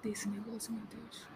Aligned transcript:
Cadê 0.00 0.12
esse 0.12 0.28
negócio, 0.30 0.72
meu 0.72 0.82
Deus? 0.86 1.28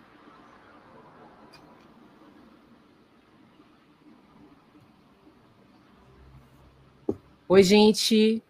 Oi, 7.47 7.63
gente. 7.63 8.43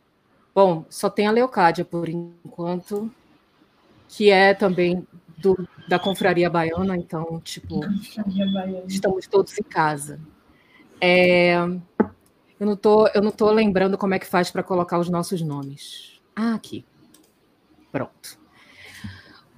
Bom, 0.54 0.84
só 0.88 1.10
tem 1.10 1.26
a 1.26 1.32
Leocádia 1.32 1.84
por 1.84 2.08
enquanto, 2.08 3.12
que 4.08 4.30
é 4.30 4.54
também 4.54 5.04
do, 5.36 5.68
da 5.88 5.98
Confraria 5.98 6.48
Baiana, 6.48 6.96
então, 6.96 7.40
tipo, 7.40 7.80
estamos 8.86 9.26
todos 9.26 9.58
em 9.58 9.64
casa. 9.64 10.20
É, 11.00 11.56
eu 11.56 12.66
não 12.66 12.76
tô, 12.76 13.08
eu 13.08 13.20
não 13.20 13.32
tô 13.32 13.50
lembrando 13.50 13.98
como 13.98 14.14
é 14.14 14.18
que 14.20 14.26
faz 14.26 14.48
para 14.48 14.62
colocar 14.62 15.00
os 15.00 15.08
nossos 15.08 15.42
nomes. 15.42 16.22
Ah, 16.36 16.54
aqui. 16.54 16.84
Pronto. 17.90 18.43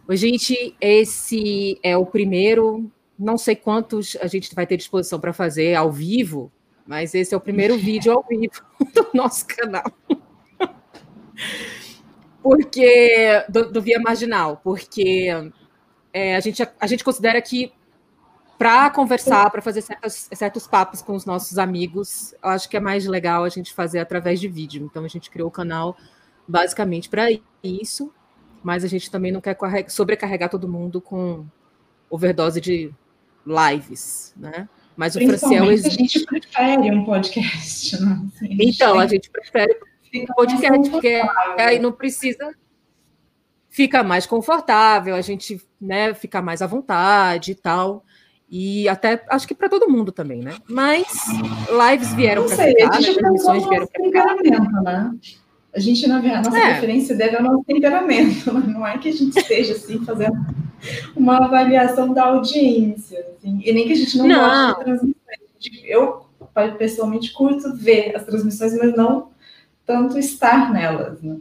Oi, 0.09 0.17
gente, 0.17 0.77
esse 0.81 1.81
é 1.83 1.97
o 1.97 2.07
primeiro, 2.07 2.89
não 3.19 3.37
sei 3.37 3.57
quantos 3.57 4.17
a 4.21 4.29
gente 4.29 4.55
vai 4.55 4.65
ter 4.65 4.77
disposição 4.77 5.19
para 5.19 5.33
fazer 5.33 5.75
ao 5.75 5.91
vivo, 5.91 6.53
mas 6.87 7.13
esse 7.13 7.35
é 7.35 7.37
o 7.37 7.41
primeiro 7.41 7.75
vídeo 7.77 8.13
ao 8.13 8.23
vivo 8.23 8.63
do 8.95 9.09
nosso 9.13 9.45
canal. 9.49 9.83
porque 12.41 13.45
do, 13.49 13.73
do 13.73 13.83
Via 13.83 13.99
Marginal, 13.99 14.61
porque 14.63 15.29
é, 16.13 16.37
a, 16.37 16.41
gente, 16.41 16.63
a 16.81 16.87
gente 16.87 17.03
considera 17.03 17.43
que 17.43 17.73
para 18.57 18.89
conversar, 18.91 19.51
para 19.51 19.61
fazer 19.61 19.83
certos, 19.83 20.29
certos 20.33 20.69
papos 20.69 21.03
com 21.03 21.17
os 21.17 21.27
nossos 21.27 21.59
amigos, 21.59 22.33
eu 22.45 22.51
acho 22.51 22.69
que 22.69 22.77
é 22.77 22.81
mais 22.81 23.07
legal 23.07 23.43
a 23.43 23.49
gente 23.49 23.75
fazer 23.75 23.99
através 23.99 24.39
de 24.39 24.47
vídeo. 24.47 24.87
Então 24.89 25.05
a 25.05 25.09
gente 25.09 25.29
criou 25.29 25.49
o 25.49 25.53
canal 25.53 25.97
basicamente 26.47 27.09
para 27.09 27.27
isso, 27.61 28.15
mas 28.67 28.83
a 28.83 28.89
gente 28.89 29.09
também 29.13 29.31
não 29.31 29.41
quer 29.41 29.57
sobrecarregar 29.87 30.51
todo 30.51 30.69
mundo 30.69 31.01
com 31.01 31.47
overdose 32.11 32.61
de 32.61 32.93
lives, 33.47 34.35
né? 34.37 34.69
Mas 34.97 35.15
o 35.15 35.21
Franciel 35.21 35.71
existe. 35.71 35.95
A 35.97 36.03
gente 36.03 36.27
prefere 36.27 36.91
um 36.91 37.05
podcast, 37.05 38.03
né? 38.03 38.23
Assim, 38.27 38.57
então, 38.61 38.99
a 38.99 39.07
gente 39.07 39.31
prefere 39.31 39.79
um 40.17 40.27
podcast, 40.27 40.91
porque 40.91 41.23
aí 41.57 41.79
não 41.79 41.93
precisa. 41.93 42.53
Fica 43.71 44.03
mais 44.03 44.27
confortável, 44.27 45.15
a 45.15 45.21
gente 45.21 45.65
né, 45.81 46.13
fica 46.13 46.43
mais 46.43 46.61
à 46.61 46.67
vontade 46.67 47.53
e 47.53 47.55
tal. 47.55 48.05
E 48.51 48.89
até 48.89 49.25
acho 49.31 49.47
que 49.47 49.55
para 49.55 49.69
todo 49.69 49.89
mundo 49.89 50.11
também, 50.11 50.41
né? 50.41 50.57
Mas 50.69 51.07
lives 51.71 52.13
vieram 52.15 52.47
para 52.47 52.57
ficar, 52.57 53.01
né? 53.01 53.15
transmissões 53.15 53.69
vieram 53.69 53.87
para 53.87 54.05
ficar. 54.05 54.83
Né? 54.83 55.19
A 55.77 55.79
gente, 55.79 56.07
na 56.07 56.21
verdade, 56.21 56.49
nossa 56.49 56.59
é. 56.59 56.71
preferência 56.71 57.15
deve 57.15 57.37
ao 57.37 57.43
nosso 57.43 57.63
temperamento, 57.65 58.51
não 58.67 58.87
é 58.87 58.97
que 58.97 59.11
a 59.11 59.13
gente 59.13 59.39
esteja 59.39 59.75
assim 59.75 60.03
fazendo 60.07 60.35
uma 61.15 61.37
avaliação 61.37 62.15
da 62.15 62.25
audiência, 62.25 63.19
assim, 63.37 63.61
e 63.63 63.73
nem 63.75 63.87
que 63.87 63.93
a 63.93 63.97
gente 63.97 64.17
não, 64.17 64.27
não. 64.27 64.41
goste 64.41 64.79
de 64.79 64.85
transmissões. 64.85 65.85
Eu, 65.85 66.27
pessoalmente, 66.79 67.33
curto 67.35 67.77
ver 67.77 68.17
as 68.17 68.25
transmissões, 68.25 68.75
mas 68.79 68.97
não 68.97 69.29
tanto 69.85 70.19
estar 70.19 70.73
nelas, 70.73 71.21
né? 71.21 71.37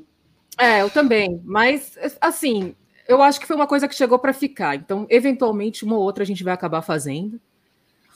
É, 0.57 0.81
eu 0.81 0.89
também, 0.89 1.41
mas 1.45 1.97
assim, 2.19 2.75
eu 3.07 3.21
acho 3.21 3.39
que 3.39 3.47
foi 3.47 3.55
uma 3.55 3.67
coisa 3.67 3.87
que 3.87 3.95
chegou 3.95 4.19
para 4.19 4.33
ficar. 4.33 4.75
Então, 4.75 5.07
eventualmente, 5.09 5.85
uma 5.85 5.95
ou 5.95 6.03
outra 6.03 6.23
a 6.23 6.27
gente 6.27 6.43
vai 6.43 6.53
acabar 6.53 6.81
fazendo. 6.81 7.39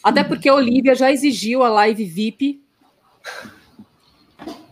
Até 0.03 0.23
porque 0.23 0.49
a 0.49 0.53
Olivia 0.53 0.95
já 0.95 1.11
exigiu 1.11 1.63
a 1.63 1.69
live 1.69 2.03
VIP 2.03 2.61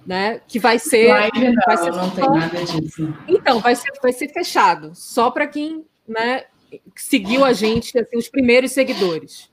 né? 0.07 0.39
Que 0.47 0.57
vai 0.57 0.79
ser. 0.79 1.09
Live 1.09 1.49
não, 1.49 1.63
vai 1.67 1.77
ser 1.77 1.91
não 1.91 2.09
tem 2.09 2.29
nada 2.29 2.63
disso. 2.63 3.13
Então, 3.27 3.59
vai 3.59 3.75
ser, 3.75 3.91
vai 4.01 4.13
ser 4.13 4.29
fechado, 4.29 4.95
só 4.95 5.29
para 5.29 5.45
quem 5.45 5.85
né, 6.07 6.45
seguiu 6.95 7.43
a 7.43 7.51
gente, 7.51 7.99
assim, 7.99 8.17
os 8.17 8.29
primeiros 8.29 8.71
seguidores. 8.71 9.51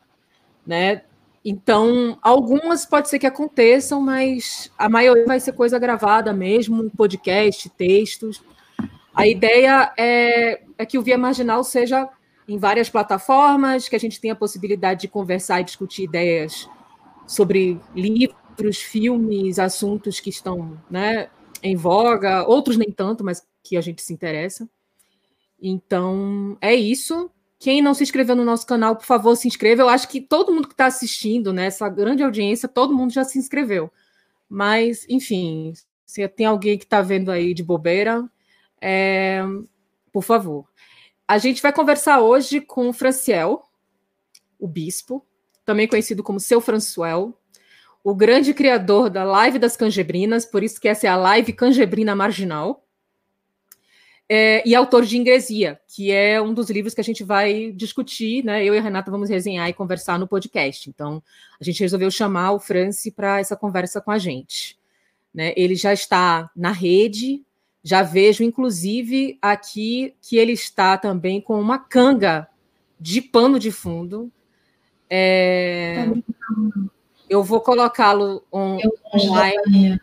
Né? 0.65 1.03
Então, 1.45 2.17
algumas 2.23 2.87
pode 2.87 3.09
ser 3.09 3.19
que 3.19 3.27
aconteçam, 3.27 4.01
mas 4.01 4.71
a 4.79 4.89
maioria 4.89 5.27
vai 5.27 5.41
ser 5.41 5.53
coisa 5.53 5.77
gravada 5.77 6.33
mesmo, 6.33 6.89
podcast, 6.97 7.69
textos. 7.71 8.41
A 9.13 9.27
ideia 9.27 9.93
é, 9.99 10.63
é 10.79 10.87
que 10.87 10.97
o 10.97 11.03
Via 11.03 11.19
Marginal 11.19 11.65
seja 11.65 12.09
em 12.47 12.59
várias 12.59 12.89
plataformas, 12.89 13.89
que 13.89 13.97
a 13.97 14.01
gente 14.01 14.21
tenha 14.21 14.35
a 14.35 14.37
possibilidade 14.37 15.03
de 15.03 15.09
conversar 15.09 15.61
e 15.61 15.65
discutir 15.65 16.05
ideias 16.05 16.69
sobre 17.27 17.81
livros 17.95 18.44
outros 18.55 18.79
filmes, 18.79 19.59
assuntos 19.59 20.21
que 20.21 20.31
estão 20.31 20.81
né, 20.89 21.29
em 21.61 21.75
voga, 21.75 22.47
outros 22.47 22.77
nem 22.77 22.91
tanto, 22.91 23.25
mas 23.25 23.45
que 23.63 23.77
a 23.77 23.81
gente 23.81 24.01
se 24.01 24.13
interessa. 24.13 24.69
Então, 25.61 26.57
é 26.61 26.73
isso. 26.73 27.31
Quem 27.59 27.83
não 27.83 27.95
se 27.95 28.05
inscreveu 28.05 28.37
no 28.37 28.45
nosso 28.45 28.67
canal, 28.67 28.95
por 28.95 29.05
favor, 29.05 29.35
se 29.37 29.49
inscreva. 29.49 29.83
Eu 29.83 29.89
acho 29.89 30.09
que 30.09 30.21
todo 30.21 30.53
mundo 30.53 30.69
que 30.69 30.75
está 30.75 30.87
assistindo, 30.87 31.53
né, 31.53 31.69
grande 31.95 32.23
audiência, 32.23 32.69
todo 32.69 32.95
mundo 32.95 33.13
já 33.13 33.25
se 33.25 33.39
inscreveu. 33.39 33.91
Mas, 34.49 35.05
enfim, 35.09 35.73
se 36.07 36.27
tem 36.29 36.47
alguém 36.47 36.79
que 36.79 36.85
está 36.85 37.03
vendo 37.03 37.31
aí 37.31 37.55
de 37.55 37.63
bobeira, 37.63 38.29
é, 38.81 39.43
por 40.13 40.23
favor. 40.23 40.69
A 41.27 41.39
gente 41.39 41.61
vai 41.61 41.73
conversar 41.73 42.21
hoje 42.21 42.61
com 42.61 42.89
o 42.89 42.93
Franciel, 42.93 43.65
o 44.59 44.69
bispo, 44.69 45.27
também 45.65 45.89
conhecido 45.89 46.23
como 46.23 46.39
Seu 46.39 46.61
Françoel, 46.61 47.37
o 48.05 48.15
grande 48.15 48.53
criador 48.53 49.09
da 49.09 49.25
Live 49.25 49.59
das 49.59 49.77
Cangebrinas, 49.79 50.45
por 50.45 50.63
isso 50.63 50.79
que 50.79 50.87
essa 50.87 51.07
é 51.07 51.11
a 51.11 51.17
Live 51.17 51.55
Cangebrina 51.55 52.15
Marginal, 52.15 52.85
é, 54.29 54.63
e 54.67 54.75
autor 54.75 55.05
de 55.05 55.17
Ingresia, 55.17 55.81
que 55.89 56.13
é 56.13 56.41
um 56.41 56.53
dos 56.53 56.69
livros 56.69 56.95
que 56.95 57.01
a 57.01 57.05
gente 57.05 57.25
vai 57.25 57.73
discutir, 57.73 58.45
né? 58.45 58.65
Eu 58.65 58.75
e 58.75 58.79
a 58.79 58.81
Renata 58.83 59.11
vamos 59.11 59.31
resenhar 59.31 59.69
e 59.69 59.75
conversar 59.75 60.19
no 60.19 60.29
podcast. 60.29 60.89
Então, 60.89 61.23
a 61.61 61.65
gente 61.65 61.81
resolveu 61.81 62.11
chamar 62.11 62.53
o 62.53 62.61
Franci 62.61 63.11
para 63.11 63.41
essa 63.41 63.57
conversa 63.57 64.01
com 64.01 64.11
a 64.11 64.19
gente. 64.19 64.79
Né? 65.33 65.53
Ele 65.57 65.75
já 65.75 65.93
está 65.93 66.51
na 66.55 66.73
rede, 66.73 67.43
já 67.83 68.03
vejo, 68.03 68.45
inclusive, 68.45 69.39
aqui 69.43 70.15
que 70.23 70.37
ele 70.37 70.53
está 70.53 70.97
também 70.97 71.41
com 71.41 71.61
uma 71.61 71.79
canga 71.79 72.49
de 72.99 73.21
pano 73.21 73.59
de 73.59 73.71
fundo. 73.71 74.31
É... 75.09 76.07
Eu 77.29 77.43
vou 77.43 77.61
colocá-lo 77.61 78.43
on, 78.53 78.79
online. 79.15 80.01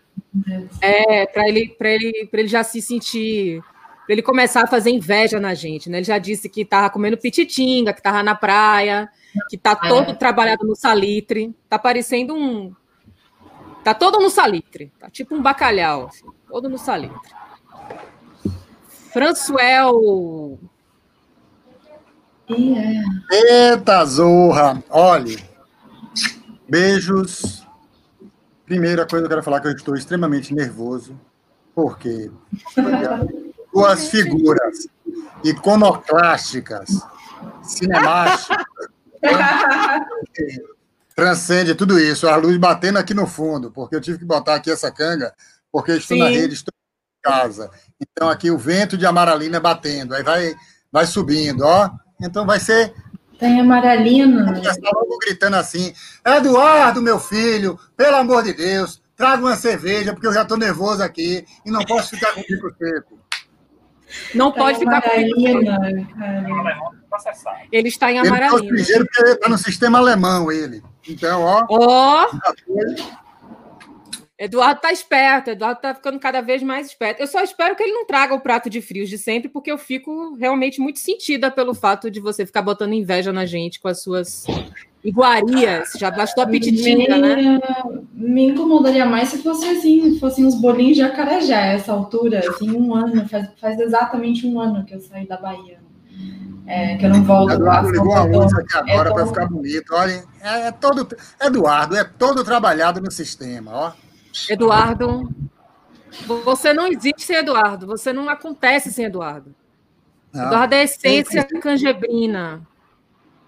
É, 0.81 1.25
para 1.25 1.47
ele, 1.47 1.75
ele, 1.79 2.29
ele 2.31 2.47
já 2.47 2.63
se 2.63 2.81
sentir. 2.81 3.61
Para 4.05 4.13
ele 4.13 4.21
começar 4.21 4.63
a 4.63 4.67
fazer 4.67 4.89
inveja 4.89 5.39
na 5.39 5.53
gente, 5.53 5.89
né? 5.89 5.97
Ele 5.97 6.05
já 6.05 6.17
disse 6.17 6.49
que 6.49 6.61
estava 6.61 6.89
comendo 6.89 7.17
pititinga, 7.17 7.93
que 7.93 7.99
estava 7.99 8.23
na 8.23 8.33
praia, 8.33 9.09
que 9.49 9.55
está 9.55 9.71
é. 9.71 9.87
todo 9.87 10.15
trabalhado 10.15 10.65
no 10.65 10.75
salitre. 10.75 11.55
Está 11.63 11.77
parecendo 11.77 12.33
um. 12.33 12.73
Tá 13.83 13.93
todo 13.93 14.19
no 14.19 14.29
salitre. 14.29 14.91
Tá 14.99 15.09
tipo 15.09 15.35
um 15.35 15.41
bacalhau, 15.41 16.07
assim, 16.07 16.25
todo 16.47 16.67
no 16.69 16.77
salitre. 16.77 17.31
Françoel. 19.11 20.57
Eita, 23.31 24.05
zorra! 24.05 24.83
Olha. 24.89 25.50
Beijos. 26.71 27.67
Primeira 28.65 29.05
coisa 29.05 29.23
que 29.23 29.25
eu 29.25 29.29
quero 29.29 29.43
falar 29.43 29.57
é 29.57 29.59
que 29.59 29.67
eu 29.67 29.73
estou 29.73 29.93
extremamente 29.93 30.53
nervoso, 30.53 31.19
porque 31.75 32.31
duas 33.73 34.07
figuras 34.07 34.87
iconoclásticas, 35.43 36.87
cinemáticas, 37.61 38.65
transcende 41.13 41.75
tudo 41.75 41.99
isso. 41.99 42.25
A 42.29 42.37
luz 42.37 42.55
batendo 42.55 42.99
aqui 42.99 43.13
no 43.13 43.27
fundo, 43.27 43.69
porque 43.69 43.97
eu 43.97 44.01
tive 44.01 44.19
que 44.19 44.25
botar 44.25 44.55
aqui 44.55 44.71
essa 44.71 44.89
canga, 44.89 45.35
porque 45.69 45.91
estou 45.91 46.15
Sim. 46.15 46.23
na 46.23 46.29
rede, 46.29 46.53
estou 46.53 46.73
em 46.73 47.29
casa. 47.29 47.69
Então 47.99 48.29
aqui 48.29 48.49
o 48.49 48.57
vento 48.57 48.97
de 48.97 49.05
amaralina 49.05 49.59
batendo, 49.59 50.15
aí 50.15 50.23
vai, 50.23 50.55
vai 50.89 51.05
subindo, 51.05 51.65
ó. 51.65 51.89
Então 52.21 52.45
vai 52.45 52.61
ser 52.61 52.93
tem 53.41 53.59
amarelino. 53.59 54.55
Já 54.63 54.71
está 54.71 54.89
logo 54.93 55.17
gritando 55.17 55.55
assim: 55.55 55.91
Eduardo, 56.23 57.01
meu 57.01 57.19
filho, 57.19 57.77
pelo 57.97 58.17
amor 58.17 58.43
de 58.43 58.53
Deus, 58.53 59.01
traga 59.17 59.41
uma 59.41 59.55
cerveja, 59.55 60.13
porque 60.13 60.27
eu 60.27 60.33
já 60.33 60.43
estou 60.43 60.57
nervoso 60.57 61.01
aqui 61.01 61.43
e 61.65 61.71
não 61.71 61.83
posso 61.83 62.11
ficar 62.11 62.33
com 62.33 62.41
o 62.41 62.45
bico 62.47 62.71
seco. 62.77 63.19
Não 64.35 64.51
Tem 64.51 64.61
pode 64.61 64.79
ficar 64.79 65.01
com 65.01 65.09
o 65.09 65.23
bico 65.23 65.59
Ele 67.71 67.87
está 67.89 68.11
em 68.11 68.19
amarelino. 68.19 68.77
Ele 68.77 69.07
está 69.15 69.49
no 69.49 69.57
sistema 69.57 69.97
alemão, 69.97 70.51
ele. 70.51 70.83
Então, 71.09 71.41
ó. 71.41 71.65
Ó! 71.67 72.27
Oh. 72.31 73.30
Eduardo 74.41 74.81
tá 74.81 74.91
esperto, 74.91 75.51
Eduardo 75.51 75.81
tá 75.81 75.93
ficando 75.93 76.19
cada 76.19 76.41
vez 76.41 76.63
mais 76.63 76.87
esperto. 76.87 77.21
Eu 77.21 77.27
só 77.27 77.43
espero 77.43 77.75
que 77.75 77.83
ele 77.83 77.93
não 77.93 78.07
traga 78.07 78.33
o 78.33 78.39
prato 78.39 78.71
de 78.71 78.81
frios 78.81 79.07
de 79.07 79.15
sempre, 79.15 79.47
porque 79.47 79.71
eu 79.71 79.77
fico 79.77 80.33
realmente 80.33 80.81
muito 80.81 80.97
sentida 80.97 81.51
pelo 81.51 81.75
fato 81.75 82.09
de 82.09 82.19
você 82.19 82.43
ficar 82.43 82.63
botando 82.63 82.93
inveja 82.93 83.31
na 83.31 83.45
gente 83.45 83.79
com 83.79 83.87
as 83.87 84.01
suas 84.01 84.47
iguarias. 85.03 85.91
Já 85.95 86.09
bastou 86.09 86.43
a 86.43 86.47
pititinga, 86.47 87.19
né? 87.19 87.59
Me 88.15 88.45
incomodaria 88.45 89.05
mais 89.05 89.29
se 89.29 89.43
fosse 89.43 89.63
assim, 89.69 90.17
fossem 90.17 90.43
os 90.43 90.55
bolinhos 90.59 90.95
de 90.95 91.03
acarajé, 91.03 91.75
essa 91.75 91.91
altura, 91.91 92.39
assim, 92.39 92.71
um 92.71 92.95
ano, 92.95 93.29
faz, 93.29 93.47
faz 93.61 93.79
exatamente 93.79 94.47
um 94.47 94.59
ano 94.59 94.83
que 94.83 94.95
eu 94.95 94.99
saí 95.01 95.27
da 95.27 95.37
Bahia. 95.37 95.77
É, 96.65 96.97
que 96.97 97.05
eu 97.05 97.11
não 97.11 97.23
volto. 97.23 97.53
Eduardo 97.53 97.91
ligou 97.91 98.15
a 98.15 98.23
luz 98.23 98.51
aqui 98.55 98.75
agora 98.75 99.11
é 99.11 99.13
para 99.13 99.27
ficar 99.27 99.45
bonito. 99.45 99.93
Olha, 99.93 100.23
é, 100.41 100.67
é, 100.67 100.71
todo. 100.71 101.07
Eduardo, 101.39 101.95
é 101.95 102.03
todo 102.03 102.43
trabalhado 102.43 102.99
no 102.99 103.11
sistema, 103.11 103.71
ó. 103.71 104.10
Eduardo, 104.49 105.29
você 106.45 106.73
não 106.73 106.87
existe 106.87 107.23
sem 107.23 107.37
Eduardo. 107.37 107.87
Você 107.87 108.11
não 108.13 108.29
acontece 108.29 108.91
sem 108.91 109.05
Eduardo. 109.05 109.53
Não. 110.33 110.47
Eduardo 110.47 110.75
é 110.75 110.79
a 110.79 110.83
essência 110.83 111.47
canjebrina. 111.61 112.65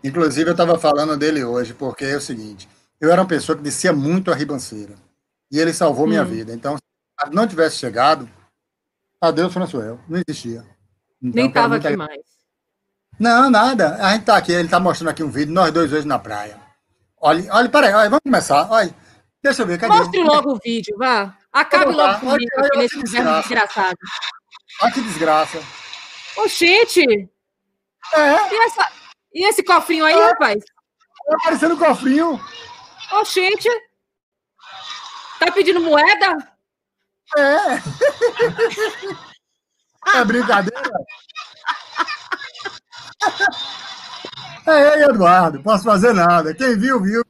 Inclusive, 0.03 0.50
eu 0.50 0.53
estava 0.53 0.77
falando 0.77 1.15
dele 1.18 1.44
hoje, 1.44 1.74
porque 1.74 2.06
é 2.06 2.18
o 2.18 2.21
seguinte: 2.21 2.68
eu 3.00 3.12
era 3.12 3.21
uma 3.21 3.27
pessoa 3.27 3.57
que 3.57 3.63
descia 3.63 3.94
muito 3.94 4.31
a 4.31 4.35
ribanceira. 4.35 4.95
E 5.51 5.59
ele 5.59 5.74
salvou 5.74 6.06
hum. 6.06 6.09
minha 6.09 6.25
vida. 6.25 6.53
Então, 6.53 6.77
se 6.77 7.31
não 7.31 7.47
tivesse 7.47 7.77
chegado, 7.77 8.30
adeus, 9.21 9.53
Françoel. 9.53 10.00
Não 10.07 10.21
existia. 10.27 10.65
Então, 11.21 11.35
Nem 11.35 11.47
estava 11.47 11.75
aqui 11.75 11.95
mais. 11.95 12.21
Não, 13.19 13.50
nada. 13.50 13.95
A 13.95 14.12
gente 14.12 14.21
está 14.21 14.35
aqui, 14.35 14.51
ele 14.51 14.65
está 14.65 14.80
mostrando 14.80 15.09
aqui 15.09 15.24
um 15.24 15.30
vídeo, 15.30 15.53
nós 15.53 15.71
dois 15.71 15.94
hoje 15.94 16.07
na 16.07 16.19
praia. 16.19 16.59
Olha, 17.21 17.45
olha, 17.53 17.69
peraí, 17.69 17.94
olha, 17.94 18.09
vamos 18.09 18.24
começar. 18.24 18.69
Olha, 18.69 18.94
deixa 19.44 19.62
eu 19.62 19.68
ver. 19.68 19.78
Cadê? 19.78 19.94
Mostre 19.94 20.24
logo 20.24 20.54
o 20.54 20.60
vídeo, 20.63 20.95
vá. 20.98 21.38
Acabe 21.51 21.92
logo 21.92 22.19
comigo 22.19 22.51
nesse 22.75 22.98
inverno 22.98 23.40
desgraçado. 23.42 23.98
Olha 24.81 24.92
que 24.92 25.01
desgraça. 25.01 25.60
Oxente! 26.38 27.30
É. 28.13 28.54
E, 28.54 28.66
essa, 28.66 28.92
e 29.34 29.45
esse 29.48 29.63
cofrinho 29.63 30.06
aí, 30.06 30.16
é. 30.16 30.28
rapaz? 30.30 30.63
Tá 30.63 31.36
aparecendo 31.36 31.75
um 31.75 31.78
cofrinho. 31.78 32.40
Oxente! 33.12 33.69
Tá 35.40 35.51
pedindo 35.51 35.81
moeda? 35.81 36.38
É. 37.38 39.24
É 40.16 40.25
brincadeira? 40.25 40.92
É, 44.66 45.04
Eduardo, 45.04 45.62
posso 45.63 45.84
fazer 45.84 46.13
nada. 46.13 46.54
Quem 46.54 46.78
viu, 46.78 47.01
viu. 47.01 47.24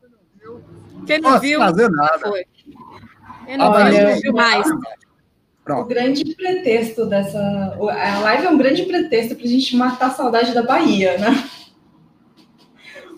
Quem 1.05 1.19
não 1.19 1.31
posso 1.31 1.41
viu, 1.41 1.59
fazer 1.59 1.89
nada. 1.89 2.19
Foi. 2.19 2.45
Quem 3.45 3.57
não 3.57 3.71
Olha, 3.71 4.15
viu 4.21 4.33
mais. 4.33 4.67
Pronto. 5.63 5.83
O 5.83 5.85
grande 5.85 6.35
pretexto 6.35 7.05
dessa. 7.05 7.39
A 7.39 8.19
live 8.19 8.45
é 8.45 8.50
um 8.50 8.57
grande 8.57 8.83
pretexto 8.83 9.35
para 9.35 9.45
a 9.45 9.50
gente 9.50 9.75
matar 9.77 10.07
a 10.07 10.11
saudade 10.11 10.53
da 10.53 10.63
Bahia, 10.63 11.17
né? 11.17 11.50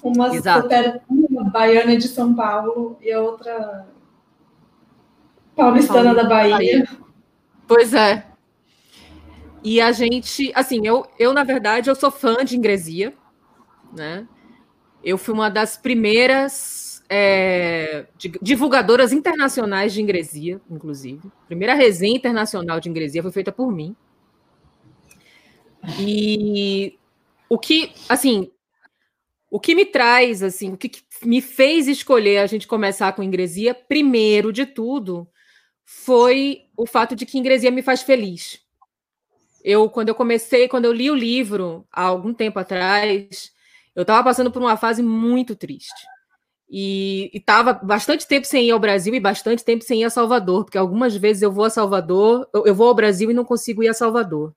Uma, 0.04 0.30
uma 1.10 1.44
baiana 1.50 1.98
de 1.98 2.08
São 2.08 2.36
Paulo 2.36 2.98
e 3.02 3.12
a 3.12 3.20
outra 3.20 3.88
paulistana 5.56 6.14
da 6.14 6.26
Bahia. 6.26 6.88
Pois 7.68 7.94
é. 7.94 8.24
E 9.64 9.82
a 9.82 9.92
gente, 9.92 10.52
assim, 10.54 10.86
eu, 10.86 11.08
eu 11.18 11.34
na 11.34 11.44
verdade, 11.44 11.90
eu 11.90 11.96
sou 11.96 12.12
fã 12.12 12.46
de 12.46 12.56
ingresia, 12.56 13.16
né? 13.92 14.28
Eu 15.04 15.18
fui 15.18 15.34
uma 15.34 15.50
das 15.50 15.76
primeiras 15.76 16.95
é, 17.10 18.06
divulgadoras 18.42 19.12
internacionais 19.12 19.94
de 19.94 20.02
ingresia, 20.02 20.60
inclusive. 20.70 21.28
A 21.44 21.46
primeira 21.48 21.74
resenha 21.74 22.16
internacional 22.16 22.80
de 22.80 22.90
ingresia 22.90 23.22
foi 23.22 23.32
feita 23.32 23.52
por 23.52 23.72
mim. 23.72 23.96
E 26.00 26.98
o 27.48 27.60
que, 27.60 27.92
assim, 28.10 28.52
o 29.50 29.60
que 29.60 29.76
me 29.76 29.86
traz, 29.86 30.42
assim, 30.42 30.74
o 30.74 30.78
que 30.78 30.92
me 31.24 31.42
fez 31.42 31.88
escolher 31.88 32.40
a 32.40 32.48
gente 32.48 32.68
começar 32.68 33.14
com 33.14 33.24
ingresia, 33.24 33.74
primeiro 33.74 34.52
de 34.52 34.66
tudo, 34.66 35.28
foi 35.84 36.64
o 36.76 36.86
fato 36.88 37.16
de 37.16 37.26
que 37.26 37.38
ingresia 37.38 37.70
me 37.70 37.84
faz 37.84 38.02
feliz. 38.02 38.60
Eu, 39.64 39.90
quando 39.90 40.10
eu 40.10 40.16
comecei, 40.16 40.68
quando 40.68 40.86
eu 40.86 40.94
li 40.94 41.10
o 41.10 41.16
livro 41.16 41.88
há 41.92 42.04
algum 42.04 42.34
tempo 42.34 42.60
atrás, 42.60 43.52
eu 43.96 44.02
estava 44.02 44.24
passando 44.24 44.52
por 44.52 44.62
uma 44.62 44.78
fase 44.78 45.02
muito 45.02 45.56
triste. 45.56 46.06
E 46.70 47.30
estava 47.34 47.74
bastante 47.74 48.28
tempo 48.28 48.48
sem 48.48 48.68
ir 48.68 48.72
ao 48.72 48.80
Brasil 48.80 49.14
e 49.14 49.20
bastante 49.20 49.64
tempo 49.64 49.84
sem 49.84 50.02
ir 50.02 50.06
a 50.06 50.10
Salvador, 50.10 50.66
porque 50.66 50.78
algumas 50.78 51.16
vezes 51.16 51.44
eu 51.44 51.52
vou 51.52 51.66
a 51.66 51.70
Salvador, 51.70 52.48
eu, 52.54 52.66
eu 52.66 52.76
vou 52.76 52.88
ao 52.88 52.96
Brasil 52.96 53.30
e 53.30 53.34
não 53.34 53.46
consigo 53.46 53.84
ir 53.84 53.88
a 53.88 53.94
Salvador. 53.94 54.54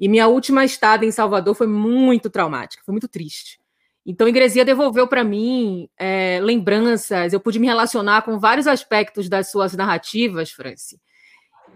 E 0.00 0.08
minha 0.08 0.26
última 0.26 0.64
estada 0.64 1.04
em 1.04 1.10
Salvador 1.10 1.54
foi 1.54 1.66
muito 1.66 2.30
traumática, 2.30 2.82
foi 2.84 2.92
muito 2.92 3.06
triste. 3.06 3.60
Então, 4.04 4.26
Ingresia 4.26 4.64
devolveu 4.64 5.06
para 5.06 5.22
mim 5.22 5.88
é, 5.98 6.40
lembranças, 6.42 7.32
eu 7.32 7.38
pude 7.38 7.58
me 7.58 7.66
relacionar 7.66 8.22
com 8.22 8.38
vários 8.38 8.66
aspectos 8.66 9.28
das 9.28 9.50
suas 9.50 9.74
narrativas, 9.74 10.50
Franci, 10.50 10.98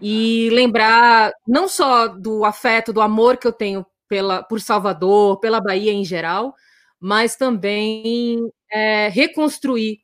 e 0.01 0.49
lembrar 0.51 1.31
não 1.47 1.67
só 1.67 2.07
do 2.07 2.43
afeto, 2.43 2.91
do 2.91 2.99
amor 2.99 3.37
que 3.37 3.47
eu 3.47 3.53
tenho 3.53 3.85
pela, 4.07 4.43
por 4.43 4.59
Salvador, 4.59 5.39
pela 5.39 5.61
Bahia 5.61 5.93
em 5.93 6.03
geral, 6.03 6.55
mas 7.05 7.35
também 7.35 8.51
é, 8.71 9.09
reconstruir 9.09 9.99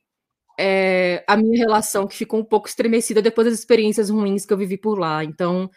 é, 0.59 1.23
a 1.27 1.35
minha 1.35 1.57
relação, 1.57 2.05
que 2.05 2.15
ficou 2.15 2.39
um 2.39 2.43
pouco 2.43 2.67
estremecida 2.67 3.23
depois 3.23 3.47
das 3.47 3.57
experiências 3.57 4.11
ruins 4.11 4.45
que 4.45 4.53
eu 4.53 4.57
vivi 4.57 4.77
por 4.77 4.99
lá. 4.99 5.23
Então, 5.23 5.67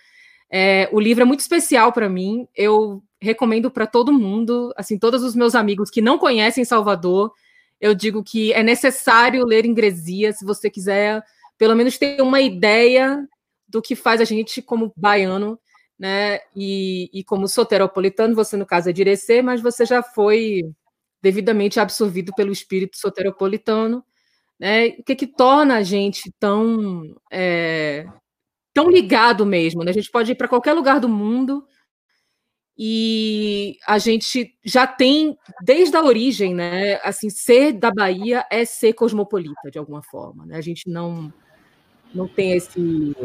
é, 0.52 0.86
o 0.92 1.00
livro 1.00 1.22
é 1.22 1.24
muito 1.24 1.40
especial 1.40 1.94
para 1.94 2.10
mim. 2.10 2.46
Eu 2.54 3.02
recomendo 3.18 3.70
para 3.70 3.86
todo 3.86 4.12
mundo, 4.12 4.70
assim, 4.76 4.98
todos 4.98 5.22
os 5.22 5.34
meus 5.34 5.54
amigos 5.54 5.88
que 5.88 6.02
não 6.02 6.18
conhecem 6.18 6.62
Salvador, 6.62 7.32
eu 7.80 7.94
digo 7.94 8.22
que 8.22 8.52
é 8.52 8.62
necessário 8.62 9.46
ler 9.46 9.64
Ingresia 9.64 10.30
se 10.30 10.44
você 10.44 10.68
quiser, 10.68 11.24
pelo 11.56 11.74
menos 11.74 11.96
ter 11.96 12.20
uma 12.20 12.42
ideia 12.42 13.26
do 13.66 13.80
que 13.80 13.96
faz 13.96 14.20
a 14.20 14.24
gente 14.24 14.60
como 14.60 14.92
baiano, 14.94 15.58
né? 15.98 16.40
E, 16.54 17.08
e 17.14 17.24
como 17.24 17.48
soteropolitano, 17.48 18.34
você 18.34 18.58
no 18.58 18.66
caso 18.66 18.90
é 18.90 18.92
de 18.92 19.42
mas 19.42 19.62
você 19.62 19.86
já 19.86 20.02
foi 20.02 20.60
devidamente 21.24 21.80
absorvido 21.80 22.32
pelo 22.36 22.52
espírito 22.52 22.98
soteropolitano, 22.98 24.04
né? 24.60 24.88
O 24.88 25.02
que, 25.02 25.16
que 25.16 25.26
torna 25.26 25.78
a 25.78 25.82
gente 25.82 26.30
tão 26.38 27.16
é, 27.32 28.06
tão 28.74 28.90
ligado 28.90 29.46
mesmo? 29.46 29.82
Né? 29.82 29.90
A 29.90 29.94
gente 29.94 30.10
pode 30.10 30.32
ir 30.32 30.34
para 30.34 30.48
qualquer 30.48 30.74
lugar 30.74 31.00
do 31.00 31.08
mundo 31.08 31.66
e 32.76 33.78
a 33.86 33.96
gente 33.96 34.54
já 34.62 34.86
tem 34.86 35.34
desde 35.62 35.96
a 35.96 36.04
origem, 36.04 36.54
né? 36.54 36.96
Assim, 37.02 37.30
ser 37.30 37.72
da 37.72 37.90
Bahia 37.90 38.44
é 38.50 38.66
ser 38.66 38.92
cosmopolita 38.92 39.70
de 39.70 39.78
alguma 39.78 40.02
forma, 40.02 40.44
né? 40.44 40.58
A 40.58 40.60
gente 40.60 40.90
não 40.90 41.32
não 42.14 42.28
tem 42.28 42.52
esse 42.52 43.16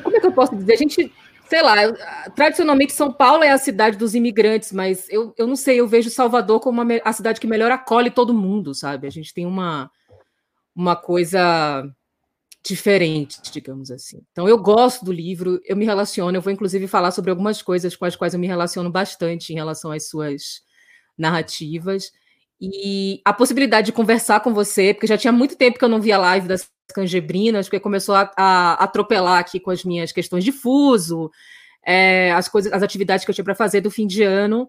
como 0.00 0.16
é 0.16 0.20
que 0.20 0.26
eu 0.26 0.32
posso 0.32 0.56
dizer? 0.56 0.74
A 0.74 0.76
gente, 0.76 1.12
sei 1.48 1.62
lá, 1.62 1.76
tradicionalmente 2.34 2.92
São 2.92 3.12
Paulo 3.12 3.44
é 3.44 3.50
a 3.50 3.58
cidade 3.58 3.96
dos 3.96 4.14
imigrantes, 4.14 4.72
mas 4.72 5.06
eu, 5.10 5.34
eu 5.36 5.46
não 5.46 5.56
sei, 5.56 5.80
eu 5.80 5.86
vejo 5.86 6.10
Salvador 6.10 6.60
como 6.60 6.80
a 7.04 7.12
cidade 7.12 7.40
que 7.40 7.46
melhor 7.46 7.70
acolhe 7.70 8.10
todo 8.10 8.34
mundo, 8.34 8.74
sabe? 8.74 9.06
A 9.06 9.10
gente 9.10 9.34
tem 9.34 9.46
uma, 9.46 9.90
uma 10.74 10.96
coisa 10.96 11.84
diferente, 12.64 13.40
digamos 13.50 13.90
assim. 13.90 14.22
Então, 14.30 14.48
eu 14.48 14.56
gosto 14.56 15.04
do 15.04 15.12
livro, 15.12 15.60
eu 15.64 15.76
me 15.76 15.84
relaciono, 15.84 16.36
eu 16.36 16.42
vou 16.42 16.52
inclusive 16.52 16.86
falar 16.86 17.10
sobre 17.10 17.30
algumas 17.30 17.60
coisas 17.60 17.96
com 17.96 18.04
as 18.04 18.14
quais 18.14 18.34
eu 18.34 18.40
me 18.40 18.46
relaciono 18.46 18.90
bastante 18.90 19.52
em 19.52 19.56
relação 19.56 19.90
às 19.90 20.08
suas 20.08 20.62
narrativas. 21.18 22.12
E 22.60 23.20
a 23.24 23.32
possibilidade 23.32 23.86
de 23.86 23.92
conversar 23.92 24.40
com 24.40 24.54
você, 24.54 24.94
porque 24.94 25.08
já 25.08 25.18
tinha 25.18 25.32
muito 25.32 25.56
tempo 25.56 25.78
que 25.78 25.84
eu 25.84 25.88
não 25.88 26.00
via 26.00 26.16
live 26.16 26.46
das 26.46 26.70
canjebrinas, 26.92 27.66
porque 27.66 27.80
começou 27.80 28.14
a, 28.14 28.30
a 28.36 28.72
atropelar 28.74 29.38
aqui 29.38 29.58
com 29.58 29.70
as 29.70 29.84
minhas 29.84 30.12
questões 30.12 30.44
de 30.44 30.52
fuso, 30.52 31.30
é, 31.84 32.32
as 32.32 32.48
coisas, 32.48 32.72
as 32.72 32.82
atividades 32.82 33.24
que 33.24 33.30
eu 33.30 33.34
tinha 33.34 33.44
para 33.44 33.54
fazer 33.54 33.80
do 33.80 33.90
fim 33.90 34.06
de 34.06 34.22
ano. 34.22 34.68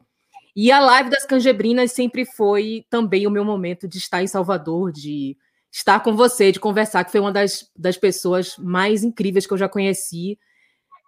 E 0.56 0.72
a 0.72 0.80
live 0.80 1.10
das 1.10 1.26
canjebrinas 1.26 1.92
sempre 1.92 2.26
foi 2.26 2.86
também 2.90 3.26
o 3.26 3.32
meu 3.32 3.44
momento 3.44 3.88
de 3.88 3.98
estar 3.98 4.22
em 4.22 4.28
Salvador, 4.28 4.92
de 4.92 5.36
estar 5.72 6.00
com 6.02 6.16
você, 6.16 6.52
de 6.52 6.60
conversar, 6.60 7.04
que 7.04 7.12
foi 7.12 7.20
uma 7.20 7.32
das, 7.32 7.70
das 7.76 7.98
pessoas 7.98 8.56
mais 8.58 9.04
incríveis 9.04 9.48
que 9.48 9.54
eu 9.54 9.58
já 9.58 9.68
conheci. 9.68 10.38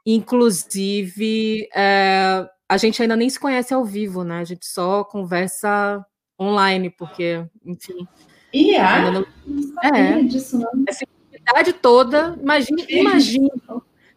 Inclusive, 0.06 1.68
é, 1.76 2.48
a 2.68 2.78
gente 2.78 3.02
ainda 3.02 3.16
nem 3.16 3.30
se 3.30 3.40
conhece 3.40 3.74
ao 3.74 3.86
vivo, 3.86 4.24
né? 4.24 4.40
A 4.40 4.44
gente 4.44 4.66
só 4.66 5.04
conversa 5.04 6.04
online, 6.40 6.90
porque, 6.90 7.46
enfim. 7.64 8.08
E 8.56 8.74
é? 8.74 9.12
Não... 9.12 9.26
é. 9.84 10.24
disso, 10.24 10.58
não. 10.58 10.72
Essa 10.88 11.04
intimidade 11.04 11.74
toda, 11.74 12.40
imagine, 12.42 12.86
imagine 12.88 13.52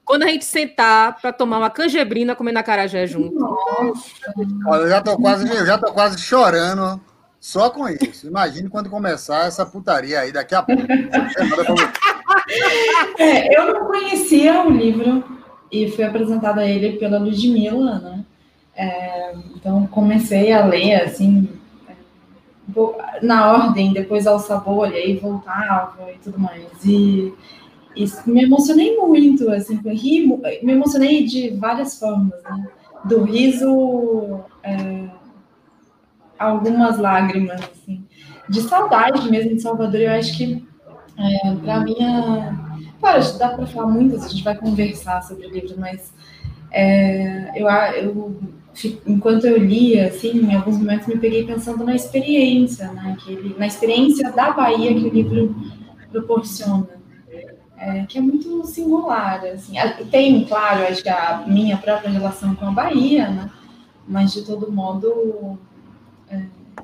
quando 0.04 0.22
a 0.22 0.28
gente 0.28 0.44
sentar 0.44 1.20
para 1.20 1.32
tomar 1.32 1.58
uma 1.58 1.68
canjebrina 1.68 2.36
comendo 2.36 2.60
acarajé 2.60 3.04
junto. 3.04 3.34
Nossa. 3.34 4.32
Olha, 4.66 4.82
eu 4.82 4.88
já 4.88 5.00
tô 5.00 5.18
quase, 5.18 5.66
já 5.66 5.76
tô 5.76 5.92
quase 5.92 6.20
chorando 6.20 7.00
só 7.40 7.68
com 7.68 7.88
isso. 7.88 8.28
Imagine 8.28 8.68
quando 8.68 8.88
começar 8.88 9.48
essa 9.48 9.66
putaria 9.66 10.20
aí 10.20 10.30
daqui 10.30 10.54
a 10.54 10.62
pouco. 10.62 10.82
é, 13.18 13.58
eu 13.58 13.74
não 13.74 13.86
conhecia 13.86 14.62
o 14.62 14.70
livro 14.70 15.24
e 15.70 15.90
fui 15.90 16.04
apresentado 16.04 16.60
a 16.60 16.64
ele 16.64 16.96
pela 16.96 17.18
Ludmilla, 17.18 17.98
né? 17.98 18.24
É, 18.76 19.34
então 19.56 19.84
comecei 19.88 20.52
a 20.52 20.64
ler 20.64 21.02
assim 21.02 21.57
na 23.22 23.52
ordem, 23.52 23.92
depois 23.92 24.26
ao 24.26 24.38
sabor, 24.38 24.92
e 24.92 24.96
aí 24.96 25.16
voltava 25.16 26.10
e 26.12 26.18
tudo 26.18 26.38
mais. 26.38 26.66
E, 26.84 27.32
e 27.96 28.04
me 28.26 28.44
emocionei 28.44 28.96
muito, 28.96 29.50
assim, 29.50 29.76
ri, 29.86 30.26
me 30.62 30.72
emocionei 30.72 31.24
de 31.24 31.50
várias 31.50 31.98
formas, 31.98 32.42
né? 32.42 32.68
do 33.04 33.24
riso 33.24 34.40
é, 34.62 35.08
algumas 36.38 36.98
lágrimas, 36.98 37.60
assim, 37.62 38.04
de 38.48 38.60
saudade 38.62 39.30
mesmo 39.30 39.54
de 39.54 39.62
Salvador. 39.62 40.00
Eu 40.00 40.12
acho 40.12 40.36
que, 40.36 40.66
é, 41.16 41.54
para 41.56 41.80
mim, 41.80 41.96
claro, 43.00 43.38
dá 43.38 43.48
para 43.50 43.66
falar 43.66 43.86
muitas, 43.86 44.24
a 44.24 44.28
gente 44.28 44.44
vai 44.44 44.56
conversar 44.56 45.22
sobre 45.22 45.46
o 45.46 45.50
livro, 45.50 45.74
mas 45.78 46.12
é, 46.70 47.52
eu, 47.60 47.68
eu, 47.68 48.36
enquanto 49.06 49.46
eu 49.46 49.58
lia, 49.58 50.08
assim, 50.08 50.38
em 50.38 50.54
alguns 50.54 50.78
momentos 50.78 51.06
me 51.06 51.18
peguei 51.18 51.44
pensando 51.44 51.84
na 51.84 51.94
experiência, 51.94 52.92
né, 52.92 53.16
ele, 53.26 53.54
na 53.58 53.66
experiência 53.66 54.30
da 54.32 54.52
Bahia 54.52 54.94
que 54.94 55.06
o 55.06 55.12
livro 55.12 55.54
proporciona. 56.10 56.88
É, 57.80 58.04
que 58.06 58.18
é 58.18 58.20
muito 58.20 58.64
singular, 58.66 59.44
assim. 59.44 59.74
Tem, 60.10 60.44
claro, 60.44 60.82
acho 60.82 61.00
que 61.00 61.08
a 61.08 61.44
minha 61.46 61.76
própria 61.76 62.10
relação 62.10 62.52
com 62.56 62.66
a 62.66 62.72
Bahia, 62.72 63.30
né? 63.30 63.50
Mas, 64.06 64.32
de 64.32 64.42
todo 64.42 64.72
modo, 64.72 65.56
é, 66.28 66.42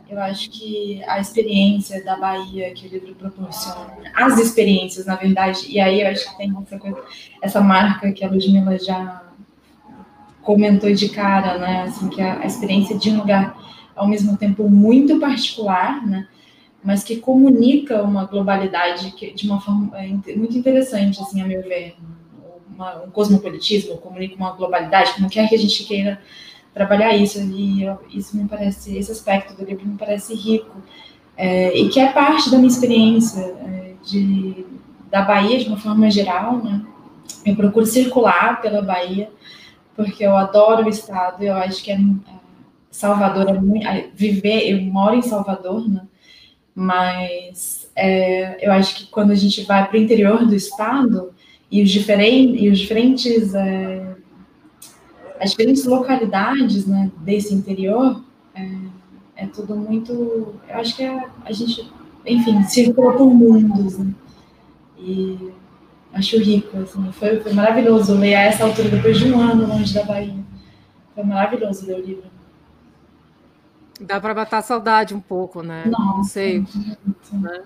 eu 0.08 0.20
acho 0.20 0.50
que 0.50 1.02
a 1.04 1.18
experiência 1.18 2.04
da 2.04 2.16
Bahia 2.16 2.72
que 2.72 2.86
o 2.86 2.90
livro 2.90 3.14
proporciona, 3.16 3.92
as 4.14 4.38
experiências, 4.38 5.06
na 5.06 5.16
verdade, 5.16 5.66
e 5.68 5.80
aí 5.80 6.00
eu 6.00 6.08
acho 6.08 6.30
que 6.30 6.36
tem 6.36 6.54
essa, 6.62 6.78
coisa, 6.78 7.02
essa 7.42 7.60
marca 7.60 8.12
que 8.12 8.24
a 8.24 8.28
Ludmilla 8.30 8.78
já 8.78 9.23
comentou 10.44 10.92
de 10.92 11.08
cara, 11.08 11.58
né? 11.58 11.82
Assim, 11.82 12.08
que 12.08 12.20
a, 12.20 12.40
a 12.40 12.46
experiência 12.46 12.96
de 12.96 13.10
um 13.10 13.18
lugar, 13.18 13.56
ao 13.96 14.06
mesmo 14.06 14.36
tempo, 14.36 14.68
muito 14.68 15.18
particular, 15.18 16.06
né? 16.06 16.28
mas 16.84 17.02
que 17.02 17.16
comunica 17.16 18.02
uma 18.02 18.26
globalidade 18.26 19.10
que, 19.12 19.32
de 19.32 19.46
uma 19.46 19.58
forma 19.58 19.90
é, 19.98 20.06
muito 20.36 20.56
interessante, 20.56 21.18
assim, 21.20 21.40
a 21.40 21.46
meu 21.46 21.62
ver. 21.62 21.96
Uma, 22.68 23.04
um 23.04 23.10
cosmopolitismo 23.10 23.96
comunica 23.98 24.34
uma 24.34 24.50
globalidade, 24.50 25.14
como 25.14 25.30
quer 25.30 25.48
que 25.48 25.54
a 25.54 25.58
gente 25.58 25.84
queira 25.84 26.20
trabalhar 26.74 27.16
isso, 27.16 27.40
e 27.40 27.84
eu, 27.84 27.98
isso 28.12 28.36
me 28.36 28.48
parece, 28.48 28.98
esse 28.98 29.12
aspecto 29.12 29.54
do 29.54 29.64
livro 29.64 29.86
me 29.86 29.96
parece 29.96 30.34
rico, 30.34 30.76
é, 31.36 31.74
e 31.78 31.88
que 31.88 32.00
é 32.00 32.12
parte 32.12 32.50
da 32.50 32.58
minha 32.58 32.68
experiência 32.68 33.40
é, 33.40 33.92
de, 34.04 34.66
da 35.08 35.22
Bahia 35.22 35.58
de 35.58 35.68
uma 35.68 35.78
forma 35.78 36.10
geral, 36.10 36.58
né? 36.58 36.84
Eu 37.46 37.54
procuro 37.54 37.86
circular 37.86 38.60
pela 38.60 38.82
Bahia, 38.82 39.30
porque 39.96 40.24
eu 40.24 40.36
adoro 40.36 40.86
o 40.86 40.88
estado, 40.88 41.42
eu 41.42 41.54
acho 41.54 41.82
que 41.82 41.90
é, 41.90 41.96
é 41.96 42.00
Salvador 42.90 43.48
é 43.48 43.60
muito, 43.60 43.86
viver, 44.14 44.70
eu 44.70 44.80
moro 44.82 45.16
em 45.16 45.22
Salvador, 45.22 45.88
né? 45.88 46.02
mas 46.74 47.90
é, 47.94 48.66
eu 48.66 48.72
acho 48.72 48.96
que 48.96 49.06
quando 49.06 49.30
a 49.30 49.34
gente 49.34 49.62
vai 49.62 49.86
para 49.86 49.96
o 49.96 50.00
interior 50.00 50.44
do 50.44 50.54
estado 50.54 51.32
e 51.70 51.82
os, 51.82 51.94
e 51.94 52.68
os 52.68 52.78
diferentes 52.78 53.54
é, 53.54 54.16
as 55.40 55.50
diferentes 55.50 55.84
localidades 55.84 56.86
né, 56.86 57.10
desse 57.18 57.54
interior 57.54 58.22
é, 58.54 58.68
é, 59.36 59.46
tudo 59.46 59.76
muito 59.76 60.54
eu 60.68 60.76
acho 60.76 60.96
que 60.96 61.04
é, 61.04 61.24
a 61.44 61.52
gente 61.52 61.88
enfim 62.26 62.62
circula 62.64 63.12
por 63.12 63.32
mundos 63.32 63.98
né? 63.98 64.12
e 64.98 65.52
acho 66.14 66.38
rico 66.38 66.78
assim, 66.78 67.12
foi, 67.12 67.40
foi 67.40 67.52
maravilhoso 67.52 68.14
ler 68.14 68.34
a 68.34 68.42
essa 68.42 68.64
altura 68.64 68.88
depois 68.88 69.18
de 69.18 69.32
um 69.32 69.40
ano 69.40 69.66
longe 69.66 69.92
da 69.92 70.04
Bahia 70.04 70.34
foi 71.14 71.24
maravilhoso 71.24 71.86
ler 71.86 72.00
o 72.00 72.04
livro 72.04 72.34
Dá 74.00 74.20
para 74.20 74.34
matar 74.34 74.58
a 74.58 74.62
saudade 74.62 75.14
um 75.14 75.20
pouco, 75.20 75.62
né? 75.62 75.84
Nossa, 75.86 76.16
não 76.16 76.24
sei. 76.24 76.64
Né? 77.32 77.62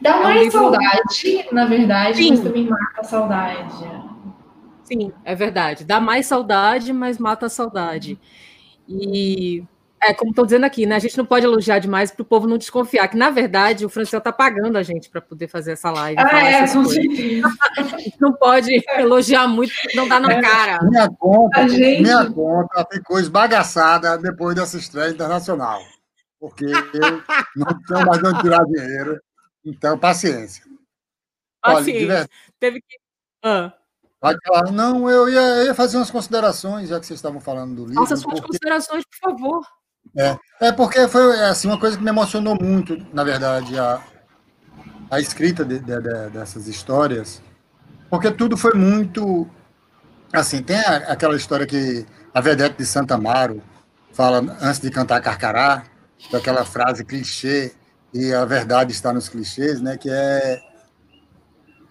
Dá 0.00 0.16
é 0.16 0.22
mais 0.22 0.36
um 0.36 0.44
livro... 0.44 0.58
saudade, 0.60 1.46
na 1.50 1.66
verdade, 1.66 2.18
Sim. 2.18 2.30
mas 2.30 2.40
também 2.40 2.68
mata 2.68 3.00
a 3.00 3.04
saudade. 3.04 3.90
Sim, 4.84 5.12
é 5.24 5.34
verdade. 5.34 5.84
Dá 5.84 5.98
mais 5.98 6.26
saudade, 6.26 6.92
mas 6.92 7.18
mata 7.18 7.46
a 7.46 7.48
saudade. 7.48 8.18
E 8.88 9.64
é, 10.04 10.14
como 10.14 10.30
estou 10.30 10.44
dizendo 10.44 10.64
aqui, 10.64 10.86
né? 10.86 10.96
A 10.96 10.98
gente 10.98 11.16
não 11.16 11.24
pode 11.24 11.46
elogiar 11.46 11.78
demais 11.78 12.10
para 12.10 12.22
o 12.22 12.24
povo 12.24 12.46
não 12.46 12.58
desconfiar, 12.58 13.08
que 13.08 13.16
na 13.16 13.30
verdade 13.30 13.86
o 13.86 13.88
Franciel 13.88 14.18
está 14.18 14.32
pagando 14.32 14.76
a 14.76 14.82
gente 14.82 15.08
para 15.08 15.20
poder 15.20 15.48
fazer 15.48 15.72
essa 15.72 15.90
live. 15.90 16.20
Ah, 16.20 16.38
é, 16.38 16.60
a 16.60 16.66
gente 16.66 17.42
não 18.20 18.32
pode 18.34 18.70
elogiar 18.96 19.48
muito, 19.48 19.72
não 19.94 20.08
dá 20.08 20.20
na 20.20 20.32
é. 20.32 20.40
cara. 20.40 20.78
Minha 20.84 21.08
conta, 21.08 21.68
gente... 21.68 22.02
minha 22.02 22.30
conta 22.30 22.86
ficou 22.92 23.18
esbagaçada 23.18 24.18
depois 24.18 24.54
dessa 24.54 24.76
estreia 24.76 25.10
internacional. 25.10 25.80
Porque 26.38 26.66
eu 26.66 27.22
não 27.56 27.82
tenho 27.86 28.06
mais 28.06 28.20
de 28.20 28.28
onde 28.28 28.40
tirar 28.42 28.64
dinheiro. 28.66 29.20
Então, 29.64 29.98
paciência. 29.98 30.62
Paciência. 31.62 32.06
Olha, 32.06 32.28
Teve 32.60 32.80
que. 32.82 32.98
Ah. 33.42 33.72
Falar, 34.20 34.72
não, 34.72 35.08
eu 35.10 35.28
ia, 35.28 35.40
eu 35.40 35.64
ia, 35.66 35.74
fazer 35.74 35.98
umas 35.98 36.10
considerações, 36.10 36.88
já 36.88 36.98
que 36.98 37.06
vocês 37.06 37.18
estavam 37.18 37.40
falando 37.40 37.76
do 37.76 37.86
livro. 37.86 38.02
Faça 38.02 38.16
suas 38.16 38.34
porque... 38.34 38.46
considerações, 38.46 39.04
por 39.04 39.30
favor. 39.30 39.66
É, 40.16 40.36
é 40.60 40.72
porque 40.72 41.08
foi 41.08 41.40
assim, 41.42 41.68
uma 41.68 41.78
coisa 41.78 41.96
que 41.96 42.02
me 42.02 42.10
emocionou 42.10 42.56
muito, 42.60 42.96
na 43.12 43.24
verdade, 43.24 43.76
a, 43.78 44.00
a 45.10 45.20
escrita 45.20 45.64
de, 45.64 45.80
de, 45.80 46.00
de, 46.00 46.30
dessas 46.30 46.68
histórias, 46.68 47.42
porque 48.08 48.30
tudo 48.30 48.56
foi 48.56 48.74
muito. 48.74 49.48
Assim, 50.32 50.62
tem 50.62 50.78
a, 50.78 50.96
aquela 51.12 51.36
história 51.36 51.66
que 51.66 52.06
a 52.32 52.40
Vedete 52.40 52.76
de 52.78 52.86
Santa 52.86 53.14
Amaro 53.14 53.62
fala 54.12 54.38
antes 54.60 54.80
de 54.80 54.90
cantar 54.90 55.20
Carcará, 55.20 55.84
daquela 56.30 56.64
frase 56.64 57.04
clichê, 57.04 57.72
e 58.12 58.32
a 58.32 58.44
verdade 58.44 58.92
está 58.92 59.12
nos 59.12 59.28
clichês, 59.28 59.80
né? 59.80 59.96
Que 59.96 60.10
é. 60.10 60.60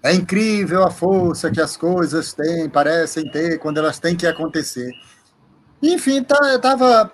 É 0.06 0.13
incrível 0.13 0.84
a 0.84 0.92
força 0.92 1.50
que 1.50 1.62
as 1.62 1.77
coisas 1.77 2.34
têm, 2.34 2.70
parecem 2.70 3.30
ter 3.32 3.58
quando 3.58 3.77
elas 3.77 4.00
têm 4.00 4.18
que 4.18 4.27
acontecer. 4.27 4.92
Enfim, 5.82 6.22
tá, 6.22 6.56
estava 6.56 7.10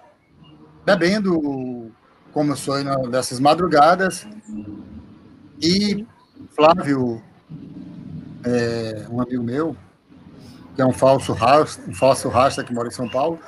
bebendo, 0.96 1.92
como 2.32 2.52
eu 2.52 2.56
sou 2.56 2.76
dessas 3.10 3.40
madrugadas, 3.40 4.28
e 5.62 6.06
Flávio, 6.56 7.22
é, 8.44 9.06
um 9.10 9.22
amigo 9.22 9.44
meu, 9.44 9.76
que 10.76 10.82
é 10.82 10.86
um 10.86 10.94
falso 10.94 11.34
rasta, 11.34 11.90
um 11.90 11.94
falso 11.94 12.30
rasta 12.30 12.64
que 12.64 12.74
mora 12.74 12.88
em 12.88 12.92
São 12.92 13.10
Paulo, 13.10 13.40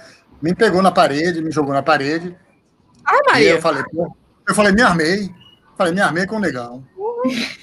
me 0.42 0.54
pegou 0.54 0.82
na 0.82 0.92
parede, 0.92 1.42
me 1.42 1.52
jogou 1.52 1.74
na 1.74 1.84
parede. 1.84 2.36
Ah, 3.06 3.20
Maria. 3.28 3.52
Eu 3.52 3.62
falei, 3.62 3.84
pô, 3.84 4.16
eu 4.48 4.56
falei, 4.56 4.72
me 4.72 4.82
armei. 4.82 5.34
Falei, 5.78 5.94
me 5.94 6.02
armei 6.02 6.26
com 6.26 6.36
o 6.36 6.40
negão. 6.40 6.84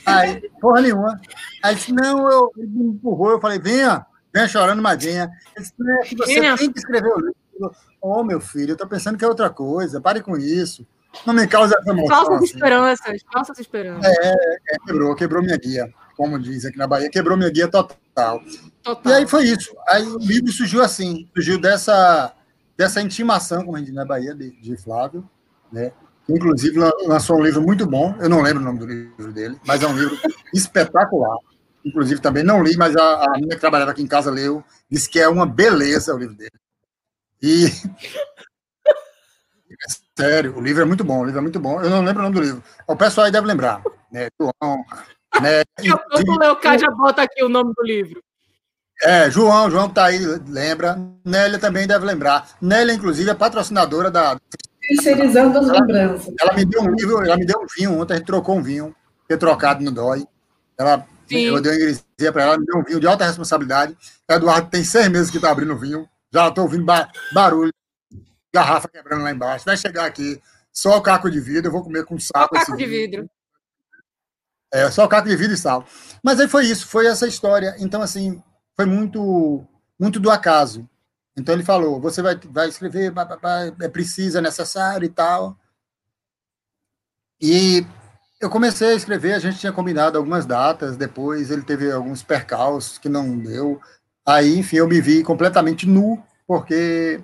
Aí, 0.07 0.49
porra 0.61 0.81
nenhuma. 0.81 1.21
Aí 1.63 1.75
disse, 1.75 1.93
não, 1.93 2.31
eu, 2.31 2.53
ele 2.57 2.69
me 2.69 2.85
empurrou, 2.91 3.31
eu 3.31 3.41
falei, 3.41 3.59
venha, 3.59 4.07
venha 4.33 4.49
chorando, 4.49 4.81
Madinha. 4.81 5.31
Ele 5.57 5.65
disse, 5.65 5.75
é 5.91 6.03
que 6.03 6.17
você 6.17 6.57
tem 6.57 6.73
que 6.73 6.79
escrever 6.79 7.09
o 7.09 7.19
livro. 7.19 7.77
Ô, 8.01 8.21
oh, 8.21 8.25
meu 8.25 8.41
filho, 8.41 8.73
eu 8.73 8.77
tô 8.77 8.87
pensando 8.87 9.19
que 9.19 9.25
é 9.25 9.29
outra 9.29 9.51
coisa, 9.51 10.01
pare 10.01 10.21
com 10.21 10.37
isso. 10.37 10.87
Não 11.27 11.35
me 11.35 11.47
causa 11.47 11.77
essa 11.79 11.91
emoção. 11.91 12.09
Falsas 12.09 12.37
assim. 12.37 12.45
esperanças, 12.45 13.23
falsas 13.33 13.59
esperanças. 13.59 14.17
É, 14.19 14.33
é, 14.33 14.79
quebrou, 14.87 15.15
quebrou 15.15 15.43
minha 15.43 15.57
guia, 15.57 15.93
como 16.17 16.39
diz 16.39 16.65
aqui 16.65 16.79
na 16.79 16.87
Bahia, 16.87 17.11
quebrou 17.11 17.37
minha 17.37 17.51
guia 17.51 17.69
total. 17.69 18.41
total. 18.83 19.13
E 19.13 19.15
aí 19.15 19.27
foi 19.27 19.45
isso. 19.45 19.75
Aí 19.89 20.07
o 20.07 20.19
livro 20.19 20.53
surgiu 20.53 20.83
assim, 20.83 21.29
surgiu 21.35 21.61
dessa, 21.61 22.33
dessa 22.77 23.01
intimação, 23.01 23.65
como 23.65 23.77
a 23.77 23.79
gente 23.79 23.89
diz 23.89 23.97
na 23.97 24.05
Bahia, 24.05 24.35
de, 24.35 24.51
de 24.61 24.77
Flávio, 24.77 25.29
né? 25.73 25.93
Inclusive 26.29 26.79
lançou 27.07 27.39
um 27.39 27.43
livro 27.43 27.63
muito 27.63 27.87
bom, 27.87 28.15
eu 28.21 28.29
não 28.29 28.43
lembro 28.43 28.63
o 28.63 28.65
nome 28.65 28.79
do 28.79 28.87
livro 28.87 29.33
dele, 29.33 29.59
mas 29.67 29.83
é 29.83 29.89
um 29.89 29.97
livro 29.97 30.17
espetacular. 30.53 31.39
Inclusive 31.83 32.21
também 32.21 32.45
não 32.45 32.63
li, 32.63 32.77
mas 32.77 32.95
a, 32.95 33.25
a 33.25 33.39
minha 33.39 33.55
que 33.55 33.61
trabalhava 33.61 33.93
aqui 33.93 34.03
em 34.03 34.07
casa 34.07 34.31
leu, 34.31 34.63
disse 34.91 35.09
que 35.09 35.19
é 35.19 35.27
uma 35.27 35.47
beleza 35.47 36.15
o 36.15 36.19
livro 36.19 36.37
dele. 36.37 36.53
E. 37.43 37.69
Sério, 40.19 40.57
o 40.57 40.61
livro 40.61 40.83
é 40.83 40.85
muito 40.85 41.05
bom, 41.05 41.21
o 41.21 41.25
livro 41.25 41.39
é 41.39 41.43
muito 41.43 41.61
bom. 41.61 41.81
Eu 41.81 41.91
não 41.91 42.03
lembro 42.03 42.21
o 42.21 42.25
nome 42.25 42.35
do 42.35 42.43
livro. 42.43 42.63
O 42.87 42.97
pessoal 42.97 43.27
aí 43.27 43.33
deve 43.33 43.47
lembrar. 43.47 43.83
Né? 44.11 44.29
João. 44.41 44.85
Né? 45.41 45.63
E, 45.81 45.93
o 45.93 46.39
Leocádio 46.39 46.87
já 46.87 46.91
bota 46.91 47.23
aqui 47.23 47.45
o 47.45 47.49
nome 47.49 47.73
do 47.77 47.85
livro. 47.85 48.21
É, 49.03 49.31
João, 49.31 49.71
João 49.71 49.89
tá 49.89 50.07
aí, 50.07 50.19
lembra. 50.49 50.99
Nélia 51.25 51.59
também 51.59 51.87
deve 51.87 52.05
lembrar. 52.05 52.49
Nélia, 52.61 52.93
inclusive, 52.93 53.31
é 53.31 53.35
patrocinadora 53.35 54.11
da. 54.11 54.39
Terceirizando 54.81 55.59
as 55.59 55.69
lembranças. 55.69 56.35
Ela 56.41 56.55
me 56.55 56.65
deu 56.65 56.83
um 56.83 56.95
livro, 56.95 57.23
ela 57.23 57.37
me 57.37 57.47
deu 57.47 57.61
um 57.61 57.67
vinho 57.77 58.01
ontem, 58.01 58.15
a 58.15 58.17
gente 58.17 58.27
trocou 58.27 58.57
um 58.57 58.63
vinho, 58.63 58.95
ter 59.29 59.37
trocado 59.37 59.85
no 59.85 59.93
DOI. 59.93 60.27
Ela, 60.77 61.07
Sim. 61.29 61.45
eu 61.45 61.61
dei 61.61 61.73
uma 61.73 61.77
ingresia 61.77 62.33
para 62.33 62.43
ela, 62.43 62.53
ela 62.53 62.61
me 62.61 62.67
deu 62.67 62.79
um 62.79 62.83
vinho 62.83 62.99
de 62.99 63.07
alta 63.07 63.25
responsabilidade. 63.25 63.97
O 64.29 64.33
Eduardo 64.33 64.71
tem 64.71 64.83
seis 64.83 65.09
meses 65.09 65.31
que 65.31 65.37
está 65.37 65.51
abrindo 65.51 65.75
o 65.75 65.79
vinho. 65.79 66.09
Já 66.33 66.49
estou 66.49 66.65
ouvindo 66.65 66.85
barulho, 67.33 67.73
garrafa 68.53 68.89
quebrando 68.89 69.23
lá 69.23 69.31
embaixo. 69.31 69.65
Vai 69.65 69.77
chegar 69.77 70.07
aqui 70.07 70.41
só 70.73 70.97
o 70.99 71.03
caco 71.03 71.31
de 71.31 71.41
vidro, 71.41 71.69
eu 71.69 71.73
vou 71.73 71.83
comer 71.83 72.05
com 72.05 72.19
sal. 72.19 72.43
Só 72.43 72.47
o 72.47 72.49
caco 72.49 72.77
de 72.77 72.87
vidro. 72.87 73.31
É, 74.73 74.91
só 74.91 75.05
o 75.05 75.09
caco 75.09 75.29
de 75.29 75.37
vidro 75.37 75.55
e 75.55 75.59
sal. 75.59 75.87
Mas 76.23 76.39
aí 76.39 76.49
foi 76.49 76.67
isso, 76.67 76.87
foi 76.87 77.07
essa 77.07 77.27
história. 77.27 77.75
Então, 77.79 78.03
assim, 78.03 78.43
foi 78.77 78.85
muito, 78.85 79.67
muito 79.99 80.21
do 80.21 80.31
acaso. 80.31 80.89
Então 81.37 81.55
ele 81.55 81.65
falou: 81.65 82.01
você 82.01 82.21
vai, 82.21 82.37
vai 82.37 82.69
escrever, 82.69 83.13
é 83.81 83.89
preciso, 83.89 84.39
é 84.39 84.41
necessário 84.41 85.07
e 85.07 85.09
tal. 85.09 85.59
E 87.41 87.87
eu 88.41 88.51
comecei 88.51 88.89
a 88.89 88.95
escrever, 88.95 89.35
a 89.35 89.39
gente 89.39 89.59
tinha 89.59 89.73
combinado 89.73 90.19
algumas 90.19 90.45
datas, 90.45 90.97
depois 90.97 91.51
ele 91.51 91.63
teve 91.63 91.91
alguns 91.91 92.23
percalços 92.23 92.99
que 92.99 93.09
não 93.09 93.39
deu. 93.39 93.81
Aí, 94.29 94.59
enfim, 94.59 94.77
eu 94.77 94.87
me 94.87 95.01
vi 95.01 95.23
completamente 95.23 95.87
nu, 95.87 96.23
porque 96.47 97.19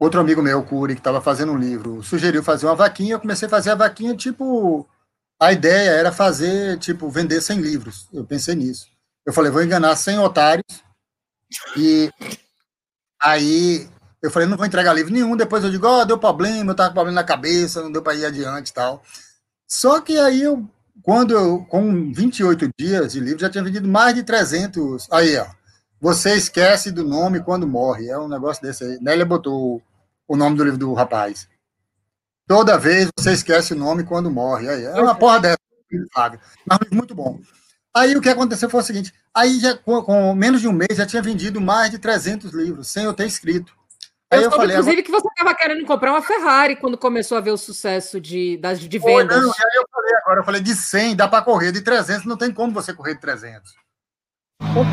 outro 0.00 0.18
amigo 0.18 0.40
meu, 0.40 0.60
o 0.60 0.64
Curi, 0.64 0.94
que 0.94 1.00
estava 1.00 1.20
fazendo 1.20 1.52
um 1.52 1.58
livro, 1.58 2.02
sugeriu 2.02 2.42
fazer 2.42 2.64
uma 2.64 2.74
vaquinha, 2.74 3.12
eu 3.12 3.20
comecei 3.20 3.46
a 3.46 3.50
fazer 3.50 3.72
a 3.72 3.74
vaquinha, 3.74 4.16
tipo, 4.16 4.88
a 5.38 5.52
ideia 5.52 5.90
era 5.90 6.10
fazer, 6.10 6.78
tipo, 6.78 7.10
vender 7.10 7.42
100 7.42 7.60
livros. 7.60 8.08
Eu 8.10 8.24
pensei 8.24 8.54
nisso. 8.54 8.86
Eu 9.26 9.34
falei, 9.34 9.50
vou 9.50 9.62
enganar 9.62 9.94
100 9.94 10.18
otários, 10.20 10.82
e 11.76 12.10
aí 13.20 13.86
eu 14.22 14.30
falei, 14.30 14.48
não 14.48 14.56
vou 14.56 14.64
entregar 14.64 14.94
livro 14.94 15.12
nenhum, 15.12 15.36
depois 15.36 15.62
eu 15.62 15.70
digo, 15.70 15.86
ó, 15.86 16.00
oh, 16.00 16.04
deu 16.06 16.16
problema, 16.16 16.72
eu 16.72 16.74
tava 16.74 16.88
com 16.88 16.94
problema 16.94 17.20
na 17.20 17.26
cabeça, 17.26 17.82
não 17.82 17.92
deu 17.92 18.00
para 18.00 18.14
ir 18.14 18.24
adiante 18.24 18.70
e 18.70 18.72
tal. 18.72 19.02
Só 19.68 20.00
que 20.00 20.16
aí 20.16 20.40
eu, 20.40 20.66
quando 21.02 21.34
eu, 21.34 21.66
com 21.66 22.10
28 22.14 22.70
dias 22.78 23.12
de 23.12 23.20
livro, 23.20 23.40
já 23.40 23.50
tinha 23.50 23.62
vendido 23.62 23.86
mais 23.86 24.14
de 24.14 24.22
300. 24.22 25.06
Aí, 25.12 25.36
ó, 25.36 25.46
você 26.02 26.34
esquece 26.34 26.90
do 26.90 27.04
nome 27.04 27.44
quando 27.44 27.64
morre, 27.64 28.08
é 28.08 28.18
um 28.18 28.26
negócio 28.26 28.60
desse 28.60 28.82
aí. 28.82 28.98
Nélia 29.00 29.24
botou 29.24 29.80
o 30.26 30.36
nome 30.36 30.56
do 30.56 30.64
livro 30.64 30.76
do 30.76 30.92
rapaz. 30.94 31.48
Toda 32.44 32.76
vez 32.76 33.08
você 33.16 33.30
esquece 33.30 33.72
o 33.72 33.76
nome 33.76 34.02
quando 34.02 34.28
morre. 34.28 34.68
Aí, 34.68 34.84
é 34.84 35.00
uma 35.00 35.14
porra 35.14 35.38
dessa. 35.38 35.58
Mas 36.66 36.90
muito 36.90 37.14
bom. 37.14 37.38
Aí 37.94 38.16
o 38.16 38.20
que 38.20 38.28
aconteceu 38.28 38.68
foi 38.68 38.80
o 38.80 38.82
seguinte: 38.82 39.14
aí 39.32 39.60
já 39.60 39.76
com, 39.76 40.02
com, 40.02 40.34
menos 40.34 40.60
de 40.60 40.66
um 40.66 40.72
mês 40.72 40.96
já 40.96 41.06
tinha 41.06 41.22
vendido 41.22 41.60
mais 41.60 41.92
de 41.92 42.00
300 42.00 42.52
livros, 42.52 42.88
sem 42.88 43.04
eu 43.04 43.14
ter 43.14 43.26
escrito. 43.26 43.72
Aí 44.32 44.40
eu, 44.40 44.44
eu 44.46 44.50
falei, 44.50 44.72
inclusive, 44.72 44.90
agora... 44.90 45.02
que 45.04 45.10
você 45.12 45.28
estava 45.28 45.54
querendo 45.54 45.86
comprar 45.86 46.10
uma 46.10 46.22
Ferrari 46.22 46.74
quando 46.74 46.98
começou 46.98 47.38
a 47.38 47.40
ver 47.40 47.52
o 47.52 47.56
sucesso 47.56 48.20
de, 48.20 48.56
das, 48.56 48.80
de 48.80 48.98
vendas. 48.98 49.40
Não, 49.40 49.50
aí 49.50 49.76
eu 49.76 49.84
falei 49.88 50.14
agora, 50.16 50.40
eu 50.40 50.44
falei 50.44 50.60
de 50.60 50.74
100, 50.74 51.14
dá 51.14 51.28
para 51.28 51.44
correr, 51.44 51.70
de 51.70 51.80
300 51.80 52.24
não 52.24 52.36
tem 52.36 52.50
como 52.50 52.72
você 52.72 52.92
correr 52.92 53.14
de 53.14 53.20
300. 53.20 53.72
Pô, 54.58 54.84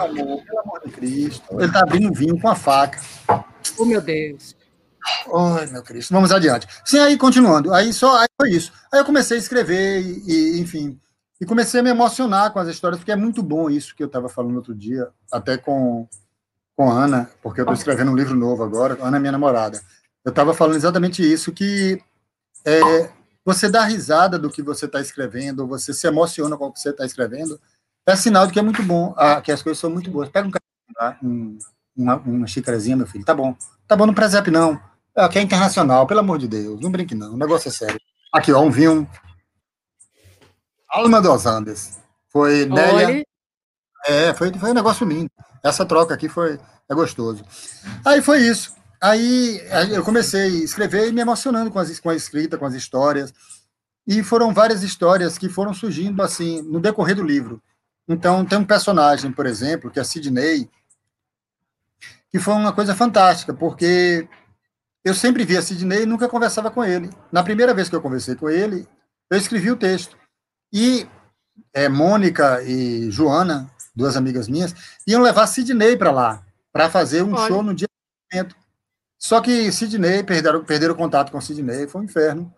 amor, 0.00 0.44
pelo 0.44 0.60
amor 0.60 0.80
de 0.84 0.90
Cristo. 0.90 1.44
Ele 1.52 1.66
está 1.66 1.80
abrindo 1.80 2.12
vinho 2.12 2.40
com 2.40 2.48
a 2.48 2.54
faca. 2.54 3.00
Oh, 3.78 3.84
meu 3.84 4.00
Deus. 4.00 4.56
Ai, 5.34 5.66
meu 5.66 5.82
Cristo. 5.82 6.12
Vamos 6.12 6.32
adiante. 6.32 6.66
Sim, 6.84 6.98
aí 6.98 7.16
continuando. 7.16 7.72
Aí 7.72 7.92
só 7.92 8.18
aí 8.18 8.28
foi 8.40 8.50
isso. 8.50 8.72
Aí 8.92 9.00
eu 9.00 9.04
comecei 9.04 9.36
a 9.36 9.40
escrever 9.40 10.00
e, 10.00 10.22
e, 10.26 10.60
enfim, 10.60 10.98
e 11.40 11.44
comecei 11.44 11.80
a 11.80 11.82
me 11.82 11.90
emocionar 11.90 12.52
com 12.52 12.60
as 12.60 12.68
histórias, 12.68 13.00
porque 13.00 13.10
é 13.10 13.16
muito 13.16 13.42
bom 13.42 13.68
isso 13.68 13.96
que 13.96 14.02
eu 14.02 14.06
estava 14.06 14.28
falando 14.28 14.56
outro 14.56 14.74
dia, 14.74 15.08
até 15.30 15.56
com, 15.56 16.08
com 16.76 16.88
a 16.88 17.04
Ana, 17.04 17.30
porque 17.42 17.60
eu 17.60 17.64
estou 17.64 17.74
escrevendo 17.74 18.12
um 18.12 18.16
livro 18.16 18.36
novo 18.36 18.62
agora, 18.62 18.96
a 19.00 19.08
Ana 19.08 19.16
é 19.16 19.20
minha 19.20 19.32
namorada. 19.32 19.80
Eu 20.24 20.30
estava 20.30 20.54
falando 20.54 20.76
exatamente 20.76 21.20
isso, 21.20 21.50
que 21.50 22.00
é, 22.64 23.10
você 23.44 23.68
dá 23.68 23.82
risada 23.82 24.38
do 24.38 24.50
que 24.50 24.62
você 24.62 24.86
está 24.86 25.00
escrevendo, 25.00 25.66
você 25.66 25.92
se 25.92 26.06
emociona 26.06 26.56
com 26.56 26.66
o 26.66 26.72
que 26.72 26.78
você 26.78 26.90
está 26.90 27.04
escrevendo, 27.04 27.60
é 28.06 28.16
sinal 28.16 28.46
de 28.46 28.52
que 28.52 28.58
é 28.58 28.62
muito 28.62 28.82
bom, 28.82 29.14
ah, 29.16 29.40
que 29.40 29.52
as 29.52 29.62
coisas 29.62 29.78
são 29.78 29.90
muito 29.90 30.10
boas. 30.10 30.28
Pega 30.28 30.48
um 30.48 30.50
tá? 30.50 31.18
um, 31.22 31.58
uma, 31.96 32.16
uma 32.16 32.46
xícarazinha, 32.46 32.96
meu 32.96 33.06
filho. 33.06 33.24
Tá 33.24 33.34
bom. 33.34 33.56
Tá 33.86 33.96
bom, 33.96 34.06
não 34.06 34.14
presep, 34.14 34.50
não. 34.50 34.80
Aqui 35.14 35.38
é 35.38 35.42
internacional, 35.42 36.06
pelo 36.06 36.20
amor 36.20 36.38
de 36.38 36.48
Deus. 36.48 36.80
Não 36.80 36.90
brinque, 36.90 37.14
não. 37.14 37.34
O 37.34 37.36
negócio 37.36 37.68
é 37.68 37.72
sério. 37.72 38.00
Aqui, 38.32 38.52
ó, 38.52 38.60
um 38.60 38.70
vinho. 38.70 39.08
Alma 40.88 41.20
dos 41.20 41.46
Andes. 41.46 42.00
Foi 42.28 42.66
Nélia. 42.66 43.24
É, 44.06 44.34
foi, 44.34 44.52
foi 44.52 44.70
um 44.70 44.74
negócio 44.74 45.06
lindo. 45.06 45.30
Essa 45.62 45.84
troca 45.84 46.14
aqui 46.14 46.28
foi 46.28 46.58
é 46.88 46.94
gostoso. 46.94 47.44
Aí 48.04 48.20
foi 48.22 48.40
isso. 48.40 48.74
Aí, 49.00 49.60
aí 49.70 49.94
eu 49.94 50.04
comecei 50.04 50.42
a 50.42 50.64
escrever 50.64 51.08
e 51.08 51.12
me 51.12 51.20
emocionando 51.20 51.70
com, 51.70 51.78
as, 51.78 51.98
com 51.98 52.10
a 52.10 52.14
escrita, 52.14 52.56
com 52.56 52.64
as 52.64 52.74
histórias. 52.74 53.32
E 54.06 54.22
foram 54.22 54.52
várias 54.52 54.82
histórias 54.82 55.38
que 55.38 55.48
foram 55.48 55.72
surgindo 55.72 56.22
assim 56.22 56.62
no 56.62 56.80
decorrer 56.80 57.16
do 57.16 57.22
livro. 57.22 57.62
Então, 58.08 58.44
tem 58.44 58.58
um 58.58 58.64
personagem, 58.64 59.30
por 59.32 59.46
exemplo, 59.46 59.90
que 59.90 60.00
é 60.00 60.04
Sidney, 60.04 60.68
que 62.30 62.38
foi 62.38 62.54
uma 62.54 62.72
coisa 62.72 62.94
fantástica, 62.94 63.54
porque 63.54 64.28
eu 65.04 65.14
sempre 65.14 65.44
via 65.44 65.62
Sidney 65.62 66.02
e 66.02 66.06
nunca 66.06 66.28
conversava 66.28 66.70
com 66.70 66.84
ele. 66.84 67.10
Na 67.30 67.42
primeira 67.42 67.74
vez 67.74 67.88
que 67.88 67.94
eu 67.94 68.02
conversei 68.02 68.34
com 68.34 68.48
ele, 68.48 68.88
eu 69.30 69.36
escrevi 69.36 69.70
o 69.70 69.76
texto. 69.76 70.16
E 70.72 71.06
é, 71.72 71.88
Mônica 71.88 72.62
e 72.62 73.10
Joana, 73.10 73.70
duas 73.94 74.16
amigas 74.16 74.48
minhas, 74.48 74.74
iam 75.06 75.22
levar 75.22 75.46
Sidney 75.46 75.96
para 75.96 76.10
lá, 76.10 76.44
para 76.72 76.88
fazer 76.88 77.22
um 77.22 77.34
Olha. 77.34 77.48
show 77.48 77.62
no 77.62 77.74
dia 77.74 77.86
do 77.88 78.36
evento. 78.36 78.56
Só 79.18 79.40
que 79.40 79.70
Sidney, 79.70 80.24
perderam, 80.24 80.64
perderam 80.64 80.94
contato 80.94 81.30
com 81.30 81.40
Sidney, 81.40 81.86
foi 81.86 82.00
um 82.00 82.04
inferno. 82.04 82.52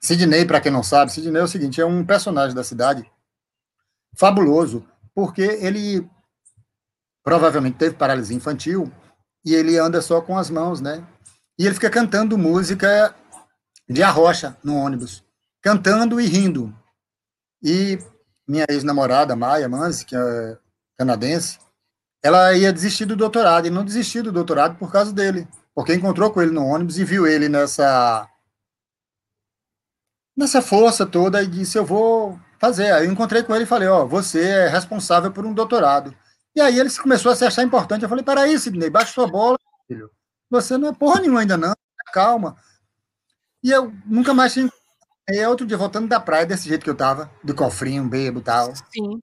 Sidney, 0.00 0.44
para 0.44 0.60
quem 0.60 0.70
não 0.70 0.82
sabe, 0.82 1.10
Sidney 1.10 1.40
é 1.40 1.44
o 1.44 1.48
seguinte, 1.48 1.80
é 1.80 1.86
um 1.86 2.04
personagem 2.04 2.54
da 2.54 2.62
cidade 2.62 3.10
fabuloso, 4.16 4.86
porque 5.14 5.42
ele 5.42 6.08
provavelmente 7.22 7.78
teve 7.78 7.96
paralisia 7.96 8.36
infantil 8.36 8.92
e 9.44 9.54
ele 9.54 9.78
anda 9.78 10.00
só 10.02 10.20
com 10.20 10.36
as 10.38 10.50
mãos, 10.50 10.80
né? 10.80 11.06
E 11.58 11.66
ele 11.66 11.74
fica 11.74 11.90
cantando 11.90 12.36
música 12.36 13.14
de 13.88 14.02
arrocha 14.02 14.56
no 14.62 14.76
ônibus, 14.76 15.24
cantando 15.62 16.20
e 16.20 16.26
rindo. 16.26 16.74
E 17.62 17.98
minha 18.46 18.66
ex-namorada, 18.68 19.36
Maia 19.36 19.68
Manzi, 19.68 20.04
que 20.04 20.16
é 20.16 20.58
canadense, 20.98 21.58
ela 22.22 22.54
ia 22.54 22.72
desistir 22.72 23.04
do 23.04 23.16
doutorado, 23.16 23.66
e 23.66 23.70
não 23.70 23.84
desistiu 23.84 24.22
do 24.22 24.32
doutorado 24.32 24.76
por 24.76 24.90
causa 24.90 25.12
dele, 25.12 25.46
porque 25.74 25.94
encontrou 25.94 26.30
com 26.30 26.40
ele 26.40 26.50
no 26.50 26.64
ônibus 26.64 26.98
e 26.98 27.04
viu 27.04 27.26
ele 27.26 27.48
nessa 27.48 28.28
nessa 30.36 30.60
força 30.60 31.06
toda 31.06 31.42
e 31.42 31.46
disse, 31.46 31.78
eu 31.78 31.84
vou 31.84 32.40
fazer. 32.64 32.92
Aí 32.92 33.06
eu 33.06 33.12
encontrei 33.12 33.42
com 33.42 33.54
ele 33.54 33.64
e 33.64 33.66
falei, 33.68 33.88
ó, 33.88 34.02
oh, 34.02 34.08
você 34.08 34.42
é 34.42 34.68
responsável 34.68 35.30
por 35.30 35.44
um 35.44 35.52
doutorado. 35.52 36.14
E 36.54 36.60
aí 36.60 36.78
ele 36.78 36.90
começou 36.90 37.32
a 37.32 37.36
se 37.36 37.44
achar 37.44 37.62
importante. 37.62 38.02
Eu 38.02 38.08
falei, 38.08 38.24
peraí, 38.24 38.58
Sidney, 38.58 38.90
baixa 38.90 39.12
sua 39.12 39.26
bola, 39.26 39.58
filho. 39.86 40.10
Você 40.50 40.78
não 40.78 40.88
é 40.88 40.92
porra 40.92 41.20
nenhuma 41.20 41.40
ainda 41.40 41.56
não, 41.56 41.74
calma. 42.12 42.56
E 43.62 43.70
eu 43.70 43.92
nunca 44.06 44.32
mais 44.32 44.52
tinha... 44.52 44.70
Aí 45.28 45.44
outro 45.46 45.66
dia, 45.66 45.76
voltando 45.76 46.06
da 46.06 46.20
praia, 46.20 46.44
desse 46.44 46.68
jeito 46.68 46.84
que 46.84 46.90
eu 46.90 46.94
tava, 46.94 47.30
do 47.42 47.54
cofrinho, 47.54 48.06
bebo 48.06 48.40
e 48.40 48.42
tal. 48.42 48.74
Sim. 48.92 49.20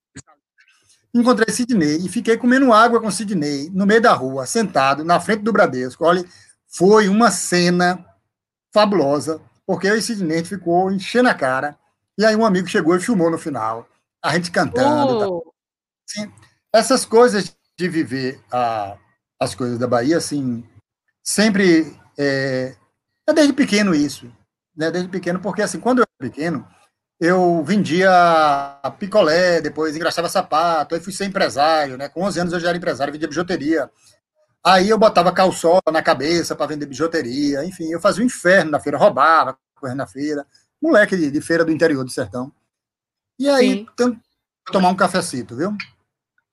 Encontrei 1.14 1.54
Sidney 1.54 2.06
e 2.06 2.10
fiquei 2.10 2.38
comendo 2.38 2.74
água 2.74 3.00
com 3.00 3.12
Sidney, 3.12 3.70
no 3.70 3.86
meio 3.86 4.02
da 4.02 4.14
rua, 4.14 4.46
sentado, 4.46 5.04
na 5.04 5.20
frente 5.20 5.44
do 5.44 5.54
Bradesco. 5.54 6.04
Olha, 6.04 6.26
foi 6.68 7.08
uma 7.08 7.30
cena 7.30 8.04
fabulosa, 8.74 9.40
porque 9.66 9.88
eu 9.88 9.96
e 9.96 10.02
Sidney 10.02 10.44
ficou 10.44 10.92
enchendo 10.92 11.30
a 11.30 11.34
cara 11.34 11.78
e 12.22 12.26
aí 12.26 12.36
um 12.36 12.46
amigo 12.46 12.68
chegou 12.68 12.96
e 12.96 13.02
filmou 13.02 13.32
no 13.32 13.38
final, 13.38 13.88
a 14.24 14.36
gente 14.36 14.52
cantando. 14.52 15.38
Oh. 15.38 15.54
Assim, 16.08 16.32
essas 16.72 17.04
coisas 17.04 17.56
de 17.76 17.90
viver 17.90 18.40
a, 18.52 18.96
as 19.40 19.56
coisas 19.56 19.80
da 19.80 19.88
Bahia, 19.88 20.18
assim, 20.18 20.64
sempre 21.24 21.98
é, 22.16 22.76
é 23.28 23.34
desde 23.34 23.54
pequeno 23.54 23.96
isso, 23.96 24.32
né? 24.78 24.92
Desde 24.92 25.10
pequeno, 25.10 25.40
porque 25.40 25.64
assim, 25.64 25.80
quando 25.80 26.00
eu 26.00 26.06
era 26.22 26.30
pequeno, 26.30 26.68
eu 27.20 27.64
vendia 27.64 28.12
picolé, 29.00 29.60
depois 29.60 29.96
engraxava 29.96 30.30
sapato, 30.30 30.94
aí 30.94 31.02
fui 31.02 31.12
ser 31.12 31.26
empresário, 31.26 31.98
né? 31.98 32.08
Com 32.08 32.22
11 32.22 32.40
anos 32.40 32.54
eu 32.54 32.60
já 32.60 32.70
era 32.70 32.78
empresário, 32.78 33.12
vendia 33.12 33.28
bijuteria. 33.28 33.90
Aí 34.64 34.90
eu 34.90 34.98
botava 35.00 35.32
calçola 35.32 35.82
na 35.92 36.04
cabeça 36.04 36.56
para 36.56 36.68
vender 36.68 36.86
bijuteria, 36.86 37.66
enfim, 37.66 37.92
eu 37.92 38.00
fazia 38.00 38.22
o 38.22 38.24
um 38.24 38.28
inferno 38.28 38.70
na 38.70 38.80
feira, 38.80 39.00
roubava, 39.00 39.58
correndo 39.74 39.98
na 39.98 40.08
feira 40.08 40.46
moleque 40.82 41.16
de, 41.16 41.30
de, 41.30 41.42
feira 41.42 41.64
do 41.64 41.72
interior 41.72 42.04
do 42.04 42.10
sertão. 42.10 42.52
E 43.38 43.48
aí, 43.50 43.86
tanto, 43.96 44.20
tomar 44.72 44.90
um 44.90 44.96
cafecito, 44.96 45.56
viu? 45.56 45.76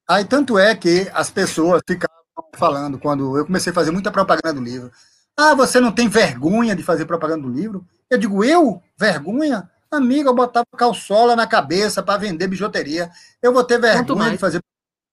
Aí, 0.09 0.25
tanto 0.25 0.59
é 0.59 0.75
que 0.75 1.11
as 1.13 1.31
pessoas 1.31 1.83
ficavam 1.87 2.17
falando, 2.55 2.99
quando 2.99 3.37
eu 3.37 3.47
comecei 3.47 3.71
a 3.71 3.75
fazer 3.75 3.91
muita 3.91 4.11
propaganda 4.11 4.55
do 4.55 4.63
livro, 4.63 4.91
ah, 5.37 5.55
você 5.55 5.81
não 5.81 5.93
tem 5.93 6.09
vergonha 6.09 6.75
de 6.75 6.83
fazer 6.83 7.07
propaganda 7.07 7.43
do 7.43 7.49
livro? 7.49 7.87
Eu 8.11 8.19
digo, 8.19 8.43
eu? 8.45 8.83
Vergonha? 8.99 9.71
Amiga, 9.91 10.29
eu 10.29 10.35
botava 10.35 10.67
calçola 10.77 11.37
na 11.37 11.47
cabeça 11.47 12.03
para 12.03 12.19
vender 12.19 12.49
bijuteria. 12.49 13.11
Eu 13.41 13.53
vou 13.53 13.65
ter 13.65 13.81
vergonha 13.81 14.31
de 14.31 14.39
fazer 14.39 14.61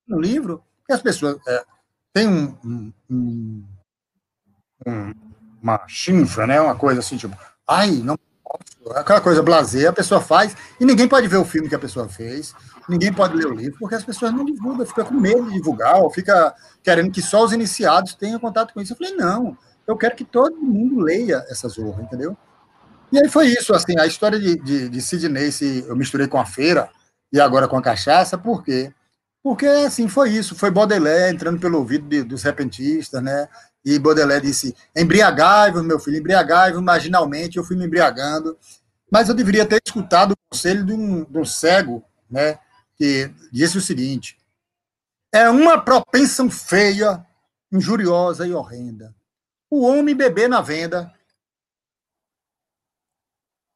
um 0.09 0.19
livro? 0.19 0.63
Porque 0.79 0.93
as 0.93 1.01
pessoas 1.01 1.37
é, 1.47 1.65
têm 2.13 2.27
um, 2.27 2.93
um, 3.09 3.65
um, 4.87 5.13
uma 5.61 5.87
chinfra, 5.87 6.47
né? 6.47 6.59
Uma 6.59 6.75
coisa 6.75 6.99
assim, 6.99 7.17
tipo, 7.17 7.37
ai, 7.67 7.91
não 7.91 8.17
aquela 8.95 9.21
coisa 9.21 9.41
blazer, 9.41 9.89
a 9.89 9.93
pessoa 9.93 10.21
faz, 10.21 10.55
e 10.79 10.85
ninguém 10.85 11.07
pode 11.07 11.27
ver 11.27 11.37
o 11.37 11.45
filme 11.45 11.67
que 11.67 11.75
a 11.75 11.79
pessoa 11.79 12.07
fez, 12.07 12.53
ninguém 12.87 13.11
pode 13.11 13.35
ler 13.35 13.47
o 13.47 13.53
livro, 13.53 13.77
porque 13.79 13.95
as 13.95 14.03
pessoas 14.03 14.31
não 14.31 14.45
divulgam, 14.45 14.85
fica 14.85 15.03
com 15.03 15.13
medo 15.15 15.45
de 15.45 15.53
divulgar, 15.53 16.01
ou 16.01 16.09
fica 16.09 16.53
querendo 16.83 17.11
que 17.11 17.21
só 17.21 17.43
os 17.43 17.51
iniciados 17.51 18.13
tenham 18.13 18.39
contato 18.39 18.73
com 18.73 18.81
isso. 18.81 18.93
Eu 18.93 18.97
falei, 18.97 19.15
não, 19.15 19.57
eu 19.87 19.97
quero 19.97 20.15
que 20.15 20.23
todo 20.23 20.55
mundo 20.57 20.99
leia 20.99 21.43
essa 21.49 21.67
zorra, 21.67 22.03
entendeu? 22.03 22.37
E 23.11 23.19
aí 23.19 23.29
foi 23.29 23.47
isso, 23.47 23.73
assim, 23.73 23.97
a 23.99 24.05
história 24.05 24.39
de, 24.39 24.55
de, 24.57 24.89
de 24.89 25.01
Sidney, 25.01 25.51
se 25.51 25.85
eu 25.87 25.95
misturei 25.95 26.27
com 26.27 26.39
a 26.39 26.45
feira, 26.45 26.89
e 27.31 27.39
agora 27.39 27.67
com 27.67 27.77
a 27.77 27.81
cachaça, 27.81 28.37
por 28.37 28.63
quê? 28.63 28.93
Porque, 29.43 29.67
assim, 29.67 30.07
foi 30.07 30.31
isso, 30.31 30.55
foi 30.55 30.71
Baudelaire 30.71 31.33
entrando 31.33 31.59
pelo 31.59 31.77
ouvido 31.77 32.07
de, 32.07 32.23
dos 32.23 32.43
repentistas, 32.43 33.21
né? 33.21 33.47
E 33.85 33.99
Baudelaire 33.99 34.47
disse: 34.47 34.75
embriagai-vos, 34.95 35.83
meu 35.83 35.99
filho, 35.99 36.17
embriagai-vos 36.17 36.81
marginalmente. 36.81 37.57
Eu 37.57 37.63
fui 37.63 37.77
me 37.77 37.85
embriagando. 37.85 38.57
Mas 39.11 39.29
eu 39.29 39.35
deveria 39.35 39.65
ter 39.65 39.79
escutado 39.85 40.31
o 40.31 40.37
conselho 40.49 40.83
de 40.83 40.91
um, 40.91 41.23
de 41.23 41.37
um 41.37 41.45
cego, 41.45 42.03
né, 42.29 42.57
que 42.95 43.31
disse 43.51 43.77
o 43.77 43.81
seguinte: 43.81 44.37
é 45.31 45.49
uma 45.49 45.79
propensão 45.79 46.49
feia, 46.49 47.25
injuriosa 47.71 48.47
e 48.47 48.53
horrenda. 48.53 49.15
o 49.69 49.85
homem 49.85 50.15
beber 50.15 50.49
na 50.49 50.61
venda 50.61 51.13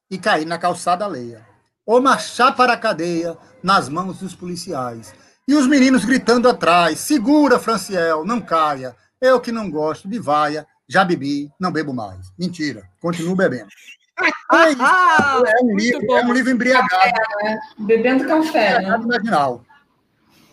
e 0.10 0.17
cair 0.17 0.45
na 0.45 0.58
calçada 0.58 1.06
alheia, 1.06 1.48
ou 1.86 2.02
marchar 2.02 2.56
para 2.56 2.74
a 2.74 2.78
cadeia 2.78 3.38
nas 3.62 3.88
mãos 3.88 4.19
dos 4.19 4.34
policiais. 4.34 5.13
E 5.48 5.54
os 5.54 5.67
meninos 5.67 6.06
gritando 6.06 6.50
atrás: 6.50 7.00
segura, 7.00 7.60
Franciel, 7.60 8.26
não 8.26 8.41
caia. 8.41 8.95
Eu 9.21 9.39
que 9.39 9.51
não 9.51 9.69
gosto 9.69 10.08
de 10.08 10.19
vaia, 10.19 10.65
já 10.88 11.03
bebi, 11.03 11.51
não 11.60 11.71
bebo 11.71 11.93
mais. 11.93 12.32
Mentira, 12.38 12.84
continuo 13.01 13.36
bebendo. 13.36 13.69
É, 14.51 14.71
isso, 14.71 14.82
é, 14.82 15.63
um, 15.63 15.77
livro, 15.77 16.13
é 16.13 16.25
um 16.25 16.34
livro 16.34 16.51
embriagado. 16.51 16.89
Café, 16.89 17.13
né? 17.43 17.60
Bebendo 17.77 18.27
café. 18.27 18.82
Né? 18.82 18.97
Marginal. 18.97 19.63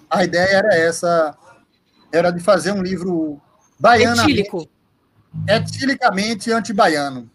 A 0.09 0.22
ideia 0.22 0.59
era 0.59 0.74
essa, 0.76 1.37
era 2.12 2.31
de 2.31 2.38
fazer 2.38 2.72
um 2.72 2.83
livro 2.83 3.40
baiano. 3.81 4.22
Etílico. 4.22 4.68
Etilicamente 5.48 6.52
anti-baiano. 6.52 7.29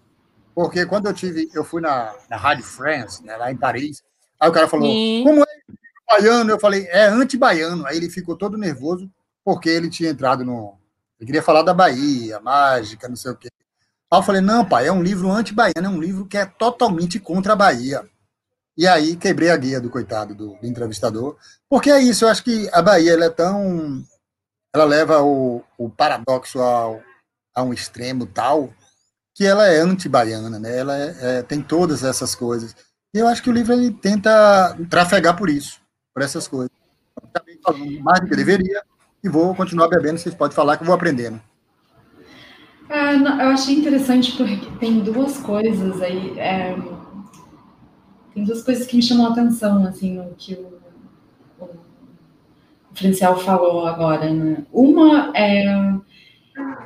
Porque 0.54 0.86
quando 0.86 1.08
eu 1.08 1.13
tive, 1.13 1.50
eu 1.54 1.63
fui 1.63 1.82
na, 1.82 2.13
na 2.30 2.38
Rádio 2.38 2.63
France, 2.63 3.24
né, 3.24 3.36
lá 3.38 3.52
em 3.52 3.58
Paris, 3.58 4.04
aí 4.39 4.50
o 4.50 4.54
cara 4.54 4.67
falou, 4.67 4.86
Sim. 4.86 5.24
como 5.26 5.41
é 5.41 5.46
baiano? 6.08 6.52
Eu 6.52 6.60
falei, 6.60 6.88
é 6.89 7.06
anti-baiano. 7.06 7.86
Aí 7.86 7.98
ele 7.98 8.10
ficou 8.10 8.36
todo 8.36 8.58
nervoso, 8.58 9.10
porque 9.44 9.70
ele 9.70 9.89
tinha 9.89 10.10
entrado 10.10 10.44
no. 10.44 10.78
Ele 11.22 11.28
queria 11.28 11.44
falar 11.44 11.62
da 11.62 11.72
Bahia, 11.72 12.40
mágica, 12.40 13.08
não 13.08 13.16
sei 13.16 13.32
o 13.32 13.36
quê. 13.36 13.48
Aí 14.12 14.20
eu 14.20 14.24
falei, 14.24 14.42
não, 14.42 14.66
pai, 14.68 14.88
é 14.88 14.92
um 14.92 15.04
livro 15.04 15.30
anti-baiano, 15.30 15.86
é 15.86 15.90
um 15.90 16.02
livro 16.02 16.26
que 16.26 16.36
é 16.36 16.48
totalmente 16.48 17.20
contra 17.20 17.54
a 17.54 17.56
Bahia. 17.56 18.10
E 18.76 18.88
aí 18.88 19.16
quebrei 19.16 19.52
a 19.52 19.58
guia 19.58 19.80
do 19.80 19.92
coitado 19.92 20.34
do, 20.34 20.56
do 20.56 20.66
entrevistador, 20.66 21.38
porque 21.70 21.92
é 21.92 22.02
isso, 22.02 22.26
eu 22.26 22.30
acho 22.30 22.44
que 22.44 22.68
a 22.74 22.82
Bahia 22.82 23.14
é 23.14 23.30
tão. 23.30 24.04
Ela 24.74 24.84
leva 24.84 25.22
o, 25.22 25.64
o 25.78 25.90
paradoxo 25.92 26.60
ao, 26.60 27.00
a 27.54 27.62
um 27.62 27.72
extremo 27.72 28.26
tal 28.26 28.74
que 29.36 29.46
ela 29.46 29.68
é 29.68 29.80
anti-baiana, 29.80 30.58
né? 30.58 30.76
Ela 30.76 30.98
é, 30.98 31.16
é, 31.22 31.44
tem 31.44 31.62
todas 31.62 32.04
essas 32.04 32.34
coisas. 32.34 32.76
E 33.14 33.20
eu 33.20 33.28
acho 33.28 33.44
que 33.44 33.50
o 33.50 33.54
livro 33.54 33.74
ele 33.74 33.92
tenta 33.92 34.76
trafegar 34.90 35.38
por 35.38 35.52
isso, 35.52 35.80
por 36.14 36.24
essas 36.24 36.48
coisas. 36.48 36.72
Acabei 37.16 37.60
falando 37.64 38.00
mais 38.00 38.22
do 38.22 38.28
que 38.28 38.36
deveria 38.36 38.84
e 39.24 39.30
vou 39.30 39.56
continuar 39.56 39.88
bebendo. 39.88 40.20
Vocês 40.20 40.36
podem 40.36 40.56
falar 40.56 40.78
que 40.78 40.84
eu 40.84 40.88
vou 40.88 40.96
aprendendo. 40.96 41.40
É, 42.90 43.16
eu 43.16 43.50
achei 43.50 43.76
interessante 43.76 44.36
porque 44.36 44.58
tem 44.80 45.00
duas 45.00 45.38
coisas 45.38 46.02
aí. 46.02 46.38
É, 46.38 46.76
tem 48.34 48.44
duas 48.44 48.64
coisas 48.64 48.86
que 48.86 48.96
me 48.96 49.02
chamam 49.02 49.28
a 49.28 49.30
atenção, 49.30 49.86
assim, 49.86 50.18
no 50.18 50.36
que 50.36 50.56
o, 50.56 50.80
o, 51.64 51.70
Franciel 52.94 53.38
falou 53.38 53.86
agora. 53.86 54.30
Né? 54.34 54.66
Uma 54.72 55.32
é 55.36 55.96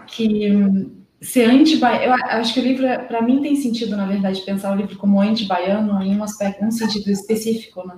que 0.08 0.92
ser 1.22 1.50
anti-baiano, 1.50 2.06
eu 2.06 2.38
acho 2.40 2.54
que 2.54 2.60
o 2.60 2.64
livro, 2.64 2.86
para 3.08 3.22
mim, 3.22 3.42
tem 3.42 3.56
sentido, 3.56 3.98
na 3.98 4.06
verdade, 4.06 4.42
pensar 4.42 4.72
o 4.72 4.76
livro 4.76 4.96
como 4.98 5.20
anti-baiano 5.20 6.02
em 6.04 6.16
um 6.16 6.24
aspecto, 6.24 6.64
um 6.64 6.72
sentido 6.72 7.10
específico, 7.10 7.86
né? 7.88 7.96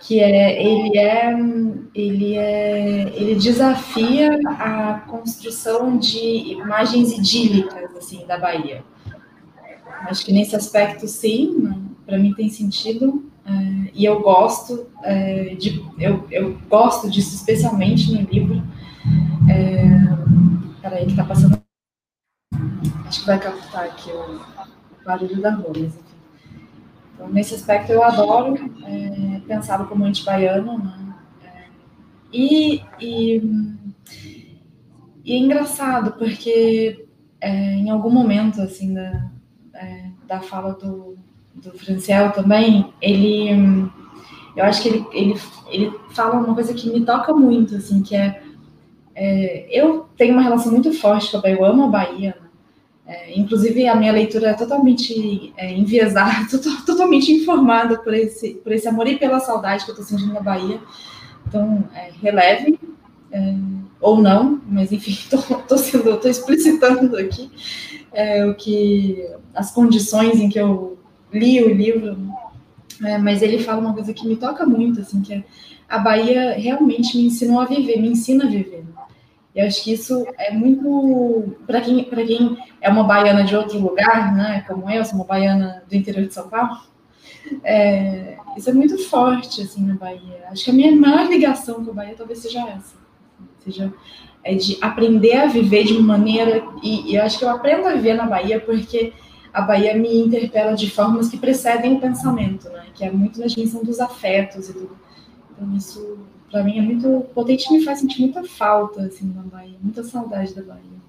Que 0.00 0.20
é 0.20 0.62
ele 0.62 0.98
é 0.98 1.34
ele 1.94 2.36
é 2.36 3.12
ele 3.14 3.34
desafia 3.36 4.38
a 4.46 5.00
construção 5.08 5.96
de 5.98 6.52
imagens 6.52 7.12
idílicas 7.12 7.94
assim 7.96 8.26
da 8.26 8.38
Bahia. 8.38 8.84
Acho 10.02 10.24
que 10.24 10.32
nesse 10.32 10.54
aspecto 10.54 11.08
sim, 11.08 11.58
né? 11.58 11.78
para 12.04 12.18
mim 12.18 12.34
tem 12.34 12.48
sentido 12.48 13.24
é, 13.46 13.90
e 13.94 14.04
eu 14.04 14.20
gosto 14.20 14.86
é, 15.02 15.54
de 15.54 15.82
eu, 15.98 16.26
eu 16.30 16.58
gosto 16.68 17.10
disso 17.10 17.34
especialmente 17.34 18.12
no 18.12 18.28
livro. 18.28 18.62
É, 19.50 20.80
peraí 20.80 21.04
que 21.04 21.10
está 21.12 21.24
passando 21.24 21.64
Acho 23.06 23.20
que 23.20 23.26
vai 23.26 23.38
captar 23.38 23.84
aqui 23.84 24.10
o 24.10 24.40
barulho 25.04 25.40
da 25.40 25.50
rua, 25.54 25.72
mas 25.76 25.94
enfim. 25.94 26.13
Então, 27.14 27.28
nesse 27.28 27.54
aspecto, 27.54 27.92
eu 27.92 28.02
adoro 28.02 28.56
é, 28.84 29.40
pensá-lo 29.46 29.86
como 29.86 30.04
anti-baiano, 30.04 30.78
né? 30.78 31.14
É, 31.44 31.64
e, 32.32 32.82
e, 33.00 33.42
e, 35.24 35.32
é 35.32 35.36
engraçado, 35.36 36.12
porque 36.18 37.06
é, 37.40 37.74
em 37.74 37.88
algum 37.88 38.10
momento, 38.10 38.60
assim, 38.60 38.92
da, 38.92 39.30
é, 39.74 40.10
da 40.26 40.40
fala 40.40 40.74
do, 40.74 41.16
do 41.54 41.72
Franciel 41.78 42.32
também, 42.32 42.92
ele... 43.00 43.90
Eu 44.56 44.64
acho 44.64 44.82
que 44.82 44.88
ele, 44.88 45.06
ele, 45.12 45.40
ele 45.68 45.92
fala 46.10 46.34
uma 46.34 46.54
coisa 46.54 46.72
que 46.74 46.88
me 46.88 47.04
toca 47.04 47.32
muito, 47.34 47.74
assim, 47.74 48.02
que 48.02 48.14
é, 48.14 48.40
é 49.14 49.66
eu 49.68 50.08
tenho 50.16 50.32
uma 50.32 50.42
relação 50.42 50.70
muito 50.70 50.92
forte 50.92 51.30
com 51.30 51.38
a 51.38 51.40
Bahia, 51.40 51.56
eu 51.56 51.64
amo 51.64 51.84
a 51.84 51.88
Bahia, 51.88 52.43
é, 53.06 53.38
inclusive, 53.38 53.86
a 53.86 53.94
minha 53.94 54.12
leitura 54.12 54.50
é 54.50 54.54
totalmente 54.54 55.52
é, 55.56 55.72
enviesada, 55.72 56.46
totalmente 56.86 57.30
informada 57.32 57.98
por 57.98 58.14
esse, 58.14 58.54
por 58.54 58.72
esse 58.72 58.88
amor 58.88 59.06
e 59.06 59.18
pela 59.18 59.40
saudade 59.40 59.84
que 59.84 59.90
eu 59.90 59.94
estou 59.94 60.06
sentindo 60.06 60.32
na 60.32 60.40
Bahia. 60.40 60.80
Então, 61.46 61.84
é, 61.94 62.10
releve, 62.22 62.78
é, 63.30 63.54
ou 64.00 64.20
não, 64.20 64.60
mas 64.66 64.90
enfim, 64.90 65.12
estou 65.30 66.30
explicitando 66.30 67.16
aqui 67.16 67.50
é, 68.12 68.46
o 68.46 68.54
que 68.54 69.22
as 69.54 69.70
condições 69.70 70.40
em 70.40 70.48
que 70.48 70.58
eu 70.58 70.98
li 71.32 71.62
o 71.62 71.74
livro. 71.74 72.16
É, 73.04 73.18
mas 73.18 73.42
ele 73.42 73.58
fala 73.58 73.80
uma 73.80 73.92
coisa 73.92 74.14
que 74.14 74.26
me 74.26 74.36
toca 74.36 74.64
muito, 74.64 75.00
assim, 75.00 75.20
que 75.20 75.34
é 75.34 75.44
a 75.88 75.98
Bahia 75.98 76.54
realmente 76.56 77.16
me 77.16 77.26
ensinou 77.26 77.60
a 77.60 77.66
viver, 77.66 78.00
me 78.00 78.08
ensina 78.08 78.44
a 78.44 78.48
viver. 78.48 78.84
Eu 79.54 79.66
acho 79.66 79.84
que 79.84 79.92
isso 79.92 80.26
é 80.36 80.52
muito 80.52 81.56
para 81.66 81.80
quem 81.80 82.04
quem 82.04 82.58
é 82.80 82.90
uma 82.90 83.04
baiana 83.04 83.44
de 83.44 83.54
outro 83.54 83.78
lugar, 83.78 84.34
né? 84.34 84.64
Como 84.66 84.90
eu, 84.90 85.04
sou 85.04 85.14
uma 85.14 85.24
baiana 85.24 85.84
do 85.88 85.94
interior 85.94 86.26
de 86.26 86.34
São 86.34 86.48
Paulo. 86.48 86.80
É, 87.62 88.36
isso 88.56 88.70
é 88.70 88.72
muito 88.72 88.98
forte 89.08 89.62
assim 89.62 89.84
na 89.86 89.94
Bahia. 89.94 90.44
Acho 90.50 90.64
que 90.64 90.70
a 90.70 90.74
minha 90.74 90.94
maior 90.94 91.28
ligação 91.28 91.84
com 91.84 91.90
a 91.92 91.94
Bahia 91.94 92.14
talvez 92.16 92.40
seja 92.40 92.60
essa, 92.68 92.96
seja 93.62 93.92
é 94.42 94.54
de 94.54 94.76
aprender 94.80 95.36
a 95.36 95.46
viver 95.46 95.84
de 95.84 95.94
uma 95.94 96.18
maneira 96.18 96.62
e, 96.82 97.12
e 97.12 97.16
eu 97.16 97.22
acho 97.22 97.38
que 97.38 97.44
eu 97.44 97.48
aprendo 97.48 97.86
a 97.86 97.94
viver 97.94 98.14
na 98.14 98.26
Bahia 98.26 98.60
porque 98.60 99.12
a 99.52 99.62
Bahia 99.62 99.96
me 99.96 100.18
interpela 100.18 100.74
de 100.74 100.90
formas 100.90 101.28
que 101.28 101.38
precedem 101.38 101.94
o 101.94 102.00
pensamento, 102.00 102.68
né? 102.68 102.86
Que 102.94 103.04
é 103.04 103.10
muito 103.10 103.40
na 103.40 103.46
dimensão 103.46 103.82
dos 103.84 104.00
afetos 104.00 104.68
e 104.68 104.72
tudo. 104.72 104.98
Então 105.50 105.74
isso 105.76 106.18
para 106.54 106.62
mim 106.62 106.78
é 106.78 106.82
muito 106.82 107.28
potente 107.34 107.72
me 107.72 107.82
faz 107.82 107.98
sentir 107.98 108.20
muita 108.20 108.44
falta 108.44 109.02
assim 109.02 109.28
da 109.32 109.42
Bahia, 109.42 109.76
muita 109.80 110.04
saudade 110.04 110.54
da 110.54 110.62
Bahia. 110.62 111.02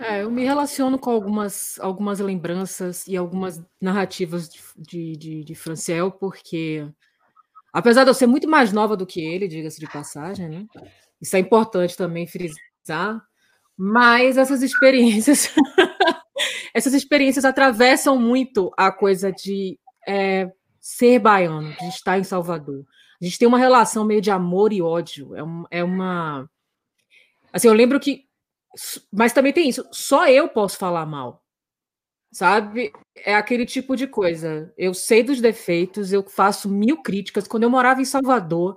É, 0.00 0.24
eu 0.24 0.30
me 0.32 0.42
relaciono 0.42 0.98
com 0.98 1.10
algumas, 1.10 1.78
algumas 1.78 2.18
lembranças 2.18 3.06
e 3.06 3.16
algumas 3.16 3.62
narrativas 3.80 4.50
de, 4.76 5.16
de, 5.16 5.44
de, 5.44 5.54
Franciel, 5.54 6.10
porque, 6.10 6.84
apesar 7.72 8.02
de 8.02 8.10
eu 8.10 8.14
ser 8.14 8.26
muito 8.26 8.48
mais 8.48 8.72
nova 8.72 8.96
do 8.96 9.06
que 9.06 9.20
ele, 9.20 9.46
diga-se 9.46 9.78
de 9.78 9.86
passagem, 9.86 10.48
né? 10.48 10.66
Isso 11.22 11.36
é 11.36 11.38
importante 11.38 11.96
também 11.96 12.26
frisar, 12.26 13.24
mas 13.76 14.36
essas 14.36 14.60
experiências, 14.60 15.54
essas 16.74 16.94
experiências 16.94 17.44
atravessam 17.44 18.18
muito 18.18 18.72
a 18.76 18.90
coisa 18.90 19.30
de 19.30 19.78
é, 20.04 20.50
ser 20.80 21.20
baiano, 21.20 21.72
de 21.76 21.86
estar 21.86 22.18
em 22.18 22.24
Salvador. 22.24 22.84
A 23.20 23.24
gente 23.24 23.38
tem 23.38 23.48
uma 23.48 23.58
relação 23.58 24.04
meio 24.04 24.20
de 24.20 24.30
amor 24.30 24.72
e 24.72 24.82
ódio. 24.82 25.34
É, 25.34 25.42
um, 25.42 25.64
é 25.70 25.84
uma. 25.84 26.48
Assim, 27.52 27.68
eu 27.68 27.74
lembro 27.74 28.00
que. 28.00 28.24
Mas 29.12 29.32
também 29.32 29.52
tem 29.52 29.68
isso. 29.68 29.86
Só 29.92 30.26
eu 30.28 30.48
posso 30.48 30.76
falar 30.78 31.06
mal. 31.06 31.42
Sabe? 32.32 32.92
É 33.16 33.34
aquele 33.36 33.64
tipo 33.64 33.96
de 33.96 34.06
coisa. 34.06 34.72
Eu 34.76 34.92
sei 34.92 35.22
dos 35.22 35.40
defeitos, 35.40 36.12
eu 36.12 36.22
faço 36.28 36.68
mil 36.68 37.00
críticas. 37.02 37.46
Quando 37.46 37.62
eu 37.62 37.70
morava 37.70 38.02
em 38.02 38.04
Salvador, 38.04 38.76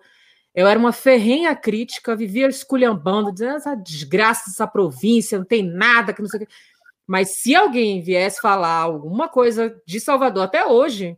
eu 0.54 0.68
era 0.68 0.80
uma 0.80 0.92
ferrenha 0.92 1.56
crítica, 1.56 2.16
vivia 2.16 2.48
esculhambando, 2.48 3.32
dizendo 3.32 3.58
essa 3.58 3.76
desgraça 3.76 4.50
dessa 4.50 4.68
província, 4.68 5.38
não 5.38 5.46
tem 5.46 5.64
nada 5.64 6.14
que 6.14 6.22
não 6.22 6.28
sei 6.28 6.44
o 6.44 6.46
que. 6.48 6.54
Mas 7.06 7.42
se 7.42 7.56
alguém 7.56 8.02
viesse 8.02 8.42
falar 8.42 8.76
alguma 8.80 9.30
coisa 9.30 9.80
de 9.86 10.00
Salvador 10.00 10.44
até 10.44 10.66
hoje, 10.66 11.18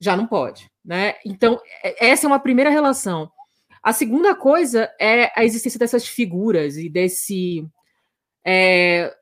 já 0.00 0.16
não 0.16 0.26
pode. 0.26 0.70
Né? 0.84 1.14
Então, 1.24 1.60
é, 1.82 2.08
essa 2.08 2.26
é 2.26 2.28
uma 2.28 2.40
primeira 2.40 2.70
relação. 2.70 3.30
A 3.82 3.92
segunda 3.92 4.34
coisa 4.34 4.90
é 5.00 5.32
a 5.38 5.44
existência 5.44 5.78
dessas 5.78 6.06
figuras 6.06 6.76
e 6.76 6.88
desse. 6.88 7.66
É, 8.44 9.14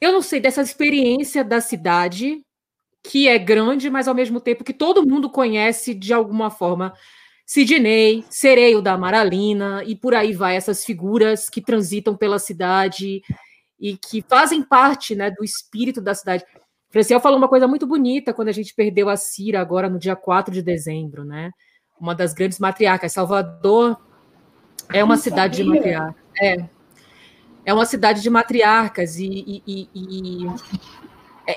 eu 0.00 0.12
não 0.12 0.22
sei, 0.22 0.40
dessa 0.40 0.62
experiência 0.62 1.44
da 1.44 1.60
cidade, 1.60 2.40
que 3.02 3.28
é 3.28 3.38
grande, 3.38 3.90
mas 3.90 4.08
ao 4.08 4.14
mesmo 4.14 4.40
tempo 4.40 4.64
que 4.64 4.72
todo 4.72 5.06
mundo 5.06 5.30
conhece 5.30 5.94
de 5.94 6.12
alguma 6.12 6.50
forma. 6.50 6.94
Sidney, 7.46 8.24
Sereio 8.30 8.80
da 8.80 8.92
Amaralina, 8.92 9.82
e 9.84 9.96
por 9.96 10.14
aí 10.14 10.32
vai, 10.32 10.54
essas 10.54 10.84
figuras 10.84 11.50
que 11.50 11.60
transitam 11.60 12.16
pela 12.16 12.38
cidade 12.38 13.22
e 13.78 13.96
que 13.96 14.22
fazem 14.28 14.62
parte 14.62 15.16
né, 15.16 15.32
do 15.32 15.42
espírito 15.42 16.00
da 16.00 16.14
cidade. 16.14 16.44
Franciel 16.90 17.20
falou 17.20 17.38
uma 17.38 17.48
coisa 17.48 17.68
muito 17.68 17.86
bonita 17.86 18.34
quando 18.34 18.48
a 18.48 18.52
gente 18.52 18.74
perdeu 18.74 19.08
a 19.08 19.16
Cira 19.16 19.60
agora 19.60 19.88
no 19.88 19.98
dia 19.98 20.16
4 20.16 20.52
de 20.52 20.60
dezembro, 20.60 21.24
né? 21.24 21.52
Uma 22.00 22.14
das 22.14 22.34
grandes 22.34 22.58
matriarcas. 22.58 23.12
Salvador 23.12 23.96
é 24.88 25.02
uma 25.02 25.16
cidade 25.16 25.58
de 25.58 25.64
matriarca. 25.64 26.16
É. 26.40 26.64
é 27.66 27.74
uma 27.74 27.86
cidade 27.86 28.22
de 28.22 28.30
matriarcas 28.30 29.16
e, 29.18 29.62
e, 29.66 29.88
e, 29.94 30.46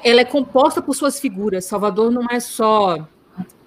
ela 0.04 0.22
é 0.22 0.26
composta 0.26 0.82
por 0.82 0.94
suas 0.96 1.20
figuras. 1.20 1.66
Salvador 1.66 2.12
não 2.12 2.28
é 2.30 2.40
só 2.40 3.08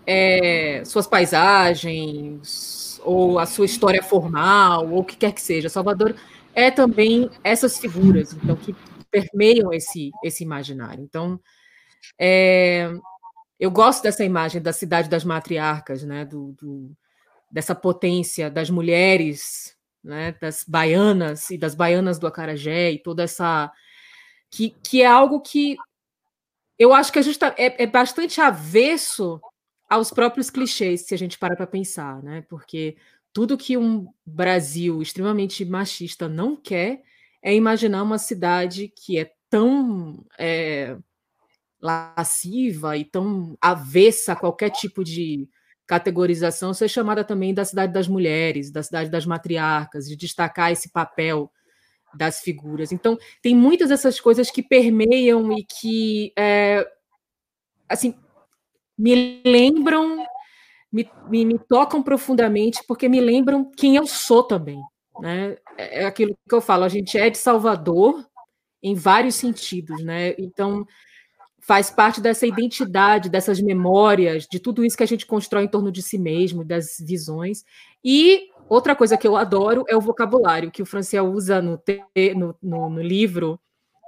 é, 0.06 0.82
suas 0.84 1.06
paisagens 1.06 3.00
ou 3.04 3.38
a 3.40 3.46
sua 3.46 3.64
história 3.64 4.02
formal 4.02 4.88
ou 4.88 5.00
o 5.00 5.04
que 5.04 5.16
quer 5.16 5.32
que 5.32 5.42
seja. 5.42 5.68
Salvador 5.68 6.14
é 6.54 6.70
também 6.70 7.28
essas 7.42 7.78
figuras, 7.78 8.32
então 8.32 8.54
que 8.54 8.74
permeiam 9.16 9.72
esse 9.72 10.10
esse 10.22 10.44
imaginário. 10.44 11.02
Então, 11.02 11.40
é, 12.18 12.90
eu 13.58 13.70
gosto 13.70 14.02
dessa 14.02 14.24
imagem 14.24 14.60
da 14.60 14.72
cidade 14.72 15.08
das 15.08 15.24
matriarcas, 15.24 16.02
né? 16.02 16.24
Do, 16.24 16.52
do, 16.52 16.90
dessa 17.50 17.74
potência 17.74 18.50
das 18.50 18.68
mulheres, 18.68 19.76
né? 20.04 20.32
Das 20.40 20.64
baianas 20.66 21.50
e 21.50 21.58
das 21.58 21.74
baianas 21.74 22.18
do 22.18 22.26
acarajé 22.26 22.92
e 22.92 22.98
toda 22.98 23.22
essa 23.22 23.72
que, 24.50 24.70
que 24.82 25.02
é 25.02 25.06
algo 25.06 25.40
que 25.40 25.76
eu 26.78 26.92
acho 26.92 27.10
que 27.10 27.18
a 27.18 27.22
gente 27.22 27.38
tá, 27.38 27.54
é, 27.56 27.84
é 27.84 27.86
bastante 27.86 28.40
avesso 28.40 29.40
aos 29.88 30.10
próprios 30.10 30.50
clichês, 30.50 31.06
se 31.06 31.14
a 31.14 31.18
gente 31.18 31.38
para 31.38 31.56
para 31.56 31.66
pensar, 31.66 32.22
né? 32.22 32.44
Porque 32.48 32.96
tudo 33.32 33.56
que 33.56 33.76
um 33.76 34.06
Brasil 34.26 35.00
extremamente 35.00 35.64
machista 35.64 36.28
não 36.28 36.54
quer 36.54 37.02
é 37.46 37.54
imaginar 37.54 38.02
uma 38.02 38.18
cidade 38.18 38.88
que 38.88 39.20
é 39.20 39.30
tão 39.48 40.26
é, 40.36 40.96
lasciva 41.80 42.96
e 42.96 43.04
tão 43.04 43.56
avessa 43.60 44.32
a 44.32 44.36
qualquer 44.36 44.70
tipo 44.70 45.04
de 45.04 45.48
categorização 45.86 46.74
ser 46.74 46.88
chamada 46.88 47.22
também 47.22 47.54
da 47.54 47.64
cidade 47.64 47.92
das 47.92 48.08
mulheres, 48.08 48.72
da 48.72 48.82
cidade 48.82 49.10
das 49.10 49.24
matriarcas, 49.24 50.08
de 50.08 50.16
destacar 50.16 50.72
esse 50.72 50.90
papel 50.90 51.48
das 52.12 52.40
figuras. 52.40 52.90
Então, 52.90 53.16
tem 53.40 53.54
muitas 53.54 53.90
dessas 53.90 54.18
coisas 54.18 54.50
que 54.50 54.60
permeiam 54.60 55.52
e 55.52 55.64
que, 55.64 56.32
é, 56.36 56.84
assim, 57.88 58.12
me 58.98 59.40
lembram, 59.44 60.26
me, 60.90 61.08
me, 61.28 61.44
me, 61.44 61.58
tocam 61.60 62.02
profundamente, 62.02 62.80
porque 62.88 63.08
me 63.08 63.20
lembram 63.20 63.70
quem 63.76 63.94
eu 63.94 64.04
sou 64.04 64.42
também. 64.42 64.80
Né? 65.20 65.56
É, 65.76 66.02
é 66.02 66.04
aquilo 66.06 66.36
que 66.48 66.54
eu 66.54 66.60
falo, 66.60 66.84
a 66.84 66.88
gente 66.88 67.16
é 67.18 67.30
de 67.30 67.38
Salvador 67.38 68.24
em 68.82 68.94
vários 68.94 69.34
sentidos, 69.34 70.02
né? 70.04 70.34
Então, 70.38 70.86
faz 71.60 71.90
parte 71.90 72.20
dessa 72.20 72.46
identidade, 72.46 73.28
dessas 73.28 73.60
memórias, 73.60 74.46
de 74.46 74.60
tudo 74.60 74.84
isso 74.84 74.96
que 74.96 75.02
a 75.02 75.08
gente 75.08 75.26
constrói 75.26 75.64
em 75.64 75.68
torno 75.68 75.90
de 75.90 76.00
si 76.02 76.18
mesmo, 76.18 76.64
das 76.64 76.96
visões. 77.00 77.64
E 78.04 78.48
outra 78.68 78.94
coisa 78.94 79.16
que 79.16 79.26
eu 79.26 79.36
adoro 79.36 79.84
é 79.88 79.96
o 79.96 80.00
vocabulário 80.00 80.70
que 80.70 80.82
o 80.82 80.86
Franciel 80.86 81.26
usa 81.26 81.60
no, 81.60 81.82
no, 82.36 82.56
no, 82.62 82.90
no 82.90 83.02
livro, 83.02 83.58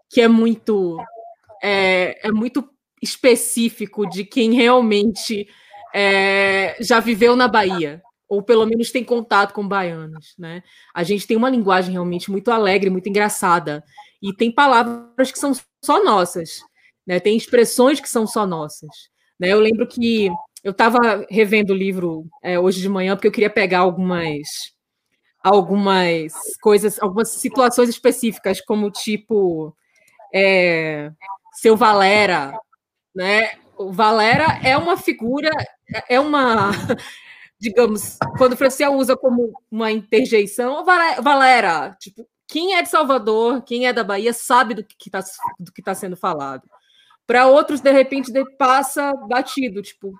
que 0.08 0.20
é 0.20 0.28
muito 0.28 0.96
é, 1.60 2.28
é, 2.28 2.30
muito 2.30 2.68
específico 3.02 4.06
de 4.06 4.24
quem 4.24 4.54
realmente 4.54 5.48
é, 5.92 6.76
já 6.80 7.00
viveu 7.00 7.34
na 7.34 7.48
Bahia 7.48 8.00
ou 8.28 8.42
pelo 8.42 8.66
menos 8.66 8.90
tem 8.90 9.02
contato 9.02 9.54
com 9.54 9.66
baianos, 9.66 10.34
né? 10.38 10.62
A 10.94 11.02
gente 11.02 11.26
tem 11.26 11.36
uma 11.36 11.48
linguagem 11.48 11.92
realmente 11.92 12.30
muito 12.30 12.50
alegre, 12.50 12.90
muito 12.90 13.08
engraçada 13.08 13.82
e 14.22 14.34
tem 14.34 14.52
palavras 14.52 15.32
que 15.32 15.38
são 15.38 15.52
só 15.82 16.04
nossas. 16.04 16.60
Né? 17.06 17.18
Tem 17.18 17.36
expressões 17.36 18.00
que 18.00 18.08
são 18.08 18.26
só 18.26 18.46
nossas. 18.46 18.90
Né? 19.40 19.48
Eu 19.48 19.60
lembro 19.60 19.86
que 19.86 20.28
eu 20.62 20.72
estava 20.72 21.24
revendo 21.30 21.72
o 21.72 21.76
livro 21.76 22.26
é, 22.42 22.58
hoje 22.58 22.80
de 22.80 22.88
manhã 22.88 23.16
porque 23.16 23.28
eu 23.28 23.32
queria 23.32 23.50
pegar 23.50 23.78
algumas 23.80 24.76
algumas 25.42 26.32
coisas, 26.60 27.00
algumas 27.00 27.30
situações 27.30 27.88
específicas, 27.88 28.60
como 28.60 28.90
tipo 28.90 29.74
é, 30.34 31.10
seu 31.52 31.76
Valera, 31.76 32.52
né? 33.14 33.52
O 33.76 33.92
Valera 33.92 34.58
é 34.62 34.76
uma 34.76 34.96
figura, 34.96 35.50
é 36.08 36.18
uma, 36.18 36.70
digamos, 37.60 38.18
quando 38.36 38.52
o 38.52 38.56
Franciel 38.56 38.94
usa 38.94 39.16
como 39.16 39.52
uma 39.70 39.90
interjeição, 39.90 40.84
Valera, 40.84 41.96
tipo, 42.00 42.26
quem 42.46 42.74
é 42.74 42.82
de 42.82 42.88
Salvador, 42.88 43.62
quem 43.62 43.86
é 43.86 43.92
da 43.92 44.04
Bahia, 44.04 44.32
sabe 44.32 44.74
do 44.74 44.84
que 44.84 44.96
está 45.08 45.20
do 45.58 45.72
que 45.72 45.82
tá 45.82 45.94
sendo 45.94 46.16
falado. 46.16 46.62
Para 47.26 47.46
outros, 47.46 47.80
de 47.80 47.92
repente, 47.92 48.32
passa 48.56 49.12
batido, 49.28 49.82
tipo, 49.82 50.18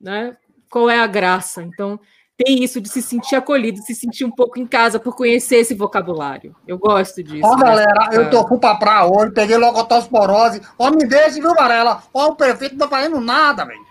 né? 0.00 0.36
Qual 0.70 0.90
é 0.90 0.98
a 0.98 1.06
graça? 1.06 1.62
Então, 1.62 1.98
tem 2.36 2.62
isso 2.62 2.80
de 2.80 2.88
se 2.88 3.00
sentir 3.00 3.36
acolhido, 3.36 3.80
se 3.80 3.94
sentir 3.94 4.24
um 4.24 4.30
pouco 4.30 4.58
em 4.58 4.66
casa 4.66 4.98
por 4.98 5.16
conhecer 5.16 5.56
esse 5.56 5.74
vocabulário. 5.74 6.54
Eu 6.66 6.76
gosto 6.76 7.22
disso. 7.22 7.46
Ó, 7.46 7.56
galera, 7.56 8.10
eu 8.12 8.28
tô 8.28 8.44
com 8.46 8.58
paprá 8.58 9.06
hoje, 9.06 9.32
peguei 9.32 9.56
logotosporose. 9.56 10.60
Ó, 10.76 10.90
me 10.90 11.06
deixe, 11.06 11.40
viu, 11.40 11.54
Varela? 11.54 12.02
Ó, 12.12 12.30
o 12.30 12.36
prefeito 12.36 12.76
não 12.76 12.88
tá 12.88 12.96
fazendo 12.96 13.20
nada, 13.20 13.64
velho. 13.64 13.86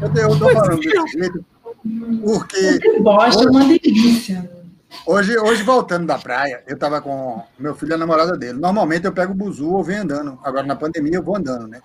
Eu, 0.00 0.30
eu 0.30 0.38
tô 0.38 0.48
falando 0.50 0.80
desse 0.80 0.98
é. 0.98 1.06
jeito 1.20 1.44
porque... 2.22 3.00
Bosta 3.00 3.44
é 3.44 3.48
uma 3.48 3.64
delícia. 3.64 4.50
Hoje, 5.06 5.38
hoje, 5.38 5.62
voltando 5.62 6.06
da 6.06 6.18
praia, 6.18 6.62
eu 6.66 6.74
estava 6.74 7.00
com 7.00 7.42
meu 7.58 7.74
filho 7.74 7.92
e 7.92 7.94
a 7.94 7.98
namorada 7.98 8.36
dele. 8.36 8.58
Normalmente 8.58 9.04
eu 9.04 9.12
pego 9.12 9.32
o 9.32 9.36
buzu 9.36 9.70
ou 9.70 9.84
venho 9.84 10.02
andando. 10.02 10.38
Agora, 10.42 10.66
na 10.66 10.76
pandemia, 10.76 11.16
eu 11.16 11.22
vou 11.22 11.36
andando, 11.36 11.66
né? 11.66 11.80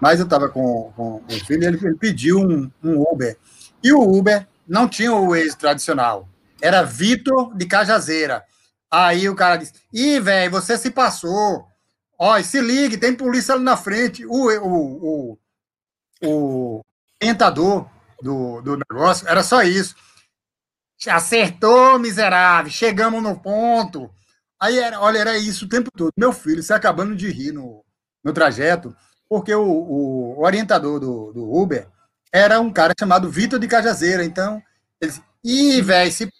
Mas 0.00 0.18
eu 0.18 0.24
estava 0.24 0.48
com, 0.48 0.92
com, 0.96 1.22
o 1.28 1.46
filho 1.46 1.62
e 1.62 1.66
ele, 1.66 1.78
ele 1.82 1.94
pediu 1.94 2.38
um, 2.38 2.70
um, 2.82 3.02
Uber. 3.02 3.36
E 3.82 3.92
o 3.92 4.00
Uber 4.00 4.46
não 4.66 4.88
tinha 4.88 5.14
o 5.14 5.34
ex 5.34 5.54
tradicional. 5.54 6.28
Era 6.60 6.82
Vitor 6.82 7.54
de 7.56 7.66
Cajazeira. 7.66 8.42
Aí 8.90 9.28
o 9.28 9.34
cara 9.34 9.56
disse: 9.56 9.74
Ih, 9.92 10.20
velho, 10.20 10.50
você 10.50 10.76
se 10.76 10.90
passou. 10.90 11.66
Ó, 12.18 12.40
se 12.42 12.60
ligue, 12.60 12.96
tem 12.96 13.14
polícia 13.14 13.54
ali 13.54 13.64
na 13.64 13.76
frente. 13.76 14.24
O, 14.26 14.48
o, 14.48 15.32
o, 15.32 15.38
o 16.24 16.80
orientador 17.20 17.86
do, 18.22 18.62
do 18.62 18.76
negócio 18.76 19.28
era 19.28 19.42
só 19.42 19.62
isso. 19.62 19.94
Acertou, 21.08 21.98
miserável. 21.98 22.70
Chegamos 22.70 23.22
no 23.22 23.38
ponto. 23.38 24.10
Aí, 24.60 24.78
era, 24.78 25.00
olha, 25.00 25.18
era 25.18 25.36
isso 25.36 25.64
o 25.64 25.68
tempo 25.68 25.90
todo. 25.90 26.12
Meu 26.16 26.32
filho 26.32 26.62
se 26.62 26.72
acabando 26.72 27.16
de 27.16 27.28
rir 27.28 27.50
no, 27.50 27.84
no 28.22 28.32
trajeto, 28.32 28.94
porque 29.28 29.52
o, 29.52 29.66
o, 29.66 30.40
orientador 30.40 31.00
do, 31.00 31.32
do, 31.32 31.52
Uber 31.52 31.88
era 32.32 32.60
um 32.60 32.72
cara 32.72 32.94
chamado 32.98 33.28
Vitor 33.28 33.58
de 33.58 33.66
Cajazeira. 33.66 34.24
Então, 34.24 34.62
ele 35.00 35.10
disse, 35.10 35.22
ih, 35.42 35.82
velho, 35.82 36.12
se, 36.12 36.30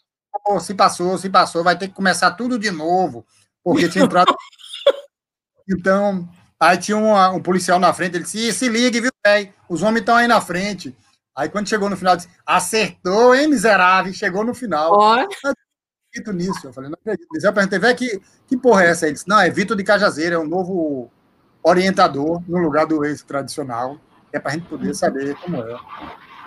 se 0.60 0.74
passou, 0.74 1.18
se 1.18 1.28
passou, 1.28 1.64
vai 1.64 1.76
ter 1.76 1.88
que 1.88 1.94
começar 1.94 2.30
tudo 2.32 2.58
de 2.58 2.70
novo, 2.70 3.26
porque 3.64 3.88
tinha 3.88 4.04
entrado. 4.04 4.32
então, 5.68 6.28
aí 6.60 6.78
tinha 6.78 6.96
um, 6.96 7.16
um 7.34 7.42
policial 7.42 7.80
na 7.80 7.92
frente, 7.92 8.14
ele 8.14 8.24
disse, 8.24 8.52
se 8.52 8.68
ligue, 8.68 9.00
viu, 9.00 9.10
velho? 9.26 9.52
Os 9.68 9.82
homens 9.82 10.02
estão 10.02 10.14
aí 10.14 10.28
na 10.28 10.40
frente. 10.40 10.96
Aí 11.34 11.48
quando 11.48 11.68
chegou 11.68 11.88
no 11.88 11.96
final, 11.96 12.16
disse, 12.16 12.28
acertou, 12.46 13.34
hein, 13.34 13.48
miserável? 13.48 14.12
Chegou 14.12 14.44
no 14.44 14.54
final. 14.54 14.92
Olha. 14.92 15.26
acredito 16.08 16.32
nisso. 16.32 16.66
Eu 16.66 16.72
falei, 16.72 16.90
não 16.90 16.98
acredito 17.00 17.28
nisso. 17.32 17.46
Eu 17.46 17.52
perguntei, 17.52 17.78
velho, 17.78 17.96
que, 17.96 18.22
que 18.46 18.56
porra 18.56 18.84
é 18.84 18.90
essa? 18.90 19.06
Ele 19.06 19.14
disse, 19.14 19.28
não, 19.28 19.40
é 19.40 19.48
Vitor 19.48 19.76
de 19.76 19.82
Cajazeira, 19.82 20.36
é 20.36 20.38
um 20.38 20.46
novo 20.46 21.10
orientador 21.62 22.42
no 22.46 22.58
lugar 22.58 22.86
do 22.86 23.04
ex-tradicional. 23.04 23.98
É 24.32 24.38
para 24.38 24.52
a 24.52 24.54
gente 24.54 24.68
poder 24.68 24.94
saber 24.94 25.34
como 25.36 25.56
é. 25.62 25.76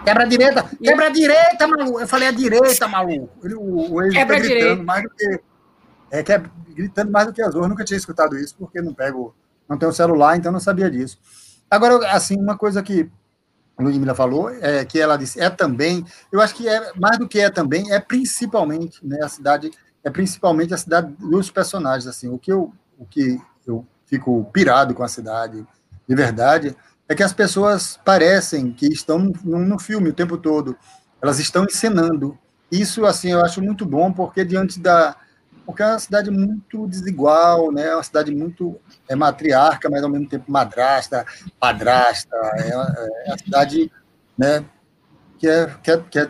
Quebra 0.03 0.23
a 0.23 0.27
direita, 0.27 0.69
quebra 0.83 1.05
a 1.07 1.09
direita, 1.09 1.67
maluco. 1.67 1.99
Eu 1.99 2.07
falei, 2.07 2.27
a 2.27 2.31
direita, 2.31 2.87
maluco. 2.87 3.29
Ele, 3.43 3.55
o, 3.55 3.93
o 3.93 4.03
ex 4.03 4.13
quebra 4.13 4.37
tá 4.37 4.43
gritando 4.43 4.83
mais 4.83 5.03
do 5.03 5.09
que. 5.09 5.39
É, 6.11 6.23
que 6.23 6.33
é, 6.33 6.43
gritando 6.69 7.11
mais 7.11 7.27
do 7.27 7.33
que 7.33 7.41
as 7.41 7.53
outras. 7.55 7.69
Nunca 7.69 7.83
tinha 7.83 7.97
escutado 7.97 8.37
isso, 8.37 8.55
porque 8.57 8.81
não 8.81 8.93
pego, 8.93 9.35
não 9.67 9.77
tenho 9.77 9.93
celular, 9.93 10.35
então 10.35 10.51
não 10.51 10.59
sabia 10.59 10.91
disso. 10.91 11.17
Agora, 11.69 12.11
assim, 12.11 12.39
uma 12.39 12.57
coisa 12.57 12.83
que 12.83 13.09
Ludmila 13.83 14.15
falou, 14.15 14.49
é, 14.49 14.85
que 14.85 14.99
ela 14.99 15.17
disse, 15.17 15.39
é 15.39 15.49
também, 15.49 16.05
eu 16.31 16.39
acho 16.39 16.55
que 16.55 16.67
é 16.67 16.93
mais 16.95 17.17
do 17.17 17.27
que 17.27 17.39
é 17.39 17.49
também, 17.49 17.91
é 17.91 17.99
principalmente, 17.99 19.05
né, 19.05 19.19
a 19.21 19.27
cidade, 19.27 19.71
é 20.03 20.09
principalmente 20.09 20.73
a 20.73 20.77
cidade 20.77 21.13
dos 21.19 21.51
personagens, 21.51 22.07
assim, 22.07 22.29
o 22.29 22.37
que 22.37 22.51
eu, 22.51 22.71
o 22.97 23.05
que 23.05 23.39
eu 23.67 23.85
fico 24.05 24.45
pirado 24.53 24.93
com 24.93 25.03
a 25.03 25.07
cidade, 25.07 25.65
de 26.07 26.15
verdade, 26.15 26.75
é 27.07 27.13
que 27.13 27.23
as 27.23 27.33
pessoas 27.33 27.99
parecem 28.03 28.71
que 28.71 28.87
estão 28.87 29.19
no, 29.19 29.59
no 29.59 29.79
filme 29.79 30.09
o 30.09 30.13
tempo 30.13 30.37
todo, 30.37 30.77
elas 31.21 31.39
estão 31.39 31.65
encenando, 31.65 32.37
isso, 32.71 33.05
assim, 33.05 33.31
eu 33.31 33.41
acho 33.41 33.61
muito 33.61 33.85
bom, 33.85 34.11
porque 34.11 34.43
diante 34.43 34.79
da, 34.79 35.15
porque 35.65 35.81
é 35.81 35.87
uma 35.87 35.99
cidade 35.99 36.29
muito 36.29 36.87
desigual, 36.87 37.71
né? 37.71 37.87
É 37.87 37.95
uma 37.95 38.03
cidade 38.03 38.33
muito 38.33 38.79
é 39.09 39.15
matriarca, 39.15 39.89
mas 39.89 40.03
ao 40.03 40.09
mesmo 40.09 40.29
tempo 40.29 40.51
madrasta, 40.51 41.25
padrasta. 41.59 42.35
É, 42.55 42.69
é 42.69 43.29
uma 43.29 43.37
cidade, 43.37 43.91
né? 44.37 44.63
Que 45.37 45.47
é, 45.47 45.75
que 45.81 45.91
é, 45.91 45.97
que 45.97 46.19
é 46.19 46.29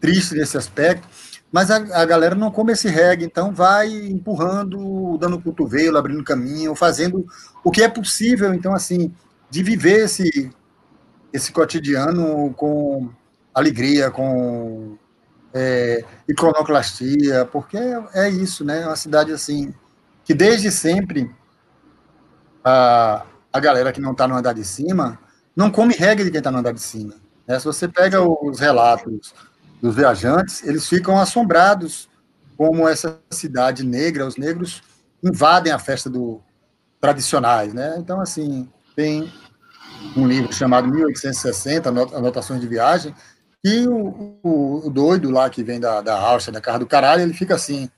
triste 0.00 0.34
nesse 0.34 0.56
aspecto. 0.56 1.06
Mas 1.50 1.70
a, 1.70 1.76
a, 1.76 2.04
galera 2.06 2.34
não 2.34 2.50
come 2.50 2.72
esse 2.72 2.88
reggae, 2.88 3.26
então 3.26 3.52
vai 3.52 3.88
empurrando, 3.88 5.18
dando 5.18 5.40
cotovelo, 5.40 5.98
abrindo 5.98 6.24
caminho, 6.24 6.74
fazendo 6.74 7.26
o 7.62 7.70
que 7.70 7.82
é 7.82 7.88
possível, 7.88 8.54
então, 8.54 8.74
assim, 8.74 9.14
de 9.50 9.62
viver 9.62 10.04
esse, 10.06 10.50
esse 11.30 11.52
cotidiano 11.52 12.54
com 12.54 13.10
alegria, 13.54 14.10
com 14.10 14.96
é, 15.54 16.04
iconoclastia, 16.28 17.44
porque 17.46 17.76
é, 17.76 18.04
é, 18.14 18.28
isso, 18.28 18.64
né? 18.64 18.82
É 18.82 18.86
uma 18.86 18.96
cidade 18.96 19.32
assim 19.32 19.74
que 20.24 20.34
desde 20.34 20.70
sempre 20.70 21.30
a, 22.64 23.24
a 23.52 23.60
galera 23.60 23.92
que 23.92 24.00
não 24.00 24.12
está 24.12 24.26
no 24.26 24.36
andar 24.36 24.54
de 24.54 24.64
cima 24.64 25.18
não 25.54 25.70
come 25.70 25.94
regra 25.94 26.24
de 26.24 26.30
quem 26.30 26.38
está 26.38 26.50
no 26.50 26.58
andar 26.58 26.72
de 26.72 26.80
cima. 26.80 27.14
Né? 27.46 27.58
Se 27.58 27.64
você 27.64 27.88
pega 27.88 28.22
os 28.22 28.58
relatos 28.58 29.34
dos 29.80 29.94
viajantes, 29.94 30.62
eles 30.62 30.88
ficam 30.88 31.18
assombrados 31.18 32.08
como 32.56 32.88
essa 32.88 33.20
cidade 33.30 33.84
negra, 33.84 34.26
os 34.26 34.36
negros 34.36 34.82
invadem 35.22 35.72
a 35.72 35.78
festa 35.78 36.08
do 36.08 36.40
tradicionais, 37.00 37.74
né? 37.74 37.96
Então, 37.98 38.20
assim, 38.20 38.70
tem 38.94 39.32
um 40.16 40.26
livro 40.26 40.52
chamado 40.52 40.86
1860, 40.86 41.88
Anotações 41.88 42.60
de 42.60 42.68
Viagem, 42.68 43.12
e 43.64 43.86
o, 43.86 44.38
o, 44.42 44.86
o, 44.86 44.90
doido 44.90 45.30
lá 45.30 45.48
que 45.48 45.62
vem 45.62 45.78
da, 45.78 46.00
da 46.00 46.18
Áustria, 46.18 46.52
da 46.52 46.60
casa 46.60 46.80
do 46.80 46.86
caralho, 46.86 47.22
ele 47.22 47.32
fica 47.32 47.54
assim: 47.54 47.88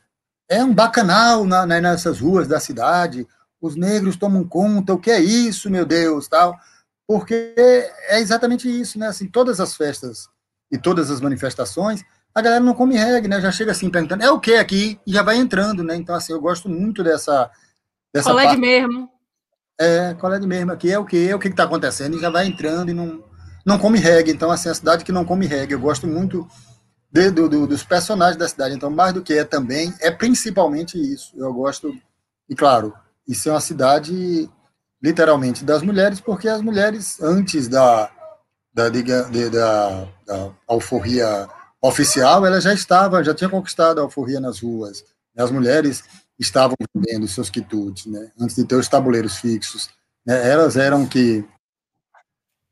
é 0.48 0.62
um 0.62 0.74
bacanal 0.74 1.44
na, 1.44 1.64
na, 1.64 1.80
nessas 1.80 2.20
ruas 2.20 2.46
da 2.46 2.60
cidade, 2.60 3.26
os 3.60 3.74
negros 3.74 4.16
tomam 4.16 4.46
conta, 4.46 4.92
o 4.92 4.98
que 4.98 5.10
é 5.10 5.20
isso, 5.20 5.70
meu 5.70 5.86
Deus, 5.86 6.28
tal. 6.28 6.58
Porque 7.06 7.54
é 7.56 8.20
exatamente 8.20 8.68
isso, 8.68 8.98
né? 8.98 9.08
Assim, 9.08 9.26
todas 9.26 9.58
as 9.60 9.74
festas 9.74 10.28
e 10.70 10.78
todas 10.78 11.10
as 11.10 11.20
manifestações, 11.20 12.02
a 12.34 12.42
galera 12.42 12.62
não 12.62 12.74
come 12.74 12.96
reggae, 12.96 13.28
né? 13.28 13.40
Já 13.40 13.50
chega 13.50 13.72
assim 13.72 13.90
perguntando, 13.90 14.22
é 14.22 14.30
o 14.30 14.40
que 14.40 14.54
aqui? 14.54 14.98
E 15.06 15.12
já 15.12 15.22
vai 15.22 15.36
entrando, 15.36 15.82
né? 15.82 15.96
Então, 15.96 16.14
assim, 16.14 16.32
eu 16.32 16.40
gosto 16.40 16.68
muito 16.68 17.02
dessa. 17.02 17.50
dessa 18.12 18.30
Colé 18.30 18.50
de 18.50 18.56
mesmo. 18.58 19.08
É, 19.80 20.14
colé 20.14 20.38
de 20.38 20.46
mesmo 20.46 20.72
aqui, 20.72 20.90
é 20.90 20.98
o 20.98 21.04
que? 21.04 21.28
É 21.28 21.34
o 21.34 21.38
que 21.38 21.48
está 21.48 21.64
acontecendo? 21.64 22.16
E 22.16 22.20
já 22.20 22.30
vai 22.30 22.46
entrando 22.46 22.90
e 22.90 22.94
não 22.94 23.24
não 23.64 23.78
come 23.78 23.98
reggae. 23.98 24.32
Então, 24.32 24.50
assim, 24.50 24.68
a 24.68 24.74
cidade 24.74 25.04
que 25.04 25.12
não 25.12 25.24
come 25.24 25.46
reggae. 25.46 25.74
Eu 25.74 25.80
gosto 25.80 26.06
muito 26.06 26.46
de, 27.10 27.30
do, 27.30 27.48
do, 27.48 27.66
dos 27.66 27.84
personagens 27.84 28.36
da 28.36 28.48
cidade. 28.48 28.74
Então, 28.74 28.90
mais 28.90 29.12
do 29.12 29.22
que 29.22 29.34
é 29.34 29.44
também, 29.44 29.94
é 30.00 30.10
principalmente 30.10 30.98
isso. 30.98 31.32
Eu 31.36 31.52
gosto, 31.54 31.96
e 32.48 32.54
claro, 32.54 32.92
isso 33.26 33.48
é 33.48 33.52
uma 33.52 33.60
cidade 33.60 34.50
literalmente 35.02 35.64
das 35.64 35.82
mulheres, 35.82 36.20
porque 36.20 36.48
as 36.48 36.62
mulheres, 36.62 37.20
antes 37.20 37.68
da, 37.68 38.10
da, 38.72 38.88
de, 38.88 39.02
da, 39.50 40.08
da 40.26 40.50
alforria 40.66 41.46
oficial, 41.80 42.44
ela 42.46 42.60
já 42.60 42.72
estava, 42.72 43.22
já 43.22 43.34
tinha 43.34 43.50
conquistado 43.50 44.00
a 44.00 44.02
alforria 44.02 44.40
nas 44.40 44.60
ruas. 44.60 45.04
As 45.36 45.50
mulheres 45.50 46.02
estavam 46.38 46.74
vendendo 46.94 47.28
seus 47.28 47.50
quitutes, 47.50 48.06
né? 48.06 48.30
antes 48.40 48.56
de 48.56 48.64
ter 48.64 48.76
os 48.76 48.88
tabuleiros 48.88 49.36
fixos. 49.36 49.88
Né? 50.26 50.50
Elas 50.50 50.76
eram 50.76 51.06
que 51.06 51.44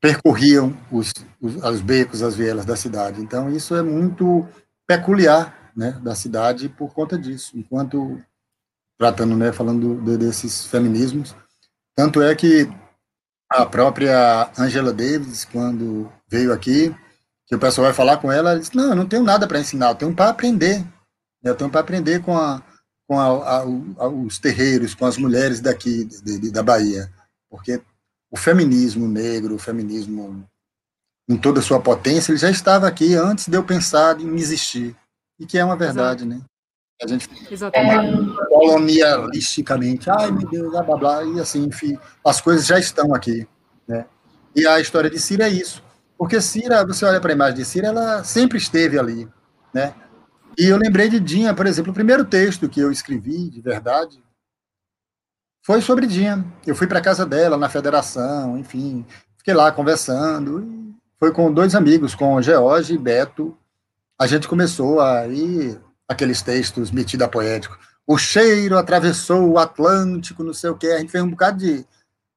percorriam 0.03 0.77
os, 0.91 1.13
os, 1.39 1.55
os 1.55 1.79
becos, 1.79 2.21
as 2.21 2.35
vielas 2.35 2.65
da 2.65 2.75
cidade. 2.75 3.21
Então, 3.21 3.49
isso 3.49 3.73
é 3.73 3.81
muito 3.81 4.45
peculiar 4.85 5.71
né, 5.73 5.97
da 6.03 6.13
cidade 6.13 6.67
por 6.67 6.93
conta 6.93 7.17
disso. 7.17 7.57
Enquanto, 7.57 8.21
tratando, 8.99 9.37
né, 9.37 9.53
falando 9.53 10.01
de, 10.01 10.17
desses 10.17 10.65
feminismos, 10.65 11.33
tanto 11.95 12.21
é 12.21 12.35
que 12.35 12.69
a 13.49 13.65
própria 13.65 14.51
Angela 14.59 14.91
Davis, 14.91 15.45
quando 15.45 16.11
veio 16.27 16.51
aqui, 16.51 16.93
que 17.47 17.55
o 17.55 17.59
pessoal 17.59 17.85
vai 17.85 17.93
falar 17.93 18.17
com 18.17 18.29
ela, 18.29 18.49
ela 18.49 18.59
disse, 18.59 18.75
não, 18.75 18.89
eu 18.89 18.95
não 18.95 19.07
tenho 19.07 19.23
nada 19.23 19.47
para 19.47 19.61
ensinar, 19.61 19.91
eu 19.91 19.95
tenho 19.95 20.13
para 20.13 20.31
aprender. 20.31 20.85
Eu 21.41 21.55
tenho 21.55 21.69
para 21.69 21.79
aprender 21.79 22.21
com, 22.21 22.37
a, 22.37 22.61
com 23.07 23.17
a, 23.17 23.59
a, 23.59 24.07
os 24.09 24.37
terreiros, 24.37 24.93
com 24.93 25.05
as 25.05 25.17
mulheres 25.17 25.61
daqui, 25.61 26.03
de, 26.03 26.39
de, 26.39 26.51
da 26.51 26.61
Bahia. 26.61 27.09
Porque 27.49 27.81
o 28.33 28.37
feminismo 28.37 29.07
negro, 29.07 29.53
o 29.53 29.59
feminismo 29.59 30.43
em 31.29 31.37
toda 31.37 31.59
a 31.59 31.63
sua 31.63 31.79
potência, 31.79 32.31
ele 32.31 32.39
já 32.39 32.49
estava 32.49 32.87
aqui 32.87 33.13
antes 33.13 33.47
de 33.47 33.55
eu 33.55 33.63
pensar 33.63 34.19
em 34.19 34.35
existir. 34.35 34.95
E 35.39 35.45
que 35.45 35.57
é 35.57 35.63
uma 35.63 35.75
verdade, 35.75 36.23
Exato. 36.23 36.39
né? 36.39 36.45
A 37.03 37.07
gente 37.07 37.29
Exatamente. 37.51 38.35
colonialisticamente, 38.49 40.09
ai 40.09 40.31
meu 40.31 40.49
Deus, 40.49 40.71
blá 40.71 40.81
blá 40.81 40.97
blá, 40.97 41.23
e 41.23 41.39
assim, 41.39 41.65
enfim, 41.65 41.97
as 42.25 42.41
coisas 42.41 42.65
já 42.65 42.79
estão 42.79 43.13
aqui, 43.13 43.47
né? 43.87 44.05
E 44.55 44.65
a 44.65 44.79
história 44.79 45.09
de 45.09 45.19
Cira 45.19 45.47
é 45.47 45.51
isso. 45.51 45.83
Porque 46.17 46.41
Cira, 46.41 46.85
você 46.85 47.05
olha 47.05 47.21
para 47.21 47.31
a 47.31 47.35
imagem 47.35 47.55
de 47.55 47.65
Cira, 47.65 47.87
ela 47.87 48.23
sempre 48.23 48.57
esteve 48.57 48.97
ali, 48.97 49.27
né? 49.71 49.93
E 50.57 50.65
eu 50.65 50.77
lembrei 50.77 51.07
de 51.07 51.19
Dinha, 51.19 51.53
por 51.53 51.67
exemplo, 51.67 51.91
o 51.91 51.95
primeiro 51.95 52.25
texto 52.25 52.67
que 52.67 52.79
eu 52.79 52.91
escrevi, 52.91 53.49
de 53.49 53.61
verdade, 53.61 54.23
foi 55.63 55.81
sobre 55.81 56.05
Dinha. 56.05 56.45
Eu 56.67 56.75
fui 56.75 56.85
para 56.85 57.01
casa 57.01 57.25
dela 57.25 57.57
na 57.57 57.69
federação, 57.69 58.57
enfim, 58.57 59.05
fiquei 59.37 59.53
lá 59.53 59.71
conversando. 59.71 60.93
foi 61.17 61.31
com 61.31 61.51
dois 61.51 61.73
amigos, 61.73 62.13
com 62.13 62.41
George 62.41 62.93
e 62.93 62.97
Beto. 62.97 63.57
A 64.19 64.27
gente 64.27 64.47
começou 64.47 64.99
aí 64.99 65.79
aqueles 66.07 66.41
textos 66.41 66.91
metida 66.91 67.27
poético. 67.29 67.77
O 68.05 68.17
cheiro 68.17 68.77
atravessou 68.77 69.49
o 69.49 69.57
Atlântico, 69.57 70.43
não 70.43 70.53
sei 70.53 70.69
o 70.69 70.77
quê. 70.77 70.87
A 70.87 70.99
gente 70.99 71.11
fez 71.11 71.23
um 71.23 71.29
bocado 71.29 71.57
de. 71.57 71.85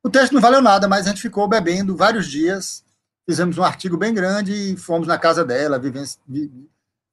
O 0.05 0.09
texto 0.09 0.33
não 0.33 0.41
valeu 0.41 0.63
nada, 0.63 0.87
mas 0.87 1.07
a 1.07 1.11
gente 1.11 1.21
ficou 1.21 1.49
bebendo 1.49 1.97
vários 1.97 2.29
dias. 2.29 2.85
Fizemos 3.29 3.59
um 3.59 3.65
artigo 3.65 3.97
bem 3.97 4.15
grande 4.15 4.53
e 4.53 4.77
fomos 4.77 5.09
na 5.09 5.19
casa 5.19 5.45
dela, 5.45 5.81
vivemos, 5.81 6.17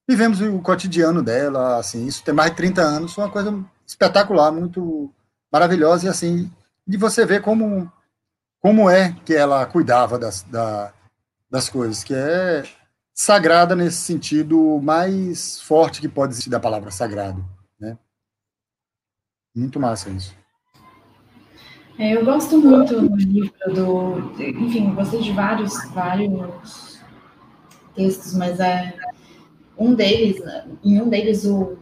vivemos 0.08 0.42
o 0.42 0.60
cotidiano 0.60 1.24
dela. 1.24 1.78
Assim, 1.80 2.06
isso 2.06 2.24
tem 2.24 2.36
mais 2.36 2.52
de 2.52 2.58
30 2.58 2.82
anos, 2.84 3.14
foi 3.16 3.24
uma 3.24 3.32
coisa 3.32 3.66
espetacular, 3.88 4.52
muito 4.52 5.12
maravilhosa 5.54 6.08
e 6.08 6.10
assim 6.10 6.52
de 6.86 6.98
você 6.98 7.26
ver 7.28 7.44
como 7.44 7.92
como 8.60 8.90
é 8.90 9.14
que 9.26 9.36
ela 9.36 9.66
cuidava 9.66 10.18
das, 10.18 10.42
da, 10.44 10.94
das 11.52 11.70
coisas, 11.70 12.02
que 12.02 12.14
é 12.16 12.64
sagrada 13.14 13.76
nesse 13.76 13.98
sentido 13.98 14.80
mais 14.82 15.62
forte 15.62 16.00
que 16.00 16.08
pode 16.08 16.32
existir 16.32 16.50
da 16.50 16.62
palavra 16.62 16.90
sagrado, 16.90 17.46
né? 17.78 17.98
Muito 19.54 19.80
massa 19.82 20.10
isso. 20.10 20.34
É, 22.00 22.16
eu 22.16 22.24
gosto 22.24 22.58
muito 22.58 23.02
do 23.02 23.16
livro 23.18 23.54
do, 23.74 24.42
enfim, 24.42 24.96
gostei 24.96 25.22
de 25.22 25.34
vários, 25.34 25.74
vários 25.92 27.00
textos, 27.94 28.34
mas 28.34 28.60
é 28.62 28.96
um 29.78 29.94
deles, 29.94 30.42
em 30.84 31.02
um 31.02 31.10
deles 31.10 31.44
o, 31.46 31.78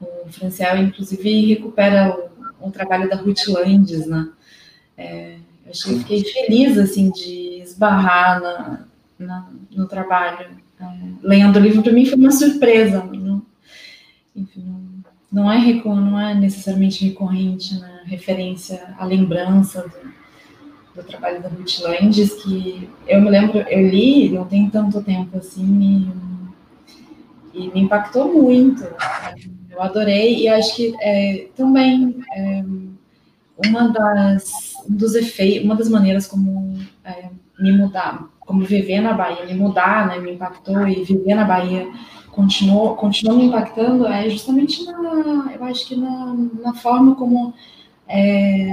o 0.00 0.30
Franciel 0.30 0.76
inclusive 0.76 1.54
recupera 1.54 2.14
o 2.14 2.33
um 2.64 2.70
trabalho 2.70 3.08
da 3.08 3.16
Ruth 3.16 3.46
Landes, 3.48 4.06
né? 4.06 4.28
É, 4.96 5.36
eu 5.64 5.70
achei, 5.70 5.98
fiquei 5.98 6.24
feliz, 6.24 6.78
assim, 6.78 7.10
de 7.10 7.60
esbarrar 7.62 8.40
na, 8.40 8.84
na 9.18 9.48
no 9.70 9.86
trabalho. 9.86 10.48
É, 10.80 10.84
lendo 11.22 11.56
o 11.56 11.62
livro, 11.62 11.82
para 11.82 11.92
mim, 11.92 12.06
foi 12.06 12.18
uma 12.18 12.30
surpresa. 12.30 13.04
Não, 13.04 13.42
enfim, 14.34 14.64
não, 15.30 15.50
é, 15.50 15.74
não 15.84 16.20
é 16.20 16.34
necessariamente 16.34 17.04
recorrente 17.04 17.78
né? 17.78 18.02
referência 18.04 18.94
à 18.98 19.04
lembrança 19.04 19.82
do, 19.82 21.02
do 21.02 21.06
trabalho 21.06 21.42
da 21.42 21.48
Ruth 21.48 21.80
Landes, 21.80 22.32
que 22.42 22.88
eu 23.06 23.20
me 23.20 23.30
lembro, 23.30 23.58
eu 23.58 23.88
li, 23.88 24.30
não 24.30 24.44
tem 24.44 24.68
tanto 24.70 25.02
tempo 25.02 25.38
assim, 25.38 26.12
e, 27.52 27.64
e 27.64 27.72
me 27.72 27.80
impactou 27.80 28.32
muito. 28.32 28.84
Eu 29.74 29.82
adorei 29.82 30.42
e 30.42 30.48
acho 30.48 30.76
que 30.76 30.94
é, 31.00 31.48
também 31.56 32.22
é, 32.32 32.64
uma 33.66 33.88
das 33.88 34.74
um 34.88 34.94
dos 34.94 35.14
efeitos, 35.14 35.64
uma 35.64 35.74
das 35.74 35.88
maneiras 35.88 36.26
como 36.26 36.78
é, 37.04 37.28
me 37.58 37.72
mudar, 37.72 38.28
como 38.40 38.64
viver 38.64 39.00
na 39.00 39.14
Bahia, 39.14 39.46
me 39.46 39.54
mudar, 39.54 40.06
né, 40.06 40.18
me 40.18 40.32
impactou 40.32 40.86
e 40.86 41.02
viver 41.02 41.34
na 41.34 41.44
Bahia 41.44 41.88
continuou, 42.30 42.96
continuou 42.96 43.38
me 43.38 43.46
impactando 43.46 44.06
é 44.06 44.28
justamente 44.28 44.84
na, 44.84 45.52
eu 45.54 45.64
acho 45.64 45.86
que 45.86 45.96
na, 45.96 46.34
na 46.62 46.74
forma 46.74 47.14
como 47.14 47.54
é, 48.06 48.66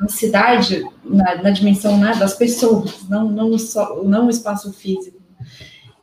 a 0.00 0.08
cidade, 0.08 0.84
na, 1.04 1.42
na 1.42 1.50
dimensão 1.50 1.98
né, 1.98 2.14
das 2.14 2.34
pessoas, 2.34 3.08
não, 3.08 3.28
não, 3.28 3.58
só, 3.58 4.02
não 4.04 4.26
o 4.26 4.30
espaço 4.30 4.72
físico, 4.72 5.17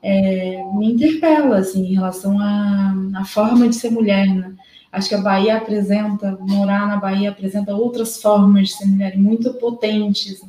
é, 0.07 0.63
me 0.75 0.93
interpela 0.93 1.57
assim, 1.57 1.83
em 1.83 1.95
relação 1.95 2.39
à, 2.39 2.93
à 3.15 3.25
forma 3.25 3.67
de 3.67 3.75
ser 3.75 3.89
mulher. 3.89 4.27
Né? 4.27 4.53
Acho 4.91 5.09
que 5.09 5.15
a 5.15 5.21
Bahia 5.21 5.57
apresenta, 5.57 6.37
morar 6.41 6.87
na 6.87 6.97
Bahia 6.97 7.31
apresenta 7.31 7.75
outras 7.75 8.21
formas 8.21 8.67
de 8.67 8.75
ser 8.75 8.85
mulher 8.85 9.17
muito 9.17 9.51
potentes, 9.55 10.39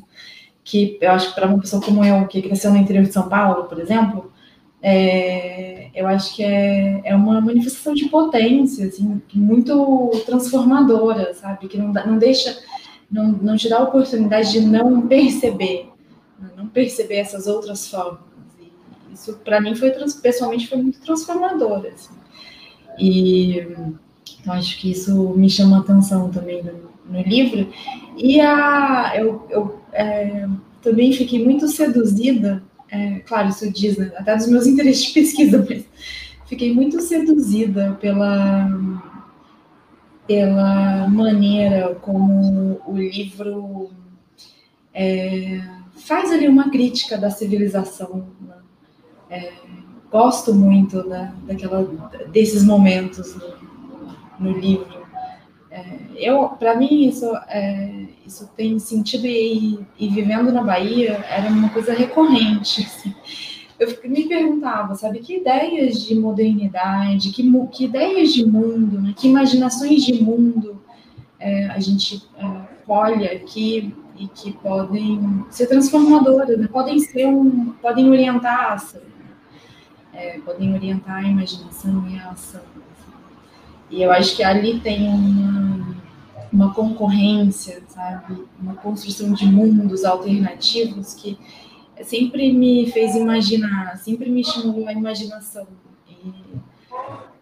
que 0.63 0.99
eu 1.01 1.09
acho 1.09 1.29
que 1.29 1.35
para 1.35 1.47
uma 1.47 1.59
pessoa 1.59 1.81
como 1.81 2.05
eu, 2.05 2.27
que 2.27 2.43
cresceu 2.43 2.69
no 2.71 2.77
interior 2.77 3.03
de 3.03 3.11
São 3.11 3.27
Paulo, 3.27 3.63
por 3.63 3.79
exemplo, 3.79 4.31
é, 4.79 5.89
eu 5.95 6.05
acho 6.07 6.35
que 6.35 6.43
é, 6.43 7.01
é 7.03 7.15
uma 7.15 7.41
manifestação 7.41 7.95
de 7.95 8.05
potência, 8.09 8.85
assim, 8.85 9.19
muito 9.33 10.11
transformadora, 10.27 11.33
sabe? 11.33 11.67
Que 11.67 11.79
não, 11.79 11.91
não 11.91 12.19
deixa, 12.19 12.55
não, 13.09 13.31
não 13.31 13.57
te 13.57 13.67
dá 13.67 13.79
a 13.79 13.83
oportunidade 13.83 14.51
de 14.51 14.61
não 14.61 15.07
perceber, 15.07 15.89
não 16.55 16.67
perceber 16.67 17.15
essas 17.15 17.47
outras 17.47 17.89
formas. 17.89 18.36
Isso, 19.17 19.33
para 19.43 19.59
mim, 19.59 19.73
foi 19.73 19.91
pessoalmente 20.21 20.67
foi 20.67 20.77
muito 20.77 21.01
transformador. 21.01 21.87
Assim. 21.87 22.13
E 22.99 23.65
então, 24.39 24.53
acho 24.53 24.79
que 24.79 24.91
isso 24.91 25.33
me 25.35 25.49
chama 25.49 25.79
atenção 25.79 26.29
também 26.29 26.63
no, 26.63 26.91
no 27.09 27.21
livro. 27.23 27.67
E 28.15 28.39
a, 28.39 29.13
eu, 29.15 29.47
eu 29.49 29.81
é, 29.91 30.47
também 30.83 31.11
fiquei 31.11 31.43
muito 31.43 31.67
seduzida, 31.67 32.63
é, 32.89 33.19
claro, 33.19 33.49
isso 33.49 33.69
diz, 33.71 33.97
né, 33.97 34.11
até 34.15 34.35
dos 34.35 34.47
meus 34.47 34.65
interesses 34.67 35.07
de 35.07 35.13
pesquisa, 35.13 35.65
mas 35.67 35.83
fiquei 36.45 36.73
muito 36.73 37.01
seduzida 37.01 37.97
pela 37.99 38.69
pela 40.27 41.07
maneira 41.07 41.95
como 41.95 42.81
o 42.85 42.97
livro 42.97 43.89
é, 44.93 45.61
faz 45.95 46.31
ali 46.33 46.49
uma 46.49 46.69
crítica 46.69 47.17
da 47.17 47.29
civilização. 47.29 48.27
Né? 48.41 48.56
É, 49.29 49.51
gosto 50.11 50.53
muito 50.53 51.03
né, 51.07 51.33
daquela, 51.43 51.83
desses 52.31 52.63
momentos 52.63 53.35
no, 54.39 54.51
no 54.51 54.57
livro. 54.57 55.05
É, 55.69 55.85
eu, 56.15 56.49
para 56.49 56.75
mim, 56.75 57.07
isso, 57.07 57.25
é, 57.49 58.05
isso 58.25 58.49
tem 58.55 58.79
sentido 58.79 59.27
e, 59.27 59.85
e, 59.99 60.07
vivendo 60.07 60.51
na 60.51 60.63
Bahia 60.63 61.23
era 61.29 61.49
uma 61.49 61.69
coisa 61.69 61.93
recorrente. 61.93 62.83
Assim. 62.83 63.13
Eu 63.79 63.95
me 64.09 64.27
perguntava, 64.27 64.95
sabe, 64.95 65.19
que 65.19 65.37
ideias 65.37 66.03
de 66.03 66.15
modernidade, 66.15 67.31
que, 67.31 67.43
que 67.71 67.85
ideias 67.85 68.33
de 68.33 68.45
mundo, 68.45 68.99
né, 69.01 69.13
que 69.15 69.27
imaginações 69.27 70.03
de 70.03 70.23
mundo 70.23 70.81
é, 71.39 71.67
a 71.67 71.79
gente 71.79 72.23
é, 72.37 72.61
colhe 72.85 73.27
aqui 73.27 73.93
e 74.17 74.27
que 74.27 74.51
podem 74.53 75.45
ser 75.49 75.67
transformadoras, 75.67 76.57
né? 76.57 76.67
podem 76.67 76.97
ser 76.99 77.27
um, 77.27 77.73
podem 77.81 78.09
orientar 78.09 78.71
a 78.71 78.73
ação, 78.73 79.01
é, 80.17 80.39
podem 80.39 80.73
orientar 80.73 81.17
a 81.17 81.27
imaginação 81.27 82.07
e 82.09 82.17
a 82.17 82.31
ação. 82.31 82.61
E 83.89 84.01
eu 84.01 84.11
acho 84.11 84.35
que 84.35 84.43
ali 84.43 84.79
tem 84.79 85.07
uma, 85.07 85.95
uma 86.51 86.73
concorrência, 86.73 87.83
sabe? 87.87 88.43
Uma 88.59 88.73
construção 88.73 89.31
de 89.31 89.45
mundos 89.45 90.03
alternativos 90.03 91.13
que 91.13 91.37
sempre 92.03 92.51
me 92.51 92.91
fez 92.91 93.15
imaginar, 93.15 93.95
sempre 93.97 94.29
me 94.29 94.41
estimulou 94.41 94.87
a 94.87 94.91
imaginação. 94.91 95.67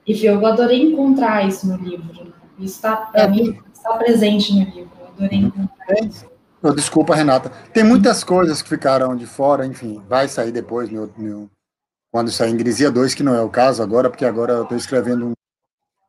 E, 0.05 0.13
e 0.13 0.25
eu 0.25 0.45
adorei 0.45 0.83
encontrar 0.83 1.47
isso 1.47 1.65
no 1.67 1.77
livro. 1.77 2.33
Isso 2.59 2.75
está, 2.75 2.97
para 2.97 3.23
é. 3.23 3.27
mim, 3.27 3.57
está 3.73 3.93
presente 3.93 4.53
no 4.53 4.65
livro. 4.65 4.91
Eu 4.99 5.07
adorei 5.07 5.39
encontrar 5.39 6.05
isso. 6.05 6.25
Oh, 6.61 6.71
desculpa, 6.71 7.15
Renata. 7.15 7.49
Tem 7.73 7.83
muitas 7.83 8.23
coisas 8.23 8.61
que 8.61 8.67
ficaram 8.67 9.15
de 9.15 9.25
fora, 9.25 9.65
enfim, 9.65 10.01
vai 10.09 10.27
sair 10.27 10.51
depois, 10.51 10.89
meu, 10.89 11.11
meu, 11.17 11.49
quando 12.15 12.31
sair 12.31 12.51
em 12.51 12.55
Grisia 12.55 12.89
2, 12.89 13.13
que 13.13 13.23
não 13.23 13.35
é 13.35 13.41
o 13.41 13.49
caso 13.49 13.83
agora, 13.83 14.09
porque 14.09 14.23
agora 14.23 14.53
eu 14.53 14.63
estou 14.63 14.77
escrevendo 14.77 15.27
um. 15.27 15.33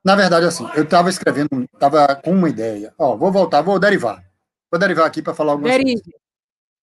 Na 0.05 0.15
verdade, 0.15 0.47
assim, 0.47 0.65
eu 0.77 0.85
estava 0.85 1.11
escrevendo, 1.11 1.49
estava 1.75 2.15
com 2.15 2.31
uma 2.31 2.49
ideia. 2.49 2.95
Ó, 2.97 3.17
vou 3.17 3.33
voltar, 3.33 3.61
vou 3.61 3.77
derivar. 3.77 4.25
Vou 4.71 4.79
derivar 4.79 5.05
aqui 5.05 5.21
para 5.21 5.35
falar 5.35 5.51
algumas 5.51 5.73
Derive. 5.73 6.01
coisas. 6.01 6.21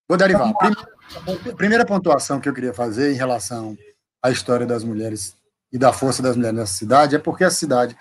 Vou 0.10 0.18
derivar. 0.18 0.54
Primeira, 0.54 1.56
primeira 1.56 1.86
pontuação 1.86 2.42
que 2.42 2.50
eu 2.50 2.54
queria 2.54 2.74
fazer 2.74 3.14
em 3.14 3.16
relação 3.16 3.78
à 4.22 4.30
história 4.30 4.66
das 4.66 4.84
mulheres 4.84 5.38
e 5.72 5.78
da 5.78 5.94
força 5.94 6.22
das 6.22 6.36
mulheres 6.36 6.60
nessa 6.60 6.74
cidade 6.74 7.16
é 7.16 7.20
porque 7.20 7.46
a 7.46 7.50
cidade, 7.50 7.96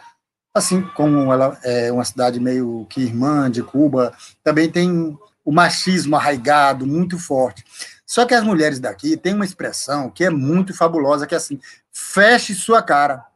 assim 0.53 0.83
como 0.97 1.33
ela 1.33 1.57
é 1.63 1.93
uma 1.93 2.05
cidade 2.05 2.41
meio 2.41 2.85
que 2.91 3.01
irmã 3.01 3.49
de 3.49 3.63
Cuba, 3.63 4.13
também 4.43 4.69
tem 4.69 5.17
o 5.45 5.53
machismo 5.53 6.17
arraigado, 6.17 6.85
muito 6.85 7.17
forte. 7.17 7.65
Só 8.13 8.27
que 8.27 8.35
as 8.35 8.45
mulheres 8.45 8.79
daqui 8.79 9.17
têm 9.17 9.33
uma 9.33 9.45
expressão 9.47 10.11
que 10.11 10.23
é 10.23 10.29
muito 10.29 10.75
fabulosa, 10.75 11.27
que 11.27 11.35
é 11.35 11.39
assim, 11.39 11.59
feche 11.91 12.55
sua 12.55 12.83
cara. 12.83 13.27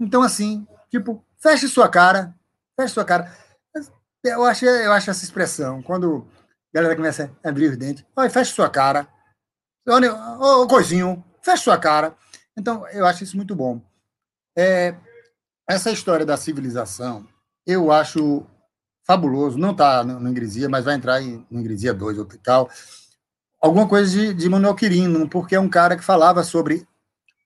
Então, 0.00 0.22
assim, 0.22 0.66
tipo, 0.90 1.22
feche 1.36 1.68
sua 1.68 1.90
cara, 1.90 2.34
feche 2.74 2.94
sua 2.94 3.04
cara. 3.04 3.30
Eu 4.24 4.42
acho, 4.44 4.64
eu 4.64 4.94
acho 4.94 5.10
essa 5.10 5.22
expressão, 5.22 5.82
quando 5.82 6.26
a 6.72 6.76
galera 6.78 6.96
começa 6.96 7.30
a 7.44 7.50
abrir 7.50 7.68
os 7.68 7.76
dentes, 7.76 8.02
oi, 8.16 8.30
feche 8.30 8.54
sua 8.54 8.70
cara. 8.70 9.06
Ô, 9.86 10.62
ô, 10.62 10.66
coisinho, 10.66 11.22
feche 11.42 11.64
sua 11.64 11.76
cara. 11.76 12.16
Então, 12.56 12.88
eu 12.88 13.04
acho 13.04 13.24
isso 13.24 13.36
muito 13.36 13.54
bom. 13.54 13.78
É, 14.56 14.94
essa 15.68 15.90
história 15.90 16.24
da 16.24 16.38
civilização, 16.38 17.28
eu 17.66 17.92
acho 17.92 18.46
fabuloso, 19.06 19.58
não 19.58 19.72
está 19.72 20.02
no 20.02 20.26
Ingresia, 20.26 20.66
mas 20.66 20.86
vai 20.86 20.94
entrar 20.94 21.20
em, 21.20 21.46
no 21.50 21.60
Ingresia 21.60 21.92
2 21.92 22.18
ou 22.18 22.24
tal. 22.42 22.70
Alguma 23.64 23.88
coisa 23.88 24.10
de, 24.10 24.34
de 24.34 24.46
Manuel 24.46 24.74
Quirino, 24.74 25.26
porque 25.26 25.54
é 25.54 25.58
um 25.58 25.70
cara 25.70 25.96
que 25.96 26.04
falava 26.04 26.44
sobre 26.44 26.86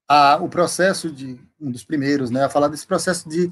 a, 0.08 0.36
o 0.38 0.48
processo 0.48 1.12
de, 1.12 1.40
um 1.60 1.70
dos 1.70 1.84
primeiros, 1.84 2.28
né, 2.28 2.44
a 2.44 2.48
falar 2.48 2.66
desse 2.66 2.84
processo 2.84 3.28
de 3.28 3.48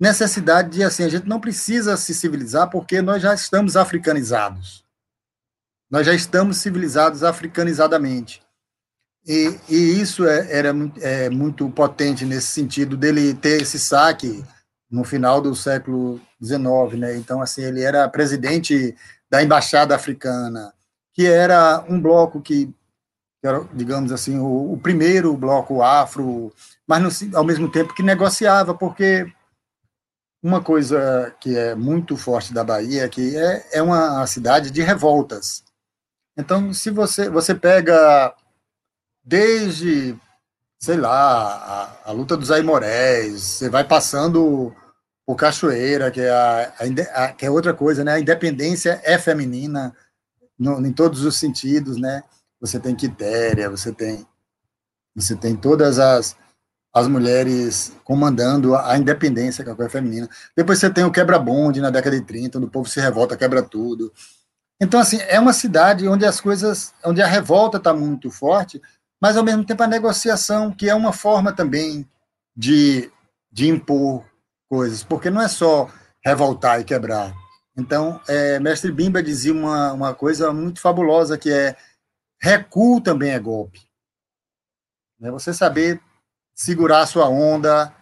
necessidade 0.00 0.70
de, 0.70 0.82
assim, 0.82 1.04
a 1.04 1.10
gente 1.10 1.28
não 1.28 1.38
precisa 1.38 1.94
se 1.98 2.14
civilizar 2.14 2.70
porque 2.70 3.02
nós 3.02 3.20
já 3.20 3.34
estamos 3.34 3.76
africanizados. 3.76 4.82
Nós 5.90 6.06
já 6.06 6.14
estamos 6.14 6.56
civilizados 6.56 7.22
africanizadamente. 7.22 8.42
E, 9.26 9.54
e 9.68 10.00
isso 10.00 10.26
é, 10.26 10.50
era 10.50 10.74
é, 11.02 11.28
muito 11.28 11.68
potente 11.68 12.24
nesse 12.24 12.46
sentido 12.46 12.96
dele 12.96 13.34
ter 13.34 13.60
esse 13.60 13.78
saque 13.78 14.42
no 14.90 15.04
final 15.04 15.42
do 15.42 15.54
século 15.54 16.18
XIX, 16.42 16.98
né? 16.98 17.14
Então, 17.18 17.42
assim, 17.42 17.60
ele 17.60 17.82
era 17.82 18.08
presidente 18.08 18.96
da 19.28 19.42
embaixada 19.42 19.94
africana, 19.94 20.72
que 21.16 21.26
era 21.26 21.82
um 21.88 21.98
bloco 21.98 22.42
que, 22.42 22.70
era, 23.42 23.64
digamos 23.72 24.12
assim, 24.12 24.38
o, 24.38 24.74
o 24.74 24.78
primeiro 24.78 25.34
bloco 25.34 25.82
afro, 25.82 26.52
mas 26.86 27.34
ao 27.34 27.42
mesmo 27.42 27.70
tempo 27.70 27.94
que 27.94 28.02
negociava, 28.02 28.74
porque 28.74 29.26
uma 30.42 30.62
coisa 30.62 31.34
que 31.40 31.56
é 31.56 31.74
muito 31.74 32.18
forte 32.18 32.52
da 32.52 32.62
Bahia 32.62 33.04
é 33.04 33.08
que 33.08 33.34
é, 33.34 33.66
é 33.78 33.82
uma 33.82 34.26
cidade 34.26 34.70
de 34.70 34.82
revoltas. 34.82 35.64
Então, 36.36 36.74
se 36.74 36.90
você 36.90 37.30
você 37.30 37.54
pega 37.54 38.34
desde 39.24 40.14
sei 40.78 40.96
lá, 40.98 41.96
a, 42.04 42.10
a 42.10 42.12
luta 42.12 42.36
dos 42.36 42.50
Aimorés, 42.50 43.40
você 43.40 43.70
vai 43.70 43.84
passando 43.84 44.74
o 45.26 45.34
Cachoeira, 45.34 46.10
que 46.10 46.20
é, 46.20 46.30
a, 46.30 46.72
a, 47.14 47.32
que 47.32 47.46
é 47.46 47.50
outra 47.50 47.74
coisa, 47.74 48.04
né? 48.04 48.12
A 48.12 48.20
independência 48.20 49.00
é 49.02 49.18
feminina 49.18 49.96
no, 50.58 50.84
em 50.86 50.92
todos 50.92 51.24
os 51.24 51.36
sentidos, 51.36 51.96
né? 51.96 52.22
Você 52.60 52.80
tem 52.80 52.94
Quitéria, 52.94 53.70
você 53.70 53.92
tem 53.92 54.26
você 55.14 55.34
tem 55.34 55.56
todas 55.56 55.98
as, 55.98 56.36
as 56.94 57.08
mulheres 57.08 57.92
comandando 58.04 58.76
a 58.76 58.98
independência, 58.98 59.64
que 59.64 59.70
é 59.70 59.72
a 59.72 59.76
coisa 59.76 59.90
feminina. 59.90 60.28
Depois 60.54 60.78
você 60.78 60.90
tem 60.90 61.04
o 61.04 61.10
quebra-bonde 61.10 61.80
na 61.80 61.88
década 61.88 62.20
de 62.20 62.26
30, 62.26 62.58
onde 62.58 62.66
o 62.66 62.70
povo 62.70 62.86
se 62.86 63.00
revolta, 63.00 63.36
quebra 63.36 63.62
tudo. 63.62 64.12
Então, 64.78 65.00
assim, 65.00 65.18
é 65.22 65.40
uma 65.40 65.54
cidade 65.54 66.06
onde 66.06 66.26
as 66.26 66.38
coisas, 66.38 66.92
onde 67.02 67.22
a 67.22 67.26
revolta 67.26 67.78
está 67.78 67.94
muito 67.94 68.30
forte, 68.30 68.80
mas 69.20 69.38
ao 69.38 69.44
mesmo 69.44 69.64
tempo 69.64 69.82
a 69.82 69.86
negociação, 69.86 70.70
que 70.70 70.88
é 70.88 70.94
uma 70.94 71.14
forma 71.14 71.50
também 71.50 72.06
de, 72.54 73.10
de 73.50 73.68
impor 73.68 74.22
coisas, 74.68 75.02
porque 75.02 75.30
não 75.30 75.40
é 75.40 75.48
só 75.48 75.88
revoltar 76.22 76.80
e 76.80 76.84
quebrar. 76.84 77.34
Então, 77.76 78.20
é, 78.26 78.58
mestre 78.58 78.90
Bimba 78.90 79.22
dizia 79.22 79.52
uma, 79.52 79.92
uma 79.92 80.14
coisa 80.14 80.52
muito 80.52 80.80
fabulosa, 80.80 81.36
que 81.36 81.50
é 81.50 81.76
recuo 82.40 83.00
também 83.00 83.32
é 83.32 83.38
golpe. 83.38 83.80
É 85.20 85.30
você 85.30 85.52
saber 85.52 86.00
segurar 86.54 87.00
a 87.00 87.06
sua 87.06 87.28
onda, 87.28 87.94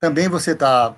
também 0.00 0.28
você 0.28 0.52
está... 0.52 0.94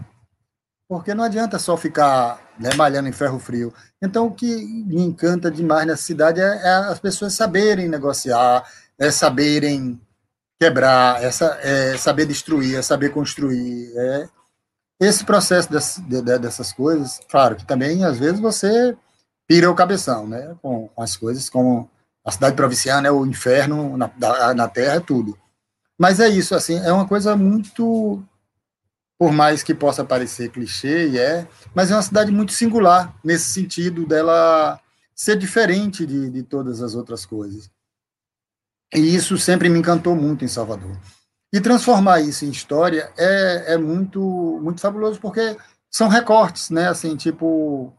Porque 0.86 1.14
não 1.14 1.24
adianta 1.24 1.58
só 1.58 1.76
ficar 1.76 2.40
né, 2.58 2.70
malhando 2.74 3.08
em 3.08 3.12
ferro 3.12 3.38
frio. 3.38 3.72
Então, 4.02 4.26
o 4.26 4.34
que 4.34 4.46
me 4.46 5.00
encanta 5.00 5.50
demais 5.50 5.86
nessa 5.86 6.02
cidade 6.02 6.40
é, 6.40 6.44
é 6.44 6.74
as 6.88 6.98
pessoas 6.98 7.32
saberem 7.32 7.88
negociar, 7.88 8.68
é 8.98 9.10
saberem 9.10 10.00
quebrar, 10.58 11.22
é, 11.22 11.30
é 11.62 11.96
saber 11.96 12.26
destruir, 12.26 12.76
é 12.76 12.82
saber 12.82 13.10
construir. 13.10 13.92
É 13.96 14.28
esse 15.00 15.24
processo 15.24 15.70
dessas, 15.70 16.04
de, 16.04 16.20
dessas 16.38 16.72
coisas, 16.72 17.20
claro 17.30 17.56
que 17.56 17.66
também 17.66 18.04
às 18.04 18.18
vezes 18.18 18.38
você 18.38 18.96
pira 19.48 19.70
o 19.70 19.74
cabeção, 19.74 20.28
né? 20.28 20.54
Com, 20.62 20.88
com 20.88 21.02
as 21.02 21.16
coisas, 21.16 21.48
como 21.48 21.90
a 22.24 22.30
cidade 22.30 22.54
provinciana 22.54 23.08
é 23.08 23.10
o 23.10 23.26
inferno 23.26 23.96
na, 23.96 24.06
da, 24.16 24.54
na 24.54 24.68
terra, 24.68 24.96
é 24.96 25.00
tudo. 25.00 25.36
Mas 25.98 26.20
é 26.20 26.28
isso, 26.28 26.54
assim, 26.54 26.78
é 26.78 26.92
uma 26.92 27.08
coisa 27.08 27.34
muito, 27.34 28.22
por 29.18 29.32
mais 29.32 29.62
que 29.62 29.74
possa 29.74 30.04
parecer 30.04 30.50
clichê, 30.50 31.08
e 31.08 31.18
é, 31.18 31.48
mas 31.74 31.90
é 31.90 31.94
uma 31.94 32.02
cidade 32.02 32.30
muito 32.30 32.52
singular 32.52 33.14
nesse 33.24 33.50
sentido 33.50 34.06
dela 34.06 34.78
ser 35.14 35.36
diferente 35.36 36.06
de, 36.06 36.30
de 36.30 36.42
todas 36.42 36.82
as 36.82 36.94
outras 36.94 37.26
coisas. 37.26 37.70
E 38.94 39.14
isso 39.14 39.36
sempre 39.38 39.68
me 39.68 39.78
encantou 39.78 40.14
muito 40.14 40.44
em 40.44 40.48
Salvador. 40.48 40.96
E 41.52 41.60
transformar 41.60 42.20
isso 42.20 42.44
em 42.44 42.50
história 42.50 43.12
é, 43.18 43.74
é 43.74 43.76
muito, 43.76 44.20
muito 44.62 44.80
fabuloso, 44.80 45.20
porque 45.20 45.56
são 45.90 46.08
recortes, 46.08 46.70
né? 46.70 46.88
Assim, 46.88 47.16
tipo, 47.16 47.92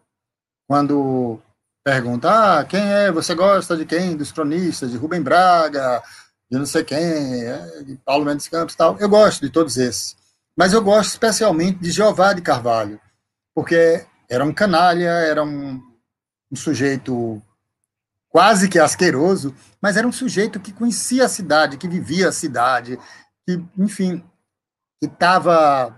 quando 0.67 1.39
pergunta, 1.83 2.59
ah, 2.59 2.65
quem 2.65 2.81
é, 2.81 3.11
você 3.11 3.35
gosta 3.35 3.75
de 3.75 3.85
quem? 3.85 4.15
Dos 4.15 4.31
cronistas, 4.31 4.91
de 4.91 4.97
Rubem 4.97 5.21
Braga, 5.21 6.01
de 6.49 6.57
não 6.57 6.65
sei 6.65 6.83
quem, 6.83 7.43
é, 7.43 7.83
de 7.83 7.97
Paulo 8.05 8.25
Mendes 8.25 8.47
Campos 8.47 8.75
tal. 8.75 8.97
Eu 8.99 9.09
gosto 9.09 9.41
de 9.41 9.49
todos 9.49 9.77
esses. 9.77 10.15
Mas 10.55 10.73
eu 10.73 10.81
gosto 10.81 11.09
especialmente 11.09 11.79
de 11.79 11.91
Jeová 11.91 12.33
de 12.33 12.41
Carvalho, 12.41 12.99
porque 13.53 14.05
era 14.29 14.45
um 14.45 14.53
canalha, 14.53 15.09
era 15.09 15.43
um, 15.43 15.81
um 16.51 16.55
sujeito 16.55 17.41
quase 18.29 18.69
que 18.69 18.79
asqueroso, 18.79 19.53
mas 19.81 19.97
era 19.97 20.07
um 20.07 20.11
sujeito 20.11 20.59
que 20.59 20.71
conhecia 20.71 21.25
a 21.25 21.29
cidade, 21.29 21.77
que 21.77 21.87
vivia 21.87 22.29
a 22.29 22.31
cidade, 22.31 22.97
que, 23.47 23.63
enfim, 23.77 24.23
que 24.99 25.07
estava 25.07 25.97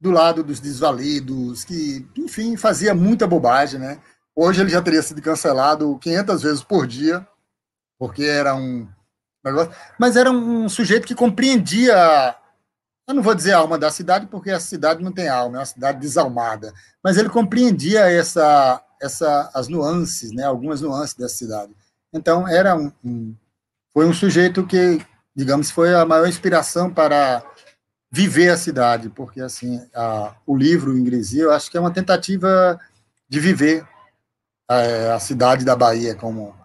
do 0.00 0.10
lado 0.10 0.42
dos 0.42 0.60
desvalidos, 0.60 1.64
que, 1.64 2.08
enfim, 2.16 2.56
fazia 2.56 2.94
muita 2.94 3.26
bobagem, 3.26 3.78
né? 3.78 4.00
Hoje 4.34 4.62
ele 4.62 4.70
já 4.70 4.80
teria 4.80 5.02
sido 5.02 5.20
cancelado 5.20 5.98
500 5.98 6.42
vezes 6.42 6.62
por 6.62 6.86
dia, 6.86 7.26
porque 7.98 8.24
era 8.24 8.54
um 8.54 8.88
negócio. 9.44 9.72
Mas 9.98 10.16
era 10.16 10.30
um 10.30 10.68
sujeito 10.68 11.06
que 11.06 11.14
compreendia. 11.14 12.36
Eu 13.06 13.14
não 13.14 13.22
vou 13.22 13.34
dizer 13.34 13.52
a 13.52 13.58
alma 13.58 13.76
da 13.76 13.90
cidade, 13.90 14.26
porque 14.26 14.50
a 14.50 14.60
cidade 14.60 15.02
não 15.02 15.12
tem 15.12 15.28
alma, 15.28 15.56
é 15.56 15.60
uma 15.60 15.66
cidade 15.66 15.98
desalmada. 15.98 16.72
Mas 17.02 17.18
ele 17.18 17.28
compreendia 17.28 18.10
essa, 18.10 18.82
essa, 19.02 19.50
as 19.52 19.68
nuances, 19.68 20.32
né? 20.32 20.44
algumas 20.44 20.80
nuances 20.80 21.14
da 21.14 21.28
cidade. 21.28 21.74
Então, 22.12 22.48
era 22.48 22.74
um, 22.76 22.90
um 23.04 23.34
foi 23.92 24.06
um 24.06 24.14
sujeito 24.14 24.64
que, 24.66 25.04
digamos, 25.34 25.70
foi 25.70 25.94
a 25.94 26.04
maior 26.04 26.28
inspiração 26.28 26.92
para 26.92 27.44
viver 28.10 28.50
a 28.50 28.56
cidade, 28.56 29.08
porque 29.08 29.40
assim 29.40 29.80
a, 29.94 30.34
o 30.46 30.56
livro 30.56 30.96
Ingresia, 30.96 31.44
eu 31.44 31.52
acho 31.52 31.70
que 31.70 31.76
é 31.76 31.80
uma 31.80 31.92
tentativa 31.92 32.78
de 33.28 33.38
viver 33.38 33.86
a, 34.68 34.76
é, 34.76 35.12
a, 35.12 35.20
cidade 35.20 35.64
da 35.64 35.76
Bahia 35.76 36.14
como 36.14 36.58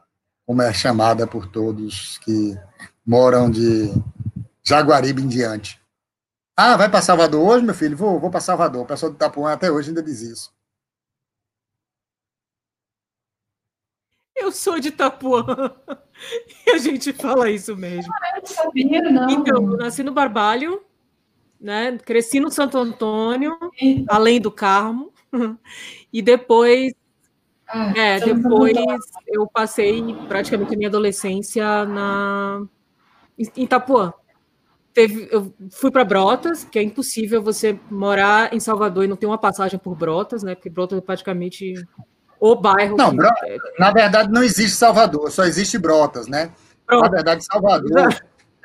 como 0.45 0.61
é 0.61 0.71
chamada 0.71 1.25
por 1.25 1.47
todos 1.47 2.19
que 2.19 2.55
moram 3.05 3.49
de 3.49 3.91
Jaguaribe 4.63 5.21
em 5.21 5.27
diante. 5.27 5.81
Ah, 6.55 6.77
vai 6.77 6.87
para 6.87 7.01
Salvador 7.01 7.41
hoje, 7.41 7.65
meu 7.65 7.73
filho? 7.73 7.97
Vou, 7.97 8.19
vou 8.19 8.29
para 8.29 8.39
Salvador. 8.39 8.83
O 8.83 8.85
pessoal 8.85 9.11
de 9.11 9.15
Itapuã 9.15 9.51
até 9.51 9.71
hoje 9.71 9.89
ainda 9.89 10.03
diz 10.03 10.21
isso. 10.21 10.53
Eu 14.35 14.51
sou 14.51 14.79
de 14.79 14.89
Itapuã. 14.89 15.45
E 16.65 16.71
a 16.71 16.77
gente 16.77 17.11
fala 17.11 17.51
isso 17.51 17.75
mesmo. 17.75 18.09
Ah, 18.13 18.39
eu 18.39 18.47
sabia, 18.47 19.01
não. 19.01 19.29
Então, 19.29 19.57
eu 19.57 19.77
nasci 19.77 20.01
no 20.01 20.13
Barbalho, 20.13 20.81
né? 21.59 21.97
Cresci 21.97 22.39
no 22.39 22.49
Santo 22.49 22.77
Antônio, 22.77 23.57
além 24.07 24.39
do 24.39 24.49
Carmo, 24.49 25.11
e 26.13 26.21
depois, 26.21 26.93
ah, 27.67 27.91
é, 27.97 28.19
depois 28.21 28.77
eu 29.27 29.45
passei 29.45 30.01
praticamente 30.29 30.73
a 30.73 30.77
minha 30.77 30.87
adolescência 30.87 31.85
na 31.85 32.65
em 33.37 33.63
Itapuã. 33.63 34.13
Teve, 34.93 35.27
eu 35.29 35.53
fui 35.71 35.91
para 35.91 36.05
Brotas, 36.05 36.63
que 36.63 36.79
é 36.79 36.81
impossível 36.81 37.41
você 37.41 37.77
morar 37.91 38.53
em 38.53 38.59
Salvador 38.61 39.03
e 39.03 39.07
não 39.07 39.17
ter 39.17 39.25
uma 39.25 39.37
passagem 39.37 39.77
por 39.77 39.95
Brotas, 39.95 40.41
né? 40.41 40.55
Porque 40.55 40.69
Brotas 40.69 40.97
é 40.97 41.01
praticamente 41.01 41.73
o 42.39 42.55
bairro. 42.55 42.97
Não, 42.97 43.11
que... 43.11 43.57
na 43.79 43.91
verdade 43.91 44.31
não 44.31 44.43
existe 44.43 44.77
Salvador, 44.77 45.31
só 45.31 45.43
existe 45.43 45.77
Brotas, 45.77 46.27
né? 46.27 46.51
Pronto. 46.85 47.03
Na 47.03 47.09
verdade, 47.09 47.43
Salvador 47.43 48.09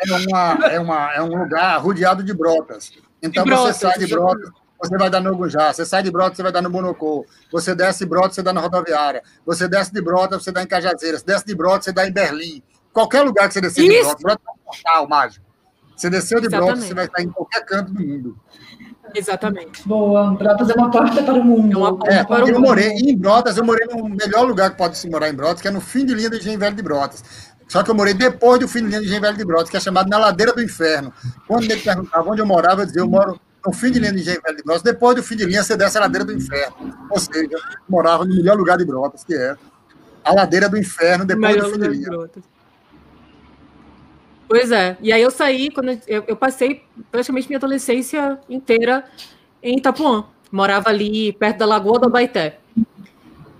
é, 0.00 0.12
uma, 0.12 0.68
é, 0.68 0.80
uma, 0.80 1.14
é 1.14 1.22
um 1.22 1.42
lugar 1.42 1.78
rodeado 1.78 2.22
de 2.22 2.32
brotas. 2.32 2.92
Então 3.22 3.44
de 3.44 3.50
brotas, 3.50 3.76
você 3.76 3.86
sai 3.86 3.98
de 3.98 4.06
brotas, 4.06 4.50
você 4.78 4.96
vai 4.96 5.10
dar 5.10 5.20
no 5.20 5.36
Gujá, 5.36 5.72
você 5.72 5.84
sai 5.84 6.02
de 6.02 6.10
brotas, 6.10 6.36
você 6.36 6.42
vai 6.42 6.52
dar 6.52 6.62
no 6.62 6.70
Bonocô, 6.70 7.26
você 7.52 7.74
desce 7.74 8.00
de 8.00 8.06
brotas, 8.06 8.34
você 8.34 8.42
dá 8.42 8.52
na 8.52 8.60
rodoviária, 8.60 9.22
você 9.44 9.68
desce 9.68 9.92
de 9.92 10.00
brotas, 10.00 10.42
você 10.42 10.52
dá 10.52 10.62
em 10.62 10.66
Cajazeiras, 10.66 11.22
desce 11.22 11.46
de 11.46 11.54
brotas, 11.54 11.84
você 11.84 11.92
dá 11.92 12.06
em 12.06 12.12
Berlim. 12.12 12.62
Qualquer 12.92 13.22
lugar 13.22 13.48
que 13.48 13.54
você 13.54 13.60
descer 13.60 13.82
de 13.82 14.00
brotas, 14.00 14.22
brotas 14.22 14.44
é 14.46 14.50
um 14.50 14.64
portal 14.64 15.08
mágico. 15.08 15.46
Você 15.96 16.08
desceu 16.08 16.40
de 16.40 16.46
Exatamente. 16.46 16.72
brotas, 16.72 16.88
você 16.88 16.94
vai 16.94 17.04
estar 17.04 17.22
em 17.22 17.28
qualquer 17.28 17.64
canto 17.66 17.92
do 17.92 18.00
mundo. 18.00 18.38
Exatamente. 19.14 19.86
Boa, 19.86 20.32
Brotas 20.34 20.70
é 20.70 20.74
uma 20.74 20.90
porta 20.90 21.22
para 21.22 21.34
o 21.34 21.44
mundo. 21.44 21.72
É 21.72 21.76
uma 21.76 21.96
porta 21.96 22.14
é, 22.14 22.24
para 22.24 22.44
o 22.44 22.48
eu 22.48 22.54
mundo. 22.54 22.66
morei 22.66 22.88
em 22.88 23.16
Brotas, 23.16 23.56
eu 23.56 23.64
morei 23.64 23.86
no 23.86 24.08
melhor 24.08 24.46
lugar 24.46 24.70
que 24.70 24.76
pode 24.76 24.96
se 24.96 25.08
morar 25.08 25.28
em 25.28 25.34
Brotas, 25.34 25.60
que 25.60 25.68
é 25.68 25.70
no 25.70 25.80
fim 25.80 26.04
de 26.04 26.14
linha 26.14 26.30
do 26.30 26.36
Engenho 26.36 26.58
Velho 26.58 26.76
de 26.76 26.82
Brotas. 26.82 27.22
Só 27.68 27.82
que 27.82 27.90
eu 27.90 27.94
morei 27.94 28.14
depois 28.14 28.58
do 28.58 28.66
fim 28.66 28.80
de 28.80 28.88
linha 28.88 29.00
de 29.00 29.06
Engenho 29.06 29.20
Velho 29.20 29.36
de 29.36 29.44
Brotas, 29.44 29.70
que 29.70 29.76
é 29.76 29.80
chamado 29.80 30.08
na 30.08 30.18
Ladeira 30.18 30.52
do 30.52 30.62
Inferno. 30.62 31.12
Quando 31.46 31.64
ele 31.64 31.80
perguntava 31.80 32.28
onde 32.28 32.40
eu 32.40 32.46
morava, 32.46 32.82
eu 32.82 32.86
dizia, 32.86 33.02
eu 33.02 33.08
moro 33.08 33.40
no 33.64 33.72
fim 33.72 33.90
de 33.90 33.98
linha 33.98 34.12
de 34.12 34.20
Engenho 34.20 34.40
Velho 34.42 34.56
de 34.56 34.62
Brotas. 34.62 34.82
Depois 34.82 35.16
do 35.16 35.22
fim 35.22 35.36
de 35.36 35.44
linha, 35.44 35.62
você 35.62 35.76
desce 35.76 35.96
a 35.96 36.00
Ladeira 36.00 36.24
do 36.24 36.32
Inferno. 36.32 36.76
Ou 37.08 37.18
seja, 37.18 37.48
eu 37.52 37.60
morava 37.88 38.24
no 38.24 38.34
melhor 38.34 38.56
lugar 38.56 38.76
de 38.76 38.84
Brotas, 38.84 39.22
que 39.22 39.34
é 39.34 39.54
a 40.24 40.34
Ladeira 40.34 40.68
do 40.68 40.76
Inferno, 40.76 41.24
depois 41.24 41.56
do 41.56 41.70
fim 41.70 41.78
de 41.78 41.88
linha. 41.88 42.10
De 42.10 42.42
pois 44.50 44.72
é. 44.72 44.98
E 45.00 45.12
aí 45.12 45.22
eu 45.22 45.30
saí, 45.30 45.70
quando 45.70 45.98
eu, 46.06 46.24
eu 46.26 46.36
passei 46.36 46.82
praticamente 47.10 47.48
minha 47.48 47.58
adolescência 47.58 48.38
inteira 48.48 49.04
em 49.62 49.78
Itapuã. 49.78 50.26
Morava 50.50 50.88
ali 50.88 51.32
perto 51.32 51.58
da 51.58 51.66
Lagoa 51.66 52.00
do 52.00 52.06
Abaité. 52.06 52.58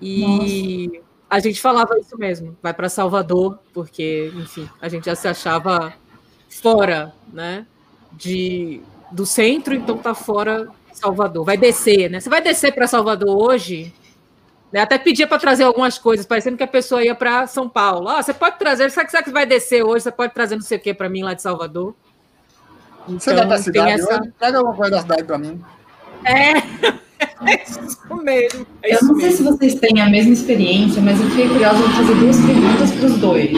E... 0.03 0.88
Nossa 0.91 1.11
a 1.30 1.38
gente 1.38 1.61
falava 1.61 1.97
isso 2.01 2.18
mesmo, 2.18 2.57
vai 2.61 2.74
para 2.74 2.88
Salvador, 2.88 3.61
porque, 3.72 4.32
enfim, 4.34 4.68
a 4.82 4.88
gente 4.88 5.05
já 5.05 5.14
se 5.14 5.28
achava 5.28 5.95
fora, 6.49 7.14
né, 7.32 7.64
de, 8.12 8.82
do 9.12 9.24
centro, 9.24 9.72
então 9.72 9.97
tá 9.97 10.12
fora 10.12 10.68
Salvador. 10.93 11.45
Vai 11.45 11.57
descer, 11.57 12.11
né? 12.11 12.18
Você 12.18 12.28
vai 12.28 12.43
descer 12.43 12.74
para 12.74 12.88
Salvador 12.88 13.30
hoje? 13.30 13.95
Né? 14.72 14.80
Até 14.80 14.98
pedia 14.98 15.26
para 15.26 15.38
trazer 15.38 15.64
algumas 15.64 15.98
coisas, 15.98 16.24
parecendo 16.24 16.56
que 16.56 16.62
a 16.62 16.68
pessoa 16.68 17.02
ia 17.02 17.14
para 17.14 17.46
São 17.46 17.68
Paulo. 17.68 18.08
Ah, 18.08 18.22
você 18.22 18.32
pode 18.32 18.58
trazer, 18.58 18.90
sabe 18.90 19.06
que 19.06 19.12
você 19.12 19.30
vai 19.30 19.46
descer 19.46 19.82
hoje? 19.82 20.04
Você 20.04 20.12
pode 20.12 20.32
trazer 20.32 20.54
não 20.54 20.62
sei 20.62 20.78
o 20.78 20.80
que 20.80 20.94
para 20.94 21.08
mim 21.08 21.22
lá 21.22 21.34
de 21.34 21.42
Salvador. 21.42 21.94
Então, 23.04 23.18
você 23.18 23.34
vai 23.34 23.46
para 23.46 23.56
a 23.56 23.58
cidade 23.58 23.90
essa... 23.92 24.20
hoje? 24.20 24.32
Pega 24.38 24.58
alguma 24.58 24.76
coisa 24.76 24.90
da 24.92 25.00
cidade 25.00 25.24
para 25.24 25.38
mim. 25.38 25.60
É. 26.24 27.00
É 27.46 27.62
isso 27.62 28.16
mesmo. 28.22 28.66
É 28.82 28.94
eu 28.94 28.98
não 29.02 29.14
mesmo. 29.14 29.20
sei 29.20 29.30
se 29.30 29.42
vocês 29.42 29.74
têm 29.74 30.00
a 30.00 30.08
mesma 30.08 30.32
experiência, 30.32 31.02
mas 31.02 31.20
eu 31.20 31.28
fiquei 31.28 31.48
curiosa 31.48 31.86
de 31.86 31.94
fazer 31.94 32.14
duas 32.14 32.36
perguntas 32.36 32.90
para 32.92 33.06
os 33.06 33.18
dois. 33.18 33.50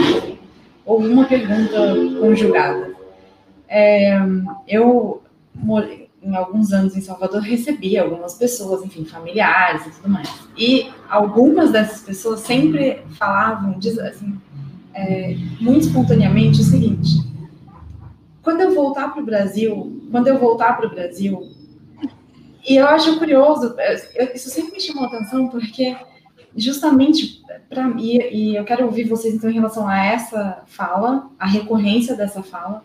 Ou 0.85 0.99
uma 0.99 1.25
pergunta 1.25 1.95
conjugada. 2.21 2.91
É, 3.69 4.19
eu 4.67 5.23
morei 5.55 6.02
em 6.23 6.37
alguns 6.37 6.73
anos 6.73 6.97
em 6.97 7.01
Salvador, 7.01 7.41
recebi 7.41 7.99
algumas 7.99 8.35
pessoas, 8.35 8.85
enfim, 8.85 9.05
familiares 9.05 9.87
e 9.87 9.91
tudo 9.91 10.09
mais. 10.09 10.29
E 10.57 10.91
algumas 11.09 11.73
dessas 11.73 12.01
pessoas 12.03 12.41
sempre 12.41 13.03
falavam, 13.19 13.77
assim, 13.79 14.39
é, 14.95 15.37
muito 15.61 15.87
espontaneamente 15.87 16.61
o 16.61 16.65
seguinte: 16.65 17.21
quando 18.43 18.61
eu 18.61 18.75
voltar 18.75 19.13
para 19.13 19.23
o 19.23 19.27
Brasil, 19.27 20.03
quando 20.11 20.29
eu 20.29 20.39
voltar 20.39 20.77
para 20.77 20.87
o 20.87 20.91
Brasil, 20.91 21.51
e 22.69 22.77
eu 22.77 22.87
acho 22.87 23.19
curioso, 23.19 23.75
é, 23.79 24.35
isso 24.35 24.49
sempre 24.49 24.73
me 24.73 24.81
chamou 24.81 25.05
a 25.05 25.09
atenção, 25.09 25.49
porque 25.49 25.97
justamente 26.55 27.43
para 27.69 27.89
mim, 27.89 28.19
e 28.31 28.55
eu 28.55 28.65
quero 28.65 28.85
ouvir 28.85 29.05
vocês 29.05 29.35
então 29.35 29.51
em 29.51 29.55
relação 29.55 29.89
a 29.89 30.05
essa 30.05 30.63
fala, 30.67 31.31
a 31.39 31.47
recorrência 31.47 32.15
dessa 32.15 32.43
fala, 32.43 32.85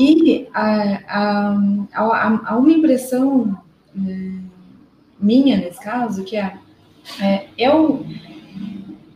e 0.00 0.48
a 0.54 2.56
uma 2.56 2.72
impressão 2.72 3.60
é, 3.94 4.30
minha 5.20 5.58
nesse 5.58 5.78
caso, 5.78 6.24
que 6.24 6.36
é, 6.36 6.56
é 7.20 7.48
eu. 7.58 8.06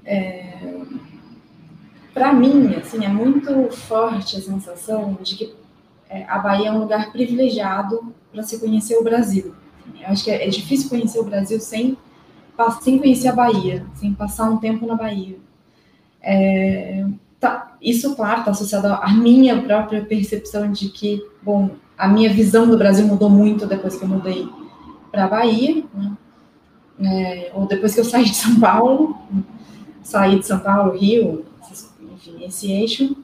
É, 0.05 0.53
para 2.13 2.35
mim, 2.35 2.75
assim, 2.75 3.05
é 3.05 3.09
muito 3.09 3.71
forte 3.71 4.37
a 4.37 4.43
sensação 4.43 5.19
de 5.23 5.37
que 5.37 5.55
é, 6.11 6.25
a 6.29 6.39
Bahia 6.39 6.69
é 6.69 6.73
um 6.73 6.81
lugar 6.81 7.11
privilegiado 7.11 8.15
para 8.31 8.43
se 8.43 8.61
conhecer 8.61 8.97
o 8.97 9.03
Brasil. 9.03 9.55
Eu 10.01 10.09
acho 10.09 10.23
que 10.23 10.31
é, 10.31 10.47
é, 10.47 10.49
difícil 10.49 10.91
conhecer 10.91 11.19
o 11.19 11.25
Brasil 11.25 11.59
sem, 11.59 11.97
sem 12.83 12.99
conhecer 12.99 13.29
a 13.29 13.33
Bahia, 13.33 13.87
sem 13.95 14.13
passar 14.13 14.51
um 14.51 14.59
tempo 14.59 14.87
na 14.87 14.95
Bahia. 14.95 15.39
É, 16.21 17.07
tá, 17.45 17.77
isso, 17.81 18.17
claro, 18.17 18.41
está 18.41 18.51
associado 18.51 18.87
à 18.87 19.13
minha 19.13 19.61
própria 19.63 20.05
percepção 20.05 20.73
de 20.73 20.89
que, 20.89 21.23
bom, 21.43 21.71
a 21.97 22.09
minha 22.09 22.33
visão 22.33 22.67
do 22.67 22.79
Brasil 22.79 23.07
mudou 23.07 23.29
muito 23.29 23.67
depois 23.67 23.97
que 23.97 24.05
eu 24.05 24.09
mudei 24.09 24.49
para 25.13 25.27
a 25.27 25.29
Bahia, 25.29 25.85
né? 25.95 26.13
é, 27.01 27.53
ou 27.55 27.67
depois 27.67 27.95
que 27.95 28.01
eu 28.01 28.05
saí 28.05 28.25
de 28.25 28.35
São 28.35 28.59
Paulo, 28.59 29.17
saí 30.03 30.39
de 30.39 30.47
São 30.47 30.59
Paulo, 30.59 30.97
Rio, 30.97 31.45
enfim, 32.15 32.45
esse 32.45 32.73
eixo. 32.73 33.17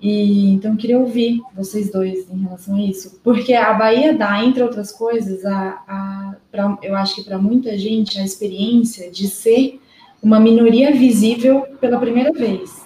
E 0.00 0.50
então 0.52 0.76
queria 0.76 0.98
ouvir 0.98 1.40
vocês 1.56 1.90
dois 1.90 2.28
em 2.28 2.42
relação 2.42 2.74
a 2.74 2.82
isso, 2.82 3.18
porque 3.24 3.54
a 3.54 3.72
Bahia 3.72 4.12
dá, 4.12 4.44
entre 4.44 4.62
outras 4.62 4.92
coisas, 4.92 5.46
a, 5.46 5.82
a 5.88 6.34
pra, 6.52 6.76
eu 6.82 6.94
acho 6.94 7.14
que 7.14 7.24
para 7.24 7.38
muita 7.38 7.78
gente 7.78 8.18
a 8.18 8.24
experiência 8.24 9.10
de 9.10 9.28
ser 9.28 9.80
uma 10.22 10.38
minoria 10.38 10.92
visível 10.92 11.62
pela 11.80 11.98
primeira 11.98 12.32
vez. 12.32 12.83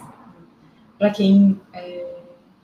Para 0.99 1.11
quem 1.11 1.61
é, 1.73 2.07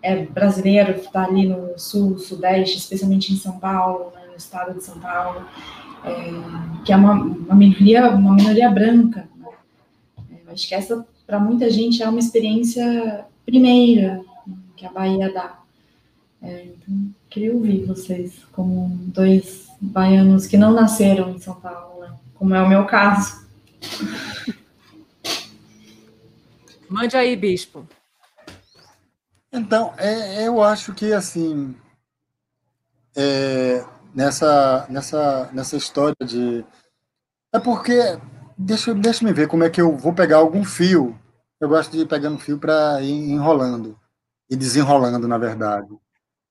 é 0.03 0.25
brasileiro, 0.27 0.93
está 0.93 1.25
ali 1.25 1.47
no 1.47 1.79
sul, 1.79 2.19
sudeste, 2.19 2.79
especialmente 2.79 3.33
em 3.33 3.37
São 3.37 3.59
Paulo, 3.59 4.13
né, 4.15 4.27
no 4.31 4.37
estado 4.37 4.75
de 4.75 4.85
São 4.85 4.99
Paulo, 4.99 5.47
é, 6.05 6.85
que 6.85 6.93
é 6.93 6.97
uma, 6.97 7.13
uma, 7.13 7.55
minoria, 7.55 8.11
uma 8.11 8.35
minoria 8.35 8.71
branca. 8.71 9.29
Né? 9.37 9.49
É, 10.47 10.53
acho 10.53 10.69
que 10.69 10.75
essa 10.75 11.07
para 11.27 11.39
muita 11.39 11.71
gente 11.71 12.03
é 12.03 12.09
uma 12.09 12.19
experiência 12.19 13.25
primeira 13.47 14.23
que 14.77 14.85
a 14.85 14.93
Bahia 14.93 15.33
dá. 15.33 15.59
É, 16.43 16.67
então, 16.67 17.15
queria 17.31 17.55
ouvir 17.55 17.87
vocês, 17.87 18.45
como 18.53 18.89
dois 19.07 19.69
baianos 19.81 20.47
que 20.47 20.59
não 20.59 20.73
nasceram 20.73 21.31
em 21.31 21.39
São 21.39 21.55
Paulo, 21.55 22.01
né? 22.03 22.13
como 22.35 22.55
é 22.55 22.63
o 22.63 22.69
meu 22.69 22.85
caso. 22.85 23.45
Mande 26.89 27.17
aí, 27.17 27.35
Bispo. 27.35 27.87
Então, 29.55 29.95
é, 29.97 30.45
eu 30.45 30.61
acho 30.61 30.93
que, 30.93 31.13
assim, 31.13 31.77
é, 33.17 33.85
nessa, 34.13 34.85
nessa, 34.91 35.49
nessa 35.53 35.77
história 35.77 36.17
de. 36.27 36.65
É 37.53 37.61
porque. 37.61 38.19
Deixa, 38.59 38.93
deixa 38.95 39.25
me 39.25 39.33
ver 39.33 39.47
como 39.47 39.63
é 39.65 39.71
que 39.71 39.81
eu 39.81 39.97
vou 39.97 40.13
pegar 40.13 40.39
algum 40.39 40.65
fio. 40.65 41.17
Eu 41.61 41.69
gosto 41.69 41.93
de 41.93 42.01
ir 42.01 42.09
pegando 42.09 42.39
fio 42.39 42.59
para 42.59 43.01
ir 43.01 43.31
enrolando 43.31 43.99
e 44.51 44.57
desenrolando, 44.57 45.29
na 45.29 45.39
verdade. 45.39 45.89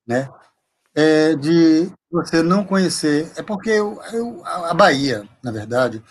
Né? 0.08 0.30
É 0.96 1.36
de 1.36 1.92
você 2.10 2.42
não 2.42 2.64
conhecer. 2.66 3.32
É 3.36 3.44
porque 3.44 3.70
eu, 3.70 4.02
eu, 4.14 4.42
a 4.46 4.74
Bahia, 4.74 5.28
na 5.44 5.52
verdade, 5.52 6.02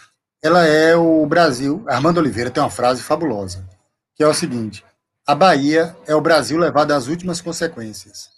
ela 0.42 0.66
é 0.66 0.94
o 0.94 1.24
Brasil. 1.26 1.82
Armando 1.88 2.18
Oliveira 2.18 2.50
tem 2.50 2.62
uma 2.62 2.70
frase 2.70 3.02
fabulosa, 3.02 3.66
que 4.14 4.22
é 4.22 4.26
o 4.26 4.34
seguinte: 4.34 4.84
a 5.26 5.34
Bahia 5.34 5.96
é 6.06 6.14
o 6.14 6.20
Brasil 6.20 6.58
levado 6.58 6.92
às 6.92 7.06
últimas 7.06 7.40
consequências. 7.40 8.28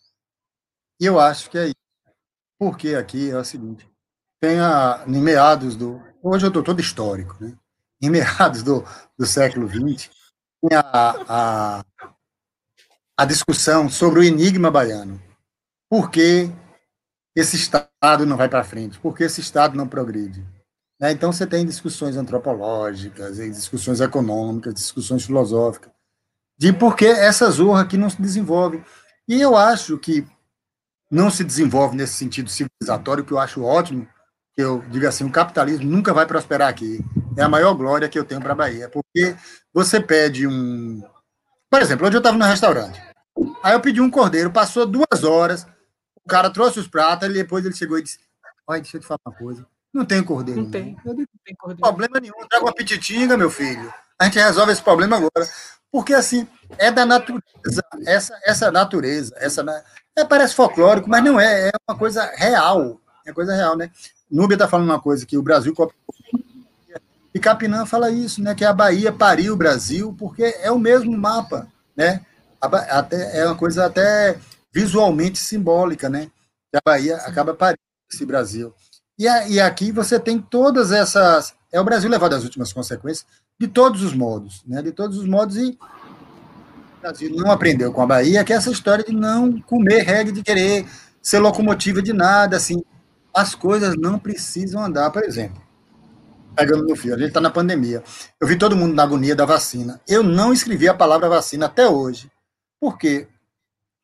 E 1.00 1.06
eu 1.06 1.18
acho 1.18 1.50
que 1.50 1.58
é 1.58 1.66
isso. 1.66 1.74
Porque 2.58 2.94
aqui 2.94 3.30
é 3.30 3.36
o 3.36 3.44
seguinte: 3.44 3.88
tem 4.40 4.60
a, 4.60 5.04
em 5.06 5.20
meados 5.20 5.76
do. 5.76 6.00
Hoje 6.22 6.44
eu 6.44 6.48
estou 6.48 6.62
todo 6.62 6.80
histórico, 6.80 7.36
né? 7.40 7.56
Em 8.02 8.10
meados 8.10 8.62
do, 8.62 8.84
do 9.18 9.26
século 9.26 9.68
XX, 9.68 10.10
tem 10.62 10.76
a, 10.76 10.84
a, 11.28 11.84
a 13.16 13.24
discussão 13.24 13.88
sobre 13.88 14.20
o 14.20 14.24
enigma 14.24 14.70
baiano. 14.70 15.20
Por 15.88 16.10
que 16.10 16.50
esse 17.36 17.56
Estado 17.56 18.26
não 18.26 18.36
vai 18.36 18.48
para 18.48 18.64
frente? 18.64 18.98
Por 18.98 19.16
que 19.16 19.24
esse 19.24 19.40
Estado 19.40 19.76
não 19.76 19.88
progride? 19.88 20.46
Né? 21.00 21.12
Então, 21.12 21.32
você 21.32 21.46
tem 21.46 21.66
discussões 21.66 22.16
antropológicas, 22.16 23.36
discussões 23.36 24.00
econômicas, 24.00 24.74
discussões 24.74 25.24
filosóficas, 25.24 25.92
de 26.56 26.72
por 26.72 26.96
que 26.96 27.06
essa 27.06 27.50
zorra 27.50 27.82
aqui 27.82 27.96
não 27.96 28.10
se 28.10 28.20
desenvolve. 28.20 28.82
E 29.26 29.40
eu 29.40 29.56
acho 29.56 29.98
que 29.98 30.26
não 31.10 31.30
se 31.30 31.44
desenvolve 31.44 31.96
nesse 31.96 32.14
sentido 32.14 32.50
civilizatório, 32.50 33.24
que 33.24 33.32
eu 33.32 33.38
acho 33.38 33.62
ótimo, 33.62 34.06
que 34.54 34.62
eu 34.62 34.82
diga 34.88 35.08
assim, 35.08 35.24
o 35.24 35.32
capitalismo 35.32 35.90
nunca 35.90 36.12
vai 36.12 36.26
prosperar 36.26 36.68
aqui. 36.68 37.00
É 37.36 37.42
a 37.42 37.48
maior 37.48 37.74
glória 37.74 38.08
que 38.08 38.18
eu 38.18 38.24
tenho 38.24 38.40
para 38.40 38.52
a 38.52 38.56
Bahia, 38.56 38.88
porque 38.88 39.36
você 39.72 40.00
pede 40.00 40.46
um... 40.46 41.02
Por 41.70 41.82
exemplo, 41.82 42.06
hoje 42.06 42.16
eu 42.16 42.18
estava 42.18 42.38
no 42.38 42.44
restaurante, 42.44 43.00
aí 43.62 43.72
eu 43.72 43.80
pedi 43.80 44.00
um 44.00 44.10
cordeiro, 44.10 44.52
passou 44.52 44.86
duas 44.86 45.24
horas, 45.24 45.66
o 46.14 46.28
cara 46.28 46.48
trouxe 46.48 46.78
os 46.78 46.86
pratos, 46.86 47.28
e 47.28 47.32
depois 47.32 47.64
ele 47.64 47.74
chegou 47.74 47.98
e 47.98 48.02
disse, 48.02 48.20
olha, 48.66 48.80
deixa 48.80 48.96
eu 48.96 49.00
te 49.00 49.06
falar 49.06 49.18
uma 49.26 49.34
coisa, 49.34 49.66
não 49.92 50.04
tem 50.04 50.22
cordeiro. 50.22 50.60
Não, 50.60 50.66
não. 50.66 50.72
tem. 50.72 50.96
Não 51.04 51.14
tem 51.16 51.54
cordeiro. 51.56 51.80
Problema 51.80 52.20
nenhum. 52.20 52.34
Traga 52.48 52.64
uma 52.64 52.74
pititinga, 52.74 53.36
meu 53.36 53.48
filho. 53.48 53.92
A 54.24 54.26
gente 54.26 54.38
resolve 54.38 54.72
esse 54.72 54.82
problema 54.82 55.16
agora. 55.16 55.46
Porque, 55.92 56.14
assim, 56.14 56.48
é 56.78 56.90
da 56.90 57.04
natureza. 57.04 57.84
Essa, 58.06 58.40
essa 58.42 58.72
natureza, 58.72 59.34
essa 59.36 59.84
é, 60.16 60.24
parece 60.24 60.54
folclórico, 60.54 61.10
mas 61.10 61.22
não 61.22 61.38
é. 61.38 61.68
É 61.68 61.72
uma 61.86 61.96
coisa 61.96 62.24
real. 62.34 62.98
É 63.26 63.32
coisa 63.34 63.54
real, 63.54 63.76
né? 63.76 63.90
Núbia 64.30 64.54
está 64.54 64.66
falando 64.66 64.88
uma 64.88 65.00
coisa 65.00 65.26
que 65.26 65.36
o 65.36 65.42
Brasil 65.42 65.74
e 67.34 67.38
Capinã 67.38 67.84
fala 67.84 68.10
isso, 68.10 68.42
né? 68.42 68.54
Que 68.54 68.64
a 68.64 68.72
Bahia 68.72 69.12
pariu 69.12 69.52
o 69.52 69.56
Brasil, 69.56 70.14
porque 70.18 70.56
é 70.62 70.70
o 70.70 70.78
mesmo 70.78 71.16
mapa, 71.18 71.68
né? 71.94 72.24
Até, 72.60 73.40
é 73.40 73.46
uma 73.46 73.56
coisa 73.56 73.84
até 73.84 74.38
visualmente 74.72 75.38
simbólica, 75.38 76.08
né? 76.08 76.30
Que 76.70 76.78
a 76.78 76.82
Bahia 76.82 77.16
acaba 77.16 77.52
parindo 77.52 77.80
esse 78.10 78.24
Brasil. 78.24 78.72
E, 79.18 79.26
e 79.26 79.60
aqui 79.60 79.92
você 79.92 80.18
tem 80.18 80.40
todas 80.40 80.92
essas. 80.92 81.54
É 81.70 81.78
o 81.78 81.84
Brasil 81.84 82.08
levado 82.08 82.34
às 82.34 82.44
últimas 82.44 82.72
consequências 82.72 83.26
de 83.58 83.68
todos 83.68 84.02
os 84.02 84.14
modos, 84.14 84.62
né? 84.66 84.82
De 84.82 84.92
todos 84.92 85.18
os 85.18 85.26
modos, 85.26 85.56
e 85.56 85.78
o 86.98 87.00
Brasil 87.00 87.30
não 87.34 87.50
aprendeu 87.50 87.92
com 87.92 88.02
a 88.02 88.06
Bahia, 88.06 88.44
que 88.44 88.52
é 88.52 88.56
essa 88.56 88.70
história 88.70 89.04
de 89.04 89.12
não 89.12 89.60
comer 89.60 90.02
reggae, 90.02 90.32
de 90.32 90.42
querer 90.42 90.86
ser 91.22 91.38
locomotiva 91.38 92.02
de 92.02 92.12
nada, 92.12 92.56
assim. 92.56 92.82
As 93.32 93.54
coisas 93.54 93.94
não 93.96 94.18
precisam 94.18 94.84
andar, 94.84 95.10
por 95.10 95.22
exemplo. 95.24 95.62
Pegando 96.54 96.86
no 96.86 96.94
fio, 96.94 97.14
a 97.14 97.18
gente 97.18 97.28
está 97.28 97.40
na 97.40 97.50
pandemia. 97.50 98.02
Eu 98.40 98.46
vi 98.46 98.56
todo 98.56 98.76
mundo 98.76 98.94
na 98.94 99.02
agonia 99.02 99.34
da 99.34 99.44
vacina. 99.44 100.00
Eu 100.06 100.22
não 100.22 100.52
escrevi 100.52 100.88
a 100.88 100.94
palavra 100.94 101.28
vacina 101.28 101.66
até 101.66 101.88
hoje. 101.88 102.30
Por 102.80 102.96
quê? 102.96 103.26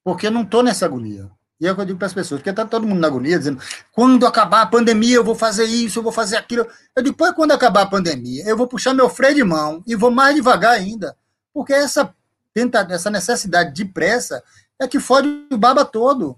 Porque 0.03 0.27
eu 0.27 0.31
não 0.33 0.43
estou 0.43 0.63
nessa 0.63 0.85
agonia. 0.85 1.31
E 1.61 1.67
é 1.67 1.73
o 1.73 1.75
que 1.75 1.81
eu 1.83 1.85
digo 1.85 1.99
para 1.99 2.07
as 2.07 2.15
pessoas, 2.15 2.41
porque 2.41 2.49
está 2.49 2.65
todo 2.65 2.87
mundo 2.87 3.01
na 3.01 3.07
agonia, 3.07 3.39
dizendo, 3.39 3.61
quando 3.93 4.27
acabar 4.27 4.63
a 4.63 4.67
pandemia, 4.67 5.17
eu 5.17 5.25
vou 5.25 5.35
fazer 5.35 5.67
isso, 5.67 5.99
eu 5.99 6.03
vou 6.03 6.13
fazer 6.13 6.37
aquilo. 6.37 6.67
Eu 6.97 7.03
digo, 7.03 7.15
depois, 7.15 7.33
quando 7.33 7.53
acabar 7.53 7.83
a 7.83 7.87
pandemia, 7.87 8.45
eu 8.47 8.57
vou 8.57 8.67
puxar 8.67 8.95
meu 8.95 9.11
freio 9.11 9.35
de 9.35 9.45
mão 9.45 9.83
e 9.87 9.95
vou 9.95 10.11
mais 10.11 10.35
devagar 10.35 10.73
ainda. 10.73 11.15
Porque 11.53 11.75
essa, 11.75 12.15
tenta, 12.55 12.87
essa 12.91 13.11
necessidade 13.11 13.75
de 13.75 13.85
pressa 13.85 14.43
é 14.79 14.89
que 14.89 14.99
fode 14.99 15.29
o 15.53 15.59
baba 15.59 15.85
todo. 15.85 16.35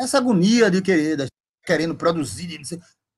Essa 0.00 0.16
agonia 0.16 0.70
de 0.70 0.80
querer, 0.80 1.28
querendo 1.62 1.94
produzir. 1.94 2.58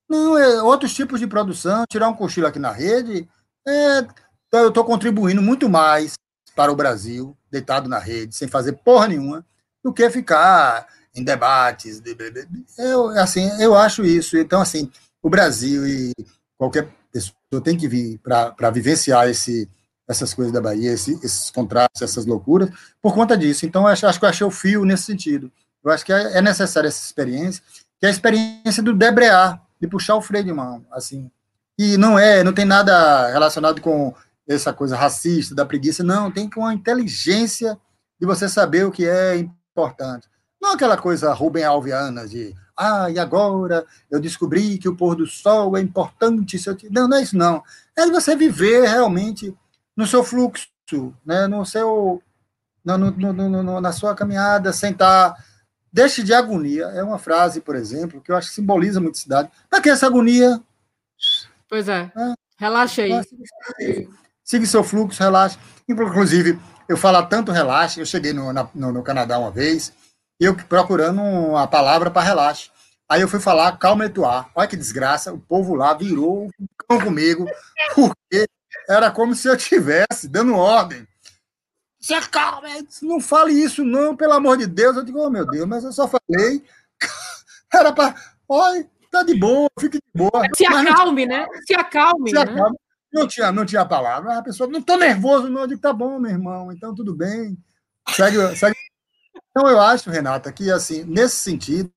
Não, 0.09 0.37
é 0.37 0.61
outros 0.61 0.93
tipos 0.93 1.21
de 1.21 1.27
produção, 1.27 1.85
tirar 1.89 2.09
um 2.09 2.15
cochilo 2.15 2.47
aqui 2.47 2.59
na 2.59 2.71
rede. 2.71 3.29
É, 3.65 3.99
então 4.47 4.59
eu 4.61 4.69
estou 4.69 4.83
contribuindo 4.83 5.41
muito 5.41 5.69
mais 5.69 6.15
para 6.53 6.71
o 6.71 6.75
Brasil, 6.75 7.37
deitado 7.49 7.87
na 7.87 7.99
rede, 7.99 8.35
sem 8.35 8.47
fazer 8.47 8.73
porra 8.73 9.07
nenhuma, 9.07 9.45
do 9.81 9.93
que 9.93 10.09
ficar 10.09 10.85
em 11.15 11.23
debates. 11.23 11.99
De, 11.99 12.13
de, 12.13 12.31
de, 12.31 12.47
eu, 12.77 13.09
assim, 13.09 13.49
eu 13.61 13.75
acho 13.75 14.03
isso. 14.03 14.37
Então, 14.37 14.61
assim, 14.61 14.89
o 15.21 15.29
Brasil 15.29 15.87
e 15.87 16.13
qualquer 16.57 16.89
pessoa 17.11 17.63
tem 17.63 17.77
que 17.77 17.87
vir 17.87 18.19
para 18.19 18.69
vivenciar 18.69 19.27
esse, 19.29 19.69
essas 20.07 20.33
coisas 20.33 20.53
da 20.53 20.61
Bahia, 20.61 20.91
esse, 20.91 21.13
esses 21.23 21.49
contrastes, 21.51 22.01
essas 22.01 22.25
loucuras, 22.25 22.69
por 23.01 23.13
conta 23.13 23.37
disso. 23.37 23.65
Então, 23.65 23.85
acho, 23.87 24.05
acho 24.07 24.19
que 24.19 24.25
eu 24.25 24.29
achei 24.29 24.45
o 24.45 24.51
fio 24.51 24.85
nesse 24.85 25.03
sentido. 25.03 25.51
Eu 25.83 25.91
acho 25.91 26.05
que 26.05 26.13
é, 26.13 26.37
é 26.37 26.41
necessária 26.41 26.87
essa 26.87 27.03
experiência, 27.03 27.63
que 27.99 28.05
é 28.05 28.09
a 28.09 28.11
experiência 28.11 28.83
do 28.83 28.93
debrear, 28.93 29.61
de 29.79 29.87
puxar 29.87 30.15
o 30.15 30.21
freio 30.21 30.43
de 30.43 30.53
mão, 30.53 30.85
assim. 30.91 31.29
E 31.77 31.95
não 31.95 32.19
é, 32.19 32.43
não 32.43 32.51
tem 32.51 32.65
nada 32.65 33.29
relacionado 33.31 33.81
com 33.81 34.13
essa 34.47 34.73
coisa 34.73 34.97
racista, 34.97 35.53
da 35.53 35.65
preguiça, 35.65 36.03
não, 36.03 36.31
tem 36.31 36.49
com 36.49 36.65
a 36.65 36.73
inteligência 36.73 37.79
de 38.19 38.25
você 38.25 38.49
saber 38.49 38.85
o 38.85 38.91
que 38.91 39.07
é 39.07 39.37
importante. 39.37 40.27
Não 40.61 40.73
aquela 40.73 40.97
coisa 40.97 41.33
Rubem 41.33 41.63
Alviana 41.63 42.27
de 42.27 42.55
ah, 42.79 43.11
e 43.11 43.19
agora 43.19 43.85
eu 44.09 44.21
descobri 44.21 44.77
que 44.77 44.87
o 44.87 44.95
pôr 44.95 45.13
do 45.13 45.27
sol 45.27 45.75
é 45.75 45.81
importante. 45.81 46.57
Não, 46.89 47.09
não 47.09 47.17
é 47.17 47.21
isso, 47.21 47.37
não. 47.37 47.61
É 47.93 48.07
você 48.07 48.37
viver 48.37 48.87
realmente 48.87 49.53
no 49.97 50.07
seu 50.07 50.23
fluxo, 50.23 50.69
né? 51.25 51.45
no 51.45 51.65
seu, 51.65 52.23
no, 52.85 52.97
no, 52.97 53.33
no, 53.33 53.81
na 53.81 53.91
sua 53.91 54.15
caminhada, 54.15 54.71
sentar. 54.71 55.35
Deixe 55.91 56.23
de 56.23 56.33
agonia. 56.33 56.85
É 56.85 57.03
uma 57.03 57.19
frase, 57.19 57.59
por 57.59 57.75
exemplo, 57.75 58.21
que 58.21 58.31
eu 58.31 58.37
acho 58.37 58.47
que 58.47 58.55
simboliza 58.55 59.01
muito 59.01 59.17
a 59.17 59.19
cidade. 59.19 59.51
Para 59.69 59.81
que 59.81 59.89
essa 59.89 60.05
agonia? 60.05 60.61
Pois 61.67 61.89
é. 61.89 62.09
é. 62.15 62.33
Relaxa 62.57 63.01
aí. 63.01 64.07
Siga 64.41 64.65
seu 64.65 64.85
fluxo, 64.85 65.21
relaxa. 65.21 65.59
Inclusive, 65.87 66.57
eu 66.87 66.95
falo 66.95 67.21
tanto 67.27 67.51
relaxa. 67.51 67.99
Eu 67.99 68.05
cheguei 68.05 68.31
no, 68.31 68.53
na, 68.53 68.69
no, 68.73 68.93
no 68.93 69.03
Canadá 69.03 69.37
uma 69.37 69.51
vez 69.51 69.91
eu 70.39 70.55
procurando 70.55 71.21
uma 71.21 71.67
palavra 71.67 72.09
para 72.09 72.25
relaxo. 72.25 72.71
Aí 73.09 73.21
eu 73.21 73.27
fui 73.27 73.39
falar 73.39 73.77
calma 73.77 74.05
e 74.05 74.09
tuar. 74.09 74.49
Olha 74.55 74.67
que 74.67 74.77
desgraça, 74.77 75.33
o 75.33 75.39
povo 75.39 75.75
lá 75.75 75.93
virou 75.93 76.45
um 76.45 76.67
cão 76.87 76.99
comigo, 77.01 77.45
porque 77.95 78.47
era 78.87 79.11
como 79.11 79.35
se 79.35 79.47
eu 79.47 79.57
tivesse 79.57 80.27
dando 80.27 80.55
ordem. 80.55 81.07
Se 81.99 82.13
acalma, 82.13 82.69
não 83.01 83.19
fale 83.19 83.51
isso 83.51 83.83
não, 83.83 84.15
pelo 84.15 84.33
amor 84.33 84.57
de 84.57 84.65
Deus. 84.65 84.95
Eu 84.95 85.03
digo, 85.03 85.19
oh 85.19 85.29
meu 85.29 85.45
Deus, 85.45 85.67
mas 85.67 85.83
eu 85.83 85.91
só 85.91 86.07
falei. 86.07 86.63
Era 87.73 87.91
para, 87.91 88.15
olha, 88.47 88.89
tá 89.11 89.21
de 89.21 89.35
boa, 89.35 89.69
fique 89.79 89.97
de 89.97 90.11
boa. 90.15 90.43
Se 90.55 90.65
acalme, 90.65 91.25
né? 91.25 91.45
Se 91.67 91.73
acalme. 91.75 92.29
Se 92.29 92.35
né? 92.35 92.41
acalme. 92.41 92.77
Não 93.11 93.27
tinha, 93.27 93.51
não 93.51 93.65
tinha 93.65 93.85
palavra. 93.85 94.37
A 94.37 94.41
pessoa, 94.43 94.69
não 94.69 94.81
tô 94.81 94.95
nervoso, 94.95 95.49
não. 95.49 95.61
Eu 95.61 95.67
digo, 95.67 95.81
tá 95.81 95.91
bom, 95.91 96.19
meu 96.19 96.31
irmão, 96.31 96.71
então 96.71 96.95
tudo 96.95 97.15
bem. 97.15 97.57
Segue, 98.09 98.55
segue 98.55 98.75
então, 99.59 99.69
eu 99.69 99.81
acho, 99.81 100.09
Renata, 100.09 100.53
que, 100.53 100.71
assim, 100.71 101.03
nesse 101.03 101.35
sentido, 101.35 101.91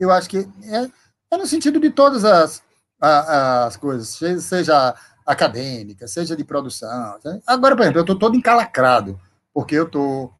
eu 0.00 0.10
acho 0.10 0.28
que 0.28 0.38
é, 0.64 0.90
é 1.30 1.36
no 1.36 1.46
sentido 1.46 1.78
de 1.78 1.90
todas 1.90 2.24
as, 2.24 2.60
as 3.00 3.76
coisas, 3.76 4.08
seja 4.42 4.96
acadêmica, 5.24 6.08
seja 6.08 6.36
de 6.36 6.42
produção. 6.42 7.16
Agora, 7.46 7.76
por 7.76 7.82
exemplo, 7.82 8.00
eu 8.00 8.02
estou 8.02 8.18
todo 8.18 8.36
encalacrado, 8.36 9.20
porque 9.54 9.76
eu 9.76 9.84
estou 9.84 10.34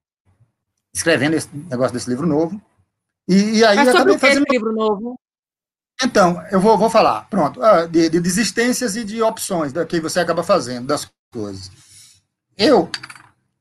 escrevendo 0.92 1.34
esse 1.34 1.48
negócio 1.54 1.92
desse 1.92 2.10
livro 2.10 2.26
novo, 2.26 2.60
e, 3.28 3.58
e 3.58 3.64
aí 3.64 3.76
Mas 3.76 3.88
acabei 3.88 4.18
fazendo 4.18 4.42
esse 4.42 4.52
livro 4.52 4.72
novo. 4.72 5.16
Então, 6.02 6.42
eu 6.50 6.60
vou, 6.60 6.76
vou 6.76 6.90
falar, 6.90 7.28
pronto, 7.28 7.62
ah, 7.62 7.86
de, 7.86 8.08
de 8.08 8.18
desistências 8.18 8.96
e 8.96 9.04
de 9.04 9.22
opções 9.22 9.72
da 9.72 9.86
que 9.86 10.00
você 10.00 10.18
acaba 10.18 10.42
fazendo 10.42 10.88
das 10.88 11.08
coisas. 11.32 11.70
Eu 12.56 12.90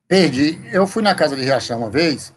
perdi, 0.08 0.60
eu 0.72 0.88
fui 0.88 1.04
na 1.04 1.14
casa 1.14 1.36
de 1.36 1.44
Riachão 1.44 1.80
uma 1.80 1.92
vez, 1.92 2.34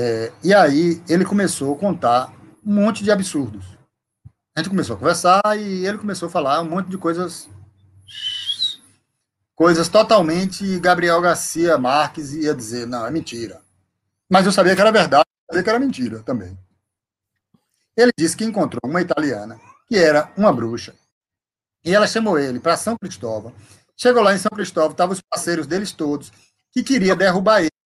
é, 0.00 0.32
e 0.44 0.54
aí 0.54 1.02
ele 1.08 1.24
começou 1.24 1.74
a 1.74 1.76
contar 1.76 2.32
um 2.64 2.72
monte 2.72 3.02
de 3.02 3.10
absurdos. 3.10 3.66
A 4.56 4.60
gente 4.60 4.70
começou 4.70 4.94
a 4.94 4.98
conversar 4.98 5.42
e 5.58 5.84
ele 5.84 5.98
começou 5.98 6.28
a 6.28 6.30
falar 6.30 6.60
um 6.60 6.68
monte 6.70 6.88
de 6.88 6.96
coisas 6.96 7.48
coisas 9.56 9.88
totalmente 9.88 10.78
Gabriel 10.78 11.20
Garcia 11.20 11.76
Marques 11.76 12.32
ia 12.32 12.54
dizer, 12.54 12.86
não, 12.86 13.04
é 13.04 13.10
mentira. 13.10 13.60
Mas 14.30 14.46
eu 14.46 14.52
sabia 14.52 14.76
que 14.76 14.80
era 14.80 14.92
verdade, 14.92 15.24
eu 15.26 15.46
sabia 15.46 15.64
que 15.64 15.70
era 15.70 15.80
mentira 15.80 16.22
também. 16.22 16.56
Ele 17.96 18.12
disse 18.16 18.36
que 18.36 18.44
encontrou 18.44 18.80
uma 18.84 19.00
italiana, 19.00 19.60
que 19.88 19.96
era 19.98 20.30
uma 20.36 20.52
bruxa, 20.52 20.94
e 21.84 21.92
ela 21.92 22.06
chamou 22.06 22.38
ele 22.38 22.60
para 22.60 22.76
São 22.76 22.96
Cristóvão. 22.96 23.52
Chegou 23.96 24.22
lá 24.22 24.32
em 24.32 24.38
São 24.38 24.50
Cristóvão, 24.54 24.92
estavam 24.92 25.14
os 25.14 25.20
parceiros 25.22 25.66
deles 25.66 25.90
todos, 25.90 26.32
que 26.70 26.84
queria 26.84 27.16
derrubar 27.16 27.62
ele. 27.62 27.77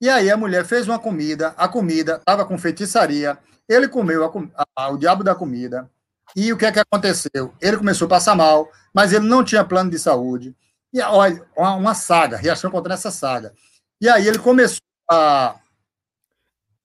E 0.00 0.08
aí 0.08 0.30
a 0.30 0.36
mulher 0.36 0.64
fez 0.64 0.86
uma 0.86 0.98
comida, 0.98 1.54
a 1.56 1.68
comida 1.68 2.16
estava 2.16 2.44
com 2.44 2.58
feitiçaria, 2.58 3.38
ele 3.68 3.88
comeu 3.88 4.24
a, 4.24 4.66
a, 4.76 4.90
o 4.90 4.98
diabo 4.98 5.24
da 5.24 5.34
comida, 5.34 5.90
e 6.34 6.52
o 6.52 6.56
que 6.56 6.66
é 6.66 6.72
que 6.72 6.80
aconteceu? 6.80 7.54
Ele 7.60 7.76
começou 7.76 8.06
a 8.06 8.10
passar 8.10 8.34
mal, 8.34 8.70
mas 8.92 9.12
ele 9.12 9.26
não 9.26 9.44
tinha 9.44 9.64
plano 9.64 9.90
de 9.90 9.98
saúde. 9.98 10.54
E 10.92 11.00
olha, 11.00 11.42
uma, 11.56 11.74
uma 11.74 11.94
saga, 11.94 12.36
Riachão 12.36 12.70
contando 12.70 12.92
essa 12.92 13.10
saga. 13.10 13.54
E 14.00 14.08
aí 14.08 14.26
ele 14.26 14.38
começou 14.38 14.82
a, 15.10 15.56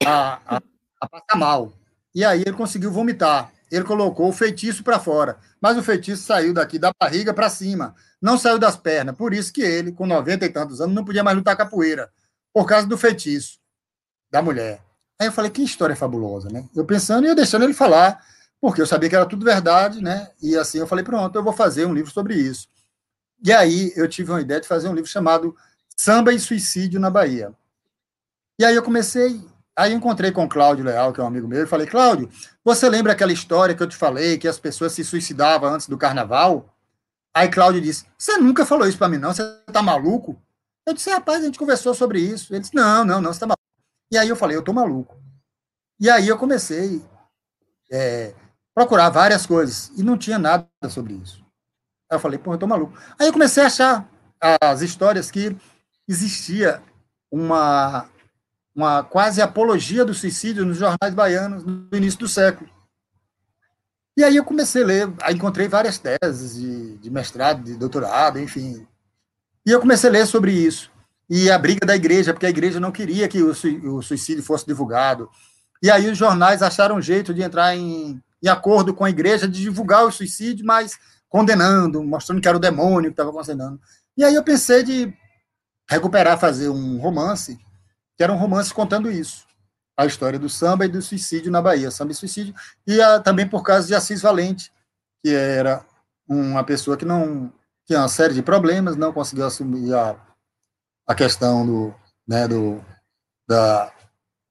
a, 0.06 0.40
a, 0.46 0.62
a 1.02 1.10
passar 1.10 1.38
mal. 1.38 1.74
E 2.14 2.24
aí 2.24 2.42
ele 2.42 2.54
conseguiu 2.54 2.92
vomitar. 2.92 3.52
Ele 3.72 3.86
colocou 3.86 4.28
o 4.28 4.34
feitiço 4.34 4.84
para 4.84 5.00
fora, 5.00 5.38
mas 5.62 5.78
o 5.78 5.84
feitiço 5.84 6.24
saiu 6.24 6.54
daqui 6.54 6.78
da 6.78 6.92
barriga 7.00 7.34
para 7.34 7.50
cima, 7.50 7.96
não 8.22 8.38
saiu 8.38 8.60
das 8.60 8.76
pernas. 8.76 9.16
Por 9.16 9.34
isso 9.34 9.54
que 9.54 9.62
ele, 9.62 9.94
com 9.94 10.06
90 10.06 10.46
e 10.46 10.50
tantos 10.50 10.82
anos, 10.82 10.94
não 10.94 11.06
podia 11.06 11.24
mais 11.24 11.38
lutar 11.38 11.56
capoeira, 11.56 12.10
por 12.54 12.66
causa 12.66 12.88
do 12.88 12.98
feitiço 12.98 13.60
da 14.30 14.42
mulher. 14.42 14.84
Aí 15.20 15.28
eu 15.28 15.32
falei, 15.32 15.52
que 15.52 15.64
história 15.64 15.96
fabulosa, 15.96 16.50
né? 16.50 16.68
Eu 16.76 16.86
pensando 16.86 17.26
e 17.26 17.30
eu 17.30 17.36
deixando 17.36 17.64
ele 17.64 17.74
falar, 17.74 18.26
porque 18.60 18.82
eu 18.82 18.88
sabia 18.88 19.10
que 19.10 19.16
era 19.16 19.26
tudo 19.26 19.46
verdade, 19.46 20.02
né? 20.02 20.32
E 20.42 20.58
assim 20.58 20.80
eu 20.80 20.88
falei, 20.88 21.04
pronto, 21.04 21.36
eu 21.36 21.44
vou 21.44 21.54
fazer 21.54 21.86
um 21.86 21.94
livro 21.94 22.12
sobre 22.12 22.36
isso. 22.36 22.68
E 23.44 23.52
aí 23.52 23.92
eu 23.96 24.08
tive 24.08 24.32
uma 24.32 24.42
ideia 24.42 24.62
de 24.62 24.68
fazer 24.68 24.88
um 24.88 24.94
livro 24.94 25.10
chamado 25.10 25.56
Samba 25.96 26.34
e 26.34 26.40
Suicídio 26.40 27.00
na 27.00 27.10
Bahia. 27.10 27.54
E 28.60 28.66
aí 28.66 28.76
eu 28.76 28.84
comecei 28.84 29.42
Aí 29.76 29.94
encontrei 29.94 30.32
com 30.32 30.44
o 30.44 30.50
Cláudio 30.50 30.84
Leal, 30.84 31.14
que 31.14 31.22
é 31.22 31.24
um 31.24 31.28
amigo 31.28 31.48
meu, 31.48 31.64
e 31.64 31.68
falei, 31.68 31.88
Cláudio, 31.88 32.30
você 32.64 32.90
lembra 32.90 33.14
aquela 33.14 33.32
história 33.32 33.74
que 33.74 33.82
eu 33.82 33.88
te 33.88 33.96
falei, 33.96 34.38
que 34.38 34.48
as 34.48 34.60
pessoas 34.60 34.92
se 34.92 35.04
suicidavam 35.04 35.74
antes 35.74 35.88
do 35.88 35.98
carnaval? 35.98 36.76
Aí 37.34 37.48
Cláudio 37.48 37.82
disse, 37.82 38.06
você 38.18 38.38
nunca 38.38 38.66
falou 38.66 38.88
isso 38.88 38.98
para 38.98 39.08
mim, 39.08 39.18
não? 39.18 39.34
Você 39.34 39.44
tá 39.72 39.82
maluco? 39.82 40.40
Eu 40.86 40.94
disse, 40.94 41.10
rapaz, 41.10 41.42
a 41.42 41.46
gente 41.46 41.60
conversou 41.60 41.94
sobre 41.94 42.20
isso. 42.20 42.54
Ele 42.54 42.62
disse, 42.62 42.76
não, 42.76 43.06
não, 43.06 43.22
não, 43.22 43.32
você 43.32 43.40
tá 43.40 43.46
maluco. 43.46 43.62
E 44.12 44.18
aí 44.18 44.30
eu 44.30 44.36
falei, 44.36 44.58
eu 44.58 44.64
tô 44.64 44.74
maluco. 44.74 45.22
E 46.00 46.10
aí 46.10 46.28
eu 46.28 46.38
comecei 46.38 47.02
a 47.92 47.96
é, 47.96 48.36
procurar 48.74 49.10
várias 49.10 49.46
coisas, 49.46 49.92
e 49.98 50.04
não 50.04 50.18
tinha 50.18 50.40
nada 50.40 50.68
sobre 50.90 51.14
isso. 51.14 51.46
Aí 52.10 52.16
eu 52.16 52.20
falei, 52.20 52.40
pô, 52.40 52.54
eu 52.54 52.58
tô 52.58 52.68
maluco. 52.68 52.98
Aí 53.20 53.28
eu 53.28 53.34
comecei 53.34 53.64
a 53.64 53.68
achar 53.68 54.10
as 54.62 54.82
histórias 54.82 55.30
que 55.30 55.56
existia 56.08 56.82
uma 57.32 58.10
uma 58.74 59.04
quase 59.04 59.42
apologia 59.42 60.06
do 60.06 60.14
suicídio 60.14 60.66
nos 60.66 60.78
jornais 60.78 61.14
baianos 61.14 61.64
no 61.64 61.90
início 61.92 62.20
do 62.20 62.28
século. 62.28 62.70
E 64.18 64.24
aí 64.24 64.36
eu 64.36 64.46
comecei 64.46 64.84
a 64.84 64.86
ler, 64.86 65.14
encontrei 65.30 65.68
várias 65.68 65.98
teses 65.98 66.56
de, 66.56 66.98
de 66.98 67.10
mestrado, 67.10 67.64
de 67.64 67.76
doutorado, 67.76 68.40
enfim. 68.40 68.88
E 69.66 69.72
eu 69.72 69.80
comecei 69.80 70.10
a 70.10 70.14
ler 70.14 70.26
sobre 70.26 70.52
isso. 70.52 70.92
E 71.30 71.50
a 71.50 71.58
briga 71.58 71.86
da 71.86 71.96
igreja, 71.96 72.34
porque 72.34 72.46
a 72.46 72.50
igreja 72.50 72.80
não 72.80 72.92
queria 72.92 73.28
que 73.28 73.42
o, 73.42 74.02
suicídio 74.02 74.44
fosse 74.44 74.66
divulgado. 74.66 75.30
E 75.82 75.90
aí 75.90 76.10
os 76.10 76.18
jornais 76.18 76.62
acharam 76.62 76.96
um 76.96 77.02
jeito 77.02 77.34
de 77.34 77.42
entrar 77.42 77.76
em, 77.76 78.22
em 78.44 78.48
acordo 78.48 78.94
com 78.94 79.06
a 79.06 79.10
igreja 79.10 79.48
de 79.48 79.62
divulgar 79.62 80.06
o 80.06 80.12
suicídio, 80.12 80.66
mas 80.66 80.98
condenando, 81.30 82.04
mostrando 82.04 82.42
que 82.42 82.48
era 82.48 82.58
o 82.58 82.60
demônio 82.60 83.10
que 83.10 83.14
estava 83.14 83.32
condenando. 83.32 83.80
E 84.18 84.24
aí 84.24 84.36
eu 84.36 84.44
pensei 84.44 84.84
de 84.84 85.14
recuperar, 85.90 86.38
fazer 86.38 86.70
um 86.70 86.98
romance 86.98 87.58
que 88.22 88.24
era 88.24 88.34
um 88.34 88.38
romance 88.38 88.72
contando 88.72 89.10
isso. 89.10 89.48
A 89.98 90.06
história 90.06 90.38
do 90.38 90.48
samba 90.48 90.86
e 90.86 90.88
do 90.88 91.02
suicídio 91.02 91.52
na 91.52 91.60
Bahia, 91.60 91.90
samba 91.90 92.12
e 92.12 92.16
suicídio, 92.16 92.54
e 92.86 93.02
a, 93.02 93.20
também 93.20 93.48
por 93.48 93.64
causa 93.64 93.88
de 93.88 93.96
Assis 93.96 94.22
Valente, 94.22 94.72
que 95.24 95.34
era 95.34 95.84
uma 96.28 96.64
pessoa 96.64 96.96
que 96.96 97.04
não 97.04 97.52
tinha 97.92 98.00
uma 98.00 98.08
série 98.08 98.34
de 98.34 98.42
problemas, 98.42 98.96
não 98.96 99.12
conseguiu 99.12 99.46
assumir 99.46 99.94
a, 99.94 100.16
a 101.06 101.14
questão 101.14 101.66
do, 101.66 101.94
né, 102.26 102.48
do, 102.48 102.82
da, 103.46 103.92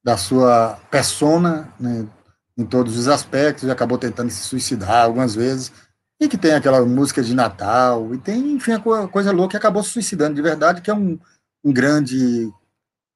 da 0.05 0.16
sua 0.18 0.78
persona 0.91 1.72
né, 1.80 2.07
em 2.59 2.66
todos 2.66 2.99
os 2.99 3.09
aspectos, 3.09 3.64
e 3.64 3.70
acabou 3.70 3.97
tentando 3.97 4.30
se 4.30 4.43
suicidar 4.43 5.05
algumas 5.05 5.34
vezes, 5.34 5.72
e 6.20 6.28
que 6.28 6.36
tem 6.36 6.53
aquela 6.53 6.84
música 6.84 7.22
de 7.22 7.34
Natal, 7.34 8.14
e 8.14 8.18
tem, 8.18 8.53
enfim, 8.53 8.72
a 8.72 9.09
coisa 9.09 9.32
louca, 9.32 9.53
que 9.53 9.57
acabou 9.57 9.82
se 9.82 9.91
suicidando 9.91 10.34
de 10.34 10.43
verdade, 10.43 10.82
que 10.82 10.91
é 10.91 10.95
um, 10.95 11.18
um 11.64 11.72
grande 11.72 12.53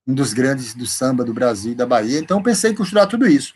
um 0.06 0.14
dos 0.14 0.34
grandes 0.34 0.74
do 0.74 0.86
samba 0.86 1.24
do 1.24 1.32
Brasil 1.32 1.72
e 1.72 1.74
da 1.74 1.86
Bahia. 1.86 2.18
Então 2.18 2.42
pensei 2.42 2.72
em 2.72 2.74
costurar 2.74 3.06
tudo 3.06 3.26
isso. 3.26 3.54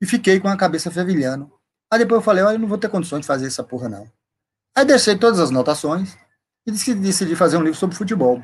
E 0.00 0.06
fiquei 0.06 0.40
com 0.40 0.48
a 0.48 0.56
cabeça 0.56 0.90
fervilhando. 0.90 1.48
Aí 1.88 2.00
depois 2.00 2.18
eu 2.18 2.24
falei, 2.24 2.42
olha, 2.42 2.56
eu 2.56 2.58
não 2.58 2.66
vou 2.66 2.78
ter 2.78 2.88
condições 2.88 3.20
de 3.20 3.26
fazer 3.28 3.46
essa 3.46 3.62
porra, 3.62 3.88
não. 3.88 4.10
Aí 4.76 4.84
deixei 4.84 5.16
todas 5.16 5.38
as 5.38 5.50
anotações 5.50 6.16
e 6.66 6.72
decidi 6.72 7.36
fazer 7.36 7.56
um 7.56 7.62
livro 7.62 7.78
sobre 7.78 7.96
futebol. 7.96 8.42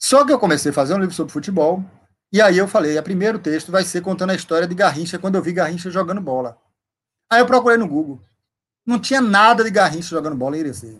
Só 0.00 0.24
que 0.24 0.32
eu 0.32 0.38
comecei 0.38 0.70
a 0.70 0.74
fazer 0.74 0.94
um 0.94 0.98
livro 0.98 1.14
sobre 1.14 1.32
futebol, 1.32 1.84
e 2.32 2.40
aí 2.40 2.56
eu 2.56 2.68
falei, 2.68 2.96
o 2.98 3.02
primeiro 3.02 3.38
texto 3.38 3.72
vai 3.72 3.84
ser 3.84 4.00
contando 4.00 4.30
a 4.30 4.34
história 4.34 4.66
de 4.66 4.74
Garrincha, 4.74 5.18
quando 5.18 5.34
eu 5.34 5.42
vi 5.42 5.52
Garrincha 5.52 5.90
jogando 5.90 6.20
bola. 6.20 6.56
Aí 7.30 7.40
eu 7.40 7.46
procurei 7.46 7.76
no 7.76 7.88
Google. 7.88 8.20
Não 8.86 8.98
tinha 8.98 9.20
nada 9.20 9.64
de 9.64 9.70
Garrincha 9.70 10.10
jogando 10.10 10.36
bola 10.36 10.56
em 10.56 10.60
Irecê. 10.60 10.98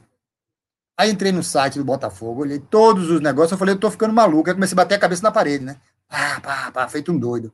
Aí 0.99 1.11
entrei 1.11 1.31
no 1.31 1.43
site 1.43 1.79
do 1.79 1.85
Botafogo, 1.85 2.43
olhei 2.43 2.59
todos 2.59 3.09
os 3.09 3.21
negócios, 3.21 3.53
eu 3.53 3.59
falei, 3.59 3.75
eu 3.75 3.79
tô 3.79 3.91
ficando 3.91 4.13
maluco. 4.13 4.49
Aí 4.49 4.55
comecei 4.55 4.75
a 4.75 4.77
bater 4.77 4.97
a 4.97 4.99
cabeça 4.99 5.23
na 5.23 5.31
parede, 5.31 5.65
né? 5.65 5.81
Pá, 6.09 6.41
pá, 6.41 6.73
pá, 6.73 6.89
feito 6.89 7.13
um 7.13 7.19
doido. 7.19 7.53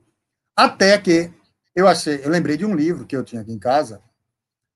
Até 0.57 0.97
que 0.99 1.33
eu 1.75 1.87
achei, 1.87 2.25
eu 2.25 2.31
lembrei 2.31 2.57
de 2.57 2.64
um 2.64 2.75
livro 2.75 3.05
que 3.05 3.14
eu 3.14 3.22
tinha 3.22 3.43
aqui 3.43 3.53
em 3.53 3.59
casa, 3.59 4.01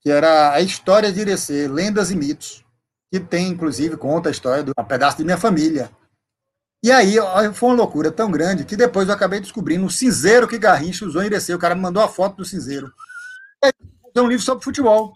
que 0.08 0.12
era 0.12 0.54
A 0.54 0.62
História 0.62 1.12
de 1.12 1.20
Irecê, 1.20 1.68
Lendas 1.68 2.10
e 2.10 2.16
Mitos, 2.16 2.64
que 3.12 3.20
tem, 3.20 3.48
inclusive, 3.48 3.94
conta 3.94 4.30
a 4.30 4.32
história 4.32 4.64
de 4.64 4.70
um 4.70 4.84
pedaço 4.84 5.18
de 5.18 5.24
minha 5.24 5.36
família. 5.36 5.90
E 6.82 6.90
aí 6.90 7.16
foi 7.52 7.68
uma 7.68 7.76
loucura 7.76 8.10
tão 8.10 8.30
grande 8.30 8.64
que 8.64 8.74
depois 8.74 9.06
eu 9.06 9.14
acabei 9.14 9.38
descobrindo 9.38 9.84
o 9.84 9.90
cinzeiro 9.90 10.48
que 10.48 10.56
Garrincha 10.56 11.04
usou 11.04 11.22
em 11.22 11.26
Irecê. 11.26 11.52
O 11.52 11.58
cara 11.58 11.74
me 11.74 11.82
mandou 11.82 12.02
a 12.02 12.08
foto 12.08 12.38
do 12.38 12.44
cinzeiro. 12.46 12.90
Tem 14.14 14.22
um 14.22 14.28
livro 14.28 14.42
sobre 14.42 14.64
futebol. 14.64 15.12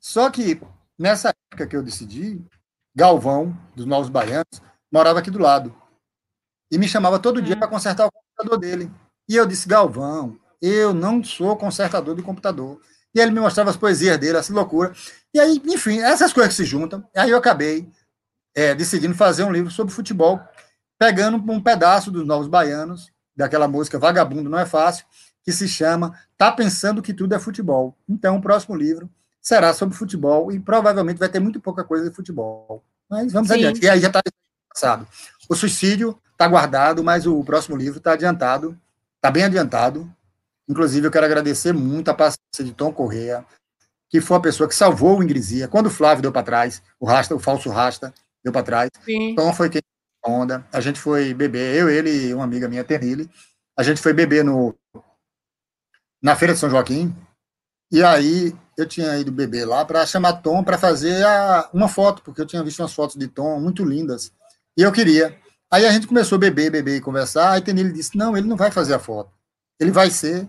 Só 0.00 0.30
que 0.30 0.58
Nessa 0.98 1.34
época 1.50 1.66
que 1.66 1.76
eu 1.76 1.82
decidi, 1.82 2.42
Galvão, 2.94 3.54
dos 3.74 3.84
Novos 3.84 4.08
Baianos, 4.08 4.62
morava 4.90 5.18
aqui 5.18 5.30
do 5.30 5.38
lado. 5.38 5.74
E 6.70 6.78
me 6.78 6.88
chamava 6.88 7.18
todo 7.18 7.42
dia 7.42 7.54
hum. 7.54 7.58
para 7.58 7.68
consertar 7.68 8.06
o 8.06 8.10
computador 8.10 8.58
dele. 8.58 8.90
E 9.28 9.36
eu 9.36 9.44
disse, 9.44 9.68
Galvão, 9.68 10.38
eu 10.62 10.94
não 10.94 11.22
sou 11.22 11.54
consertador 11.58 12.16
de 12.16 12.22
computador. 12.22 12.80
E 13.16 13.18
ele 13.18 13.30
me 13.30 13.40
mostrava 13.40 13.70
as 13.70 13.78
poesias 13.78 14.18
dele, 14.18 14.36
essa 14.36 14.52
loucura. 14.52 14.92
E 15.32 15.40
aí, 15.40 15.62
enfim, 15.64 16.00
essas 16.00 16.34
coisas 16.34 16.54
que 16.54 16.62
se 16.62 16.68
juntam. 16.68 17.02
Aí 17.16 17.30
eu 17.30 17.38
acabei 17.38 17.90
é, 18.54 18.74
decidindo 18.74 19.14
fazer 19.14 19.42
um 19.42 19.50
livro 19.50 19.70
sobre 19.70 19.94
futebol, 19.94 20.38
pegando 20.98 21.38
um 21.50 21.62
pedaço 21.62 22.10
dos 22.10 22.26
Novos 22.26 22.46
Baianos, 22.46 23.10
daquela 23.34 23.66
música 23.66 23.98
Vagabundo 23.98 24.50
Não 24.50 24.58
é 24.58 24.66
Fácil, 24.66 25.06
que 25.42 25.50
se 25.50 25.66
chama 25.66 26.12
Tá 26.36 26.52
Pensando 26.52 27.00
que 27.00 27.14
Tudo 27.14 27.34
é 27.34 27.38
Futebol. 27.38 27.96
Então, 28.06 28.36
o 28.36 28.42
próximo 28.42 28.76
livro 28.76 29.08
será 29.40 29.72
sobre 29.72 29.96
futebol 29.96 30.52
e 30.52 30.60
provavelmente 30.60 31.16
vai 31.16 31.30
ter 31.30 31.40
muito 31.40 31.58
pouca 31.58 31.82
coisa 31.82 32.10
de 32.10 32.14
futebol. 32.14 32.84
Mas 33.08 33.32
vamos 33.32 33.48
Sim. 33.48 33.54
adiante. 33.54 33.82
E 33.82 33.88
aí 33.88 33.98
já 33.98 34.08
está 34.08 34.20
passado. 34.68 35.08
O 35.48 35.54
suicídio 35.54 36.20
está 36.32 36.46
guardado, 36.46 37.02
mas 37.02 37.26
o 37.26 37.42
próximo 37.42 37.76
livro 37.78 37.96
está 37.96 38.12
adiantado, 38.12 38.78
está 39.14 39.30
bem 39.30 39.44
adiantado. 39.44 40.14
Inclusive, 40.68 41.06
eu 41.06 41.10
quero 41.10 41.26
agradecer 41.26 41.72
muito 41.72 42.10
a 42.10 42.14
paciência 42.14 42.64
de 42.64 42.72
Tom 42.72 42.92
Correia, 42.92 43.44
que 44.10 44.20
foi 44.20 44.36
a 44.36 44.40
pessoa 44.40 44.68
que 44.68 44.74
salvou 44.74 45.18
o 45.18 45.22
Ingresia. 45.22 45.68
Quando 45.68 45.86
o 45.86 45.90
Flávio 45.90 46.22
deu 46.22 46.32
para 46.32 46.42
trás, 46.42 46.82
o 46.98 47.06
rasta, 47.06 47.34
o 47.34 47.38
falso 47.38 47.70
rasta, 47.70 48.12
deu 48.42 48.52
para 48.52 48.62
trás. 48.62 48.90
Sim. 49.04 49.34
Tom 49.34 49.52
foi 49.52 49.70
quem 49.70 49.82
onda. 50.24 50.66
A 50.72 50.80
gente 50.80 51.00
foi 51.00 51.32
beber, 51.32 51.76
eu, 51.76 51.88
ele 51.88 52.10
e 52.10 52.34
uma 52.34 52.44
amiga 52.44 52.68
minha, 52.68 52.84
Ternile. 52.84 53.30
A 53.78 53.82
gente 53.82 54.00
foi 54.00 54.12
beber 54.12 54.44
no, 54.44 54.74
na 56.22 56.34
Feira 56.34 56.54
de 56.54 56.60
São 56.60 56.70
Joaquim. 56.70 57.14
E 57.90 58.02
aí 58.02 58.54
eu 58.76 58.86
tinha 58.86 59.16
ido 59.18 59.30
beber 59.30 59.64
lá 59.64 59.84
para 59.84 60.04
chamar 60.04 60.34
Tom 60.34 60.64
para 60.64 60.76
fazer 60.76 61.24
a, 61.24 61.70
uma 61.72 61.88
foto, 61.88 62.22
porque 62.22 62.40
eu 62.40 62.46
tinha 62.46 62.62
visto 62.64 62.80
umas 62.80 62.92
fotos 62.92 63.16
de 63.16 63.28
Tom 63.28 63.60
muito 63.60 63.84
lindas. 63.84 64.32
E 64.76 64.82
eu 64.82 64.92
queria. 64.92 65.38
Aí 65.70 65.86
a 65.86 65.92
gente 65.92 66.06
começou 66.06 66.36
a 66.36 66.40
beber, 66.40 66.70
beber 66.70 66.96
e 66.96 67.00
conversar. 67.00 67.52
Aí 67.52 67.62
Tenille 67.62 67.92
disse: 67.92 68.16
Não, 68.16 68.36
ele 68.36 68.48
não 68.48 68.56
vai 68.56 68.70
fazer 68.70 68.94
a 68.94 68.98
foto. 68.98 69.30
Ele 69.78 69.90
vai 69.90 70.10
ser 70.10 70.48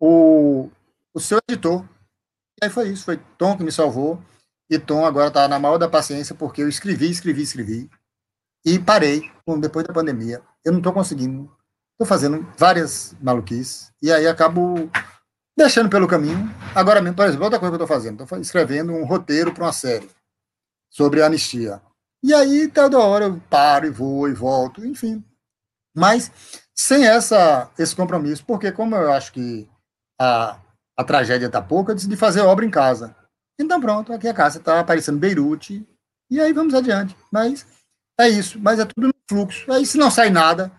o, 0.00 0.70
o 1.14 1.20
seu 1.20 1.38
editor. 1.48 1.84
E 2.60 2.64
aí 2.64 2.70
foi 2.70 2.88
isso. 2.88 3.04
Foi 3.04 3.18
Tom 3.38 3.56
que 3.56 3.64
me 3.64 3.72
salvou. 3.72 4.22
E 4.70 4.78
Tom 4.78 5.04
agora 5.04 5.28
está 5.28 5.46
na 5.46 5.58
maior 5.58 5.78
da 5.78 5.88
paciência, 5.88 6.34
porque 6.34 6.62
eu 6.62 6.68
escrevi, 6.68 7.10
escrevi, 7.10 7.42
escrevi. 7.42 7.90
E 8.64 8.78
parei 8.78 9.30
depois 9.60 9.86
da 9.86 9.94
pandemia. 9.94 10.42
Eu 10.64 10.72
não 10.72 10.78
estou 10.78 10.92
conseguindo. 10.92 11.50
Estou 11.92 12.06
fazendo 12.06 12.46
várias 12.58 13.14
maluquices. 13.20 13.92
E 14.02 14.12
aí 14.12 14.26
acabo 14.26 14.90
deixando 15.56 15.88
pelo 15.88 16.08
caminho. 16.08 16.52
Agora 16.74 17.00
mesmo, 17.00 17.16
por 17.16 17.26
exemplo, 17.26 17.44
outra 17.44 17.58
coisa 17.58 17.76
que 17.76 17.80
eu 17.80 17.84
estou 17.84 17.96
fazendo, 17.96 18.22
estou 18.22 18.38
escrevendo 18.38 18.92
um 18.92 19.06
roteiro 19.06 19.54
para 19.54 19.64
uma 19.64 19.72
série 19.72 20.10
sobre 20.90 21.22
anistia. 21.22 21.80
E 22.22 22.34
aí, 22.34 22.68
toda 22.68 22.98
hora 22.98 23.26
eu 23.26 23.40
paro 23.48 23.86
e 23.86 23.90
vou 23.90 24.28
e 24.28 24.32
volto, 24.32 24.84
enfim. 24.84 25.24
Mas 25.94 26.30
sem 26.74 27.06
essa, 27.06 27.70
esse 27.78 27.94
compromisso, 27.94 28.44
porque 28.44 28.72
como 28.72 28.94
eu 28.96 29.12
acho 29.12 29.32
que 29.32 29.68
a, 30.20 30.58
a 30.96 31.04
tragédia 31.04 31.46
está 31.46 31.60
pouca, 31.60 31.92
eu 31.92 31.96
decidi 31.96 32.16
fazer 32.16 32.40
obra 32.40 32.64
em 32.64 32.70
casa. 32.70 33.14
Então 33.58 33.80
pronto, 33.80 34.12
aqui 34.12 34.28
a 34.28 34.34
casa 34.34 34.58
está 34.58 34.80
aparecendo 34.80 35.18
Beirute, 35.18 35.86
e 36.30 36.40
aí 36.40 36.52
vamos 36.52 36.74
adiante. 36.74 37.16
Mas 37.30 37.66
é 38.18 38.28
isso, 38.28 38.58
mas 38.60 38.78
é 38.78 38.84
tudo 38.84 39.08
no 39.08 39.14
fluxo. 39.28 39.70
Aí 39.72 39.84
se 39.86 39.98
não 39.98 40.10
sai 40.10 40.30
nada, 40.30 40.72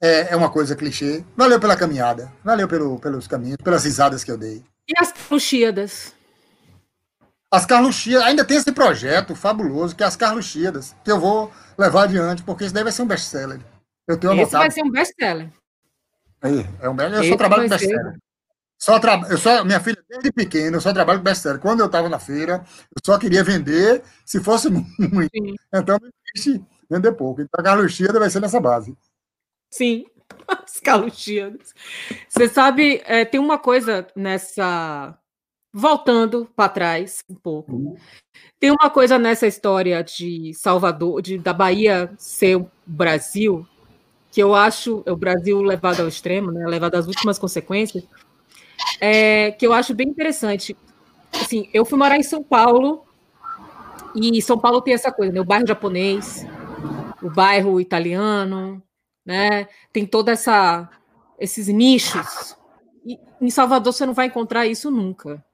é, 0.00 0.32
é 0.32 0.36
uma 0.36 0.50
coisa 0.50 0.76
clichê. 0.76 1.24
Valeu 1.36 1.60
pela 1.60 1.76
caminhada, 1.76 2.32
valeu 2.44 2.68
pelo, 2.68 2.98
pelos 2.98 3.26
caminhos, 3.26 3.58
pelas 3.62 3.84
risadas 3.84 4.24
que 4.24 4.30
eu 4.30 4.38
dei. 4.38 4.62
E 4.88 4.94
as 4.98 5.12
Carluxíadas? 5.12 6.14
As 7.50 7.64
Carluxíadas, 7.64 8.26
ainda 8.26 8.44
tem 8.44 8.56
esse 8.56 8.72
projeto 8.72 9.34
fabuloso, 9.34 9.96
que 9.96 10.02
é 10.02 10.06
as 10.06 10.16
Carluxíadas, 10.16 10.94
que 11.04 11.10
eu 11.10 11.18
vou 11.18 11.52
levar 11.76 12.04
adiante, 12.04 12.42
porque 12.42 12.64
isso 12.64 12.74
daí 12.74 12.82
vai 12.82 12.92
ser 12.92 13.02
um 13.02 13.06
best-seller. 13.06 13.60
Eu 14.06 14.18
tenho 14.18 14.32
esse 14.32 14.42
anotado. 14.42 14.62
vai 14.62 14.70
ser 14.70 14.82
um 14.82 14.90
best-seller. 14.90 15.50
Aí, 16.40 16.66
é 16.80 16.88
um, 16.88 16.96
eu 16.96 17.24
só 17.24 17.36
trabalho 17.36 17.62
com 17.64 17.68
best-seller. 17.68 18.18
Só 18.78 19.00
tra... 19.00 19.20
eu 19.28 19.36
só, 19.36 19.64
minha 19.64 19.80
filha, 19.80 19.98
desde 20.08 20.30
pequena, 20.30 20.76
eu 20.76 20.80
só 20.80 20.92
trabalho 20.92 21.18
com 21.18 21.24
best-seller. 21.24 21.60
Quando 21.60 21.80
eu 21.80 21.86
estava 21.86 22.08
na 22.08 22.18
feira, 22.18 22.64
eu 22.94 23.02
só 23.04 23.18
queria 23.18 23.42
vender 23.42 24.02
se 24.24 24.40
fosse 24.40 24.70
muito. 24.70 25.30
Sim. 25.34 25.56
Então, 25.74 25.98
não 26.00 26.10
existe 26.34 26.64
vender 26.88 27.12
pouco. 27.12 27.40
Então, 27.40 27.60
a 27.60 27.64
Carluxíada 27.64 28.20
vai 28.20 28.30
ser 28.30 28.40
nessa 28.40 28.60
base. 28.60 28.96
Sim, 29.70 30.06
as 30.46 30.78
Carluxíadas. 30.80 31.74
Você 32.28 32.48
sabe, 32.48 33.02
é, 33.04 33.24
tem 33.24 33.40
uma 33.40 33.58
coisa 33.58 34.06
nessa. 34.14 35.18
Voltando 35.70 36.50
para 36.56 36.70
trás 36.70 37.22
um 37.28 37.34
pouco. 37.34 37.72
Uhum. 37.72 37.96
Tem 38.58 38.70
uma 38.70 38.88
coisa 38.88 39.18
nessa 39.18 39.46
história 39.46 40.02
de 40.02 40.52
Salvador, 40.54 41.20
de, 41.20 41.36
da 41.38 41.52
Bahia 41.52 42.10
ser 42.16 42.56
o 42.56 42.70
Brasil, 42.86 43.66
que 44.38 44.42
eu 44.44 44.54
acho, 44.54 45.02
o 45.04 45.16
Brasil 45.16 45.60
levado 45.60 45.98
ao 45.98 46.06
extremo, 46.06 46.52
né, 46.52 46.64
levado 46.64 46.94
às 46.94 47.08
últimas 47.08 47.40
consequências, 47.40 48.04
é, 49.00 49.50
que 49.50 49.66
eu 49.66 49.72
acho 49.72 49.92
bem 49.92 50.06
interessante. 50.06 50.76
Assim, 51.32 51.68
eu 51.74 51.84
fui 51.84 51.98
morar 51.98 52.16
em 52.16 52.22
São 52.22 52.40
Paulo, 52.40 53.04
e 54.14 54.40
São 54.40 54.56
Paulo 54.56 54.80
tem 54.80 54.94
essa 54.94 55.10
coisa, 55.10 55.32
né, 55.32 55.40
o 55.40 55.44
bairro 55.44 55.66
japonês, 55.66 56.46
o 57.20 57.28
bairro 57.28 57.80
italiano, 57.80 58.80
né, 59.26 59.66
tem 59.92 60.06
toda 60.06 60.30
essa 60.30 60.88
esses 61.36 61.66
nichos. 61.66 62.56
E 63.04 63.18
em 63.40 63.50
Salvador 63.50 63.92
você 63.92 64.06
não 64.06 64.14
vai 64.14 64.26
encontrar 64.26 64.66
isso 64.66 64.88
nunca. 64.88 65.44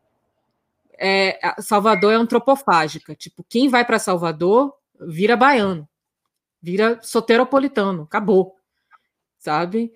É, 0.99 1.39
Salvador 1.59 2.13
é 2.13 2.17
antropofágica, 2.17 3.15
tipo, 3.15 3.43
quem 3.49 3.67
vai 3.67 3.83
para 3.83 3.99
Salvador 3.99 4.75
vira 5.01 5.39
baiano, 5.39 5.89
vira 6.61 6.99
soteropolitano, 7.01 8.03
acabou, 8.03 8.59
sabe? 9.45 9.93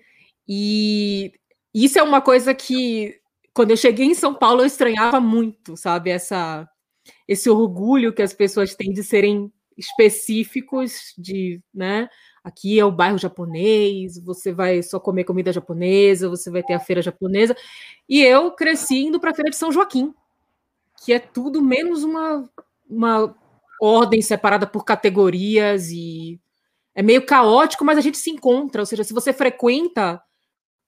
E 0.47 1.33
isso 1.73 1.97
é 1.97 2.03
uma 2.03 2.21
coisa 2.21 2.53
que 2.53 3.19
quando 3.53 3.71
eu 3.71 3.77
cheguei 3.77 4.05
em 4.05 4.13
São 4.13 4.33
Paulo, 4.33 4.61
eu 4.61 4.65
estranhava 4.65 5.19
muito, 5.19 5.75
sabe? 5.75 6.11
Essa, 6.11 6.69
esse 7.27 7.49
orgulho 7.49 8.13
que 8.13 8.21
as 8.21 8.33
pessoas 8.33 8.75
têm 8.75 8.93
de 8.93 9.03
serem 9.03 9.51
específicos, 9.75 11.13
de, 11.17 11.61
né? 11.73 12.07
Aqui 12.43 12.79
é 12.79 12.85
o 12.85 12.91
bairro 12.91 13.17
japonês, 13.17 14.17
você 14.23 14.53
vai 14.53 14.81
só 14.81 14.99
comer 14.99 15.23
comida 15.23 15.51
japonesa, 15.51 16.29
você 16.29 16.49
vai 16.49 16.63
ter 16.63 16.73
a 16.73 16.79
feira 16.79 17.01
japonesa. 17.01 17.55
E 18.07 18.21
eu 18.21 18.51
cresci 18.51 19.05
indo 19.05 19.19
para 19.19 19.31
a 19.31 19.35
feira 19.35 19.49
de 19.49 19.57
São 19.57 19.71
Joaquim, 19.71 20.13
que 21.03 21.11
é 21.11 21.19
tudo 21.19 21.61
menos 21.61 22.03
uma, 22.03 22.49
uma 22.89 23.35
ordem 23.81 24.21
separada 24.21 24.67
por 24.67 24.85
categorias 24.85 25.89
e 25.91 26.39
é 26.99 27.01
meio 27.01 27.25
caótico, 27.25 27.85
mas 27.85 27.97
a 27.97 28.01
gente 28.01 28.17
se 28.17 28.29
encontra. 28.29 28.81
Ou 28.81 28.85
seja, 28.85 29.05
se 29.05 29.13
você 29.13 29.31
frequenta, 29.31 30.21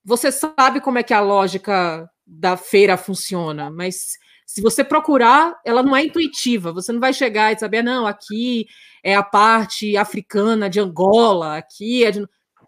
você 0.03 0.29
sabe 0.29 0.81
como 0.81 0.97
é 0.97 1.03
que 1.03 1.13
a 1.13 1.21
lógica 1.21 2.05
da 2.27 2.57
feira 2.57 2.97
funciona, 2.97 3.71
mas 3.71 4.17
se 4.45 4.61
você 4.61 4.83
procurar, 4.83 5.57
ela 5.65 5.81
não 5.81 5.95
é 5.95 6.03
intuitiva. 6.03 6.73
Você 6.73 6.91
não 6.91 6.99
vai 6.99 7.13
chegar 7.13 7.53
e 7.53 7.57
saber, 7.57 7.81
não, 7.81 8.05
aqui 8.05 8.67
é 9.01 9.15
a 9.15 9.23
parte 9.23 9.95
africana 9.95 10.69
de 10.69 10.81
Angola, 10.81 11.55
aqui 11.55 12.03
é 12.03 12.11
de... 12.11 12.19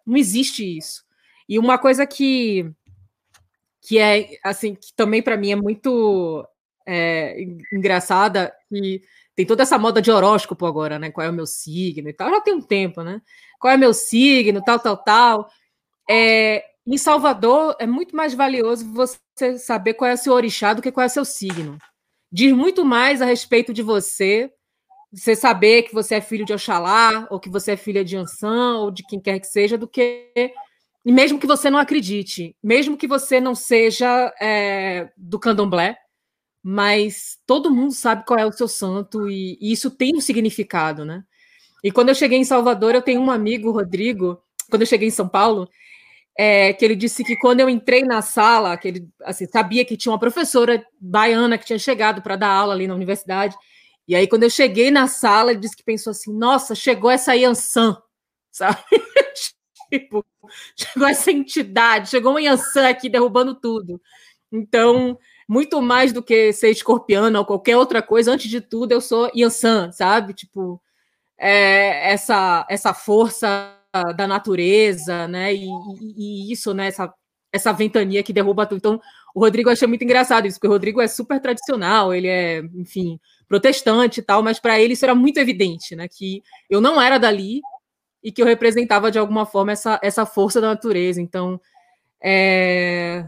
não 0.08 0.16
existe 0.16 0.78
isso. 0.78 1.04
E 1.48 1.60
uma 1.60 1.78
coisa 1.78 2.08
que 2.08 2.72
que 3.82 4.00
é 4.00 4.39
assim 4.41 4.74
que 4.74 4.94
também 4.96 5.22
para 5.22 5.36
mim 5.36 5.52
é 5.52 5.58
muito 5.58 6.48
é, 6.88 7.36
engraçada 7.74 8.54
e 8.72 9.02
tem 9.36 9.45
toda 9.45 9.63
essa 9.63 9.77
moda 9.77 10.01
de 10.01 10.11
horóscopo 10.11 10.65
agora, 10.65 10.99
né? 10.99 11.11
Qual 11.11 11.25
é 11.25 11.29
o 11.29 11.34
meu 11.34 11.45
signo 11.45 12.09
e 12.09 12.13
tal. 12.13 12.29
Já 12.29 12.41
tem 12.41 12.53
um 12.53 12.61
tempo, 12.61 13.01
né? 13.01 13.21
Qual 13.59 13.71
é 13.71 13.75
o 13.75 13.79
meu 13.79 13.93
signo, 13.93 14.63
tal, 14.63 14.79
tal, 14.79 14.97
tal. 14.97 15.49
É, 16.09 16.63
em 16.86 16.97
Salvador, 16.97 17.75
é 17.79 17.88
muito 17.88 18.15
mais 18.15 18.34
valioso 18.34 18.91
você 18.93 19.57
saber 19.57 19.93
qual 19.93 20.11
é 20.11 20.13
o 20.13 20.17
seu 20.17 20.34
orixá 20.34 20.73
do 20.73 20.81
que 20.81 20.91
qual 20.91 21.03
é 21.03 21.07
o 21.07 21.09
seu 21.09 21.25
signo. 21.25 21.77
Diz 22.31 22.51
muito 22.51 22.84
mais 22.84 23.21
a 23.21 23.25
respeito 23.25 23.73
de 23.73 23.81
você, 23.81 24.51
você 25.11 25.36
saber 25.36 25.84
que 25.84 25.93
você 25.93 26.15
é 26.15 26.21
filho 26.21 26.45
de 26.45 26.53
Oxalá, 26.53 27.27
ou 27.29 27.39
que 27.39 27.49
você 27.49 27.71
é 27.71 27.77
filha 27.77 28.03
de 28.03 28.17
Ansan, 28.17 28.79
ou 28.79 28.91
de 28.91 29.03
quem 29.03 29.19
quer 29.19 29.39
que 29.39 29.47
seja, 29.47 29.77
do 29.77 29.88
que. 29.88 30.31
E 31.05 31.11
mesmo 31.11 31.39
que 31.39 31.47
você 31.47 31.69
não 31.69 31.79
acredite, 31.79 32.55
mesmo 32.61 32.97
que 32.97 33.07
você 33.07 33.39
não 33.39 33.55
seja 33.55 34.34
é, 34.41 35.09
do 35.15 35.39
candomblé, 35.39 35.97
mas 36.64 37.38
todo 37.45 37.70
mundo 37.70 37.93
sabe 37.93 38.26
qual 38.26 38.39
é 38.39 38.45
o 38.45 38.51
seu 38.51 38.68
santo, 38.68 39.30
e, 39.30 39.57
e 39.59 39.72
isso 39.74 39.91
tem 39.91 40.16
um 40.16 40.22
significado, 40.22 41.03
né? 41.03 41.24
E 41.84 41.91
quando 41.91 42.09
eu 42.09 42.16
cheguei 42.16 42.39
em 42.39 42.45
Salvador, 42.45 42.95
eu 42.95 43.01
tenho 43.01 43.20
um 43.22 43.30
amigo, 43.30 43.72
Rodrigo, 43.72 44.41
quando 44.70 44.84
eu 44.84 44.88
cheguei 44.88 45.09
em 45.09 45.11
São 45.11 45.28
Paulo, 45.28 45.70
é, 46.38 46.74
que 46.74 46.84
ele 46.84 46.95
disse 46.95 47.24
que 47.24 47.36
quando 47.36 47.59
eu 47.59 47.70
entrei 47.70 48.03
na 48.03 48.22
sala, 48.22 48.78
que 48.78 48.88
ele 48.88 49.09
assim, 49.24 49.45
sabia 49.45 49.86
que 49.86 49.97
tinha 49.97 50.11
uma 50.11 50.20
professora 50.20 50.84
baiana 50.99 51.57
que 51.57 51.66
tinha 51.66 51.78
chegado 51.78 52.22
para 52.22 52.36
dar 52.36 52.49
aula 52.49 52.74
ali 52.74 52.88
na 52.88 52.95
universidade. 52.95 53.55
E 54.07 54.16
aí, 54.16 54.28
quando 54.28 54.43
eu 54.43 54.49
cheguei 54.49 54.89
na 54.89 55.07
sala, 55.07 55.51
ele 55.51 55.59
disse 55.59 55.76
que 55.78 55.84
pensou 55.84 56.11
assim: 56.11 56.34
nossa, 56.34 56.74
chegou 56.74 57.11
essa 57.11 57.36
Yansan, 57.36 57.97
sabe? 58.51 58.80
tipo, 59.91 60.26
chegou 60.76 61.07
essa 61.07 61.32
entidade, 61.32 62.09
chegou 62.09 62.32
uma 62.32 62.41
Yansan 62.41 62.89
aqui 62.89 63.09
derrubando 63.09 63.53
tudo. 63.55 64.01
Então, 64.51 65.18
muito 65.48 65.82
mais 65.82 66.14
do 66.14 66.24
que 66.24 66.54
ser 66.54 66.70
escorpiano 66.70 67.39
ou 67.39 67.46
qualquer 67.46 67.78
outra 67.78 68.02
coisa, 68.02 68.32
antes 68.32 68.50
de 68.50 68.62
tudo, 68.62 68.91
eu 68.91 69.02
sou 69.02 69.32
Yansan, 69.36 69.91
sabe? 69.91 70.34
Tipo, 70.34 70.82
é, 71.38 72.12
essa, 72.12 72.66
essa 72.70 72.94
força 72.94 73.78
da 74.16 74.28
natureza, 74.28 75.28
né? 75.28 75.54
E, 75.54 75.66
e, 75.66 76.50
e, 76.50 76.52
isso, 76.52 76.74
né? 76.74 76.88
Essa, 76.88 77.14
essa 77.52 77.72
ventania 77.72 78.24
que 78.24 78.34
derruba 78.34 78.66
tudo. 78.66 78.78
Então, 78.78 79.02
o 79.36 79.39
Rodrigo 79.39 79.70
achei 79.70 79.88
muito 79.88 80.04
engraçado 80.04 80.48
isso, 80.48 80.58
porque 80.58 80.68
o 80.68 80.72
Rodrigo 80.72 81.02
é 81.02 81.08
super 81.08 81.39
tradicional, 81.39 82.14
ele 82.14 82.28
é, 82.28 82.60
enfim, 82.76 83.20
protestante 83.48 84.20
e 84.20 84.24
tal, 84.24 84.41
mas 84.41 84.60
para 84.60 84.80
ele 84.80 84.94
isso 84.94 85.06
era 85.06 85.14
muito 85.14 85.38
evidente, 85.39 85.96
né? 85.96 86.08
Que 86.08 86.41
eu 86.70 86.82
não 86.82 87.02
era 87.02 87.18
dali 87.18 87.62
e 88.24 88.32
que 88.32 88.41
eu 88.41 88.46
representava 88.46 89.12
de 89.12 89.20
alguma 89.20 89.46
forma 89.46 89.72
essa, 89.72 90.00
essa 90.02 90.26
força 90.26 90.60
da 90.62 90.70
natureza. 90.70 91.22
Então, 91.22 91.60
é, 92.24 93.26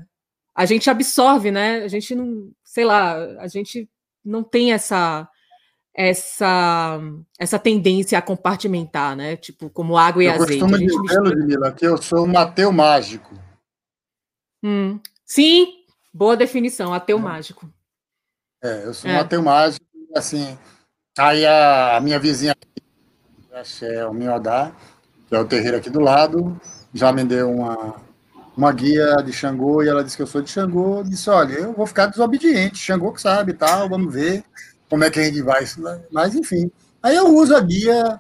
a 0.56 0.66
gente 0.66 0.90
absorve, 0.90 1.52
né? 1.52 1.84
A 1.84 1.88
gente 1.88 2.16
não, 2.16 2.52
sei 2.64 2.86
lá, 2.86 3.16
a 3.40 3.48
gente 3.48 3.90
não 4.24 4.44
tem 4.44 4.72
essa 4.72 5.28
essa 5.94 7.00
essa 7.38 7.60
tendência 7.60 8.18
a 8.18 8.22
compartimentar, 8.22 9.16
né? 9.16 9.36
Tipo, 9.36 9.70
como 9.70 9.98
água 9.98 10.24
e 10.24 10.28
eu 10.28 10.34
azeite. 10.34 10.62
Eu 10.62 10.70
costumo 10.70 10.78
dizer. 10.78 11.20
Ludmila, 11.20 11.72
que 11.72 11.86
eu 11.86 12.02
sou 12.02 12.26
um 12.26 12.38
ateu 12.38 12.72
mágico. 12.72 13.38
Hum. 14.64 15.00
Sim, 15.26 15.68
boa 16.14 16.38
definição, 16.38 16.94
ateu 16.94 17.18
é. 17.18 17.22
mágico. 17.22 17.70
É, 18.64 18.86
eu 18.86 18.94
sou 18.94 19.10
é. 19.10 19.16
um 19.16 19.20
ateu 19.20 19.42
mágico, 19.44 19.86
assim, 20.16 20.58
aí 21.18 21.46
a, 21.46 21.98
a 21.98 22.02
minha 22.02 22.20
vizinha, 22.20 22.56
é 23.82 24.06
o 24.06 24.14
Miodá, 24.14 24.72
que 25.28 25.36
é 25.36 25.40
o 25.40 25.46
terreiro 25.46 25.78
aqui 25.78 25.90
do 25.90 26.00
lado, 26.00 26.60
já 26.94 27.12
me 27.12 27.24
deu 27.24 27.52
uma, 27.52 27.96
uma 28.56 28.72
guia 28.72 29.18
de 29.18 29.34
Xangô, 29.34 29.84
e 29.84 29.90
ela 29.90 30.04
disse 30.04 30.16
que 30.16 30.24
eu 30.24 30.28
sou 30.28 30.42
de 30.42 30.50
Xangô, 30.50 31.04
disse, 31.04 31.30
olha, 31.30 31.54
eu 31.54 31.74
vou 31.74 31.86
ficar 31.86 32.08
desobediente, 32.08 32.78
Xangô 32.78 33.12
que 33.12 33.22
sabe 33.22 33.54
tal, 33.54 33.90
vamos 33.90 34.14
ver 34.14 34.44
como 34.90 35.04
é 35.04 35.10
que 35.10 35.20
a 35.20 35.24
gente 35.24 35.42
vai. 35.42 35.66
Mas, 36.12 36.36
enfim. 36.36 36.72
Aí 37.04 37.16
eu 37.16 37.28
uso 37.28 37.56
a 37.56 37.60
guia, 37.60 38.20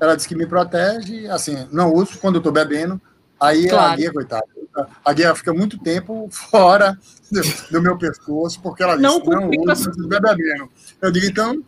ela 0.00 0.16
diz 0.16 0.26
que 0.26 0.36
me 0.36 0.46
protege, 0.46 1.26
assim, 1.28 1.66
não 1.72 1.92
uso 1.92 2.18
quando 2.18 2.36
eu 2.36 2.40
estou 2.40 2.52
bebendo. 2.52 3.00
Aí 3.40 3.68
claro. 3.68 3.92
a 3.92 3.96
guia, 3.96 4.12
coitada, 4.12 4.46
a 5.04 5.12
guia 5.12 5.34
fica 5.34 5.52
muito 5.52 5.76
tempo 5.78 6.28
fora 6.30 6.96
do, 7.30 7.40
do 7.72 7.82
meu 7.82 7.98
pescoço, 7.98 8.60
porque 8.62 8.82
ela 8.82 8.94
diz 8.94 9.02
não, 9.02 9.18
não 9.18 9.50
uso 9.50 9.90
quando 9.90 10.08
bebendo. 10.08 10.70
Eu 11.00 11.10
digo, 11.10 11.26
então, 11.26 11.62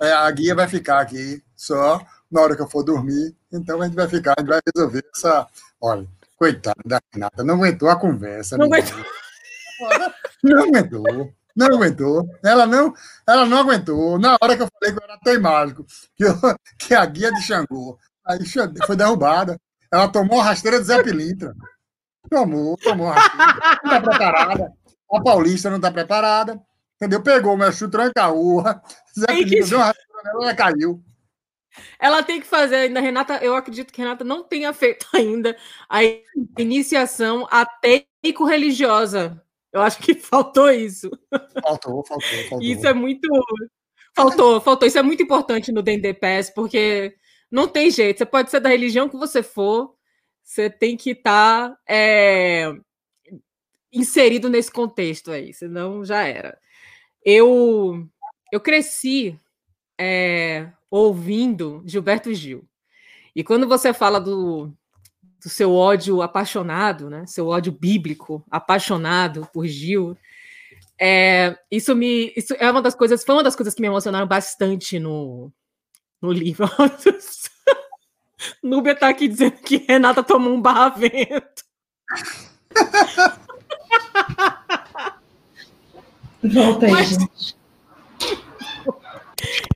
é, 0.00 0.12
a 0.12 0.30
guia 0.30 0.54
vai 0.54 0.68
ficar 0.68 1.00
aqui 1.00 1.42
só 1.56 2.00
na 2.30 2.40
hora 2.40 2.54
que 2.54 2.62
eu 2.62 2.68
for 2.68 2.82
dormir. 2.82 3.34
Então 3.52 3.80
a 3.80 3.86
gente 3.86 3.96
vai 3.96 4.08
ficar, 4.08 4.34
a 4.36 4.40
gente 4.40 4.48
vai 4.48 4.60
resolver 4.74 5.04
essa. 5.14 5.46
Olha, 5.80 6.06
coitada 6.36 6.80
da 6.84 7.00
Renata, 7.12 7.42
não 7.42 7.54
aguentou 7.54 7.88
a 7.88 7.96
conversa. 7.96 8.56
Não 8.56 8.66
aguentou. 8.66 9.04
Não 10.42 10.64
aguentou. 10.64 11.32
Não 11.56 11.66
aguentou. 11.66 12.28
Ela 12.44 12.66
não, 12.66 12.94
ela 13.26 13.46
não 13.46 13.58
aguentou. 13.58 14.18
Na 14.18 14.36
hora 14.40 14.56
que 14.56 14.62
eu 14.62 14.68
falei 14.68 14.94
que 14.94 15.02
eu 15.02 15.04
era 15.04 15.18
tão 15.18 15.40
mágico, 15.40 15.86
que, 16.14 16.24
eu, 16.24 16.34
que 16.78 16.94
a 16.94 17.04
guia 17.06 17.32
de 17.32 17.40
Xangô 17.42 17.98
aí 18.24 18.40
foi 18.86 18.96
derrubada. 18.96 19.58
Ela 19.90 20.08
tomou 20.08 20.40
a 20.40 20.44
rasteira 20.44 20.78
de 20.78 20.86
Zé 20.86 21.02
Pilintra. 21.02 21.54
Tomou, 22.28 22.76
tomou 22.76 23.08
a 23.08 23.14
rasteira. 23.14 23.80
Tá 23.82 24.00
preparada. 24.00 24.72
a 25.12 25.22
Paulista 25.22 25.70
não 25.70 25.76
está 25.76 25.90
preparada, 25.90 26.60
entendeu? 26.96 27.22
Pegou 27.22 27.54
o 27.54 27.56
meu 27.56 27.72
chute, 27.72 27.92
tranca-urra, 27.92 28.82
Zé 29.18 29.26
Pilintra 29.26 29.66
deu 29.66 29.78
uma 29.78 29.94
nela, 30.24 30.44
ela 30.44 30.54
caiu. 30.54 31.02
Ela 31.98 32.22
tem 32.22 32.40
que 32.40 32.46
fazer 32.46 32.76
ainda, 32.76 33.00
Renata. 33.00 33.38
Eu 33.42 33.54
acredito 33.54 33.92
que 33.92 34.00
Renata 34.00 34.24
não 34.24 34.42
tenha 34.42 34.72
feito 34.72 35.06
ainda 35.14 35.56
a 35.88 36.00
iniciação 36.58 37.46
ateico-religiosa. 37.50 39.42
Eu 39.72 39.82
acho 39.82 39.98
que 39.98 40.14
faltou 40.14 40.70
isso. 40.70 41.10
Faltou, 41.62 42.04
faltou, 42.04 42.20
faltou. 42.48 42.62
Isso 42.62 42.86
é 42.86 42.94
muito. 42.94 43.28
Faltou, 44.14 44.60
faltou. 44.60 44.88
Isso 44.88 44.98
é 44.98 45.02
muito 45.02 45.22
importante 45.22 45.70
no 45.70 45.82
DNDPS, 45.82 46.54
porque 46.54 47.14
não 47.50 47.68
tem 47.68 47.90
jeito. 47.90 48.18
Você 48.18 48.26
pode 48.26 48.50
ser 48.50 48.60
da 48.60 48.70
religião 48.70 49.08
que 49.08 49.16
você 49.16 49.42
for, 49.42 49.94
você 50.42 50.70
tem 50.70 50.96
que 50.96 51.10
estar 51.10 51.70
tá, 51.70 51.78
é, 51.88 52.72
inserido 53.92 54.48
nesse 54.48 54.70
contexto 54.70 55.30
aí, 55.30 55.52
senão 55.52 56.04
já 56.04 56.26
era. 56.26 56.58
Eu, 57.24 58.08
eu 58.52 58.60
cresci 58.60 59.38
é, 59.98 60.68
ouvindo 60.90 61.82
Gilberto 61.86 62.32
Gil. 62.32 62.64
E 63.34 63.44
quando 63.44 63.68
você 63.68 63.92
fala 63.92 64.20
do, 64.20 64.72
do 65.42 65.48
seu 65.48 65.74
ódio 65.74 66.22
apaixonado, 66.22 67.10
né? 67.10 67.26
Seu 67.26 67.48
ódio 67.48 67.72
bíblico 67.72 68.44
apaixonado 68.50 69.48
por 69.52 69.66
Gil, 69.66 70.16
é, 70.98 71.58
isso 71.70 71.94
me, 71.94 72.32
isso 72.36 72.54
é 72.58 72.70
uma 72.70 72.80
das 72.80 72.94
coisas, 72.94 73.22
foi 73.24 73.34
uma 73.34 73.42
das 73.42 73.54
coisas 73.54 73.74
que 73.74 73.82
me 73.82 73.88
emocionaram 73.88 74.26
bastante 74.26 74.98
no, 74.98 75.52
no 76.20 76.32
livro. 76.32 76.68
Núbia 78.62 78.92
está 78.92 79.08
aqui 79.08 79.28
dizendo 79.28 79.56
que 79.58 79.78
Renata 79.78 80.22
tomou 80.22 80.52
um 80.52 80.60
barravento. 80.60 81.64
Volta 86.42 86.86
aí, 86.86 86.92
Mas... 86.92 87.08
gente. 87.08 87.55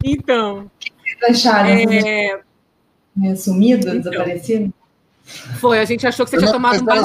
Então, 0.05 0.71
acharam? 1.29 1.69
É... 1.71 2.43
Sumido, 3.37 3.89
então, 3.89 3.99
desaparecido? 3.99 4.73
Foi, 5.61 5.79
a 5.79 5.85
gente 5.85 6.07
achou 6.07 6.25
que 6.25 6.31
você 6.31 6.39
tinha 6.39 6.53
tomado 6.53 6.81
um 6.81 6.85
banho. 6.85 7.03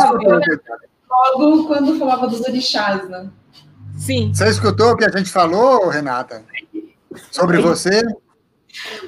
Logo 1.38 1.68
quando 1.68 1.98
falava 1.98 2.28
dos 2.28 2.41
orixás, 2.41 3.08
né? 3.10 3.30
Sim. 3.98 4.32
Você 4.34 4.50
escutou 4.50 4.91
o 4.91 4.98
que 4.98 5.06
a 5.06 5.18
gente 5.18 5.30
falou, 5.30 5.89
Renata? 5.89 6.43
Sobre 7.32 7.62
você? 7.62 8.04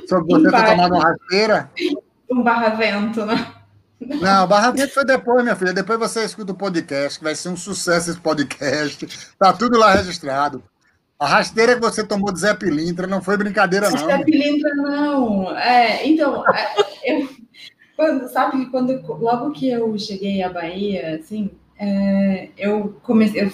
Sobre 0.08 0.34
você 0.34 0.50
ter 0.50 0.66
tomado 0.66 0.96
uma 0.96 1.04
rasteira? 1.04 1.72
Um 2.30 2.44
barra-vento, 2.44 3.26
né? 3.26 3.54
Não, 4.00 4.48
barra-vento 4.48 4.94
foi 4.94 5.04
depois, 5.06 5.44
minha 5.44 5.56
filha. 5.56 5.74
Depois 5.74 6.00
você 6.00 6.24
escuta 6.24 6.52
o 6.52 6.56
podcast, 6.56 7.18
que 7.18 7.24
vai 7.24 7.36
ser 7.36 7.50
um 7.50 7.58
sucesso 7.58 8.12
esse 8.12 8.20
podcast. 8.20 9.08
Tá 9.38 9.52
tudo 9.52 9.78
lá 9.78 9.94
registrado. 9.96 10.64
A 11.20 11.26
rasteira 11.26 11.76
que 11.76 11.82
você 11.82 12.06
tomou 12.06 12.32
de 12.32 12.40
Zé 12.40 12.54
Pilintra 12.54 13.08
não 13.08 13.22
foi 13.22 13.38
brincadeira, 13.38 13.90
não. 13.90 13.98
Zé 13.98 14.24
Pilintra, 14.24 14.76
não. 14.76 15.58
É, 15.58 16.08
então, 16.08 16.44
é, 16.48 16.76
eu, 17.04 17.30
quando, 17.96 18.28
sabe, 18.28 18.66
quando, 18.68 19.02
logo 19.20 19.52
que 19.52 19.68
eu 19.68 19.98
cheguei 19.98 20.44
à 20.44 20.50
Bahia, 20.50 21.16
assim, 21.16 21.50
é, 21.80 22.50
eu 22.56 23.00
comecei, 23.02 23.46
eu 23.46 23.52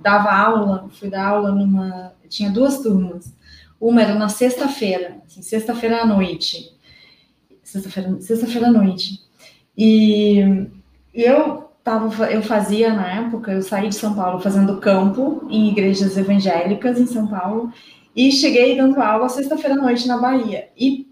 dava 0.00 0.32
aula, 0.32 0.88
fui 0.90 1.08
dar 1.08 1.28
aula 1.28 1.52
numa, 1.52 2.12
tinha 2.28 2.50
duas 2.50 2.78
turmas. 2.78 3.32
Uma 3.80 4.02
era 4.02 4.14
na 4.14 4.28
sexta-feira, 4.28 5.18
assim, 5.24 5.42
sexta-feira 5.42 6.02
à 6.02 6.06
noite. 6.06 6.76
Sexta-feira 7.62 8.20
sexta 8.20 8.66
à 8.66 8.70
noite. 8.70 9.20
E 9.78 10.66
eu 11.14 11.69
tava, 11.90 12.30
eu 12.30 12.40
fazia 12.42 12.94
na 12.94 13.06
época, 13.06 13.50
eu 13.50 13.62
saí 13.62 13.88
de 13.88 13.96
São 13.96 14.14
Paulo 14.14 14.38
fazendo 14.40 14.78
campo 14.78 15.46
em 15.50 15.68
igrejas 15.70 16.16
evangélicas 16.16 17.00
em 17.00 17.06
São 17.06 17.26
Paulo 17.26 17.72
e 18.14 18.30
cheguei 18.30 18.76
dando 18.76 19.00
aula 19.00 19.28
sexta-feira 19.28 19.74
à 19.74 19.82
noite 19.82 20.06
na 20.06 20.18
Bahia. 20.18 20.68
E 20.78 21.08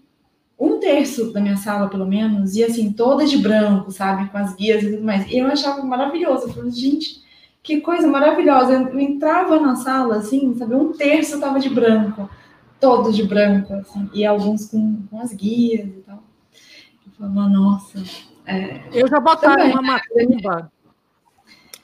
um 0.57 0.79
terço 0.79 1.33
da 1.33 1.41
minha 1.41 1.57
sala, 1.57 1.89
pelo 1.89 2.05
menos, 2.05 2.55
ia 2.55 2.67
assim, 2.67 2.93
toda 2.93 3.25
de 3.25 3.37
branco, 3.37 3.91
sabe? 3.91 4.29
Com 4.29 4.37
as 4.37 4.55
guias 4.55 4.83
e 4.83 4.91
tudo 4.91 5.03
mais. 5.03 5.29
E 5.29 5.37
eu 5.37 5.47
achava 5.47 5.83
maravilhoso. 5.83 6.47
Eu 6.47 6.53
falei, 6.53 6.71
gente, 6.71 7.21
que 7.61 7.81
coisa 7.81 8.07
maravilhosa. 8.07 8.73
Eu 8.73 8.99
entrava 8.99 9.59
na 9.59 9.75
sala, 9.75 10.17
assim, 10.17 10.55
sabe? 10.55 10.75
Um 10.75 10.93
terço 10.93 11.39
tava 11.39 11.59
de 11.59 11.69
branco, 11.69 12.29
todo 12.79 13.11
de 13.11 13.23
branco, 13.23 13.73
assim, 13.73 14.09
e 14.13 14.25
alguns 14.25 14.67
com, 14.67 15.01
com 15.09 15.19
as 15.19 15.33
guias 15.33 15.87
e 15.87 16.03
tal. 16.05 16.23
Eu 17.05 17.11
falava, 17.17 17.49
nossa, 17.49 18.01
é, 18.49 18.81
eu 18.91 19.07
já 19.07 19.19
botaram 19.19 19.55
também. 19.55 19.71
uma 19.71 19.81
macumba. 19.81 20.71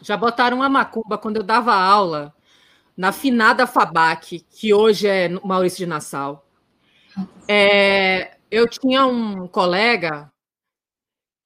Já 0.01 0.17
botaram 0.17 0.57
uma 0.57 0.69
macumba 0.69 1.17
quando 1.17 1.37
eu 1.37 1.43
dava 1.43 1.73
aula 1.75 2.33
na 2.97 3.11
finada 3.11 3.67
Fabac, 3.67 4.39
que 4.49 4.73
hoje 4.73 5.07
é 5.07 5.29
Maurício 5.43 5.79
de 5.79 5.85
Nassau. 5.85 6.45
É, 7.47 8.37
eu 8.49 8.67
tinha 8.67 9.05
um 9.05 9.47
colega 9.47 10.31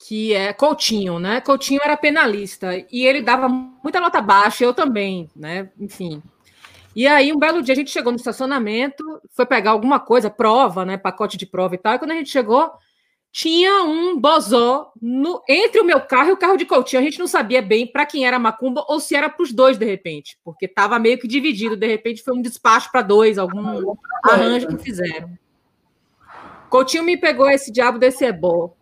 que 0.08 0.34
é 0.34 0.54
Coutinho, 0.54 1.20
né? 1.20 1.42
Coutinho 1.42 1.82
era 1.84 1.98
penalista 1.98 2.74
e 2.92 3.06
ele 3.06 3.22
dava 3.22 3.50
muita 3.50 4.00
nota 4.00 4.22
baixa, 4.22 4.64
eu 4.64 4.74
também, 4.74 5.30
né? 5.36 5.70
Enfim. 5.78 6.24
E 6.96 7.06
aí, 7.08 7.32
um 7.32 7.38
belo 7.38 7.62
dia, 7.62 7.74
a 7.74 7.76
gente 7.76 7.92
chegou 7.92 8.12
no 8.12 8.18
estacionamento, 8.18 9.04
foi 9.32 9.46
pegar 9.46 9.72
alguma 9.72 10.00
coisa, 10.00 10.30
prova, 10.30 10.86
né? 10.86 10.98
Pacote 10.98 11.38
de 11.38 11.46
prova 11.46 11.76
e 11.76 11.78
tal. 11.78 11.96
E 11.96 12.00
quando 12.00 12.12
a 12.12 12.16
gente 12.16 12.30
chegou, 12.30 12.72
tinha 13.32 13.84
um 13.84 14.20
bozó 14.20 14.92
no, 15.02 15.42
entre 15.48 15.80
o 15.80 15.86
meu 15.86 16.02
carro 16.02 16.30
e 16.30 16.32
o 16.32 16.38
carro 16.38 16.58
de 16.58 16.66
Coutinho. 16.66 17.02
A 17.02 17.04
gente 17.04 17.20
não 17.20 17.28
sabia 17.28 17.62
bem 17.62 17.86
para 17.86 18.06
quem 18.06 18.26
era 18.26 18.40
Macumba 18.40 18.84
ou 18.88 19.00
se 19.00 19.16
era 19.16 19.30
para 19.30 19.44
os 19.44 19.54
dois, 19.54 19.78
de 19.78 19.86
repente, 19.86 20.38
porque 20.44 20.66
estava 20.66 20.98
meio 20.98 21.20
que 21.20 21.28
dividido. 21.28 21.78
De 21.78 21.88
repente 21.88 22.24
foi 22.24 22.34
um 22.36 22.42
despacho 22.42 22.92
para 22.92 23.02
dois, 23.02 23.38
algum 23.38 23.96
arranjo 24.24 24.68
que 24.68 24.84
fizeram. 24.84 25.38
Coutinho 26.70 27.04
me 27.04 27.18
pegou 27.18 27.50
esse 27.50 27.72
diabo 27.72 27.98
desse 27.98 28.26
ebó, 28.26 28.74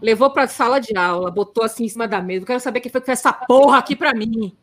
levou 0.00 0.30
para 0.30 0.44
a 0.44 0.48
sala 0.48 0.80
de 0.80 0.96
aula, 0.96 1.30
botou 1.30 1.64
assim 1.64 1.84
em 1.84 1.88
cima 1.88 2.06
da 2.06 2.20
mesa. 2.20 2.46
quero 2.46 2.60
saber 2.60 2.80
quem 2.80 2.90
foi 2.90 3.00
que 3.00 3.06
fez 3.06 3.18
essa 3.18 3.32
porra 3.32 3.78
aqui 3.78 3.94
para 3.94 4.14
mim. 4.14 4.56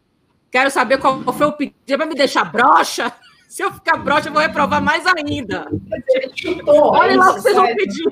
Quero 0.49 0.71
saber 0.71 0.97
qual 0.97 1.21
foi 1.33 1.47
o 1.47 1.53
pedido. 1.53 1.97
Vai 1.97 2.07
me 2.07 2.15
deixar 2.15 2.45
broxa? 2.45 3.11
Se 3.47 3.63
eu 3.63 3.71
ficar 3.71 3.97
broxa, 3.97 4.27
eu 4.27 4.33
vou 4.33 4.41
reprovar 4.41 4.81
mais 4.81 5.05
ainda. 5.05 5.69
Olha 6.67 7.17
lá 7.17 7.31
o 7.31 7.35
que 7.35 7.41
vocês 7.41 7.55
vão 7.55 7.65
pedir 7.75 8.03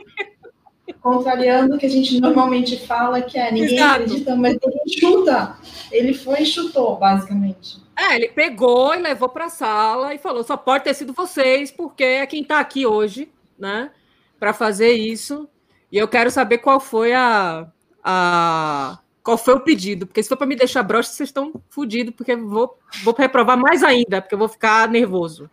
contrariando 1.06 1.76
o 1.76 1.78
que 1.78 1.86
a 1.86 1.90
gente 1.90 2.20
normalmente 2.20 2.84
fala, 2.88 3.22
que 3.22 3.38
é 3.38 3.52
ninguém 3.52 3.76
Exato. 3.76 4.02
acredita, 4.02 4.36
mas 4.36 4.58
ele 4.60 5.00
chuta. 5.00 5.56
Ele 5.92 6.16
foi 6.16 6.42
e 6.42 6.46
chutou, 6.48 6.96
basicamente. 6.96 7.78
É, 7.96 8.16
ele 8.16 8.30
pegou 8.30 8.96
e 8.96 8.98
levou 8.98 9.30
para 9.30 9.46
a 9.46 9.50
sala 9.50 10.16
e 10.16 10.18
falou: 10.18 10.44
só 10.44 10.58
pode 10.58 10.84
ter 10.84 10.96
sido 10.96 11.14
vocês, 11.14 11.72
porque 11.72 12.04
é 12.04 12.26
quem 12.26 12.42
está 12.42 12.60
aqui 12.60 12.88
hoje, 12.88 13.32
né, 13.58 13.92
para 14.40 14.52
fazer 14.52 14.94
isso. 14.94 15.48
E 15.92 15.98
eu 16.00 16.08
quero 16.08 16.32
saber 16.32 16.58
qual 16.58 16.80
foi 16.80 17.14
a, 17.14 17.68
a 18.04 18.98
qual 19.22 19.38
foi 19.38 19.54
o 19.54 19.60
pedido, 19.60 20.08
porque 20.08 20.24
se 20.24 20.30
for 20.30 20.38
para 20.38 20.48
me 20.48 20.56
deixar 20.56 20.82
broxa, 20.82 21.12
vocês 21.12 21.30
estão 21.30 21.54
fodidos, 21.70 22.16
porque 22.16 22.36
vou, 22.36 22.80
vou 23.04 23.14
reprovar 23.16 23.58
mais 23.58 23.84
ainda, 23.84 24.24
porque 24.24 24.34
eu 24.34 24.40
vou 24.40 24.50
ficar 24.50 24.90
nervoso. 24.90 25.48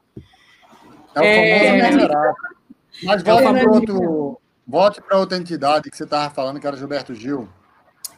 É, 1.14 1.66
é... 1.66 1.92
Mas 3.02 3.22
volta 3.22 3.48
é 3.48 3.62
para 3.62 3.70
outro, 3.70 4.40
Volte 4.72 5.02
para 5.02 5.18
outra 5.18 5.36
entidade 5.36 5.90
que 5.90 5.96
você 5.98 6.04
estava 6.04 6.32
falando, 6.32 6.58
que 6.58 6.66
era 6.66 6.74
Gilberto 6.74 7.14
Gil. 7.14 7.46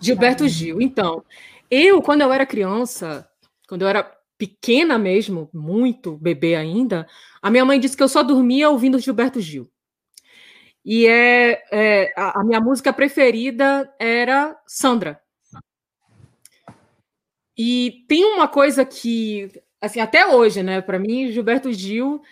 Gilberto 0.00 0.46
Gil. 0.46 0.80
Então, 0.80 1.24
eu, 1.68 2.00
quando 2.00 2.20
eu 2.20 2.32
era 2.32 2.46
criança, 2.46 3.28
quando 3.68 3.82
eu 3.82 3.88
era 3.88 4.08
pequena 4.38 4.96
mesmo, 4.96 5.50
muito 5.52 6.16
bebê 6.16 6.54
ainda, 6.54 7.08
a 7.42 7.50
minha 7.50 7.64
mãe 7.64 7.80
disse 7.80 7.96
que 7.96 8.02
eu 8.04 8.08
só 8.08 8.22
dormia 8.22 8.70
ouvindo 8.70 9.00
Gilberto 9.00 9.40
Gil. 9.40 9.68
E 10.84 11.08
é, 11.08 11.60
é 11.72 12.14
a, 12.16 12.40
a 12.40 12.44
minha 12.44 12.60
música 12.60 12.92
preferida 12.92 13.92
era 13.98 14.56
Sandra. 14.64 15.20
E 17.58 18.04
tem 18.06 18.24
uma 18.26 18.46
coisa 18.46 18.84
que, 18.84 19.50
assim, 19.80 19.98
até 19.98 20.24
hoje, 20.24 20.62
né, 20.62 20.80
para 20.80 21.00
mim, 21.00 21.32
Gilberto 21.32 21.72
Gil, 21.72 22.22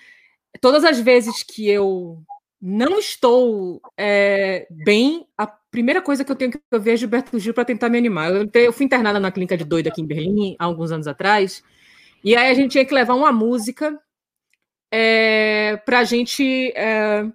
todas 0.61 0.85
as 0.85 1.01
vezes 1.01 1.43
que 1.43 1.69
eu 1.69 2.23
não 2.65 3.01
estou 3.01 3.83
é, 3.99 4.69
bem, 4.71 5.27
a 5.37 5.49
primeira 5.49 6.01
coisa 6.01 6.25
que 6.25 6.31
eu 6.31 6.37
tenho 6.37 6.53
que 6.53 6.61
ver 6.79 6.93
é 6.93 6.97
Gilberto 6.97 7.37
Gil 7.37 7.53
para 7.53 7.65
tentar 7.65 7.89
me 7.89 7.99
animar. 7.99 8.31
Eu, 8.31 8.49
eu, 8.55 8.73
fui 8.73 8.87
internada 8.87 9.19
na 9.19 9.33
clínica 9.33 9.57
de 9.57 9.65
doida 9.65 9.89
aqui 9.89 10.01
em 10.01 10.07
Berlim, 10.07 10.55
há 10.61 10.67
alguns 10.67 10.93
anos 10.93 11.09
atrás, 11.09 11.61
e 12.23 12.37
aí 12.37 12.53
a 12.53 12.55
gente 12.55 12.71
tinha 12.71 12.85
que 12.85 12.95
levar 12.95 13.15
uma 13.15 13.33
música 13.33 14.01
é, 14.93 15.77
para 15.85 15.99
a 15.99 16.05
gente, 16.05 16.73
é, 16.77 17.27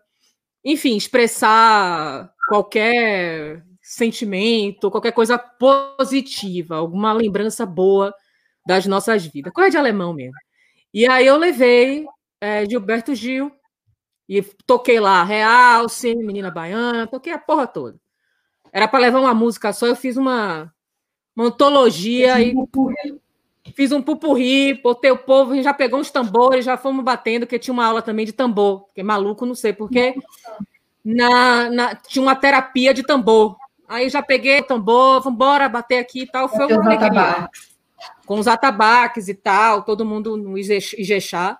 enfim, 0.63 0.95
expressar 0.95 2.31
qualquer 2.47 3.65
sentimento, 3.81 4.89
qualquer 4.89 5.11
coisa 5.11 5.37
positiva, 5.37 6.77
alguma 6.77 7.11
lembrança 7.11 7.65
boa 7.65 8.15
das 8.65 8.85
nossas 8.85 9.25
vidas. 9.25 9.51
Coisa 9.51 9.71
de 9.71 9.77
alemão 9.77 10.13
mesmo. 10.13 10.35
E 10.93 11.05
aí 11.05 11.27
eu 11.27 11.35
levei 11.35 12.05
é, 12.39 12.65
Gilberto 12.65 13.13
Gil 13.13 13.51
e 14.27 14.41
toquei 14.65 14.99
lá 14.99 15.23
Realce, 15.23 16.15
Menina 16.15 16.51
Baiana, 16.51 17.07
toquei 17.07 17.31
a 17.31 17.37
porra 17.37 17.65
toda. 17.65 17.97
Era 18.71 18.87
para 18.87 18.99
levar 18.99 19.19
uma 19.19 19.33
música 19.33 19.71
só, 19.71 19.87
eu 19.87 19.95
fiz 19.95 20.17
uma, 20.17 20.71
uma 21.35 21.47
antologia. 21.47 22.35
Um 22.35 22.67
e... 23.65 23.71
fiz 23.73 23.91
um 23.91 24.01
pupurri, 24.01 24.73
botei 24.81 25.11
o 25.11 25.17
povo, 25.17 25.59
já 25.61 25.73
pegou 25.73 25.99
uns 25.99 26.11
tambores, 26.11 26.65
já 26.65 26.77
fomos 26.77 27.03
batendo, 27.03 27.45
porque 27.45 27.59
tinha 27.59 27.73
uma 27.73 27.85
aula 27.85 28.01
também 28.01 28.25
de 28.25 28.33
tambor, 28.33 28.81
porque 28.81 29.01
maluco, 29.01 29.45
não 29.45 29.55
sei 29.55 29.71
porquê. 29.71 30.15
Na, 31.03 31.69
na, 31.69 31.95
tinha 31.95 32.21
uma 32.21 32.35
terapia 32.35 32.93
de 32.93 33.03
tambor. 33.03 33.55
Aí 33.87 34.09
já 34.09 34.21
peguei 34.21 34.59
o 34.59 34.63
tambor, 34.63 35.21
vamos 35.21 35.35
embora 35.35 35.69
bater 35.69 35.99
aqui 35.99 36.23
e 36.23 36.27
tal. 36.27 36.49
Foi 36.49 36.65
uma 36.65 36.85
alegria. 36.85 37.49
Com 38.25 38.37
os 38.37 38.47
atabaques 38.47 39.29
e 39.29 39.33
tal, 39.33 39.83
todo 39.83 40.05
mundo 40.05 40.35
no 40.35 40.57
Ijexá. 40.57 41.57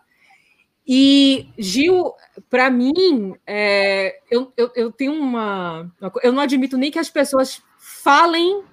E, 0.87 1.49
Gil, 1.57 2.13
para 2.49 2.69
mim, 2.69 3.35
é, 3.45 4.21
eu, 4.31 4.53
eu, 4.55 4.71
eu, 4.73 4.91
tenho 4.91 5.13
uma. 5.13 5.91
Eu 6.23 6.31
não 6.31 6.41
admito 6.41 6.77
nem 6.77 6.89
que 6.89 6.99
as 6.99 7.09
pessoas 7.09 7.61
falem. 7.77 8.63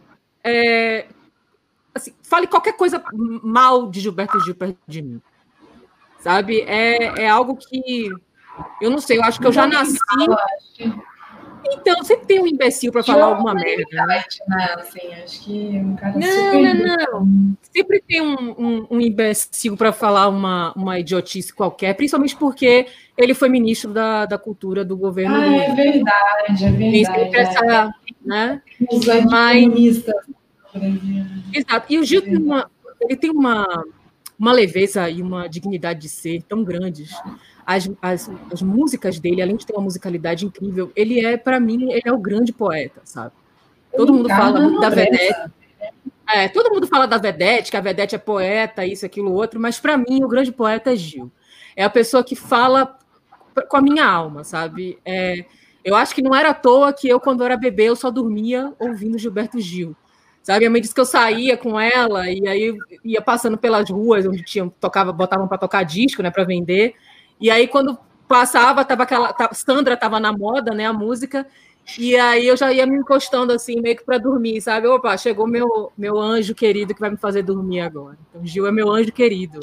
É, 0.44 1.06
assim, 1.92 2.14
fale 2.22 2.46
qualquer 2.46 2.76
coisa 2.76 3.02
mal 3.12 3.90
de 3.90 3.98
Gilberto 3.98 4.38
Gil 4.40 4.54
perto 4.54 4.78
de 4.86 5.02
mim. 5.02 5.22
Sabe? 6.20 6.60
É, 6.60 7.22
é 7.22 7.28
algo 7.28 7.56
que. 7.56 8.08
Eu 8.80 8.90
não 8.90 8.98
sei, 8.98 9.18
eu 9.18 9.24
acho 9.24 9.40
que 9.40 9.46
eu 9.48 9.52
já 9.52 9.66
nasci. 9.66 9.98
Então, 11.72 12.02
sempre 12.04 12.26
tem 12.26 12.40
um 12.40 12.46
imbecil 12.46 12.92
para 12.92 13.02
falar 13.02 13.26
alguma 13.26 13.54
merda. 13.54 14.06
Né? 14.06 14.24
né? 14.48 14.74
Assim, 14.78 15.14
acho 15.22 15.44
que 15.44 15.52
um 15.78 15.96
cara 15.96 16.14
não, 16.18 16.62
não, 16.62 16.96
não. 16.96 17.56
Sempre 17.74 18.02
tem 18.06 18.20
um, 18.20 18.50
um, 18.58 18.86
um 18.90 19.00
imbecil 19.00 19.76
para 19.76 19.92
falar 19.92 20.28
uma, 20.28 20.72
uma 20.74 20.98
idiotice 20.98 21.52
qualquer, 21.52 21.94
principalmente 21.94 22.36
porque 22.36 22.86
ele 23.16 23.34
foi 23.34 23.48
ministro 23.48 23.92
da, 23.92 24.26
da 24.26 24.38
cultura 24.38 24.84
do 24.84 24.96
governo. 24.96 25.36
Ah, 25.36 25.46
é 25.46 25.74
verdade, 25.74 26.64
é 26.64 26.70
verdade. 26.70 27.36
Essa, 27.36 27.64
é. 27.64 27.90
né? 28.24 28.62
Mas, 29.30 30.04
Exato. 31.52 31.86
E 31.88 31.98
o 31.98 32.04
Gil 32.04 32.22
tem 32.22 32.36
uma, 32.36 32.70
ele 33.00 33.16
tem 33.16 33.30
uma, 33.30 33.84
uma 34.38 34.52
leveza 34.52 35.08
e 35.08 35.22
uma 35.22 35.48
dignidade 35.48 36.00
de 36.00 36.08
ser 36.08 36.42
tão 36.42 36.64
grandes 36.64 37.10
as, 37.66 37.90
as, 38.00 38.30
as, 38.52 38.62
músicas 38.62 39.18
dele, 39.18 39.42
além 39.42 39.56
de 39.56 39.66
ter 39.66 39.72
uma 39.72 39.82
musicalidade 39.82 40.44
incrível, 40.44 40.92
ele 40.94 41.24
é, 41.24 41.36
para 41.36 41.58
mim, 41.58 41.92
ele 41.92 42.02
é 42.04 42.12
o 42.12 42.18
grande 42.18 42.52
poeta, 42.52 43.00
sabe? 43.04 43.32
Todo 43.96 44.12
mundo 44.12 44.28
fala 44.28 44.80
da 44.80 44.88
Vedete. 44.88 45.52
É, 46.26 46.48
todo 46.48 46.72
mundo 46.72 46.86
fala 46.86 47.06
da 47.06 47.18
Vedete, 47.18 47.70
que 47.70 47.76
a 47.76 47.80
Vedete 47.80 48.14
é 48.14 48.18
poeta, 48.18 48.84
isso, 48.84 49.04
aquilo, 49.04 49.32
outro, 49.32 49.60
mas 49.60 49.78
para 49.78 49.96
mim 49.96 50.24
o 50.24 50.28
grande 50.28 50.50
poeta 50.50 50.92
é 50.92 50.96
Gil. 50.96 51.30
É 51.76 51.84
a 51.84 51.90
pessoa 51.90 52.24
que 52.24 52.34
fala 52.34 52.98
com 53.68 53.76
a 53.76 53.82
minha 53.82 54.04
alma, 54.04 54.42
sabe? 54.42 54.98
É, 55.04 55.44
eu 55.84 55.94
acho 55.94 56.14
que 56.14 56.22
não 56.22 56.34
era 56.34 56.50
à 56.50 56.54
toa 56.54 56.92
que 56.92 57.08
eu, 57.08 57.20
quando 57.20 57.44
era 57.44 57.56
bebê, 57.56 57.84
eu 57.84 57.96
só 57.96 58.10
dormia 58.10 58.72
ouvindo 58.78 59.18
Gilberto 59.18 59.60
Gil. 59.60 59.94
Sabe, 60.42 60.66
a 60.66 60.70
mãe 60.70 60.80
disse 60.80 60.94
que 60.94 61.00
eu 61.00 61.06
saía 61.06 61.56
com 61.56 61.80
ela 61.80 62.30
e 62.30 62.46
aí 62.46 62.76
ia 63.02 63.22
passando 63.22 63.56
pelas 63.56 63.88
ruas 63.88 64.26
onde 64.26 64.42
tinha 64.42 64.70
tocava, 64.78 65.10
botavam 65.10 65.48
para 65.48 65.56
tocar 65.56 65.82
disco, 65.84 66.22
né, 66.22 66.30
para 66.30 66.44
vender. 66.44 66.94
E 67.44 67.50
aí, 67.50 67.68
quando 67.68 67.98
passava, 68.26 68.86
tava 68.86 69.02
aquela. 69.02 69.30
Tava, 69.30 69.52
Sandra 69.52 69.92
estava 69.92 70.18
na 70.18 70.32
moda, 70.32 70.72
né? 70.72 70.86
A 70.86 70.94
música. 70.94 71.46
E 71.98 72.16
aí 72.16 72.46
eu 72.46 72.56
já 72.56 72.72
ia 72.72 72.86
me 72.86 72.96
encostando 72.96 73.52
assim, 73.52 73.82
meio 73.82 73.98
que 73.98 74.02
para 74.02 74.16
dormir, 74.16 74.62
sabe? 74.62 74.86
Opa, 74.86 75.14
chegou 75.18 75.46
meu, 75.46 75.92
meu 75.94 76.18
anjo 76.18 76.54
querido 76.54 76.94
que 76.94 77.00
vai 77.02 77.10
me 77.10 77.18
fazer 77.18 77.42
dormir 77.42 77.80
agora. 77.80 78.16
Então, 78.30 78.46
Gil 78.46 78.66
é 78.66 78.72
meu 78.72 78.90
anjo 78.90 79.12
querido. 79.12 79.60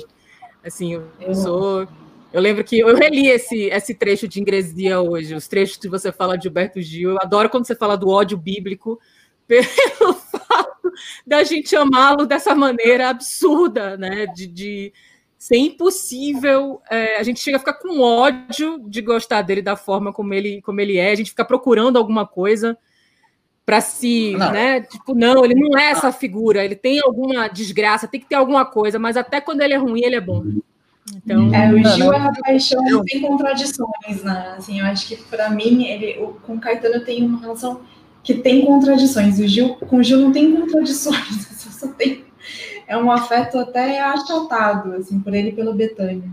Assim, 0.63 0.93
eu, 0.93 1.07
eu 1.19 1.33
sou. 1.33 1.87
Eu 2.31 2.39
lembro 2.39 2.63
que 2.63 2.77
eu 2.77 2.95
reli 2.95 3.27
esse, 3.29 3.63
esse 3.63 3.95
trecho 3.95 4.27
de 4.27 4.39
Ingresia 4.39 5.01
hoje, 5.01 5.33
os 5.33 5.47
trechos 5.47 5.77
que 5.77 5.89
você 5.89 6.11
fala 6.11 6.37
de 6.37 6.43
Gilberto 6.43 6.79
Gil. 6.79 7.09
Eu 7.09 7.17
adoro 7.19 7.49
quando 7.49 7.65
você 7.65 7.75
fala 7.75 7.97
do 7.97 8.09
ódio 8.09 8.37
bíblico, 8.37 8.99
pelo 9.49 10.13
fato 10.13 10.93
da 11.25 11.43
gente 11.43 11.75
amá-lo 11.75 12.27
dessa 12.27 12.53
maneira 12.53 13.09
absurda, 13.09 13.97
né? 13.97 14.27
De, 14.27 14.45
de, 14.45 14.93
ser 15.41 15.57
impossível. 15.57 16.79
É, 16.87 17.17
a 17.17 17.23
gente 17.23 17.39
chega 17.39 17.57
a 17.57 17.59
ficar 17.59 17.73
com 17.73 17.99
ódio 17.99 18.77
de 18.87 19.01
gostar 19.01 19.41
dele 19.41 19.63
da 19.63 19.75
forma 19.75 20.13
como 20.13 20.35
ele, 20.35 20.61
como 20.61 20.79
ele 20.79 20.97
é, 20.97 21.11
a 21.11 21.15
gente 21.15 21.31
fica 21.31 21.43
procurando 21.43 21.97
alguma 21.97 22.27
coisa 22.27 22.77
para 23.65 23.81
se, 23.81 24.35
não. 24.37 24.51
né? 24.51 24.81
Tipo, 24.81 25.15
não, 25.15 25.43
ele 25.43 25.55
não 25.55 25.75
é 25.79 25.89
essa 25.89 26.11
figura, 26.11 26.63
ele 26.63 26.75
tem 26.75 26.99
alguma 27.03 27.47
desgraça, 27.47 28.07
tem 28.07 28.19
que 28.19 28.27
ter 28.27 28.35
alguma 28.35 28.65
coisa, 28.65 28.99
mas 28.99 29.17
até 29.17 29.41
quando 29.41 29.61
ele 29.61 29.73
é 29.73 29.77
ruim, 29.77 30.03
ele 30.03 30.15
é 30.15 30.21
bom. 30.21 30.43
Então, 31.15 31.51
é, 31.55 31.73
o 31.73 31.83
Gil 31.95 32.13
é 32.13 32.19
a 32.19 32.31
paixão 32.31 32.87
eu... 32.87 33.03
sem 33.09 33.21
contradições, 33.21 34.23
né? 34.23 34.53
Assim, 34.55 34.79
eu 34.79 34.85
acho 34.85 35.07
que 35.07 35.15
para 35.23 35.49
mim, 35.49 35.85
ele, 35.85 36.23
com 36.43 36.53
o 36.53 36.59
Caetano 36.59 37.03
tem 37.03 37.25
uma 37.25 37.39
relação 37.39 37.81
que 38.23 38.35
tem 38.35 38.63
contradições. 38.63 39.39
O 39.39 39.47
Gil, 39.47 39.73
com 39.73 39.97
o 39.97 40.03
Gil 40.03 40.19
não 40.19 40.31
tem 40.31 40.55
contradições, 40.55 41.47
só 41.79 41.87
tem 41.87 42.25
é 42.91 42.97
um 42.97 43.09
afeto 43.09 43.57
até 43.57 44.01
achatado, 44.01 44.91
assim, 44.95 45.17
por 45.17 45.33
ele 45.33 45.47
e 45.47 45.55
pelo 45.55 45.73
Betânia. 45.73 46.29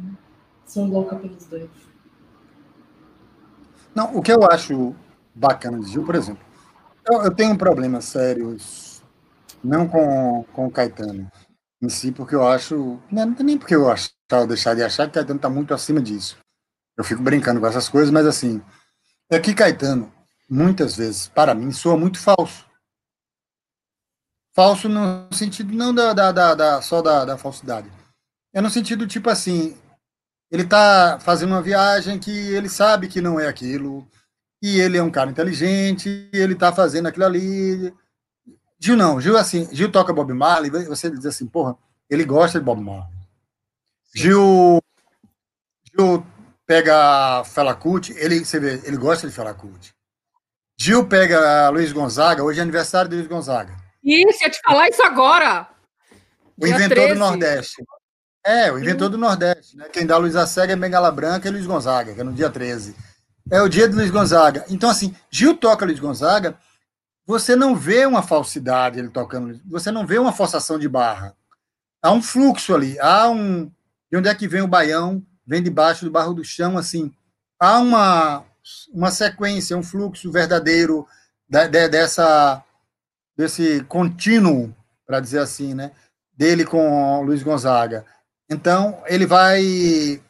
Sou 0.66 0.84
louca 0.86 1.14
pelos 1.14 1.46
dois. 1.46 1.70
Não, 3.94 4.16
o 4.16 4.20
que 4.20 4.32
eu 4.32 4.42
acho 4.42 4.92
bacana 5.32 5.78
de 5.78 5.92
Gil, 5.92 6.04
por 6.04 6.16
exemplo, 6.16 6.44
eu, 7.09 7.22
eu 7.22 7.30
tenho 7.30 7.52
um 7.52 7.56
problema 7.56 8.00
sério, 8.00 8.56
não 9.62 9.86
com, 9.86 10.44
com 10.52 10.66
o 10.66 10.70
Caetano 10.70 11.30
em 11.80 11.88
si, 11.88 12.11
porque 12.11 12.34
eu 12.34 12.44
acho, 12.44 12.98
não 13.09 13.22
é 13.22 13.26
nem 13.40 13.56
porque 13.56 13.76
eu 13.76 13.88
achar 13.88 14.11
deixar 14.48 14.74
de 14.74 14.82
achar 14.82 15.06
que 15.06 15.14
Caetano 15.14 15.36
está 15.36 15.48
muito 15.48 15.72
acima 15.72 16.02
disso. 16.02 16.36
Eu 16.96 17.04
fico 17.04 17.22
brincando 17.22 17.61
com 17.61 17.68
essas 17.68 17.88
coisas, 17.88 18.11
mas 18.11 18.26
assim, 18.26 18.61
é 19.30 19.38
que 19.38 19.54
Caetano, 19.54 20.12
muitas 20.50 20.96
vezes, 20.96 21.28
para 21.28 21.54
mim, 21.54 21.70
soa 21.70 21.96
muito 21.96 22.18
falso. 22.18 22.68
Falso 24.59 24.88
no 24.88 25.32
sentido 25.32 25.72
não 25.72 25.94
da, 25.94 26.12
da, 26.12 26.32
da, 26.32 26.52
da 26.52 26.82
só 26.82 27.00
da, 27.00 27.24
da, 27.24 27.38
falsidade. 27.38 27.88
É 28.52 28.61
no 28.61 28.68
sentido 28.68 29.06
tipo 29.06 29.30
assim, 29.30 29.78
ele 30.50 30.64
está 30.64 31.20
fazendo 31.20 31.51
uma 31.51 31.62
viagem 31.62 32.18
que 32.18 32.32
ele 32.32 32.68
sabe 32.68 33.06
que 33.06 33.20
não 33.20 33.39
é 33.39 33.47
aquilo, 33.47 34.05
e 34.60 34.80
ele 34.80 34.98
é 34.98 35.02
um 35.02 35.12
cara 35.12 35.30
inteligente, 35.30 36.28
ele 36.32 36.55
está 36.55 36.72
fazendo 36.72 37.06
aquilo 37.06 37.24
ali. 37.24 37.94
Gil 38.80 38.97
não, 38.97 39.20
Gil 39.20 39.36
assim, 39.36 39.72
Gil 39.72 39.93
toca 39.93 40.12
Bob 40.12 40.32
Marley, 40.32 40.72
você 40.89 41.09
diz 41.09 41.24
assim, 41.24 41.47
porra, 41.47 41.76
ele 42.10 42.24
gosta 42.24 42.59
de 42.59 42.64
Bob 42.64 42.82
Marley. 42.82 43.14
Gil, 44.12 44.82
Gil 45.85 46.26
pega 46.66 47.44
Fela 47.44 47.76
Kuti, 47.76 48.12
ele, 48.16 48.44
você 48.44 48.59
vê, 48.59 48.82
ele 48.82 48.97
gosta 48.97 49.28
de 49.28 49.32
Fela 49.32 49.55
Kuti. 49.55 49.94
Gil 50.76 51.06
pega 51.06 51.68
Luiz 51.68 51.93
Gonzaga, 51.93 52.43
hoje 52.43 52.59
é 52.59 52.62
aniversário 52.62 53.09
de 53.09 53.14
Luiz 53.14 53.28
Gonzaga. 53.28 53.86
Isso, 54.09 54.43
ia 54.43 54.51
te 54.51 54.59
falar 54.64 54.89
isso 54.89 55.02
agora. 55.02 55.68
O 56.56 56.66
inventor 56.66 56.97
13. 56.97 57.12
do 57.12 57.18
Nordeste. 57.18 57.85
É, 58.44 58.72
o 58.72 58.78
inventor 58.78 59.10
do 59.10 59.18
Nordeste. 59.18 59.76
Né? 59.76 59.86
Quem 59.93 60.06
dá 60.06 60.16
Luiz 60.16 60.35
Acega 60.35 60.72
é 60.72 60.76
Bengala 60.76 61.12
Branca 61.12 61.47
e 61.47 61.51
Luiz 61.51 61.66
Gonzaga, 61.66 62.14
que 62.14 62.20
é 62.20 62.24
no 62.24 62.32
dia 62.32 62.48
13. 62.48 62.97
É 63.51 63.60
o 63.60 63.68
dia 63.68 63.86
de 63.86 63.94
Luiz 63.94 64.10
Gonzaga. 64.10 64.64
Então, 64.70 64.89
assim, 64.89 65.14
Gil 65.30 65.55
toca 65.55 65.85
Luiz 65.85 66.01
Gonzaga, 66.01 66.59
você 67.26 67.55
não 67.55 67.76
vê 67.76 68.06
uma 68.06 68.22
falsidade 68.22 68.98
ele 68.98 69.10
tocando, 69.10 69.60
você 69.66 69.90
não 69.90 70.06
vê 70.06 70.18
uma 70.18 70.32
forçação 70.32 70.78
de 70.78 70.89
barra. 70.89 71.36
Há 72.02 72.10
um 72.10 72.22
fluxo 72.22 72.74
ali, 72.74 72.98
há 73.01 73.28
um. 73.28 73.70
De 74.10 74.16
onde 74.16 74.28
é 74.30 74.35
que 74.35 74.48
vem 74.48 74.62
o 74.62 74.68
baião? 74.68 75.22
Vem 75.47 75.62
debaixo 75.62 76.06
do 76.06 76.10
barro 76.10 76.32
do 76.32 76.43
chão, 76.43 76.78
assim. 76.78 77.12
Há 77.60 77.78
uma, 77.78 78.44
uma 78.90 79.10
sequência, 79.10 79.76
um 79.76 79.82
fluxo 79.82 80.32
verdadeiro 80.32 81.06
de, 81.47 81.68
de, 81.68 81.89
dessa 81.89 82.62
desse 83.39 83.85
contínuo, 83.85 84.74
para 85.06 85.20
dizer 85.20 85.39
assim, 85.39 85.73
né, 85.73 85.93
dele 86.35 86.65
com 86.65 87.23
Luiz 87.23 87.40
Gonzaga. 87.43 88.05
Então, 88.51 89.01
ele 89.06 89.27
vai 89.27 90.20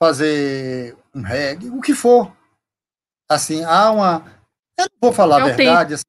fazer 0.00 0.94
um 1.14 1.22
reggae, 1.22 1.70
o 1.70 1.80
que 1.80 1.94
for. 1.94 2.30
Assim, 3.28 3.64
há 3.64 3.90
uma. 3.90 4.24
Eu 4.78 4.84
não 4.84 4.98
vou 5.00 5.12
falar 5.12 5.42
a 5.42 5.46
verdade. 5.46 5.94
Assim, 5.94 6.04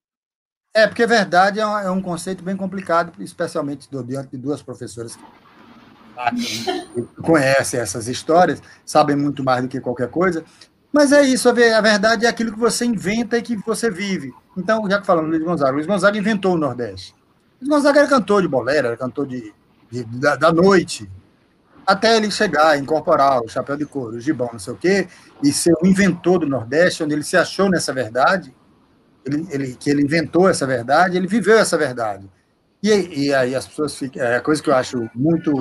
é, 0.76 0.86
porque 0.86 1.06
verdade 1.08 1.60
é 1.60 1.66
um, 1.66 1.78
é 1.80 1.90
um, 1.92 2.02
conceito 2.02 2.44
bem 2.44 2.58
complicado, 2.58 3.12
especialmente 3.24 3.90
do, 3.90 4.04
diante 4.04 4.32
de 4.32 4.38
duas 4.38 4.62
professoras 4.62 5.16
que 5.16 7.02
conhecem 7.24 7.80
essas 7.80 8.08
histórias, 8.08 8.62
sabem 8.86 9.16
muito 9.16 9.44
mais 9.44 9.62
do 9.62 9.68
que 9.68 9.80
qualquer 9.80 10.10
coisa. 10.10 10.44
Mas 10.92 11.12
é 11.12 11.22
isso, 11.22 11.48
a 11.48 11.54
verdade 11.54 12.26
é 12.26 12.30
aquilo 12.30 12.52
que 12.52 12.60
você 12.60 12.84
inventa 12.84 13.38
e 13.38 13.42
que 13.42 13.56
você 13.58 13.92
vive. 13.92 14.34
Então, 14.58 14.90
já 14.90 15.00
que 15.00 15.06
falamos 15.06 15.30
Luiz 15.30 15.44
Gonzaga, 15.44 15.72
Luiz 15.72 15.86
Gonzaga 15.86 16.18
inventou 16.18 16.56
o 16.56 16.58
Nordeste. 16.58 17.14
Luiz 17.62 17.70
Gonzaga 17.70 18.00
era 18.00 18.08
cantor 18.08 18.42
de 18.42 18.48
bolero, 18.48 18.88
era 18.88 18.98
cantor 18.98 19.28
de, 19.28 19.54
de 19.92 20.04
da, 20.04 20.36
da, 20.36 20.52
noite, 20.52 21.10
até 21.86 22.18
ele 22.18 22.32
chegar, 22.32 22.78
incorporar 22.78 23.42
o 23.42 23.48
chapéu 23.48 23.78
de 23.78 23.86
couro, 23.86 24.18
o 24.18 24.20
gibão, 24.20 24.50
não 24.52 24.60
sei 24.60 24.74
o 24.74 24.78
quê, 24.78 25.08
e 25.44 25.54
ser 25.54 25.74
o 25.82 25.86
inventor 25.86 26.40
do 26.40 26.48
Nordeste, 26.48 27.04
onde 27.04 27.14
ele 27.14 27.24
se 27.24 27.38
achou 27.38 27.70
nessa 27.70 27.94
verdade, 27.94 28.54
ele, 29.24 29.48
ele, 29.52 29.76
que 29.76 29.92
ele 29.92 30.02
inventou 30.02 30.50
essa 30.50 30.66
verdade, 30.66 31.18
ele 31.18 31.28
viveu 31.28 31.60
essa 31.60 31.78
verdade. 31.78 32.28
E, 32.82 33.26
e, 33.26 33.34
aí 33.34 33.54
as 33.56 33.68
pessoas 33.68 33.98
ficam. 33.98 34.24
É 34.24 34.38
a 34.38 34.42
coisa 34.42 34.64
que 34.64 34.70
eu 34.70 34.76
acho 34.76 35.10
muito 35.14 35.52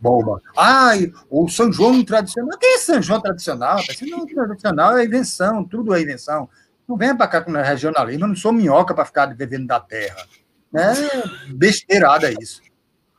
boba. 0.00 0.42
Ai, 0.56 1.10
o 1.30 1.48
São 1.48 1.72
João 1.72 2.04
tradicional. 2.04 2.58
Quem 2.58 2.74
é 2.74 2.78
São 2.78 3.00
João 3.00 3.20
tradicional? 3.20 3.78
São 3.78 4.08
João 4.08 4.26
tradicional 4.26 4.98
é 4.98 5.04
invenção, 5.04 5.64
tudo 5.64 5.94
é 5.94 6.02
invenção. 6.02 6.48
Não 6.86 6.96
venha 6.96 7.16
para 7.16 7.28
cá 7.28 7.40
com 7.40 7.50
regionalismo, 7.52 8.24
eu 8.24 8.28
não 8.28 8.36
sou 8.36 8.52
minhoca 8.52 8.94
para 8.94 9.04
ficar 9.04 9.34
vivendo 9.34 9.66
da 9.66 9.80
terra. 9.80 10.26
É 10.74 11.52
besteirada 11.52 12.30
isso. 12.30 12.60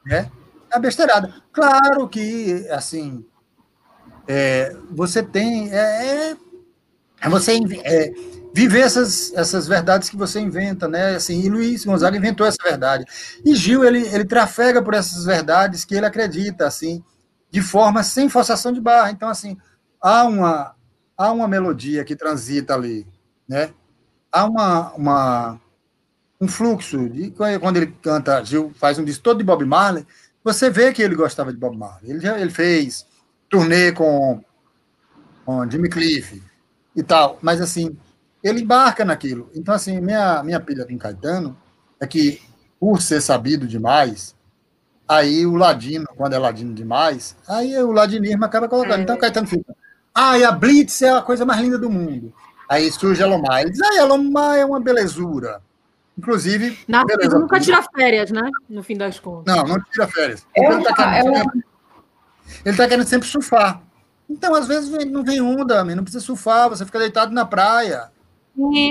Né? 0.06 0.32
é 0.72 0.80
besteirada. 0.80 1.34
Claro 1.52 2.08
que, 2.08 2.68
assim, 2.70 3.26
é, 4.28 4.76
você 4.92 5.24
tem. 5.24 5.74
É, 5.74 6.36
é 7.22 7.30
você 7.30 7.60
é, 7.84 8.14
viver 8.58 8.80
essas, 8.80 9.32
essas 9.36 9.68
verdades 9.68 10.10
que 10.10 10.18
você 10.18 10.40
inventa, 10.40 10.88
né? 10.88 11.16
Assim, 11.16 11.42
e 11.42 11.48
Luiz 11.48 11.86
Gonzaga 11.86 12.18
inventou 12.18 12.44
essa 12.44 12.58
verdade. 12.64 13.06
E 13.46 13.54
Gil, 13.54 13.86
ele, 13.86 14.00
ele 14.08 14.26
trafega 14.26 14.82
por 14.82 14.96
essas 14.96 15.26
verdades 15.26 15.86
que 15.86 15.94
ele 15.94 16.08
acredita, 16.08 16.66
assim, 16.66 17.04
de 17.52 17.62
forma 17.62 18.02
sem 18.02 18.28
forçação 18.28 18.74
de 18.74 18.82
barra. 18.82 19.12
Então, 19.12 19.30
assim, 19.30 19.56
há 20.02 20.24
uma, 20.24 20.76
há 21.16 21.32
uma 21.32 21.48
melodia 21.48 22.04
que 22.04 22.16
transita 22.16 22.74
ali, 22.74 23.06
né? 23.48 23.70
Há 24.32 24.46
uma, 24.46 24.92
uma, 24.94 25.62
um 26.42 26.48
fluxo. 26.48 27.08
De, 27.10 27.30
quando 27.60 27.78
ele 27.78 27.96
canta, 28.02 28.44
Gil 28.44 28.74
faz 28.74 28.98
um 28.98 29.06
disco 29.06 29.24
todo 29.24 29.38
de 29.38 29.44
Bob 29.44 29.64
Marley, 29.66 30.04
você 30.44 30.68
vê 30.68 30.92
que 30.92 31.04
ele 31.04 31.14
gostava 31.14 31.54
de 31.54 31.60
Bob 31.60 31.78
Marley. 31.78 32.10
Ele, 32.10 32.20
já, 32.20 32.40
ele 32.40 32.50
fez 32.50 33.06
turnê 33.48 33.92
com, 33.92 34.44
com 35.46 35.70
Jimmy 35.70 35.90
Cliff 35.90 36.42
e 36.96 37.04
tal, 37.04 37.38
mas 37.44 37.62
assim, 37.62 37.96
ele 38.48 38.62
embarca 38.62 39.04
naquilo. 39.04 39.50
Então, 39.56 39.74
assim, 39.74 40.00
minha, 40.00 40.44
minha 40.44 40.60
pilha 40.60 40.86
com 40.86 40.98
Caetano 40.98 41.58
é 42.00 42.08
que, 42.08 42.42
por 42.80 43.02
ser 43.02 43.22
sabido 43.22 43.68
demais, 43.68 44.36
aí 45.08 45.46
o 45.46 45.56
ladino, 45.56 46.06
quando 46.16 46.34
é 46.34 46.38
ladino 46.38 46.74
demais, 46.74 47.36
aí 47.48 47.78
o 47.78 47.92
ladinismo 47.92 48.46
acaba 48.46 48.68
colocando. 48.68 49.02
Então, 49.02 49.18
Caetano 49.18 49.48
fica, 49.48 49.76
ah, 50.14 50.38
e 50.38 50.44
a 50.44 50.52
Blitz 50.52 51.02
é 51.02 51.12
a 51.12 51.22
coisa 51.22 51.46
mais 51.46 51.62
linda 51.62 51.78
do 51.78 51.90
mundo. 51.90 52.34
Aí 52.70 52.92
surge 52.92 53.22
a 53.22 53.28
Lomar. 53.28 53.62
Ele 53.62 53.72
diz, 53.72 53.82
ah, 53.82 54.02
a 54.02 54.06
Lomar 54.06 54.58
é 54.58 54.66
uma 54.66 54.80
belezura. 54.80 55.62
Inclusive. 56.18 56.78
Narciso 56.88 57.38
nunca 57.38 57.60
tira 57.60 57.84
férias, 57.96 58.32
né? 58.32 58.50
No 58.68 58.82
fim 58.82 58.98
das 58.98 59.20
contas. 59.20 59.56
Não, 59.56 59.64
não 59.64 59.80
tira 59.92 60.08
férias. 60.08 60.46
É 60.56 60.66
ele 60.66 60.80
está 60.80 60.94
querendo, 60.94 61.64
é 62.66 62.74
tá 62.74 62.88
querendo 62.88 63.08
sempre 63.08 63.28
surfar. 63.28 63.82
Então, 64.30 64.56
às 64.56 64.68
vezes, 64.68 64.90
não 65.08 65.24
vem 65.24 65.40
onda, 65.40 65.84
não 65.84 66.04
precisa 66.04 66.24
surfar, 66.24 66.70
você 66.70 66.86
fica 66.86 67.00
deitado 67.00 67.32
na 67.32 67.46
praia. 67.46 68.12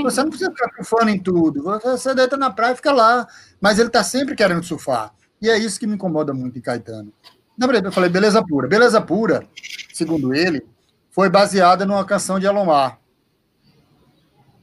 Você 0.02 0.22
não 0.22 0.28
precisa 0.30 0.50
ficar 0.50 0.70
surfando 0.76 1.10
em 1.10 1.18
tudo. 1.18 1.62
Você 1.62 2.14
deita 2.14 2.36
na 2.36 2.50
praia 2.50 2.72
e 2.72 2.76
fica 2.76 2.92
lá. 2.92 3.26
Mas 3.60 3.78
ele 3.78 3.88
está 3.88 4.04
sempre 4.04 4.36
querendo 4.36 4.62
surfar. 4.62 5.12
E 5.42 5.50
é 5.50 5.58
isso 5.58 5.78
que 5.80 5.86
me 5.86 5.94
incomoda 5.94 6.32
muito 6.32 6.58
em 6.58 6.62
Caetano. 6.62 7.12
Na 7.58 7.66
verdade, 7.66 7.86
eu 7.86 7.92
falei 7.92 8.08
beleza 8.08 8.42
pura. 8.44 8.68
Beleza 8.68 9.00
pura, 9.00 9.46
segundo 9.92 10.34
ele, 10.34 10.64
foi 11.10 11.28
baseada 11.28 11.84
numa 11.84 12.04
canção 12.04 12.38
de 12.38 12.46
Alomar. 12.46 12.98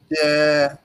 Que 0.08 0.16
é 0.20 0.78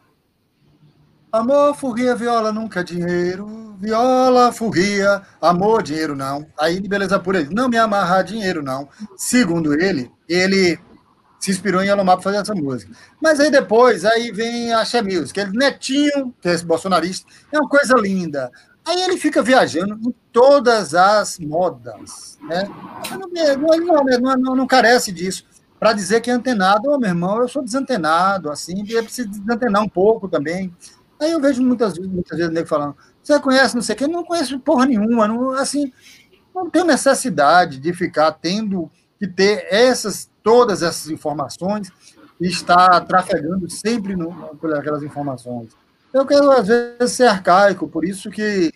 Amor, 1.30 1.74
furria, 1.74 2.16
viola, 2.16 2.50
nunca 2.50 2.82
dinheiro. 2.82 3.76
Viola, 3.78 4.50
furria, 4.50 5.22
amor, 5.40 5.82
dinheiro 5.82 6.16
não. 6.16 6.46
Aí, 6.58 6.80
de 6.80 6.88
beleza 6.88 7.18
pura, 7.20 7.40
ele 7.40 7.54
não 7.54 7.68
me 7.68 7.76
amarrar 7.76 8.24
dinheiro 8.24 8.62
não. 8.62 8.88
Segundo 9.14 9.74
ele, 9.74 10.10
ele 10.26 10.78
se 11.38 11.50
inspirou 11.50 11.82
em 11.82 11.88
Alomar 11.88 12.16
para 12.16 12.24
fazer 12.24 12.38
essa 12.38 12.54
música. 12.54 12.92
Mas 13.20 13.38
aí 13.38 13.50
depois, 13.50 14.04
aí 14.04 14.32
vem 14.32 14.72
a 14.72 14.84
Xé 14.84 15.02
Music. 15.02 15.38
Ele, 15.38 15.52
Netinho, 15.52 16.34
que 16.40 16.48
é 16.48 16.52
esse 16.52 16.64
bolsonarista, 16.64 17.30
é 17.52 17.58
uma 17.58 17.68
coisa 17.68 17.94
linda. 17.94 18.50
Aí 18.84 19.02
ele 19.02 19.18
fica 19.18 19.42
viajando 19.42 19.98
em 20.02 20.14
todas 20.32 20.94
as 20.94 21.38
modas. 21.38 22.38
Né? 22.42 22.62
Não, 23.10 23.78
não, 23.78 24.04
não, 24.04 24.36
não, 24.36 24.56
não 24.56 24.66
carece 24.66 25.12
disso. 25.12 25.44
Para 25.78 25.92
dizer 25.92 26.20
que 26.20 26.30
é 26.30 26.32
antenado, 26.32 26.90
oh, 26.90 26.98
meu 26.98 27.10
irmão, 27.10 27.40
eu 27.40 27.46
sou 27.46 27.62
desantenado, 27.62 28.50
assim, 28.50 28.82
e 28.82 29.02
preciso 29.02 29.28
desantenar 29.28 29.82
um 29.82 29.88
pouco 29.88 30.26
também. 30.26 30.74
Aí 31.20 31.30
eu 31.30 31.40
vejo 31.40 31.62
muitas 31.62 31.96
vezes, 31.96 32.10
muitas 32.10 32.36
vezes 32.36 32.50
o 32.50 32.54
nego 32.54 32.66
falando, 32.66 32.96
você 33.22 33.38
conhece 33.38 33.74
não 33.74 33.82
sei 33.82 33.94
quê? 33.94 34.06
Não 34.06 34.24
conheço 34.24 34.58
porra 34.58 34.86
nenhuma, 34.86 35.28
não, 35.28 35.50
assim, 35.50 35.92
não 36.54 36.70
tenho 36.70 36.86
necessidade 36.86 37.78
de 37.78 37.92
ficar 37.92 38.32
tendo 38.32 38.90
que 39.18 39.26
ter 39.26 39.66
essas, 39.70 40.30
todas 40.48 40.82
essas 40.82 41.10
informações 41.10 41.92
e 42.40 42.46
estar 42.46 43.00
trafegando 43.00 43.68
sempre 43.68 44.16
no, 44.16 44.32
por 44.56 44.74
aquelas 44.74 45.02
informações. 45.02 45.76
Eu 46.10 46.24
quero, 46.24 46.50
às 46.50 46.66
vezes, 46.66 47.12
ser 47.12 47.26
arcaico, 47.26 47.86
por 47.86 48.02
isso 48.02 48.30
que 48.30 48.72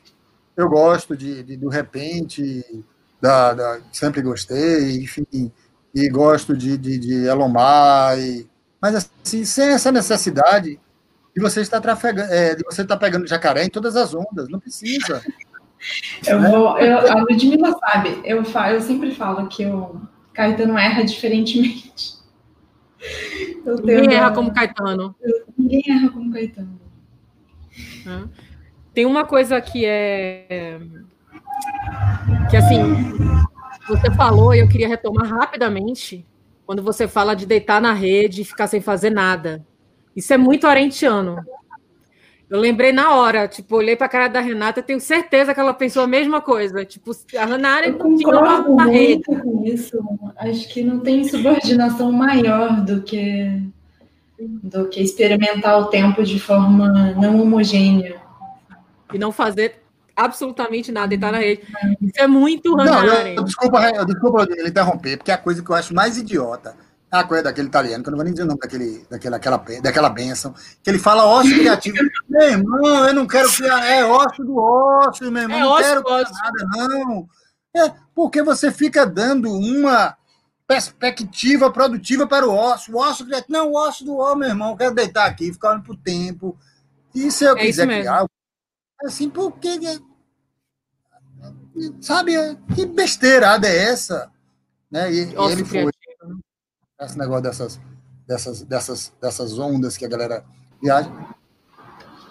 eu 0.54 0.68
gosto 0.68 1.16
de, 1.16 1.42
de 1.42 1.56
do 1.56 1.70
repente, 1.70 2.84
da, 3.18 3.54
da, 3.54 3.80
sempre 3.90 4.20
gostei, 4.20 5.02
enfim, 5.02 5.50
e 5.94 6.08
gosto 6.10 6.54
de, 6.54 6.76
de, 6.76 6.98
de 6.98 7.24
Elomar, 7.24 8.18
e, 8.18 8.46
mas 8.78 8.94
assim, 8.94 9.42
sem 9.46 9.70
essa 9.70 9.90
necessidade 9.90 10.78
e 11.34 11.40
você 11.40 11.62
está 11.62 11.80
trafegando, 11.80 12.30
é, 12.30 12.54
você 12.66 12.82
está 12.82 12.98
pegando 12.98 13.26
jacaré 13.26 13.64
em 13.64 13.70
todas 13.70 13.96
as 13.96 14.14
ondas, 14.14 14.46
não 14.50 14.60
precisa. 14.60 15.22
Eu 16.24 16.40
vou, 16.40 16.78
eu, 16.78 16.96
a 17.10 17.14
Ludmilla 17.22 17.76
sabe, 17.76 18.20
eu, 18.24 18.44
falo, 18.44 18.74
eu 18.74 18.80
sempre 18.80 19.12
falo 19.12 19.48
que 19.48 19.66
o 19.66 20.00
Caetano 20.32 20.78
erra 20.78 21.02
diferentemente. 21.02 22.16
ninguém 23.84 24.14
erra 24.14 24.32
como 24.32 24.52
Caetano. 24.52 25.14
ninguém 25.58 25.82
erra 25.88 26.08
como 26.10 26.32
Caetano. 26.32 26.80
Tem 28.92 29.06
uma 29.06 29.24
coisa 29.24 29.60
que 29.60 29.84
é 29.84 30.78
que 32.50 32.56
assim 32.56 32.78
você 33.88 34.10
falou 34.12 34.54
e 34.54 34.60
eu 34.60 34.68
queria 34.68 34.88
retomar 34.88 35.26
rapidamente 35.26 36.24
quando 36.64 36.82
você 36.82 37.08
fala 37.08 37.34
de 37.34 37.46
deitar 37.46 37.80
na 37.80 37.92
rede 37.92 38.42
e 38.42 38.44
ficar 38.44 38.66
sem 38.66 38.80
fazer 38.80 39.10
nada. 39.10 39.64
Isso 40.14 40.32
é 40.32 40.36
muito 40.36 40.66
arentiano. 40.66 41.36
Eu 42.52 42.60
lembrei 42.60 42.92
na 42.92 43.14
hora, 43.14 43.48
tipo, 43.48 43.76
olhei 43.76 43.96
para 43.96 44.04
a 44.04 44.10
cara 44.10 44.28
da 44.28 44.38
Renata, 44.38 44.82
tenho 44.82 45.00
certeza 45.00 45.54
que 45.54 45.60
ela 45.60 45.72
pensou 45.72 46.02
a 46.02 46.06
mesma 46.06 46.38
coisa. 46.42 46.84
Tipo, 46.84 47.12
a 47.34 47.46
Renata 47.46 47.90
tinha 47.90 48.28
uma 48.68 48.84
rede. 48.84 49.22
Com 49.24 49.64
isso. 49.64 49.98
Acho 50.36 50.68
que 50.68 50.84
não 50.84 51.00
tem 51.00 51.24
subordinação 51.26 52.12
maior 52.12 52.84
do 52.84 53.00
que 53.00 53.62
do 54.38 54.86
que 54.88 55.00
experimentar 55.00 55.80
o 55.80 55.86
tempo 55.86 56.22
de 56.22 56.38
forma 56.38 57.14
não 57.14 57.40
homogênea. 57.40 58.20
E 59.14 59.18
não 59.18 59.32
fazer 59.32 59.76
absolutamente 60.14 60.92
nada, 60.92 61.14
e 61.14 61.18
tá 61.18 61.32
na 61.32 61.38
rede. 61.38 61.62
Isso 62.02 62.20
é 62.20 62.26
muito 62.26 62.76
Hannah 62.76 63.02
Não, 63.02 63.26
eu, 63.28 63.44
desculpa, 63.44 64.04
desculpa 64.04 64.46
ele 64.50 64.68
interromper, 64.68 65.16
porque 65.16 65.30
é 65.30 65.34
a 65.34 65.38
coisa 65.38 65.64
que 65.64 65.70
eu 65.70 65.74
acho 65.74 65.94
mais 65.94 66.18
idiota 66.18 66.76
a 67.12 67.24
coisa 67.24 67.44
daquele 67.44 67.68
italiano, 67.68 68.02
que 68.02 68.08
eu 68.08 68.12
não 68.12 68.16
vou 68.16 68.24
nem 68.24 68.32
dizer 68.32 68.44
o 68.44 68.46
nome 68.46 68.58
daquele, 68.58 69.06
daquela, 69.10 69.36
aquela, 69.36 69.58
daquela 69.82 70.08
benção, 70.08 70.54
que 70.82 70.88
ele 70.88 70.98
fala 70.98 71.26
ócio 71.26 71.54
criativo. 71.54 71.98
meu 72.26 72.48
irmão, 72.48 73.06
eu 73.06 73.14
não 73.14 73.26
quero 73.26 73.52
criar, 73.52 73.84
é 73.84 74.02
ócio 74.02 74.42
do 74.42 74.56
ócio, 74.56 75.30
meu 75.30 75.42
irmão, 75.42 75.58
é 75.58 75.60
não 75.60 75.76
quero 75.76 76.02
criar 76.02 76.30
nada, 76.30 76.88
não. 76.88 77.28
É, 77.76 77.92
porque 78.14 78.42
você 78.42 78.72
fica 78.72 79.04
dando 79.04 79.52
uma 79.52 80.16
perspectiva 80.66 81.70
produtiva 81.70 82.26
para 82.26 82.48
o 82.48 82.54
ócio. 82.54 82.94
O 82.94 82.98
ócio 82.98 83.26
criativo, 83.26 83.52
não, 83.52 83.72
o 83.72 83.76
ócio 83.76 84.06
do 84.06 84.16
ó, 84.16 84.34
meu 84.34 84.48
irmão, 84.48 84.70
eu 84.70 84.76
quero 84.78 84.94
deitar 84.94 85.26
aqui, 85.26 85.52
ficar 85.52 85.68
olhando 85.70 85.84
para 85.84 85.92
o 85.92 85.98
tempo. 85.98 86.58
E 87.14 87.30
se 87.30 87.44
eu 87.44 87.54
é 87.58 87.60
quiser 87.60 87.86
criar, 87.86 88.24
assim, 89.04 89.28
porque. 89.28 89.68
Sabe, 92.00 92.32
que 92.74 92.86
besteirada 92.86 93.68
é 93.68 93.90
essa? 93.90 94.30
Né? 94.90 95.12
E, 95.12 95.34
e 95.34 95.52
ele 95.52 95.64
foi 95.64 95.92
esse 97.04 97.18
negócio 97.18 97.42
dessas, 97.42 97.80
dessas, 98.26 98.62
dessas, 98.62 99.12
dessas 99.20 99.58
ondas 99.58 99.96
que 99.96 100.04
a 100.04 100.08
galera 100.08 100.44
viaja. 100.80 101.10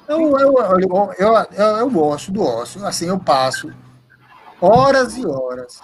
Eu, 0.07 0.37
eu, 0.37 0.53
eu, 0.57 1.13
eu, 1.17 1.77
eu, 1.77 1.89
gosto 1.89 2.31
do 2.31 2.43
ócio, 2.43 2.85
assim, 2.85 3.07
eu 3.07 3.19
passo 3.19 3.73
horas 4.59 5.17
e 5.17 5.25
horas. 5.25 5.81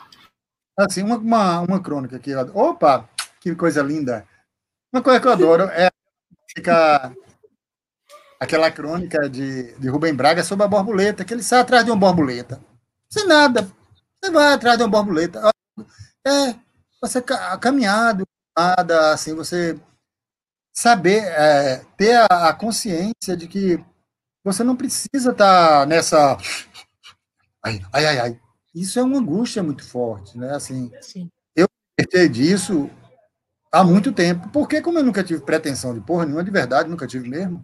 Assim, 0.77 1.01
uma, 1.01 1.17
uma, 1.17 1.61
uma 1.61 1.81
crônica 1.81 2.17
aqui. 2.17 2.35
Opa, 2.35 3.09
que 3.39 3.55
coisa 3.55 3.81
linda! 3.81 4.27
Uma 4.93 5.01
coisa 5.01 5.19
que 5.19 5.27
eu 5.27 5.31
adoro 5.31 5.63
é 5.63 5.89
fica 6.55 7.13
aquela 8.39 8.69
crônica 8.71 9.29
de, 9.29 9.73
de 9.73 9.89
Rubem 9.89 10.13
Braga 10.13 10.43
sobre 10.43 10.65
a 10.65 10.67
borboleta, 10.67 11.25
que 11.25 11.33
ele 11.33 11.43
sai 11.43 11.59
atrás 11.59 11.83
de 11.83 11.91
uma 11.91 11.99
borboleta. 11.99 12.61
Sem 13.09 13.25
nada. 13.25 13.69
Você 14.21 14.31
vai 14.31 14.53
atrás 14.53 14.77
de 14.77 14.83
uma 14.83 14.89
borboleta. 14.89 15.49
É, 16.25 16.55
você 17.01 17.21
caminhado, 17.59 18.27
nada, 18.57 19.13
assim, 19.13 19.35
você 19.35 19.79
saber, 20.73 21.23
é, 21.23 21.85
ter 21.95 22.15
a, 22.15 22.49
a, 22.49 22.53
consciência 22.53 23.37
de 23.37 23.47
que 23.47 23.83
você 24.43 24.63
não 24.63 24.75
precisa 24.75 25.31
estar 25.31 25.81
tá 25.81 25.85
nessa. 25.85 26.37
Ai, 27.63 27.81
ai, 27.93 28.05
ai, 28.05 28.19
ai. 28.19 28.39
Isso 28.73 28.99
é 28.99 29.03
uma 29.03 29.19
angústia 29.19 29.61
muito 29.61 29.83
forte, 29.83 30.37
né? 30.37 30.55
Assim, 30.55 30.91
Sim. 31.01 31.29
eu 31.55 31.67
perdi 31.95 32.29
disso 32.29 32.89
há 33.71 33.83
muito 33.83 34.11
tempo, 34.11 34.49
porque 34.49 34.81
como 34.81 34.99
eu 34.99 35.03
nunca 35.03 35.23
tive 35.23 35.41
pretensão 35.41 35.93
de 35.93 36.01
porra 36.01 36.25
nenhuma, 36.25 36.43
de 36.43 36.51
verdade, 36.51 36.89
nunca 36.89 37.07
tive 37.07 37.27
mesmo. 37.27 37.63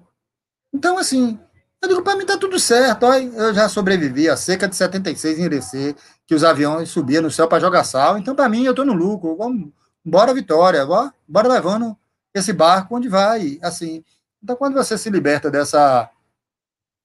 Então, 0.74 0.98
assim, 0.98 1.40
eu 1.82 1.90
digo, 1.90 2.02
para 2.02 2.16
mim 2.16 2.26
tá 2.26 2.38
tudo 2.38 2.60
certo. 2.60 3.06
Olha, 3.06 3.24
eu 3.24 3.54
já 3.54 3.70
sobrevivi 3.70 4.30
a 4.30 4.38
seca 4.38 4.68
de 4.68 4.76
76 4.76 5.40
em 5.40 5.44
Irecê, 5.44 5.96
que 6.26 6.34
os 6.34 6.44
aviões 6.44 6.90
subiam 6.90 7.22
no 7.22 7.32
céu 7.32 7.48
para 7.48 7.60
jogar 7.60 7.84
sal. 7.84 8.18
Então, 8.18 8.36
para 8.36 8.50
mim, 8.50 8.64
eu 8.64 8.74
tô 8.74 8.84
no 8.84 8.94
lucro. 8.94 9.36
Vamos, 9.38 9.72
bora 10.04 10.34
Vitória, 10.34 10.86
bora, 10.86 11.14
bora 11.28 11.48
levando 11.48 11.98
esse 12.34 12.52
barco 12.52 12.96
onde 12.96 13.08
vai, 13.08 13.60
assim. 13.62 14.04
Então, 14.42 14.56
quando 14.56 14.74
você 14.74 14.98
se 14.98 15.10
liberta 15.10 15.50
dessa 15.50 16.10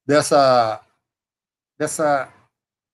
dessa 0.05 0.81
dessa 1.77 2.29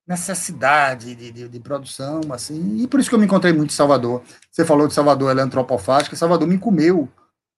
necessidade 0.07 1.15
de, 1.15 1.31
de, 1.31 1.49
de, 1.49 1.59
produção, 1.59 2.21
assim, 2.31 2.77
e 2.77 2.87
por 2.87 2.99
isso 2.99 3.09
que 3.09 3.15
eu 3.15 3.19
me 3.19 3.25
encontrei 3.25 3.51
muito 3.51 3.71
em 3.71 3.75
Salvador. 3.75 4.21
Você 4.51 4.63
falou 4.63 4.87
de 4.87 4.93
Salvador, 4.93 5.31
ela 5.31 5.41
é 5.41 5.43
antropofágica, 5.43 6.15
Salvador 6.15 6.47
me 6.47 6.59
comeu, 6.59 7.09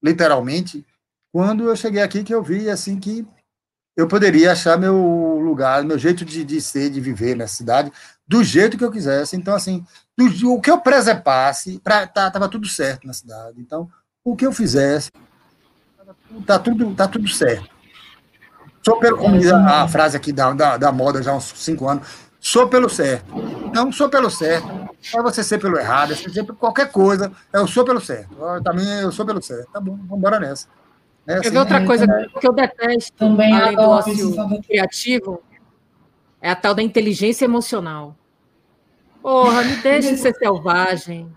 literalmente, 0.02 0.86
quando 1.34 1.68
eu 1.68 1.76
cheguei 1.76 2.02
aqui 2.02 2.24
que 2.24 2.34
eu 2.34 2.42
vi, 2.42 2.70
assim, 2.70 2.98
que 3.00 3.28
eu 3.98 4.08
poderia 4.08 4.54
achar 4.54 4.78
meu 4.78 4.96
lugar, 5.44 5.84
meu 5.84 5.98
jeito 5.98 6.24
de, 6.24 6.46
de 6.46 6.62
ser, 6.62 6.90
de 6.90 7.02
viver 7.02 7.36
nessa 7.36 7.56
cidade, 7.56 7.92
do 8.28 8.44
jeito 8.44 8.78
que 8.78 8.84
eu 8.84 8.92
quisesse. 8.92 9.36
Então, 9.36 9.56
assim, 9.56 9.86
o 10.46 10.62
que 10.62 10.72
eu 10.72 10.80
preservasse, 10.80 11.80
pra, 11.80 12.08
tá, 12.08 12.32
tava 12.32 12.50
tudo 12.50 12.68
certo 12.68 13.06
na 13.06 13.14
cidade. 13.14 13.60
Então, 13.60 13.88
o 14.24 14.36
que 14.36 14.46
eu 14.46 14.52
fizesse, 14.52 15.12
tá 16.46 16.58
tudo, 16.58 16.94
tá 16.96 17.08
tudo 17.08 17.28
certo. 17.28 17.70
Sou 18.84 19.00
pelo, 19.00 19.18
como 19.18 19.38
diz 19.38 19.52
a, 19.52 19.84
a 19.84 19.88
frase 19.88 20.16
aqui 20.16 20.32
da, 20.32 20.54
da, 20.54 20.78
da 20.78 20.92
moda 20.92 21.22
já 21.22 21.32
há 21.32 21.36
uns 21.36 21.52
cinco 21.56 21.88
anos, 21.88 22.08
sou 22.40 22.68
pelo 22.68 22.90
certo. 22.90 23.26
Não 23.74 23.92
sou 23.92 24.10
pelo 24.10 24.30
certo. 24.30 24.88
É 25.14 25.22
você 25.22 25.44
ser 25.44 25.60
pelo 25.60 25.78
errado, 25.78 26.14
é 26.14 26.16
você 26.16 26.30
ser 26.30 26.46
qualquer 26.54 26.92
coisa. 26.92 27.32
Eu 27.54 27.68
sou 27.68 27.86
pelo 27.86 28.02
certo. 28.02 28.36
Eu, 28.40 28.64
também 28.64 28.88
eu 29.02 29.12
sou 29.12 29.26
pelo 29.26 29.42
certo. 29.42 29.72
Tá 29.72 29.80
bom, 29.80 29.96
vamos 29.96 30.18
embora 30.18 30.40
nessa. 30.40 30.68
É 31.28 31.34
assim, 31.36 31.52
Quer 31.52 31.60
outra 31.60 31.86
coisa 31.86 32.08
que 32.40 32.48
eu 32.48 32.54
detesto, 32.54 33.12
também 33.18 33.54
além 33.54 33.76
do 33.76 33.82
ócio 33.82 34.62
criativo, 34.66 35.44
é 36.42 36.50
a 36.50 36.56
tal 36.56 36.74
da 36.74 36.82
inteligência 36.82 37.44
emocional. 37.44 38.16
Porra, 39.28 39.62
me 39.62 39.76
deixe 39.76 40.16
ser 40.16 40.34
selvagem 40.36 41.30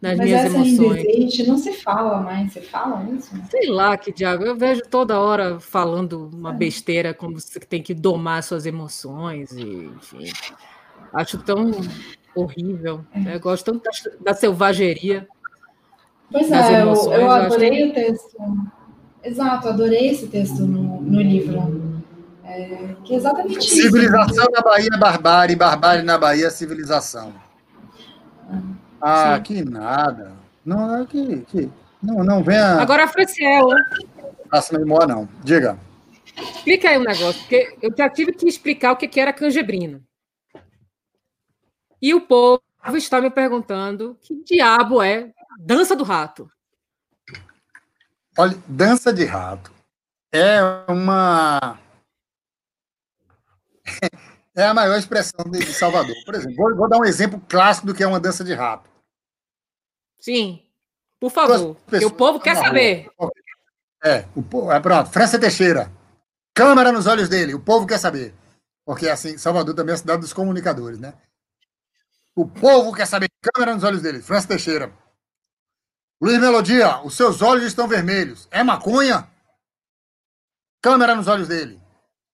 nas 0.00 0.16
Mas 0.16 0.26
minhas 0.26 0.54
emoções. 0.54 1.46
não 1.46 1.58
se 1.58 1.74
fala 1.74 2.22
mais, 2.22 2.50
você 2.50 2.62
fala 2.62 3.06
isso? 3.10 3.36
Sei 3.50 3.66
lá 3.68 3.98
que 3.98 4.10
diabo, 4.10 4.44
eu 4.44 4.56
vejo 4.56 4.80
toda 4.88 5.20
hora 5.20 5.60
falando 5.60 6.30
uma 6.32 6.54
é. 6.54 6.56
besteira 6.56 7.12
como 7.12 7.38
você 7.38 7.60
tem 7.60 7.82
que 7.82 7.92
domar 7.92 8.42
suas 8.42 8.64
emoções 8.64 9.52
e, 9.52 9.62
enfim. 9.62 10.32
Acho 11.12 11.36
tão 11.36 11.70
horrível. 12.34 13.04
É. 13.12 13.38
Gosto 13.38 13.74
tanto 13.74 13.82
da, 13.82 14.32
da 14.32 14.34
selvageria. 14.34 15.28
Pois 16.32 16.50
é, 16.50 16.80
eu, 16.80 16.94
eu 17.12 17.30
adorei 17.30 17.82
eu 17.82 17.88
o 17.90 17.92
texto. 17.92 18.38
Exato, 19.22 19.68
adorei 19.68 20.08
esse 20.08 20.28
texto 20.28 20.60
no, 20.60 21.02
no 21.02 21.20
livro. 21.20 21.93
É, 22.54 22.94
que 23.04 23.14
é 23.14 23.16
exatamente 23.16 23.58
isso. 23.58 23.82
Civilização 23.82 24.46
na 24.52 24.62
Bahia, 24.62 24.96
barbárie, 24.96 25.56
barbárie 25.56 26.02
na 26.04 26.16
Bahia, 26.16 26.50
civilização. 26.50 27.34
Ah, 29.00 29.36
Sim. 29.36 29.42
que 29.42 29.64
nada. 29.64 30.32
Não, 30.64 31.02
é 31.02 31.06
que, 31.06 31.40
que 31.42 31.70
não, 32.00 32.22
não 32.22 32.44
venha. 32.44 32.80
Agora, 32.80 33.08
Franciel. 33.08 33.70
Faça 34.48 34.78
memória, 34.78 35.08
não. 35.08 35.28
Diga. 35.42 35.76
Explica 36.36 36.90
aí 36.90 36.98
um 36.98 37.02
negócio, 37.02 37.40
porque 37.40 37.76
eu 37.82 37.92
já 37.96 38.08
tive 38.08 38.32
que 38.32 38.48
explicar 38.48 38.92
o 38.92 38.96
que 38.96 39.20
era 39.20 39.32
canjebrino. 39.32 40.00
E 42.00 42.14
o 42.14 42.20
povo 42.20 42.62
está 42.94 43.20
me 43.20 43.30
perguntando 43.30 44.16
que 44.22 44.44
diabo 44.44 45.02
é 45.02 45.32
dança 45.58 45.96
do 45.96 46.04
rato. 46.04 46.48
Olha, 48.38 48.56
dança 48.68 49.12
de 49.12 49.24
rato 49.24 49.72
é 50.32 50.60
uma 50.88 51.78
é 54.54 54.64
a 54.64 54.74
maior 54.74 54.96
expressão 54.98 55.44
de 55.50 55.64
Salvador. 55.72 56.14
Por 56.24 56.34
exemplo, 56.34 56.56
vou, 56.56 56.76
vou, 56.76 56.88
dar 56.88 56.98
um 56.98 57.04
exemplo 57.04 57.40
clássico 57.48 57.86
do 57.86 57.94
que 57.94 58.02
é 58.02 58.06
uma 58.06 58.20
dança 58.20 58.44
de 58.44 58.54
rato. 58.54 58.88
Sim, 60.20 60.62
por 61.20 61.30
favor, 61.30 61.76
porque 61.86 62.04
o 62.04 62.10
povo 62.10 62.40
quer 62.40 62.56
saber. 62.56 63.10
É, 64.02 64.26
o 64.34 64.42
povo, 64.42 64.70
é 64.70 64.80
pronto. 64.80 65.10
França 65.10 65.38
Teixeira, 65.38 65.90
câmera 66.54 66.92
nos 66.92 67.06
olhos 67.06 67.28
dele, 67.28 67.54
o 67.54 67.60
povo 67.60 67.86
quer 67.86 67.98
saber. 67.98 68.34
Porque 68.84 69.08
assim, 69.08 69.38
Salvador 69.38 69.74
também 69.74 69.92
é 69.92 69.94
a 69.94 69.98
cidade 69.98 70.20
dos 70.20 70.32
comunicadores, 70.32 70.98
né? 70.98 71.14
O 72.36 72.46
povo 72.46 72.92
quer 72.92 73.06
saber, 73.06 73.28
câmera 73.40 73.74
nos 73.74 73.84
olhos 73.84 74.02
dele. 74.02 74.20
França 74.20 74.48
Teixeira. 74.48 74.92
Luiz 76.20 76.38
Melodia, 76.38 77.00
os 77.02 77.16
seus 77.16 77.42
olhos 77.42 77.64
estão 77.64 77.86
vermelhos. 77.86 78.48
É 78.50 78.62
maconha? 78.62 79.28
Câmera 80.82 81.14
nos 81.14 81.28
olhos 81.28 81.48
dele. 81.48 81.80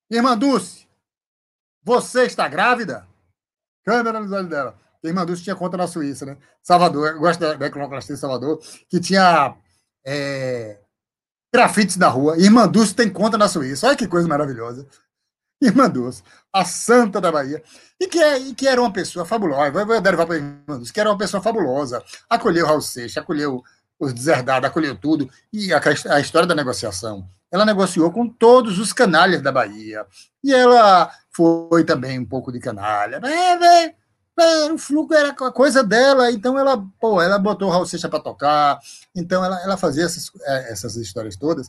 Irmã 0.09 0.37
Dulce, 0.37 0.80
você 1.83 2.23
está 2.23 2.47
grávida? 2.47 3.07
Câmera 3.83 4.19
nos 4.19 4.31
olhos 4.31 4.49
dela. 4.49 4.77
Irmã 5.03 5.25
Dulce 5.25 5.43
tinha 5.43 5.55
conta 5.55 5.77
na 5.77 5.87
Suíça, 5.87 6.25
né? 6.25 6.37
Salvador, 6.61 7.13
eu 7.13 7.19
gosto 7.19 7.39
da, 7.39 7.53
da 7.55 7.67
em 7.67 8.15
Salvador, 8.15 8.59
que 8.87 8.99
tinha 8.99 9.55
é, 10.05 10.79
grafites 11.53 11.97
na 11.97 12.07
rua. 12.07 12.37
Irmã 12.37 12.67
Dulce 12.67 12.93
tem 12.93 13.09
conta 13.09 13.37
na 13.37 13.47
Suíça. 13.47 13.87
Olha 13.87 13.95
que 13.95 14.07
coisa 14.07 14.27
maravilhosa. 14.27 14.87
Irmã 15.61 15.89
Dulce, 15.89 16.23
a 16.51 16.65
santa 16.65 17.21
da 17.21 17.31
Bahia. 17.31 17.63
E 17.99 18.07
que, 18.07 18.19
é, 18.19 18.37
e 18.39 18.55
que 18.55 18.67
era 18.67 18.81
uma 18.81 18.91
pessoa 18.91 19.25
fabulosa. 19.25 19.71
Vou, 19.71 19.85
vou 19.85 20.01
derivar 20.01 20.25
para 20.25 20.35
Irmã 20.35 20.77
Dulce, 20.77 20.93
que 20.93 20.99
era 20.99 21.09
uma 21.09 21.17
pessoa 21.17 21.41
fabulosa. 21.41 22.03
Acolheu 22.29 22.65
Raul 22.65 22.81
Seixas, 22.81 23.21
acolheu 23.21 23.63
os 23.99 24.13
deserdados, 24.13 24.67
acolheu 24.67 24.95
tudo. 24.95 25.29
E 25.53 25.71
a, 25.73 25.81
a, 26.09 26.19
história 26.19 26.47
da 26.47 26.55
negociação. 26.55 27.27
Ela 27.51 27.65
negociou 27.65 28.11
com 28.11 28.27
todos 28.27 28.79
os 28.79 28.91
canalhas 28.93 29.41
da 29.41 29.51
Bahia. 29.51 30.05
E 30.43 30.53
ela 30.53 31.11
foi 31.33 31.83
também 31.83 32.19
um 32.19 32.25
pouco 32.25 32.51
de 32.51 32.59
canalha. 32.59 33.21
É, 33.23 33.87
é, 33.87 33.95
é, 34.39 34.71
o 34.71 34.77
fluxo 34.77 35.13
era 35.13 35.29
a 35.29 35.51
coisa 35.51 35.83
dela, 35.83 36.31
então 36.31 36.57
ela, 36.57 36.83
pô, 36.99 37.21
ela 37.21 37.37
botou 37.37 37.67
o 37.67 37.71
Raul 37.71 37.85
Seixas 37.85 38.09
para 38.09 38.19
tocar. 38.19 38.79
Então 39.15 39.43
ela, 39.43 39.61
ela 39.63 39.77
fazia 39.77 40.05
essas, 40.05 40.31
é, 40.43 40.71
essas 40.71 40.95
histórias 40.95 41.35
todas. 41.35 41.67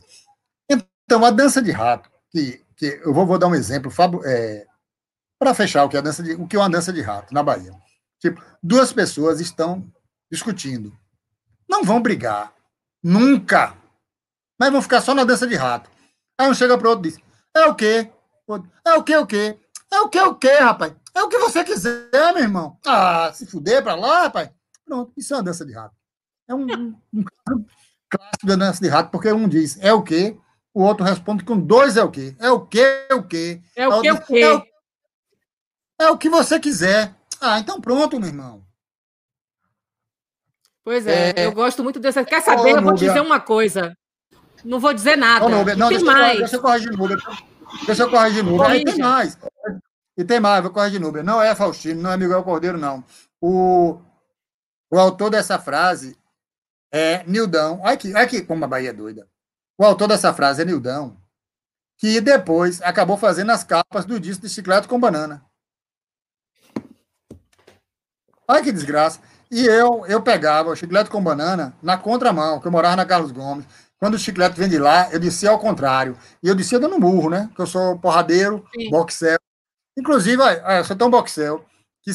Então, 0.69 1.23
a 1.25 1.31
dança 1.31 1.61
de 1.61 1.71
rato, 1.71 2.09
que, 2.31 2.63
que 2.75 3.01
eu 3.03 3.13
vou, 3.13 3.25
vou 3.25 3.37
dar 3.37 3.47
um 3.47 3.55
exemplo 3.55 3.91
é, 4.25 4.65
para 5.37 5.53
fechar 5.53 5.83
o 5.83 5.89
que, 5.89 5.97
é 5.97 5.99
a 5.99 6.03
dança 6.03 6.23
de, 6.23 6.33
o 6.33 6.47
que 6.47 6.55
é 6.55 6.59
uma 6.59 6.69
dança 6.69 6.93
de 6.93 7.01
rato 7.01 7.33
na 7.33 7.43
Bahia. 7.43 7.73
Tipo, 8.19 8.41
duas 8.61 8.93
pessoas 8.93 9.41
estão 9.41 9.85
discutindo 10.31 10.97
não 11.73 11.83
vão 11.83 11.99
brigar. 11.99 12.53
Nunca. 13.01 13.75
Mas 14.59 14.71
vão 14.71 14.81
ficar 14.81 15.01
só 15.01 15.15
na 15.15 15.23
dança 15.23 15.47
de 15.47 15.55
rato. 15.55 15.89
Aí 16.39 16.47
um 16.47 16.53
chega 16.53 16.77
pro 16.77 16.89
outro 16.89 17.07
e 17.07 17.11
diz: 17.11 17.19
É 17.55 17.65
o 17.65 17.73
quê? 17.73 18.11
É 18.85 18.93
o 18.93 19.03
quê, 19.03 19.15
o 19.17 19.25
quê? 19.25 19.59
É 19.91 19.99
o 20.01 20.09
quê, 20.09 20.19
o 20.21 20.35
quê, 20.35 20.53
rapaz? 20.53 20.93
É 21.13 21.21
o 21.21 21.29
que 21.29 21.37
você 21.37 21.63
quiser, 21.63 22.09
meu 22.33 22.43
irmão. 22.43 22.77
Ah, 22.85 23.31
se 23.33 23.45
fuder 23.45 23.83
pra 23.83 23.95
lá, 23.95 24.23
rapaz. 24.23 24.49
Pronto, 24.85 25.13
isso 25.15 25.33
é 25.33 25.37
uma 25.37 25.43
dança 25.43 25.65
de 25.65 25.73
rato. 25.73 25.95
É 26.47 26.53
um, 26.53 26.65
um, 26.65 26.95
um 27.13 27.25
clássico 28.09 28.45
da 28.45 28.55
dança 28.55 28.81
de 28.81 28.89
rato, 28.89 29.11
porque 29.11 29.31
um 29.31 29.47
diz 29.47 29.77
é 29.79 29.93
o 29.93 30.03
quê, 30.03 30.37
o 30.73 30.83
outro 30.83 31.05
responde 31.05 31.43
com 31.43 31.57
dois 31.57 31.95
é 31.95 32.03
o 32.03 32.11
quê. 32.11 32.35
É 32.39 32.49
o 32.49 32.65
quê, 32.65 33.07
o 33.11 33.23
quê? 33.23 33.61
É 33.75 33.87
o 33.87 34.01
quê, 34.01 34.11
o 34.11 34.21
quê? 34.21 34.39
É 34.39 34.55
o, 34.55 34.63
é 35.99 36.11
o 36.11 36.17
que 36.17 36.29
você 36.29 36.59
quiser. 36.59 37.15
Ah, 37.39 37.59
então 37.59 37.79
pronto, 37.79 38.19
meu 38.19 38.27
irmão. 38.27 38.65
Pois 40.83 41.07
é, 41.07 41.33
é, 41.35 41.45
eu 41.45 41.53
gosto 41.53 41.83
muito 41.83 41.99
dessa. 41.99 42.25
Quer 42.25 42.41
saber? 42.41 42.73
Oh, 42.73 42.77
eu 42.77 42.81
vou 42.81 42.95
te 42.95 43.05
dizer 43.05 43.21
uma 43.21 43.39
coisa. 43.39 43.95
Não 44.65 44.79
vou 44.79 44.93
dizer 44.93 45.15
nada. 45.15 45.45
Oh, 45.45 45.49
não, 45.49 45.63
tem 45.63 45.77
deixa 45.77 46.05
mais. 46.05 46.33
Eu, 46.33 46.39
deixa 46.39 46.55
eu 46.57 46.61
corrigir 46.61 46.91
Núbia. 46.91 47.17
Deixa 47.85 48.03
eu 48.03 48.09
corrigir 48.09 48.43
Núbia. 48.43 48.67
Aí 48.67 48.83
tem 48.83 48.97
mais. 48.97 49.37
E 50.17 50.23
tem 50.23 50.39
mais, 50.39 50.61
vou 50.61 50.71
corrigir 50.71 50.99
Núbia. 50.99 51.23
Não 51.23 51.41
é 51.41 51.55
Faustino, 51.55 52.01
não 52.01 52.11
é 52.11 52.17
Miguel 52.17 52.43
Cordeiro, 52.43 52.77
não. 52.77 53.03
O, 53.41 53.99
o 54.91 54.99
autor 54.99 55.29
dessa 55.29 55.57
frase 55.59 56.17
é 56.91 57.23
Nildão. 57.25 57.79
Olha 57.81 57.93
aqui, 57.93 58.09
olha 58.13 58.23
aqui 58.23 58.41
como 58.41 58.63
a 58.63 58.67
Bahia 58.67 58.91
é 58.91 58.93
doida. 58.93 59.27
O 59.77 59.83
autor 59.83 60.07
dessa 60.07 60.33
frase 60.33 60.61
é 60.61 60.65
Nildão, 60.65 61.17
que 61.97 62.21
depois 62.21 62.81
acabou 62.81 63.17
fazendo 63.17 63.51
as 63.51 63.63
capas 63.63 64.05
do 64.05 64.19
disco 64.19 64.43
de 64.43 64.53
Chiclete 64.53 64.87
com 64.87 64.99
Banana. 64.99 65.43
Olha 68.47 68.61
que 68.61 68.71
desgraça. 68.71 69.19
E 69.49 69.65
eu, 69.65 70.03
eu 70.07 70.21
pegava 70.21 70.71
o 70.71 70.75
chiclete 70.75 71.11
com 71.11 71.23
banana 71.23 71.75
na 71.81 71.95
contramão, 71.95 72.59
que 72.59 72.67
eu 72.67 72.71
morava 72.71 72.95
na 72.95 73.05
Carlos 73.05 73.31
Gomes. 73.31 73.65
Quando 74.03 74.15
o 74.15 74.19
chiclete 74.19 74.59
vem 74.59 74.67
de 74.67 74.77
lá, 74.77 75.09
eu 75.13 75.17
descia 75.17 75.49
ao 75.49 75.57
contrário. 75.57 76.17
E 76.43 76.49
eu 76.49 76.53
descia 76.53 76.77
dando 76.77 76.99
murro, 76.99 77.29
né? 77.29 77.49
Que 77.55 77.61
eu 77.61 77.65
sou 77.65 77.97
porradeiro, 77.97 78.61
Sim. 78.75 78.89
boxel. 78.89 79.39
Inclusive, 79.97 80.43
eu 80.77 80.83
sou 80.83 80.93
tão 80.93 81.09
boxel 81.09 81.63
que 82.01 82.11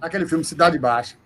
naquele 0.00 0.26
filme 0.26 0.42
Cidade 0.42 0.78
Baixa, 0.78 1.16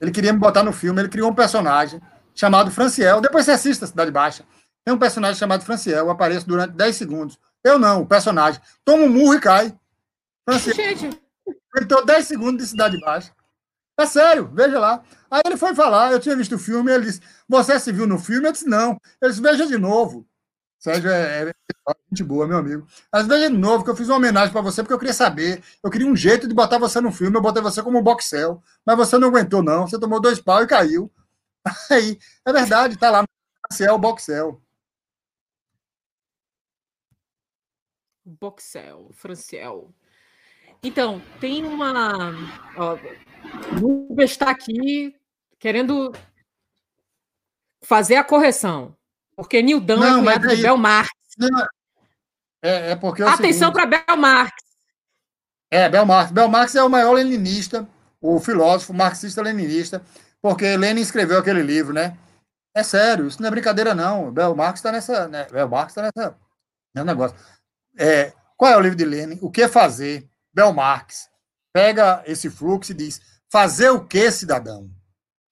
ele 0.00 0.10
queria 0.10 0.32
me 0.32 0.40
botar 0.40 0.64
no 0.64 0.72
filme, 0.72 1.00
ele 1.00 1.08
criou 1.08 1.30
um 1.30 1.34
personagem 1.34 2.02
chamado 2.34 2.72
Franciel. 2.72 3.20
Depois 3.20 3.44
você 3.44 3.52
assista 3.52 3.86
Cidade 3.86 4.10
Baixa. 4.10 4.44
Tem 4.84 4.92
um 4.92 4.98
personagem 4.98 5.38
chamado 5.38 5.64
Franciel, 5.64 6.06
eu 6.06 6.10
apareço 6.10 6.48
durante 6.48 6.72
10 6.72 6.96
segundos. 6.96 7.38
Eu 7.62 7.78
não, 7.78 8.02
o 8.02 8.06
personagem. 8.06 8.60
Toma 8.84 9.04
um 9.04 9.08
murro 9.08 9.34
e 9.34 9.40
cai. 9.40 9.72
Franciel. 10.44 10.74
Gente. 10.74 11.20
Ele 11.46 12.04
10 12.04 12.26
segundos 12.26 12.64
de 12.64 12.70
Cidade 12.70 12.98
Baixa. 12.98 13.30
É 13.98 14.06
sério, 14.06 14.48
veja 14.54 14.78
lá. 14.78 15.02
Aí 15.28 15.42
ele 15.44 15.56
foi 15.56 15.74
falar, 15.74 16.12
eu 16.12 16.20
tinha 16.20 16.36
visto 16.36 16.54
o 16.54 16.58
filme, 16.58 16.92
ele 16.92 17.06
disse, 17.06 17.20
você 17.48 17.78
se 17.80 17.90
viu 17.92 18.06
no 18.06 18.18
filme? 18.18 18.46
Eu 18.46 18.52
disse, 18.52 18.68
não. 18.68 19.00
Ele 19.20 19.30
disse, 19.30 19.42
veja 19.42 19.66
de 19.66 19.76
novo. 19.76 20.24
Sérgio 20.78 21.10
é, 21.10 21.42
é, 21.42 21.48
é 21.50 21.94
gente 22.08 22.22
boa, 22.22 22.46
meu 22.46 22.58
amigo. 22.58 22.86
Mas 23.12 23.26
veja 23.26 23.50
de 23.50 23.56
novo, 23.56 23.82
que 23.82 23.90
eu 23.90 23.96
fiz 23.96 24.08
uma 24.08 24.16
homenagem 24.16 24.52
para 24.52 24.62
você, 24.62 24.82
porque 24.82 24.94
eu 24.94 24.98
queria 24.98 25.12
saber. 25.12 25.62
Eu 25.82 25.90
queria 25.90 26.06
um 26.06 26.14
jeito 26.14 26.46
de 26.46 26.54
botar 26.54 26.78
você 26.78 27.00
no 27.00 27.10
filme, 27.10 27.36
eu 27.36 27.42
botei 27.42 27.60
você 27.60 27.82
como 27.82 28.00
boxel, 28.00 28.62
mas 28.86 28.96
você 28.96 29.18
não 29.18 29.28
aguentou, 29.28 29.62
não. 29.62 29.88
Você 29.88 29.98
tomou 29.98 30.20
dois 30.20 30.40
pau 30.40 30.62
e 30.62 30.66
caiu. 30.68 31.12
Aí, 31.90 32.18
é 32.46 32.52
verdade, 32.52 32.96
tá 32.96 33.10
lá 33.10 33.22
no 33.22 33.28
Franciel, 33.66 33.98
boxel. 33.98 34.62
Boxel, 38.24 39.10
Franciel. 39.12 39.92
Então, 40.82 41.20
tem 41.40 41.64
uma. 41.64 42.32
Ó, 42.76 42.96
o 43.72 44.08
Rubens 44.08 44.30
está 44.30 44.50
aqui 44.50 45.14
querendo 45.58 46.12
fazer 47.82 48.16
a 48.16 48.24
correção. 48.24 48.96
Porque 49.36 49.62
Nildão 49.62 50.04
é 50.04 50.18
cunhado 50.18 50.48
de 50.48 50.62
Bel 50.62 50.76
Marx. 50.76 51.10
Não, 51.38 51.66
é, 52.62 52.92
é 52.92 52.96
porque 52.96 53.22
é 53.22 53.28
Atenção 53.28 53.72
para 53.72 53.86
Bel 53.86 54.16
Marx. 54.16 54.52
É, 55.70 55.88
Bel 55.88 56.04
Marx. 56.04 56.32
Bel 56.32 56.48
Marx 56.48 56.74
é 56.74 56.82
o 56.82 56.88
maior 56.88 57.12
leninista, 57.12 57.88
o 58.20 58.40
filósofo 58.40 58.92
marxista-leninista, 58.92 60.02
porque 60.40 60.76
Lenin 60.76 61.00
escreveu 61.00 61.38
aquele 61.38 61.62
livro, 61.62 61.92
né? 61.92 62.16
É 62.74 62.82
sério, 62.82 63.26
isso 63.26 63.40
não 63.40 63.48
é 63.48 63.50
brincadeira, 63.50 63.94
não. 63.94 64.30
Bel 64.32 64.54
Marx 64.54 64.80
está 64.80 64.92
nessa. 64.92 65.28
Né? 65.28 65.46
Bel 65.50 65.68
Marx 65.68 65.92
está 65.92 66.02
nessa. 66.02 66.36
É 66.94 67.02
um 67.02 67.04
negócio. 67.04 67.36
É, 67.96 68.32
qual 68.56 68.72
é 68.72 68.76
o 68.76 68.80
livro 68.80 68.96
de 68.96 69.04
Lenin? 69.04 69.38
O 69.42 69.50
que 69.50 69.68
fazer? 69.68 70.28
Bel 70.52 70.72
Marx 70.72 71.28
pega 71.72 72.22
esse 72.26 72.48
fluxo 72.50 72.92
e 72.92 72.94
diz: 72.94 73.20
fazer 73.50 73.90
o 73.90 74.06
que, 74.06 74.30
cidadão? 74.30 74.90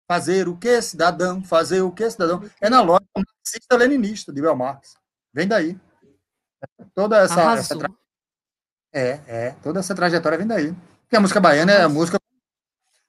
Fazer 0.08 0.48
o 0.48 0.56
que, 0.56 0.80
cidadão? 0.80 1.42
Fazer 1.42 1.80
o 1.80 1.92
que, 1.92 2.08
cidadão? 2.10 2.42
É 2.60 2.70
na 2.70 2.80
lógica 2.80 3.06
marxista-leninista 3.16 4.32
de 4.32 4.40
Bel 4.40 4.56
Marx. 4.56 4.94
Vem 5.32 5.48
daí. 5.48 5.78
Toda 6.94 7.18
essa, 7.18 7.54
essa 7.54 7.78
tra... 7.78 7.88
é, 8.92 9.20
é, 9.26 9.50
toda 9.62 9.80
essa 9.80 9.94
trajetória 9.94 10.38
vem 10.38 10.46
daí. 10.46 10.72
Porque 11.02 11.16
a 11.16 11.20
música 11.20 11.40
baiana 11.40 11.72
é 11.72 11.82
a 11.82 11.88
música 11.88 12.18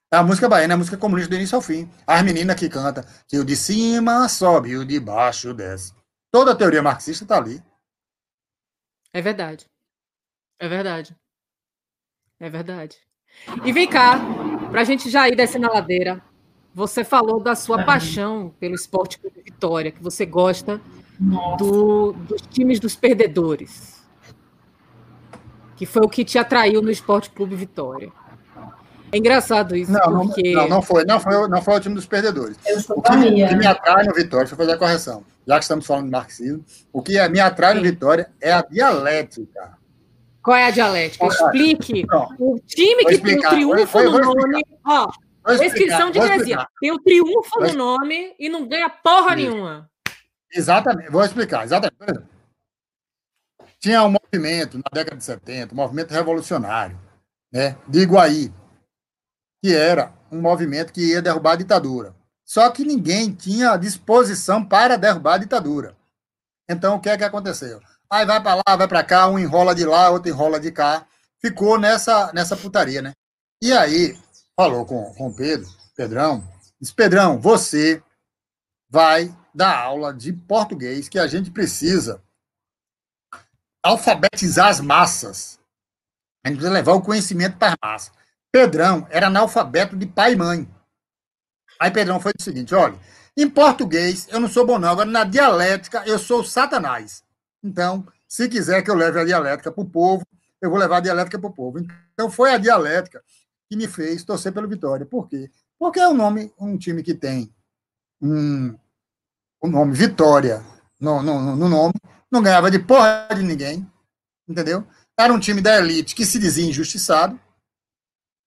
a 0.09 0.23
música 0.23 0.47
baiana 0.47 0.73
é 0.73 0.75
a 0.75 0.77
música 0.77 0.97
comunista 0.97 1.29
do 1.29 1.35
início 1.35 1.55
ao 1.55 1.61
fim. 1.61 1.91
As 2.05 2.23
meninas 2.23 2.55
que 2.55 2.69
canta 2.69 3.03
que 3.27 3.37
o 3.37 3.45
de 3.45 3.55
cima 3.55 4.29
sobe 4.29 4.77
o 4.77 4.85
de 4.85 4.99
baixo 4.99 5.53
desce. 5.53 5.93
Toda 6.31 6.51
a 6.51 6.55
teoria 6.55 6.81
marxista 6.81 7.25
está 7.25 7.37
ali. 7.37 7.61
É 9.11 9.21
verdade. 9.21 9.69
É 10.59 10.67
verdade. 10.67 11.15
É 12.39 12.49
verdade. 12.49 12.97
E 13.65 13.73
vem 13.73 13.89
cá, 13.89 14.15
para 14.69 14.81
a 14.81 14.83
gente 14.83 15.09
já 15.09 15.27
ir 15.27 15.35
descendo 15.35 15.67
a 15.67 15.73
ladeira, 15.73 16.21
você 16.73 17.03
falou 17.03 17.39
da 17.39 17.55
sua 17.55 17.83
paixão 17.83 18.53
pelo 18.59 18.75
esporte 18.75 19.19
Vitória, 19.43 19.91
que 19.91 20.01
você 20.01 20.25
gosta 20.25 20.79
do, 21.57 22.13
dos 22.13 22.41
times 22.41 22.79
dos 22.79 22.95
perdedores. 22.95 23.97
Que 25.75 25.85
foi 25.85 26.03
o 26.03 26.09
que 26.09 26.23
te 26.23 26.37
atraiu 26.37 26.81
no 26.81 26.91
Esporte 26.91 27.29
Clube 27.29 27.55
Vitória. 27.55 28.11
É 29.11 29.17
engraçado 29.17 29.75
isso, 29.75 29.91
não, 29.91 30.27
porque... 30.27 30.53
Não, 30.53 30.67
não 30.67 30.81
foi, 30.81 31.05
não 31.05 31.19
foi, 31.19 31.47
não 31.47 31.61
foi 31.61 31.75
o 31.75 31.79
time 31.79 31.95
dos 31.95 32.05
perdedores. 32.05 32.57
o 32.89 33.01
que, 33.01 33.47
que, 33.47 33.55
me 33.55 33.65
atrai 33.65 34.03
no 34.05 34.13
Vitória, 34.13 34.45
deixa 34.45 34.53
eu 34.53 34.57
fazer 34.57 34.73
a 34.73 34.77
correção, 34.77 35.23
já 35.47 35.55
que 35.55 35.63
estamos 35.63 35.85
falando 35.85 36.05
de 36.05 36.11
marxismo, 36.11 36.63
o 36.91 37.01
que 37.01 37.27
me 37.29 37.39
atrai 37.39 37.73
no 37.73 37.81
Vitória 37.81 38.29
é 38.41 38.51
a 38.51 38.61
dialética. 38.61 39.77
Qual 40.47 40.55
é 40.55 40.63
a 40.63 40.71
dialética? 40.71 41.27
Explique. 41.27 42.05
Não, 42.07 42.33
o 42.39 42.57
time 42.59 43.03
que 43.03 43.17
tem 43.17 43.37
o 43.37 43.49
triunfo 43.49 44.01
no 44.01 44.17
nome. 44.17 44.63
Ó, 44.85 45.11
descrição 45.57 46.09
de 46.09 46.21
Grecia. 46.21 46.65
Tem 46.79 46.89
o 46.89 46.99
triunfo 46.99 47.59
no 47.59 47.73
nome 47.73 48.33
e 48.39 48.47
não 48.47 48.65
ganha 48.65 48.89
porra 48.89 49.35
nenhuma. 49.35 49.91
Exatamente, 50.49 51.11
vou 51.11 51.21
explicar. 51.21 51.65
Exatamente. 51.65 52.23
Tinha 53.77 54.01
um 54.03 54.09
movimento 54.09 54.77
na 54.77 54.89
década 54.89 55.17
de 55.17 55.23
70, 55.25 55.73
um 55.73 55.75
movimento 55.75 56.11
revolucionário, 56.11 56.97
né, 57.51 57.75
de 57.85 57.99
Iguaí, 57.99 58.49
que 59.61 59.75
era 59.75 60.13
um 60.31 60.39
movimento 60.39 60.93
que 60.93 61.11
ia 61.11 61.21
derrubar 61.21 61.51
a 61.51 61.57
ditadura. 61.57 62.15
Só 62.45 62.69
que 62.69 62.85
ninguém 62.85 63.33
tinha 63.33 63.75
disposição 63.75 64.63
para 64.63 64.95
derrubar 64.97 65.33
a 65.33 65.39
ditadura. 65.39 65.97
Então, 66.69 66.95
o 66.95 67.01
que 67.01 67.09
é 67.09 67.17
que 67.17 67.25
aconteceu? 67.25 67.81
Aí 68.09 68.25
vai 68.25 68.41
para 68.41 68.55
lá, 68.55 68.75
vai 68.75 68.87
para 68.87 69.03
cá, 69.03 69.27
um 69.27 69.37
enrola 69.37 69.75
de 69.75 69.85
lá, 69.85 70.09
outro 70.09 70.29
enrola 70.29 70.59
de 70.59 70.71
cá. 70.71 71.05
Ficou 71.39 71.77
nessa, 71.77 72.31
nessa 72.33 72.55
putaria, 72.55 73.01
né? 73.01 73.13
E 73.61 73.73
aí, 73.73 74.17
falou 74.55 74.85
com, 74.85 75.13
com 75.13 75.27
o 75.27 75.35
Pedro, 75.35 75.69
Pedrão, 75.95 76.47
disse, 76.79 76.93
Pedrão, 76.93 77.39
você 77.39 78.01
vai 78.89 79.35
dar 79.53 79.77
aula 79.77 80.13
de 80.13 80.31
português 80.31 81.09
que 81.09 81.19
a 81.19 81.27
gente 81.27 81.51
precisa 81.51 82.21
alfabetizar 83.83 84.67
as 84.67 84.79
massas. 84.79 85.59
A 86.43 86.49
gente 86.49 86.57
precisa 86.57 86.73
levar 86.73 86.93
o 86.93 87.01
conhecimento 87.01 87.57
para 87.57 87.69
as 87.69 87.75
massas. 87.83 88.11
Pedrão 88.51 89.07
era 89.09 89.27
analfabeto 89.27 89.97
de 89.97 90.05
pai 90.05 90.33
e 90.33 90.35
mãe. 90.37 90.69
Aí 91.79 91.91
Pedrão 91.91 92.19
foi 92.19 92.31
o 92.37 92.41
seguinte: 92.41 92.73
olha, 92.73 92.97
em 93.35 93.49
português 93.49 94.27
eu 94.29 94.39
não 94.39 94.47
sou 94.47 94.65
bom, 94.65 94.79
não. 94.79 94.89
Agora, 94.89 95.09
na 95.09 95.23
dialética, 95.23 96.03
eu 96.05 96.17
sou 96.17 96.43
Satanás. 96.43 97.23
Então, 97.63 98.05
se 98.27 98.47
quiser 98.47 98.81
que 98.81 98.91
eu 98.91 98.95
leve 98.95 99.19
a 99.19 99.25
dialética 99.25 99.71
para 99.71 99.83
o 99.83 99.89
povo, 99.89 100.25
eu 100.61 100.69
vou 100.69 100.79
levar 100.79 100.97
a 100.97 101.01
dialética 101.01 101.39
para 101.39 101.49
o 101.49 101.53
povo. 101.53 101.79
Então, 102.13 102.29
foi 102.29 102.51
a 102.53 102.57
dialética 102.57 103.23
que 103.69 103.75
me 103.75 103.87
fez 103.87 104.23
torcer 104.23 104.53
pelo 104.53 104.67
Vitória. 104.67 105.05
Por 105.05 105.27
quê? 105.27 105.49
Porque 105.77 105.99
é 105.99 106.07
um 106.07 106.13
nome, 106.13 106.51
um 106.59 106.77
time 106.77 107.03
que 107.03 107.13
tem 107.13 107.53
um, 108.21 108.75
um 109.63 109.69
nome 109.69 109.93
Vitória 109.93 110.63
no, 110.99 111.21
no, 111.21 111.55
no 111.55 111.69
nome, 111.69 111.93
não 112.31 112.41
ganhava 112.41 112.71
de 112.71 112.79
porra 112.79 113.27
de 113.35 113.43
ninguém, 113.43 113.89
entendeu? 114.47 114.85
Era 115.17 115.33
um 115.33 115.39
time 115.39 115.61
da 115.61 115.77
elite 115.77 116.15
que 116.15 116.25
se 116.25 116.39
dizia 116.39 116.65
injustiçado, 116.65 117.39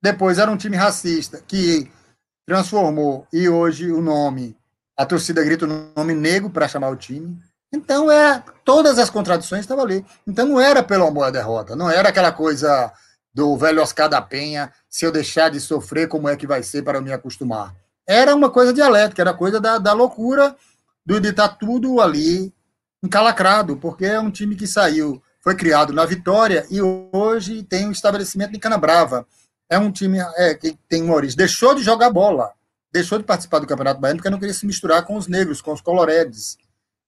depois 0.02 0.38
era 0.38 0.50
um 0.50 0.56
time 0.56 0.76
racista 0.76 1.42
que 1.46 1.90
transformou 2.46 3.26
e 3.32 3.48
hoje 3.48 3.92
o 3.92 4.00
nome, 4.00 4.56
a 4.96 5.06
torcida 5.06 5.44
grita 5.44 5.66
o 5.66 5.92
nome 5.96 6.14
negro 6.14 6.50
para 6.50 6.68
chamar 6.68 6.90
o 6.90 6.96
time. 6.96 7.38
Então 7.72 8.10
é 8.10 8.42
todas 8.64 8.98
as 8.98 9.10
contradições 9.10 9.62
estavam 9.62 9.84
ali. 9.84 10.04
Então 10.26 10.46
não 10.46 10.60
era 10.60 10.82
pelo 10.82 11.06
amor 11.06 11.24
à 11.24 11.30
derrota, 11.30 11.76
não 11.76 11.90
era 11.90 12.08
aquela 12.08 12.32
coisa 12.32 12.92
do 13.32 13.56
velho 13.56 13.80
Oscar 13.80 14.08
da 14.08 14.20
Penha, 14.20 14.72
se 14.88 15.04
eu 15.04 15.12
deixar 15.12 15.50
de 15.50 15.60
sofrer, 15.60 16.08
como 16.08 16.28
é 16.28 16.36
que 16.36 16.46
vai 16.46 16.62
ser 16.62 16.82
para 16.82 16.98
eu 16.98 17.02
me 17.02 17.12
acostumar? 17.12 17.74
Era 18.06 18.34
uma 18.34 18.50
coisa 18.50 18.72
dialética, 18.72 19.22
era 19.22 19.32
coisa 19.32 19.60
da, 19.60 19.78
da 19.78 19.92
loucura 19.92 20.56
de 21.06 21.28
estar 21.28 21.48
tudo 21.48 22.00
ali 22.00 22.52
encalacrado, 23.02 23.76
porque 23.76 24.04
é 24.04 24.18
um 24.18 24.30
time 24.30 24.56
que 24.56 24.66
saiu, 24.66 25.22
foi 25.40 25.54
criado 25.54 25.92
na 25.92 26.04
Vitória 26.04 26.66
e 26.70 26.82
hoje 26.82 27.62
tem 27.62 27.86
um 27.86 27.92
estabelecimento 27.92 28.54
em 28.54 28.58
Canabrava 28.58 29.26
é 29.70 29.78
um 29.78 29.92
time 29.92 30.18
é, 30.36 30.52
que 30.52 30.76
tem 30.88 31.00
uma 31.00 31.14
origem. 31.14 31.36
Deixou 31.36 31.74
de 31.76 31.82
jogar 31.82 32.10
bola, 32.10 32.52
deixou 32.92 33.18
de 33.18 33.24
participar 33.24 33.60
do 33.60 33.66
Campeonato 33.68 34.00
Baiano 34.00 34.18
porque 34.18 34.28
não 34.28 34.38
queria 34.38 34.52
se 34.52 34.66
misturar 34.66 35.04
com 35.04 35.16
os 35.16 35.28
negros, 35.28 35.62
com 35.62 35.72
os 35.72 35.80
coloredes. 35.80 36.58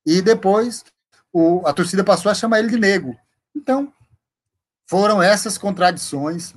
E 0.07 0.21
depois 0.21 0.85
o, 1.33 1.67
a 1.67 1.73
torcida 1.73 2.05
passou 2.05 2.31
a 2.31 2.35
chamar 2.35 2.59
ele 2.59 2.69
de 2.69 2.79
negro. 2.79 3.17
Então, 3.55 3.93
foram 4.89 5.23
essas 5.23 5.57
contradições 5.57 6.55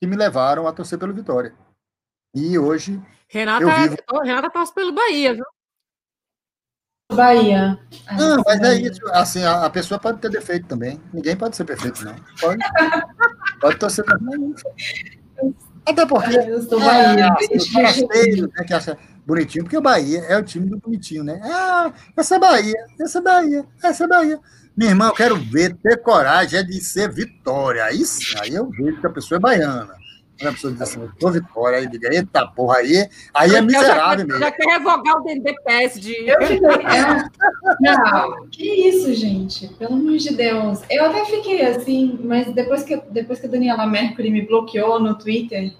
que 0.00 0.06
me 0.06 0.16
levaram 0.16 0.66
a 0.66 0.72
torcer 0.72 0.98
pelo 0.98 1.14
Vitória. 1.14 1.54
E 2.34 2.58
hoje. 2.58 3.00
Renata, 3.28 3.62
eu 3.62 3.70
vivo... 3.70 3.96
Renata 4.22 4.50
torce 4.50 4.74
pelo 4.74 4.92
Bahia, 4.92 5.34
viu? 5.34 5.44
Bahia. 7.12 7.78
Não, 8.16 8.42
mas 8.44 8.60
é 8.60 8.74
isso. 8.74 9.00
Assim, 9.12 9.44
a, 9.44 9.66
a, 9.66 9.70
pessoa 9.70 10.00
pode 10.00 10.18
ter 10.18 10.30
defeito 10.30 10.66
também. 10.66 11.00
Ninguém 11.12 11.36
pode 11.36 11.56
ser 11.56 11.64
perfeito, 11.64 12.04
não. 12.04 12.16
Pode, 12.40 12.64
pode 13.60 13.78
torcer 13.78 14.04
também. 14.04 14.54
Até 15.84 16.06
porque. 16.06 16.36
Eu 16.36 16.62
sou 16.62 16.80
Bahia. 16.80 17.26
É, 17.26 17.56
os 17.56 17.72
né, 17.72 18.64
que 18.66 18.74
acha 18.74 18.96
bonitinho, 19.26 19.64
porque 19.64 19.76
o 19.76 19.82
Bahia 19.82 20.20
é 20.20 20.36
o 20.36 20.42
time 20.42 20.68
do 20.68 20.78
bonitinho, 20.78 21.24
né? 21.24 21.40
Ah, 21.44 21.92
essa 22.16 22.36
é 22.36 22.38
Bahia, 22.38 22.86
essa 23.00 23.18
é 23.18 23.22
Bahia, 23.22 23.64
essa 23.82 24.04
é 24.04 24.08
Bahia. 24.08 24.40
Minha 24.76 24.90
irmã, 24.90 25.08
eu 25.08 25.14
quero 25.14 25.36
ver 25.36 25.76
ter 25.76 25.98
coragem 25.98 26.64
de 26.64 26.80
ser 26.80 27.10
vitória. 27.12 27.84
Aí 27.84 28.04
sim, 28.04 28.36
aí 28.40 28.54
eu 28.54 28.70
vejo 28.70 29.00
que 29.00 29.06
a 29.06 29.10
pessoa 29.10 29.36
é 29.36 29.40
baiana. 29.40 30.02
Quando 30.38 30.48
a 30.48 30.52
pessoa 30.52 30.72
diz 30.72 30.82
assim, 30.82 31.00
eu 31.00 31.10
sou 31.20 31.30
vitória, 31.30 31.78
aí 31.78 31.86
diga, 31.86 32.12
eita 32.12 32.46
porra, 32.48 32.78
aí, 32.78 33.08
aí 33.34 33.54
é 33.54 33.60
miserável 33.60 34.26
mesmo. 34.26 34.40
Já 34.40 34.50
quer 34.50 34.66
revogar 34.66 35.20
o 35.20 35.24
DDPS 35.24 36.00
de. 36.00 36.14
Eu 36.26 36.38
Não, 37.80 38.48
que 38.48 38.64
isso, 38.88 39.12
gente, 39.14 39.68
pelo 39.74 39.94
amor 39.94 40.16
de 40.16 40.34
Deus. 40.34 40.80
Eu 40.90 41.04
até 41.04 41.24
fiquei 41.26 41.64
assim, 41.64 42.18
mas 42.24 42.52
depois 42.52 42.82
que, 42.82 42.96
depois 43.10 43.38
que 43.38 43.46
a 43.46 43.50
Daniela 43.50 43.86
Mercury 43.86 44.30
me 44.30 44.42
bloqueou 44.42 44.98
no 44.98 45.16
Twitter, 45.16 45.74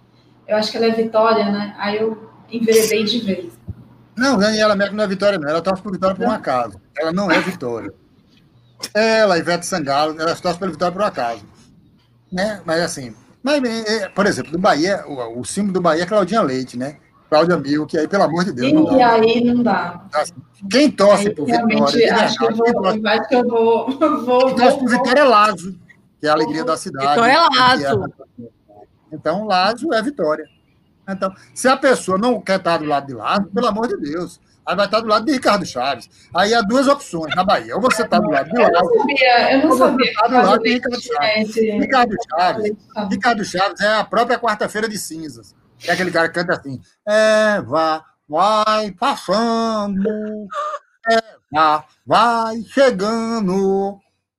eu 0.46 0.56
acho 0.56 0.70
que 0.70 0.76
ela 0.76 0.86
é 0.86 0.90
Vitória, 0.90 1.50
né? 1.50 1.74
Aí 1.78 1.96
eu 1.96 2.31
enveredei 2.52 3.04
de 3.04 3.20
vez. 3.20 3.52
Não, 4.16 4.38
Daniela 4.38 4.76
Mercury 4.76 4.96
não 4.96 5.04
é 5.04 5.08
Vitória, 5.08 5.38
não. 5.38 5.48
Ela 5.48 5.62
torce 5.62 5.82
por 5.82 5.92
Vitória 5.92 6.14
por 6.14 6.26
um 6.26 6.30
acaso. 6.30 6.80
Ela 6.96 7.12
não 7.12 7.30
é 7.30 7.40
Vitória. 7.40 7.92
Ela, 8.94 9.38
Ivete 9.38 9.64
Sangalo, 9.64 10.20
ela 10.20 10.34
torce 10.34 10.58
pela 10.58 10.70
Vitória 10.70 10.92
por 10.92 11.02
um 11.02 11.06
acaso. 11.06 11.44
Né? 12.30 12.60
Mas 12.64 12.80
assim, 12.82 13.14
mas, 13.42 13.62
é, 13.64 14.08
por 14.08 14.26
exemplo, 14.26 14.52
do 14.52 14.58
Bahia, 14.58 15.04
o, 15.06 15.40
o 15.40 15.44
símbolo 15.44 15.74
do 15.74 15.80
Bahia 15.80 16.04
é 16.04 16.06
Claudinha 16.06 16.42
Leite, 16.42 16.78
né? 16.78 16.96
Cláudia 17.28 17.56
Mil, 17.56 17.86
que 17.86 17.96
aí, 17.96 18.06
pelo 18.06 18.24
amor 18.24 18.44
de 18.44 18.52
Deus, 18.52 18.68
e 18.68 18.74
não 18.74 18.84
dá. 18.84 18.92
E 18.92 19.02
aí 19.02 19.42
não 19.42 19.62
dá. 19.62 20.04
Assim, 20.12 20.34
quem 20.70 20.90
torce 20.90 21.28
aí, 21.28 21.34
por 21.34 21.46
Vitória... 21.46 22.14
Acho 22.14 22.38
que 22.38 22.44
eu 22.44 22.54
vou, 22.54 22.72
torce, 22.72 23.06
acho 23.06 23.28
que 23.28 23.34
eu 23.34 23.48
vou... 23.48 23.90
vou 24.22 24.46
quem 24.46 24.56
torce 24.56 24.78
por 24.78 24.90
Vitória 24.90 25.20
é 25.20 25.24
Lazo, 25.24 25.78
que 26.20 26.26
é 26.26 26.28
a 26.28 26.34
alegria 26.34 26.62
da 26.62 26.76
cidade. 26.76 27.08
Vitória 27.08 27.32
é 27.32 27.58
Lazo. 27.58 28.04
É, 28.38 28.44
então, 29.10 29.46
Lazo 29.46 29.92
é 29.94 30.02
Vitória. 30.02 30.44
Então, 31.08 31.34
se 31.54 31.68
a 31.68 31.76
pessoa 31.76 32.16
não 32.16 32.40
quer 32.40 32.58
estar 32.58 32.78
do 32.78 32.84
lado 32.84 33.06
de 33.06 33.14
lá, 33.14 33.40
pelo 33.40 33.66
amor 33.66 33.88
de 33.88 33.96
Deus, 33.96 34.40
aí 34.64 34.76
vai 34.76 34.86
estar 34.86 35.00
do 35.00 35.08
lado 35.08 35.26
de 35.26 35.32
Ricardo 35.32 35.66
Chaves. 35.66 36.08
Aí 36.34 36.54
há 36.54 36.62
duas 36.62 36.86
opções 36.86 37.34
na 37.34 37.44
Bahia. 37.44 37.74
Ou 37.74 37.80
você 37.80 38.02
está 38.02 38.18
do 38.18 38.30
lado 38.30 38.50
de 38.50 38.58
lá. 38.58 38.68
Eu 38.68 38.72
não 38.72 38.98
sabia, 38.98 39.52
eu 39.52 39.68
não 39.68 39.78
sabia. 39.78 40.10
Está 40.10 40.28
do 40.28 40.34
lado 40.34 40.62
de 40.62 40.72
Ricardo 40.72 41.02
Chaves. 41.02 41.54
Ricardo 41.56 42.16
Chaves, 42.30 42.72
Ricardo 43.10 43.44
Chaves 43.44 43.80
é 43.80 43.94
a 43.94 44.04
própria 44.04 44.38
quarta-feira 44.38 44.88
de 44.88 44.98
cinzas. 44.98 45.54
É 45.84 45.92
aquele 45.92 46.12
cara 46.12 46.28
que 46.28 46.34
canta 46.34 46.52
assim. 46.52 46.80
É, 47.06 47.60
vai 47.60 48.92
passando. 48.98 50.48
É, 51.10 51.82
vai 52.06 52.62
chegando. 52.62 53.98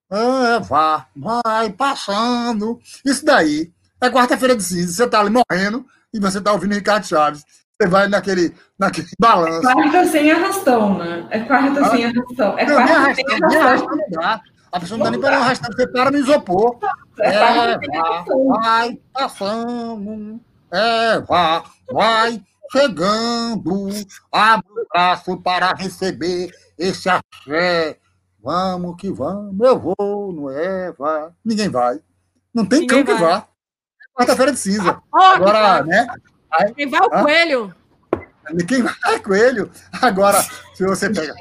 É, 0.10 0.60
vá, 0.60 1.08
vai 1.16 1.70
passando. 1.72 2.80
Isso 3.04 3.26
daí 3.26 3.74
é 4.00 4.10
quarta-feira 4.10 4.56
de 4.56 4.64
cinzas. 4.64 4.96
Você 4.96 5.04
está 5.04 5.20
ali 5.20 5.30
morrendo 5.30 5.86
e 6.14 6.20
você 6.20 6.38
está 6.38 6.52
ouvindo 6.52 6.76
Ricardo 6.76 7.06
Chaves. 7.06 7.44
Você 7.82 7.90
vai 7.90 8.08
naquele, 8.08 8.54
naquele 8.78 9.08
balanço. 9.20 9.68
É 9.68 9.74
quarta 9.74 10.08
sem 10.08 10.32
arrastão, 10.32 10.98
né? 10.98 11.28
É 11.32 11.40
quarta 11.40 11.82
ah, 11.82 11.90
sem 11.90 12.06
arrastão. 12.06 12.60
É 12.60 12.66
quarta 12.66 12.94
arrastão, 12.94 13.38
sem 13.50 13.58
arrastão. 13.58 13.98
Não 13.98 14.10
dá. 14.12 14.42
A 14.72 14.80
pessoa 14.80 14.98
não 14.98 15.06
dá 15.06 15.12
nem 15.12 15.20
para 15.20 15.38
arrastar, 15.38 15.72
você 15.72 15.88
para 15.88 16.12
no 16.12 16.18
isopor. 16.18 16.80
É, 17.20 17.36
é 17.36 17.40
vai, 17.40 17.80
vai 18.48 19.00
passando. 19.14 20.40
É, 20.72 21.20
vai, 21.20 21.64
vai 21.92 22.44
chegando. 22.72 23.90
Abre 24.32 24.72
o 24.72 24.88
braço 24.92 25.38
para 25.38 25.74
receber 25.74 26.52
esse 26.78 27.08
axé. 27.08 27.98
Vamos 28.42 28.98
que 28.98 29.12
vamos, 29.12 29.56
eu 29.66 29.80
vou, 29.80 30.34
não 30.34 30.50
é? 30.50 30.92
Vai. 30.92 31.30
Ninguém 31.46 31.70
vai. 31.70 32.00
Não 32.54 32.66
tem 32.66 32.82
Ninguém 32.82 33.04
cão 33.06 33.16
vai. 33.16 33.16
que 33.16 33.24
vá. 33.24 33.48
Quarta-feira 34.16 34.52
de 34.52 34.60
cinza. 34.60 35.02
Ah, 35.14 35.34
Agora, 35.36 35.84
né? 35.84 36.08
Aí, 36.52 36.74
Quem 36.74 36.90
vai 36.90 37.02
o 37.02 37.06
ah, 37.12 37.22
coelho? 37.24 37.76
Quem 38.68 38.84
vai 38.84 39.16
é 39.16 39.20
coelho. 39.20 39.72
Agora, 40.02 40.42
se 40.74 40.86
você 40.86 41.10
pega. 41.10 41.34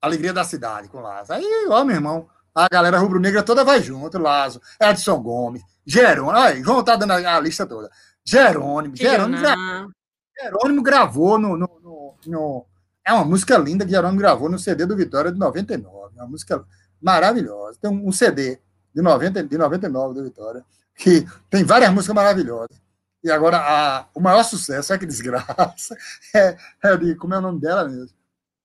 Alegria 0.00 0.32
da 0.32 0.44
cidade 0.44 0.88
com 0.88 1.00
Lazo. 1.00 1.32
Aí, 1.32 1.66
ó, 1.68 1.84
meu 1.84 1.96
irmão, 1.96 2.28
a 2.54 2.68
galera 2.70 2.98
rubro-negra 2.98 3.42
toda 3.42 3.64
vai 3.64 3.82
junto, 3.82 4.18
Lazo, 4.18 4.60
Edson 4.80 5.22
Gomes, 5.22 5.62
Jerônimo. 5.86 6.36
Aí, 6.36 6.62
João 6.62 6.84
tá 6.84 6.96
dando 6.96 7.12
a, 7.12 7.40
lista 7.40 7.66
toda. 7.66 7.90
Jerônimo, 8.24 8.96
Jerônimo, 8.96 9.38
Jerônimo, 9.38 9.92
Jerônimo 10.40 10.82
gravou 10.82 11.38
no, 11.38 11.56
no, 11.56 11.68
no, 11.82 12.14
no, 12.26 12.66
É 13.04 13.12
uma 13.12 13.24
música 13.24 13.56
linda 13.56 13.84
que 13.84 13.90
Jerônimo 13.90 14.18
gravou 14.18 14.48
no 14.48 14.58
CD 14.58 14.84
do 14.84 14.96
Vitória 14.96 15.32
de 15.32 15.38
99. 15.38 16.14
Uma 16.16 16.26
música 16.26 16.64
maravilhosa. 17.00 17.78
Tem 17.80 17.90
um 17.90 18.12
CD 18.12 18.60
de, 18.94 19.02
90, 19.02 19.44
de 19.44 19.58
99 19.58 20.14
do 20.14 20.24
Vitória, 20.24 20.64
que 20.94 21.26
tem 21.50 21.64
várias 21.64 21.92
músicas 21.92 22.14
maravilhosas. 22.14 22.80
E 23.22 23.30
agora, 23.30 23.58
a, 23.58 24.06
o 24.14 24.20
maior 24.20 24.42
sucesso, 24.42 24.92
é 24.92 24.98
que 24.98 25.06
desgraça, 25.06 25.96
é, 26.34 26.56
é 26.82 26.96
de, 26.96 27.14
como 27.14 27.34
é 27.34 27.38
o 27.38 27.42
nome 27.42 27.60
dela 27.60 27.88
mesmo? 27.88 28.14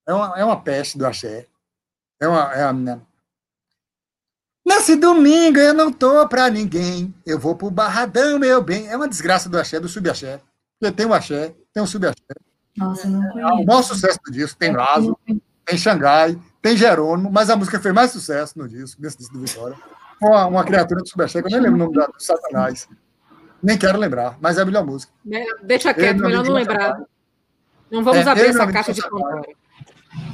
É 0.06 0.12
uma, 0.12 0.38
é 0.38 0.44
uma 0.44 0.60
peste 0.62 0.98
do 0.98 1.06
axé. 1.06 1.46
É 2.20 2.28
uma, 2.28 2.52
é 2.52 2.70
uma, 2.70 3.06
Nesse 4.66 4.94
domingo 4.94 5.58
eu 5.58 5.72
não 5.72 5.90
tô 5.90 6.28
pra 6.28 6.50
ninguém, 6.50 7.14
eu 7.26 7.38
vou 7.38 7.56
pro 7.56 7.70
Barradão, 7.70 8.38
meu 8.38 8.62
bem. 8.62 8.88
É 8.88 8.96
uma 8.96 9.08
desgraça 9.08 9.48
do 9.48 9.58
axé, 9.58 9.80
do 9.80 9.88
subaxé. 9.88 10.40
Porque 10.78 10.94
tem 10.94 11.06
o 11.06 11.14
axé, 11.14 11.54
tem 11.72 11.82
o 11.82 11.86
subaxé. 11.86 12.22
Nossa, 12.76 13.08
não 13.08 13.20
conheço. 13.30 13.50
É 13.50 13.52
o 13.52 13.66
maior 13.66 13.82
sucesso 13.82 14.18
do 14.24 14.32
disco. 14.32 14.58
Tem 14.58 14.72
Lazo, 14.72 15.18
tem 15.26 15.78
Xangai, 15.78 16.38
tem 16.62 16.76
Jerônimo, 16.76 17.30
mas 17.32 17.50
a 17.50 17.56
música 17.56 17.80
fez 17.80 17.94
mais 17.94 18.10
sucesso 18.10 18.58
no 18.58 18.68
disco, 18.68 19.00
nesse 19.00 19.18
disco 19.18 19.34
do 19.34 19.40
Vitória, 19.40 19.76
uma, 20.20 20.46
uma 20.46 20.64
criatura 20.64 21.00
do 21.00 21.08
subaxé, 21.08 21.40
que 21.40 21.48
eu 21.48 21.52
nem 21.52 21.60
lembro 21.60 21.88
o 21.88 21.92
nome 21.92 22.12
do 22.12 22.22
Satanás. 22.22 22.88
Nem 23.62 23.76
quero 23.76 23.98
lembrar, 23.98 24.38
mas 24.40 24.58
é 24.58 24.62
a 24.62 24.64
melhor 24.64 24.84
música. 24.84 25.12
Deixa 25.62 25.92
quieto, 25.92 26.16
ele, 26.16 26.22
melhor 26.22 26.44
não 26.44 26.54
lembrar. 26.54 27.02
Não 27.90 28.04
vamos 28.04 28.26
é, 28.26 28.30
abrir 28.30 28.46
essa 28.46 28.66
caixa 28.70 28.92
de 28.92 29.02
Pandora. 29.02 29.42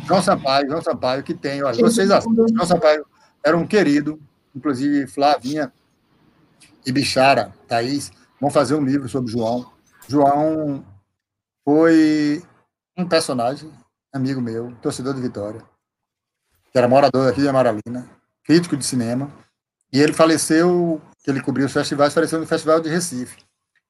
João 0.06 0.22
Sampaio, 0.22 0.68
João 0.68 0.82
Sampaio, 0.82 1.22
que 1.22 1.34
tem, 1.34 1.62
olha, 1.62 1.76
vocês 1.76 2.10
assistem. 2.10 2.46
João 2.54 2.66
Sampaio 2.66 3.06
era 3.42 3.56
um 3.56 3.66
querido, 3.66 4.20
inclusive 4.54 5.06
Flavinha 5.06 5.72
e 6.84 6.92
Bichara, 6.92 7.52
Thaís, 7.66 8.12
vão 8.40 8.50
fazer 8.50 8.74
um 8.74 8.84
livro 8.84 9.08
sobre 9.08 9.30
João. 9.30 9.72
João 10.08 10.84
foi 11.64 12.42
um 12.96 13.06
personagem, 13.08 13.70
amigo 14.12 14.40
meu, 14.40 14.72
torcedor 14.80 15.14
de 15.14 15.20
Vitória, 15.20 15.62
que 16.70 16.78
era 16.78 16.86
morador 16.86 17.28
aqui 17.28 17.40
de 17.40 17.48
Amaralina, 17.48 18.08
crítico 18.44 18.76
de 18.76 18.84
cinema, 18.84 19.30
e 19.96 20.02
ele 20.02 20.12
faleceu 20.12 21.00
que 21.24 21.30
ele 21.30 21.40
cobriu 21.40 21.64
os 21.64 21.72
festivais, 21.72 22.12
apareceu 22.12 22.38
no 22.38 22.46
Festival 22.46 22.82
de 22.82 22.90
Recife. 22.90 23.38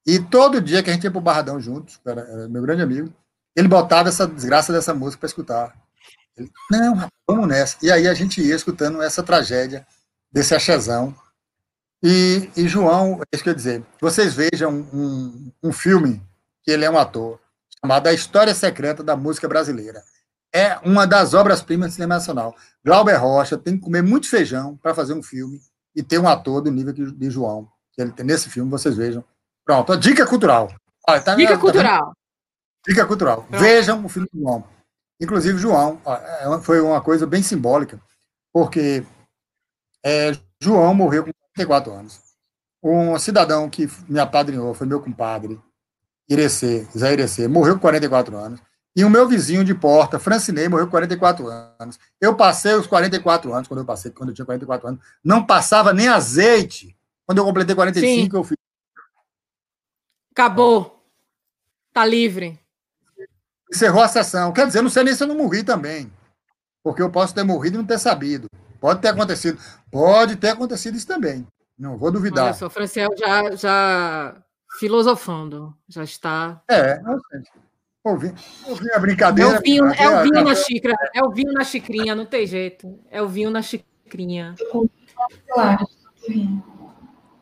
E 0.07 0.21
todo 0.21 0.61
dia 0.61 0.81
que 0.81 0.89
a 0.89 0.93
gente 0.93 1.03
ia 1.03 1.11
para 1.11 1.19
o 1.19 1.21
Barradão 1.21 1.61
juntos, 1.61 2.01
era, 2.07 2.21
era, 2.21 2.49
meu 2.49 2.63
grande 2.63 2.81
amigo, 2.81 3.13
ele 3.57 3.67
botava 3.67 4.09
essa 4.09 4.25
desgraça 4.25 4.73
dessa 4.73 4.95
música 4.95 5.19
para 5.19 5.27
escutar. 5.27 5.75
Ele, 6.37 6.49
não, 6.71 7.09
vamos 7.27 7.49
nessa. 7.49 7.77
E 7.83 7.91
aí 7.91 8.07
a 8.07 8.15
gente 8.15 8.41
ia 8.41 8.55
escutando 8.55 9.03
essa 9.03 9.21
tragédia 9.21 9.85
desse 10.31 10.55
achezão. 10.55 11.13
E, 12.01 12.53
e 12.57 12.69
João, 12.69 13.21
é 13.23 13.25
isso 13.35 13.43
que 13.43 13.51
eu 13.51 13.55
dizer, 13.55 13.85
vocês 14.01 14.33
vejam 14.33 14.87
um, 14.93 15.51
um 15.61 15.73
filme 15.73 16.23
que 16.63 16.71
ele 16.71 16.85
é 16.85 16.91
um 16.91 16.99
ator, 16.99 17.41
chamado 17.81 18.07
A 18.07 18.13
História 18.13 18.55
Secreta 18.55 19.03
da 19.03 19.17
Música 19.17 19.49
Brasileira. 19.49 20.05
É 20.55 20.79
uma 20.85 21.05
das 21.05 21.35
obras-primas 21.35 21.91
do 21.91 21.95
cinema 21.95 22.15
nacional. 22.15 22.55
Glauber 22.85 23.17
Rocha 23.17 23.59
tem 23.59 23.77
que 23.77 23.83
comer 23.83 24.05
muito 24.05 24.31
feijão 24.31 24.77
para 24.77 24.95
fazer 24.95 25.13
um 25.13 25.23
filme 25.23 25.61
e 25.97 26.03
ter 26.03 26.19
um 26.19 26.29
ator 26.29 26.61
do 26.61 26.71
nível 26.71 26.93
de 26.93 27.31
João. 27.31 27.67
Ele 27.97 28.13
tem 28.13 28.27
nesse 28.27 28.51
filme, 28.51 28.71
vocês 28.71 28.95
vejam. 28.95 29.25
Pronto, 29.65 29.93
a 29.93 29.97
dica 29.97 30.27
cultural. 30.27 30.71
Olha, 31.09 31.21
tá 31.23 31.35
dica 31.35 31.59
cultural. 31.59 32.11
Tá 32.11 32.15
dica 32.87 33.07
cultural. 33.07 33.43
Pronto. 33.43 33.61
Vejam 33.61 34.05
o 34.05 34.09
filme 34.09 34.29
do 34.31 34.39
João. 34.39 34.65
Inclusive, 35.21 35.59
João, 35.59 36.01
é 36.07 36.61
foi 36.61 36.81
uma 36.81 37.01
coisa 37.01 37.27
bem 37.27 37.43
simbólica, 37.43 37.99
porque 38.53 39.03
é, 40.05 40.33
João 40.61 40.95
morreu 40.95 41.25
com 41.25 41.33
44 41.55 41.93
anos. 41.93 42.21
Um 42.83 43.19
cidadão 43.19 43.71
que 43.71 43.89
me 44.07 44.21
apadrinhou, 44.21 44.75
foi 44.75 44.87
meu 44.87 45.01
compadre, 45.01 45.59
Irecê, 46.29 46.87
Zé 46.97 47.15
Irecê, 47.15 47.49
morreu 47.49 47.75
com 47.75 47.81
44 47.81 48.37
anos. 48.37 48.61
E 48.97 49.05
o 49.05 49.11
meu 49.11 49.29
vizinho 49.29 49.63
de 49.63 49.75
porta, 49.75 50.19
Francinei, 50.19 50.71
morreu 50.71 50.87
com 50.87 50.93
44 50.93 51.47
anos. 51.47 51.99
Eu 52.19 52.35
passei 52.35 52.73
os 52.73 52.87
44 52.87 53.53
anos, 53.53 53.69
quando 53.69 53.81
eu 53.81 53.85
passei, 53.85 54.11
quando 54.11 54.31
eu 54.31 54.35
tinha 54.35 54.47
44 54.47 54.89
anos, 54.89 55.01
não 55.23 55.45
passava 55.45 55.93
nem 55.93 56.09
azeite. 56.09 56.97
Quando 57.27 57.39
eu 57.39 57.45
completei 57.45 57.77
45, 57.77 58.31
Sim. 58.31 58.31
eu 58.33 58.43
fiz. 58.43 58.57
Acabou. 60.33 61.07
Tá 61.93 62.07
livre. 62.07 62.59
Encerrou 63.71 64.03
a 64.03 64.09
sessão. 64.09 64.51
Quer 64.51 64.67
dizer, 64.67 64.81
não 64.81 64.89
sei 64.89 65.05
nem 65.05 65.15
se 65.15 65.23
eu 65.23 65.27
não 65.27 65.37
morri 65.37 65.63
também. 65.63 66.11
Porque 66.83 67.03
eu 67.03 67.11
posso 67.11 67.35
ter 67.35 67.43
morrido 67.43 67.77
e 67.77 67.79
não 67.79 67.87
ter 67.87 67.99
sabido. 67.99 68.49
Pode 68.81 69.03
ter 69.03 69.09
acontecido. 69.09 69.59
Pode 69.91 70.37
ter 70.37 70.51
acontecido 70.51 70.97
isso 70.97 71.07
também. 71.07 71.47
Não 71.79 71.99
vou 71.99 72.11
duvidar. 72.11 72.47
Olha 72.47 72.55
só, 72.55 72.67
o 72.69 72.71
Franciel 72.71 73.11
já, 73.19 73.57
já 73.57 74.43
filosofando. 74.79 75.77
Já 75.87 76.05
está. 76.05 76.63
É, 76.67 76.99
não 77.03 77.21
sei. 77.31 77.43
Ouvi, 78.07 78.33
ouvi 78.65 78.93
a 78.93 79.01
brincadeira. 79.01 79.51
É 79.51 79.59
o 79.59 79.61
vinho, 79.61 79.85
é 79.87 80.09
o 80.09 80.23
vinho 80.23 80.45
na 80.45 80.55
xícara, 80.55 80.95
é 81.13 81.25
o 81.25 81.31
vinho 81.31 81.53
na 81.53 81.65
xicrinha, 81.65 82.15
não 82.15 82.25
tem 82.25 82.47
jeito. 82.47 82.97
É 83.11 83.21
o 83.21 83.27
vinho 83.27 83.51
na 83.51 83.61
xicrinha. 83.63 84.55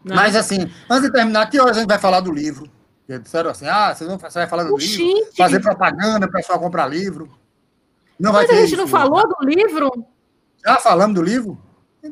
Mas 0.03 0.35
assim, 0.35 0.71
antes 0.89 1.03
de 1.03 1.13
terminar, 1.13 1.51
que 1.51 1.61
horas 1.61 1.77
a 1.77 1.81
gente 1.81 1.89
vai 1.89 1.99
falar 1.99 2.21
do 2.21 2.33
livro? 2.33 2.71
Porque 3.01 3.19
disseram 3.19 3.51
assim, 3.51 3.67
ah, 3.67 3.95
você, 3.95 4.07
você 4.07 4.39
vai 4.39 4.47
falar 4.47 4.65
do 4.65 4.75
livro, 4.75 5.27
fazer 5.37 5.61
propaganda, 5.61 6.25
o 6.25 6.33
pessoal 6.33 6.59
comprar 6.59 6.87
livro. 6.87 7.29
Não 8.19 8.33
Mas 8.33 8.47
vai 8.47 8.57
a 8.57 8.61
gente 8.61 8.69
isso, 8.69 8.77
não 8.79 8.89
falou 8.89 9.23
do 9.29 9.47
livro? 9.47 9.91
Já 10.65 10.77
falamos 10.77 11.15
do 11.15 11.23
livro? 11.23 11.61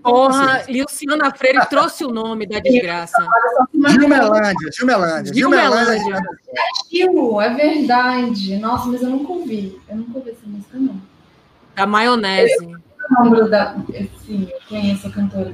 Porra, 0.00 0.64
Luciana 0.68 1.34
Freire 1.34 1.66
trouxe 1.68 2.04
o 2.04 2.10
nome 2.10 2.46
da 2.46 2.60
desgraça. 2.60 3.26
Gilmelândia, 3.90 4.70
Gilmelândia. 4.72 5.34
Gilmelândia. 5.34 6.20
Gil, 6.90 7.40
é 7.40 7.54
verdade. 7.54 8.56
Nossa, 8.58 8.88
mas 8.88 9.02
eu 9.02 9.10
nunca 9.10 9.32
ouvi. 9.32 9.80
Eu 9.88 9.96
nunca 9.96 10.18
ouvi 10.18 10.30
essa 10.30 10.46
música, 10.46 10.78
não. 10.78 11.00
Da 11.74 11.86
maionese. 11.86 12.54
Eu 12.64 13.24
lembro 13.24 13.50
da. 13.50 13.76
Sim, 14.24 14.48
eu 14.50 14.58
conheço 14.68 15.06
a 15.06 15.10
cantora. 15.10 15.52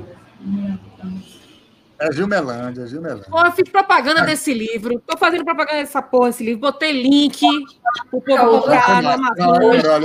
É 2.01 2.13
Gilmelândia, 2.13 2.87
Gilmelândia. 2.87 3.27
Pô, 3.29 3.45
eu 3.45 3.51
fiz 3.51 3.69
propaganda 3.69 4.23
desse 4.23 4.55
livro. 4.55 5.03
Tô 5.05 5.17
fazendo 5.17 5.45
propaganda 5.45 5.79
dessa 5.79 6.01
porra 6.01 6.29
desse 6.29 6.45
livro. 6.45 6.61
Botei 6.61 6.93
link 6.93 7.45
pro 8.09 8.21
povo 8.21 8.61
comprar 8.63 9.03
no 9.03 9.09
Amazon. 9.09 9.57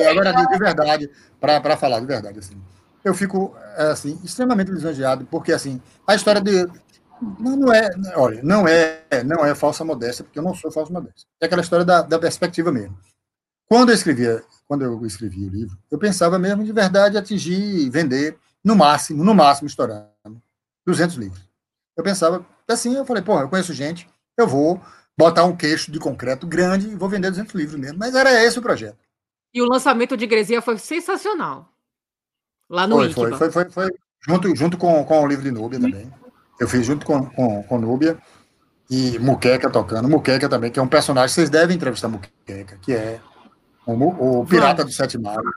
Agora, 0.09 0.31
de 0.31 0.57
verdade, 0.57 1.11
para 1.39 1.77
falar 1.77 1.99
de 1.99 2.07
verdade, 2.07 2.39
assim 2.39 2.59
eu 3.03 3.13
fico 3.13 3.55
é, 3.77 3.91
assim 3.91 4.19
extremamente 4.23 4.71
lisonjeado 4.71 5.25
porque 5.25 5.51
assim 5.51 5.81
a 6.07 6.15
história 6.15 6.41
de 6.41 6.67
não, 7.39 7.73
é 7.73 7.89
olha 8.15 8.41
não 8.43 8.67
é 8.67 9.03
não 9.25 9.45
é 9.45 9.55
falsa 9.55 9.83
modéstia 9.83 10.23
porque 10.23 10.39
eu 10.39 10.43
não 10.43 10.53
sou 10.53 10.71
falsa 10.71 10.91
modéstia 10.91 11.27
é 11.41 11.45
aquela 11.45 11.61
história 11.61 11.85
da, 11.85 12.01
da 12.01 12.19
perspectiva 12.19 12.71
mesmo 12.71 12.97
quando 13.65 13.89
eu 13.89 13.95
escrevia 13.95 14.43
quando 14.67 14.83
eu 14.83 15.05
escrevi 15.05 15.45
o 15.45 15.49
livro 15.49 15.77
eu 15.91 15.97
pensava 15.97 16.37
mesmo 16.37 16.63
de 16.63 16.71
verdade 16.71 17.17
atingir 17.17 17.89
vender 17.89 18.37
no 18.63 18.75
máximo 18.75 19.23
no 19.23 19.33
máximo 19.33 19.67
estourando 19.67 20.09
200 20.85 21.15
livros 21.15 21.49
eu 21.95 22.03
pensava 22.03 22.45
assim 22.67 22.95
eu 22.95 23.05
falei 23.05 23.23
pô 23.23 23.39
eu 23.39 23.49
conheço 23.49 23.73
gente 23.73 24.09
eu 24.37 24.47
vou 24.47 24.81
botar 25.17 25.45
um 25.45 25.55
queixo 25.55 25.91
de 25.91 25.99
concreto 25.99 26.45
grande 26.47 26.89
e 26.89 26.95
vou 26.95 27.09
vender 27.09 27.29
200 27.29 27.53
livros 27.55 27.79
mesmo. 27.79 27.97
Mas 27.99 28.15
era 28.15 28.43
esse 28.43 28.59
o 28.59 28.61
projeto. 28.61 28.97
E 29.53 29.61
o 29.61 29.65
lançamento 29.65 30.17
de 30.17 30.23
Igreja 30.25 30.61
foi 30.61 30.77
sensacional. 30.77 31.71
Lá 32.69 32.87
no 32.87 32.97
foi, 32.97 33.13
foi, 33.13 33.31
foi, 33.33 33.51
foi, 33.51 33.69
foi, 33.69 33.89
junto, 34.27 34.55
junto 34.55 34.77
com, 34.77 35.03
com 35.03 35.23
o 35.23 35.27
livro 35.27 35.43
de 35.43 35.51
Núbia 35.51 35.79
também. 35.79 36.11
Eu 36.59 36.67
fiz 36.67 36.85
junto 36.85 37.05
com, 37.05 37.25
com, 37.25 37.63
com 37.63 37.79
Núbia 37.79 38.17
e 38.89 39.17
Muqueca 39.19 39.69
tocando. 39.69 40.09
Muqueca 40.09 40.47
também, 40.47 40.71
que 40.71 40.79
é 40.79 40.83
um 40.83 40.87
personagem, 40.87 41.33
vocês 41.33 41.49
devem 41.49 41.75
entrevistar 41.75 42.07
Muqueca, 42.07 42.77
que 42.81 42.93
é 42.93 43.19
o, 43.85 44.41
o 44.41 44.45
Pirata 44.45 44.83
Vamos. 44.83 44.93
do 44.93 44.95
Sete 44.95 45.17
Mares. 45.17 45.51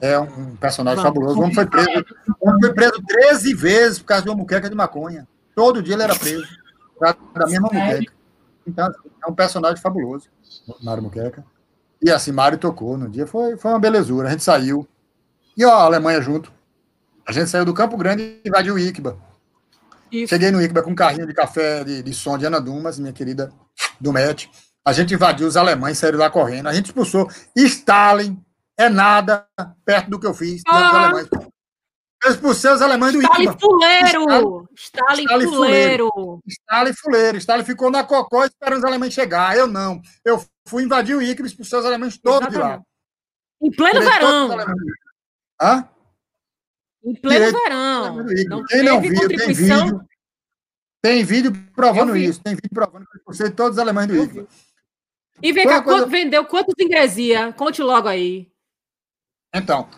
É 0.00 0.18
um 0.18 0.56
personagem 0.56 1.02
Vamos. 1.02 1.14
fabuloso. 1.14 1.38
O 1.38 1.42
homem 1.42 1.54
foi 1.54 1.66
preso, 1.66 2.04
homem 2.40 2.60
foi 2.60 2.74
preso 2.74 3.02
13 3.06 3.54
vezes 3.54 3.98
por 4.00 4.06
causa 4.06 4.24
de 4.24 4.30
uma 4.30 4.36
muqueca 4.36 4.68
de 4.68 4.74
maconha. 4.74 5.28
Todo 5.54 5.82
dia 5.82 5.94
ele 5.94 6.02
era 6.02 6.14
preso. 6.14 6.46
Da 7.00 7.46
mesma 7.46 7.68
muqueca. 7.72 8.12
Então, 8.66 8.86
assim, 8.86 9.10
é 9.24 9.30
um 9.30 9.34
personagem 9.34 9.80
fabuloso, 9.80 10.28
Mário 10.82 11.02
Muqueca. 11.02 11.44
E 12.00 12.10
assim, 12.10 12.32
Mário 12.32 12.58
tocou 12.58 12.96
no 12.96 13.08
dia, 13.08 13.26
foi, 13.26 13.56
foi 13.56 13.70
uma 13.70 13.78
belezura. 13.78 14.28
A 14.28 14.30
gente 14.30 14.42
saiu. 14.42 14.86
E 15.56 15.64
ó, 15.64 15.72
a 15.72 15.84
Alemanha 15.84 16.20
junto. 16.20 16.52
A 17.26 17.32
gente 17.32 17.48
saiu 17.50 17.64
do 17.64 17.74
Campo 17.74 17.96
Grande 17.96 18.40
e 18.44 18.48
invadiu 18.48 18.74
o 18.74 18.78
Iquiba. 18.78 19.18
Isso. 20.10 20.28
Cheguei 20.28 20.50
no 20.50 20.60
Iquiba 20.60 20.82
com 20.82 20.90
um 20.90 20.94
carrinho 20.94 21.26
de 21.26 21.32
café 21.32 21.84
de, 21.84 22.02
de 22.02 22.12
som 22.12 22.36
de 22.36 22.44
Ana 22.44 22.60
Dumas, 22.60 22.98
minha 22.98 23.12
querida 23.12 23.52
do 24.00 24.12
MET. 24.12 24.50
A 24.84 24.92
gente 24.92 25.14
invadiu 25.14 25.46
os 25.46 25.56
alemães, 25.56 25.98
saíram 25.98 26.18
lá 26.18 26.28
correndo. 26.28 26.68
A 26.68 26.74
gente 26.74 26.86
expulsou. 26.86 27.30
Stalin 27.56 28.42
é 28.76 28.88
nada 28.88 29.46
perto 29.84 30.10
do 30.10 30.18
que 30.18 30.26
eu 30.26 30.34
fiz. 30.34 30.62
Ah. 30.68 31.12
Eu 32.24 32.30
expulsei 32.30 32.70
os 32.70 32.82
alemães 32.82 33.12
do 33.12 33.22
Stalin 33.22 33.44
Iquiba. 33.44 33.58
Fuleiro! 33.60 34.68
Stalin, 34.76 35.22
Stalin 35.22 35.46
fuleiro! 35.46 36.40
Stalin 36.46 36.92
fuleiro! 36.94 37.38
Stalin 37.38 37.64
ficou 37.64 37.90
na 37.90 38.04
cocó 38.04 38.44
esperando 38.44 38.78
os 38.78 38.84
alemães 38.84 39.14
chegar. 39.14 39.56
Eu 39.56 39.66
não. 39.66 40.00
Eu 40.24 40.44
fui 40.66 40.82
invadir 40.84 41.16
o 41.16 41.22
Iquiba 41.22 41.46
e 41.46 41.50
expulsei 41.50 41.78
os 41.78 41.86
alemães 41.86 42.18
todos 42.18 42.48
Exatamente. 42.48 42.74
de 42.74 42.78
lá. 42.78 42.82
Em 43.62 43.70
pleno 43.70 44.00
verão. 44.00 44.48
Hã? 45.62 45.88
Em 47.04 47.14
pleno 47.14 47.56
verão. 47.56 48.16
Não 48.48 48.64
Quem 48.64 48.82
não 48.82 49.00
viu, 49.00 49.28
tem 49.28 49.52
vídeo. 49.52 50.08
Tem 51.00 51.24
vídeo 51.24 51.52
provando 51.74 52.16
isso. 52.16 52.40
Tem 52.42 52.54
vídeo 52.54 52.70
provando 52.72 53.06
que 53.06 53.16
eu 53.16 53.18
expulsei 53.18 53.50
todos 53.50 53.76
os 53.76 53.78
alemães 53.78 54.08
do 54.08 54.16
Iquiba. 54.16 54.48
E 55.40 55.52
vem 55.52 55.66
cá, 55.66 55.82
coisa... 55.82 56.06
vendeu 56.06 56.44
quantos 56.44 56.74
ingresia? 56.78 57.52
Conte 57.52 57.82
logo 57.82 58.08
aí. 58.08 58.50
Então, 59.54 59.88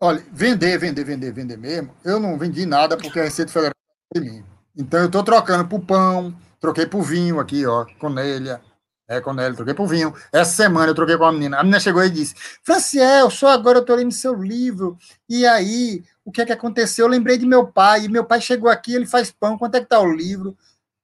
olha, 0.00 0.24
vender, 0.32 0.78
vender, 0.78 1.04
vender, 1.04 1.32
vender 1.32 1.56
mesmo, 1.56 1.94
eu 2.04 2.20
não 2.20 2.38
vendi 2.38 2.66
nada 2.66 2.96
porque 2.96 3.18
a 3.18 3.24
Receita 3.24 3.52
Federal 3.52 3.74
de 4.14 4.20
mim. 4.20 4.44
Então 4.76 5.00
eu 5.00 5.06
estou 5.06 5.22
trocando 5.22 5.68
por 5.68 5.80
pão, 5.86 6.36
troquei 6.60 6.86
por 6.86 7.02
vinho 7.02 7.40
aqui, 7.40 7.64
ó, 7.64 7.86
Conélia, 7.98 8.60
é, 9.06 9.20
Conélia, 9.20 9.54
troquei 9.54 9.74
por 9.74 9.86
vinho. 9.86 10.14
Essa 10.32 10.52
semana 10.52 10.90
eu 10.90 10.94
troquei 10.94 11.16
com 11.16 11.24
a 11.24 11.32
menina. 11.32 11.58
A 11.58 11.62
menina 11.62 11.78
chegou 11.78 12.02
e 12.02 12.10
disse: 12.10 12.34
Franciel, 12.62 13.30
só 13.30 13.48
agora 13.48 13.78
eu 13.78 13.82
estou 13.82 13.96
lendo 13.96 14.12
seu 14.12 14.34
livro. 14.34 14.96
E 15.28 15.46
aí, 15.46 16.02
o 16.24 16.32
que 16.32 16.40
é 16.40 16.46
que 16.46 16.52
aconteceu? 16.52 17.04
Eu 17.04 17.10
lembrei 17.10 17.36
de 17.36 17.46
meu 17.46 17.66
pai, 17.66 18.04
e 18.04 18.08
meu 18.08 18.24
pai 18.24 18.40
chegou 18.40 18.70
aqui, 18.70 18.94
ele 18.94 19.06
faz 19.06 19.30
pão, 19.30 19.58
quanto 19.58 19.74
é 19.74 19.80
que 19.80 19.84
está 19.86 20.00
o 20.00 20.10
livro? 20.10 20.56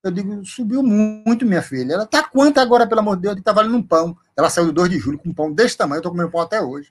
Eu 0.02 0.10
digo, 0.10 0.42
subiu 0.46 0.82
muito, 0.82 1.44
minha 1.44 1.60
filha. 1.60 1.92
Ela 1.92 2.06
tá 2.06 2.22
quanto 2.22 2.58
agora, 2.58 2.86
pelo 2.86 3.00
amor 3.00 3.16
de 3.16 3.22
Deus? 3.22 3.42
Tá 3.42 3.52
valendo 3.52 3.76
um 3.76 3.82
pão. 3.82 4.16
Ela 4.34 4.48
saiu 4.48 4.66
do 4.66 4.72
2 4.72 4.88
de 4.88 4.98
julho 4.98 5.18
com 5.18 5.28
um 5.28 5.34
pão 5.34 5.52
desse 5.52 5.76
tamanho, 5.76 5.98
eu 5.98 6.02
tô 6.02 6.10
comendo 6.10 6.30
pão 6.30 6.40
até 6.40 6.60
hoje. 6.62 6.90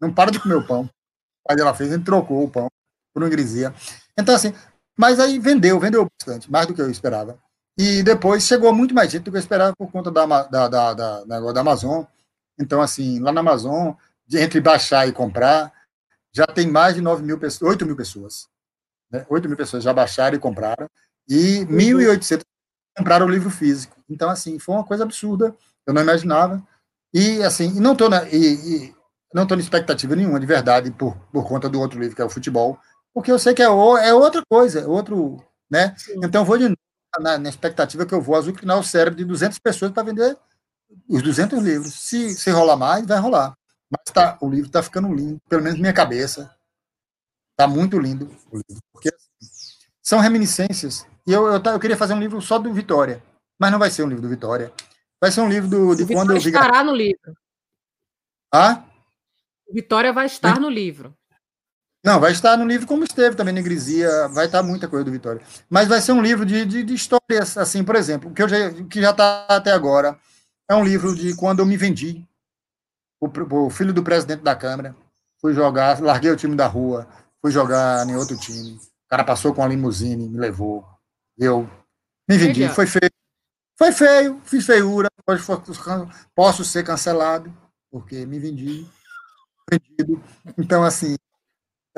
Não 0.00 0.12
para 0.12 0.32
de 0.32 0.40
comer 0.40 0.56
o 0.56 0.66
pão. 0.66 0.82
O 0.82 1.48
pai 1.48 1.56
dela 1.56 1.72
fez, 1.72 1.92
ele 1.92 2.02
trocou 2.02 2.42
o 2.42 2.50
pão 2.50 2.66
por 3.14 3.22
uma 3.22 3.28
ingresia. 3.28 3.72
Então, 4.18 4.34
assim, 4.34 4.52
mas 4.96 5.20
aí 5.20 5.38
vendeu, 5.38 5.78
vendeu 5.78 6.08
bastante, 6.18 6.50
mais 6.50 6.66
do 6.66 6.74
que 6.74 6.82
eu 6.82 6.90
esperava. 6.90 7.38
E 7.78 8.02
depois 8.02 8.42
chegou 8.42 8.74
muito 8.74 8.92
mais 8.92 9.12
gente 9.12 9.22
do 9.22 9.30
que 9.30 9.36
eu 9.36 9.40
esperava 9.40 9.72
por 9.76 9.88
conta 9.92 10.10
da, 10.10 10.26
da, 10.26 10.68
da, 10.68 10.94
da, 10.94 11.24
da, 11.24 11.60
Amazon. 11.60 12.02
Então, 12.58 12.82
assim, 12.82 13.20
lá 13.20 13.30
na 13.30 13.40
Amazon, 13.40 13.92
entre 14.32 14.60
baixar 14.60 15.06
e 15.06 15.12
comprar, 15.12 15.72
já 16.32 16.44
tem 16.44 16.66
mais 16.68 16.96
de 16.96 17.00
9 17.00 17.22
mil 17.22 17.38
pessoas, 17.38 17.70
8 17.70 17.86
mil 17.86 17.94
pessoas. 17.94 18.48
Né? 19.08 19.24
8 19.28 19.46
mil 19.46 19.56
pessoas 19.56 19.84
já 19.84 19.92
baixaram 19.92 20.36
e 20.36 20.40
compraram 20.40 20.90
e 21.28 21.64
1.800 21.66 22.42
compraram 22.96 23.26
o 23.26 23.30
livro 23.30 23.48
físico. 23.48 23.96
Então, 24.10 24.28
assim, 24.28 24.58
foi 24.58 24.74
uma 24.74 24.84
coisa 24.84 25.04
absurda, 25.04 25.54
eu 25.86 25.94
não 25.94 26.02
imaginava. 26.02 26.60
E, 27.14 27.44
assim, 27.44 27.78
não 27.78 27.92
estou 27.92 28.10
na, 28.10 28.24
e, 28.28 28.54
e, 28.54 28.94
não 29.32 29.46
tô 29.46 29.54
na 29.54 29.62
expectativa 29.62 30.16
nenhuma, 30.16 30.40
de 30.40 30.46
verdade, 30.46 30.90
por, 30.90 31.16
por 31.32 31.46
conta 31.46 31.68
do 31.68 31.78
outro 31.80 32.00
livro, 32.00 32.16
que 32.16 32.22
é 32.22 32.24
o 32.24 32.30
futebol, 32.30 32.76
porque 33.14 33.30
eu 33.30 33.38
sei 33.38 33.54
que 33.54 33.62
é, 33.62 33.68
o, 33.68 33.96
é 33.96 34.12
outra 34.12 34.42
coisa, 34.50 34.80
é 34.80 34.86
outro, 34.86 35.40
né? 35.70 35.94
Sim. 35.96 36.20
Então, 36.24 36.44
vou 36.44 36.58
de 36.58 36.64
novo 36.64 36.87
na, 37.20 37.38
na, 37.38 37.48
expectativa 37.48 38.06
que 38.06 38.14
eu 38.14 38.20
vou 38.20 38.36
azucrinar 38.36 38.78
o 38.78 38.84
cérebro 38.84 39.18
de 39.18 39.24
200 39.24 39.58
pessoas 39.58 39.92
para 39.92 40.02
vender 40.02 40.36
os 41.08 41.22
200 41.22 41.62
livros. 41.62 41.94
Se, 41.94 42.34
se 42.34 42.50
rolar 42.50 42.76
mais, 42.76 43.06
vai 43.06 43.18
rolar. 43.18 43.56
Mas 43.90 44.12
tá, 44.12 44.36
o 44.40 44.48
livro 44.48 44.66
está 44.66 44.82
ficando 44.82 45.12
lindo, 45.12 45.40
pelo 45.48 45.62
menos 45.62 45.78
minha 45.78 45.92
cabeça. 45.92 46.54
Está 47.52 47.66
muito 47.66 47.98
lindo 47.98 48.30
o 48.52 48.56
livro, 48.56 48.82
porque 48.92 49.08
assim, 49.08 49.48
são 50.02 50.20
reminiscências 50.20 51.06
e 51.28 51.32
eu, 51.32 51.46
eu, 51.46 51.62
eu, 51.62 51.78
queria 51.78 51.96
fazer 51.96 52.14
um 52.14 52.20
livro 52.20 52.40
só 52.40 52.58
do 52.58 52.72
Vitória, 52.72 53.22
mas 53.58 53.70
não 53.70 53.78
vai 53.78 53.90
ser 53.90 54.02
um 54.02 54.08
livro 54.08 54.22
do 54.22 54.30
Vitória. 54.30 54.72
Vai 55.20 55.30
ser 55.30 55.42
um 55.42 55.48
livro 55.48 55.68
do, 55.68 55.94
de 55.94 56.06
quando 56.06 56.30
eu 56.32 56.40
vi. 56.40 56.48
estará 56.48 56.82
no 56.82 56.94
livro. 56.94 57.34
Ah? 58.50 58.82
Vitória 59.70 60.10
vai 60.10 60.24
estar 60.24 60.58
no 60.58 60.70
livro. 60.70 61.14
Não, 62.08 62.18
vai 62.18 62.32
estar 62.32 62.56
no 62.56 62.66
livro 62.66 62.86
como 62.86 63.04
esteve 63.04 63.36
também 63.36 63.52
na 63.52 63.60
vai 64.30 64.46
estar 64.46 64.62
muita 64.62 64.88
coisa 64.88 65.04
do 65.04 65.12
Vitória. 65.12 65.42
Mas 65.68 65.86
vai 65.86 66.00
ser 66.00 66.12
um 66.12 66.22
livro 66.22 66.46
de, 66.46 66.64
de, 66.64 66.82
de 66.82 66.94
histórias, 66.94 67.58
assim, 67.58 67.84
por 67.84 67.96
exemplo, 67.96 68.32
que, 68.32 68.42
eu 68.42 68.48
já, 68.48 68.72
que 68.84 69.02
já 69.02 69.10
está 69.10 69.44
até 69.46 69.72
agora. 69.72 70.18
É 70.70 70.74
um 70.74 70.82
livro 70.82 71.14
de 71.14 71.36
quando 71.36 71.58
eu 71.58 71.66
me 71.66 71.76
vendi. 71.76 72.26
O, 73.20 73.28
o 73.66 73.68
filho 73.68 73.92
do 73.92 74.02
presidente 74.02 74.42
da 74.42 74.56
Câmara. 74.56 74.96
Fui 75.38 75.52
jogar, 75.52 76.00
larguei 76.00 76.30
o 76.30 76.36
time 76.36 76.56
da 76.56 76.66
rua, 76.66 77.06
fui 77.42 77.50
jogar 77.50 78.08
em 78.08 78.16
outro 78.16 78.38
time. 78.38 78.70
O 78.70 79.08
cara 79.10 79.22
passou 79.22 79.52
com 79.52 79.62
a 79.62 79.68
limusine, 79.68 80.30
me 80.30 80.38
levou 80.38 80.86
eu 81.36 81.68
me 82.26 82.38
vendi, 82.38 82.66
foi 82.70 82.86
feio. 82.86 83.12
Foi 83.76 83.92
feio, 83.92 84.40
fiz 84.44 84.64
feiura, 84.64 85.08
posso 86.34 86.64
ser 86.64 86.84
cancelado, 86.84 87.54
porque 87.90 88.24
me 88.24 88.38
vendi, 88.38 88.88
vendido. 89.70 90.24
Então, 90.56 90.82
assim, 90.82 91.16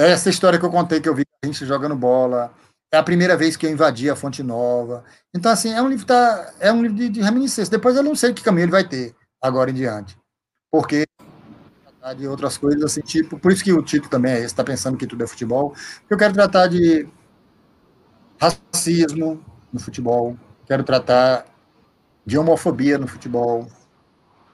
essa 0.08 0.30
história 0.30 0.58
que 0.58 0.64
eu 0.64 0.70
contei 0.70 1.00
que 1.00 1.08
eu 1.08 1.14
vi 1.14 1.24
a 1.42 1.46
gente 1.46 1.66
jogando 1.66 1.96
bola, 1.96 2.52
é 2.92 2.96
a 2.96 3.02
primeira 3.02 3.36
vez 3.36 3.56
que 3.56 3.66
eu 3.66 3.70
invadi 3.70 4.10
a 4.10 4.16
Fonte 4.16 4.42
Nova. 4.42 5.04
Então, 5.34 5.50
assim, 5.50 5.72
é 5.72 5.82
um 5.82 5.88
livro, 5.88 6.06
tá, 6.06 6.52
é 6.58 6.72
um 6.72 6.82
livro 6.82 6.96
de, 6.96 7.08
de 7.08 7.20
reminiscência. 7.20 7.70
Depois 7.70 7.96
eu 7.96 8.02
não 8.02 8.14
sei 8.14 8.32
que 8.32 8.42
caminho 8.42 8.64
ele 8.64 8.72
vai 8.72 8.86
ter, 8.86 9.14
agora 9.42 9.70
em 9.70 9.74
diante. 9.74 10.16
Porque 10.70 11.06
de 12.16 12.26
outras 12.26 12.56
coisas, 12.56 12.82
assim, 12.82 13.02
tipo, 13.02 13.38
por 13.38 13.52
isso 13.52 13.62
que 13.62 13.72
o 13.72 13.82
título 13.82 14.10
também 14.10 14.32
é 14.32 14.36
esse, 14.36 14.46
está 14.46 14.64
pensando 14.64 14.96
que 14.96 15.06
tudo 15.06 15.22
é 15.22 15.26
futebol. 15.26 15.74
Eu 16.08 16.16
quero 16.16 16.32
tratar 16.32 16.66
de 16.66 17.06
racismo 18.40 19.44
no 19.72 19.78
futebol, 19.78 20.36
quero 20.66 20.82
tratar 20.82 21.44
de 22.24 22.38
homofobia 22.38 22.96
no 22.96 23.06
futebol, 23.06 23.68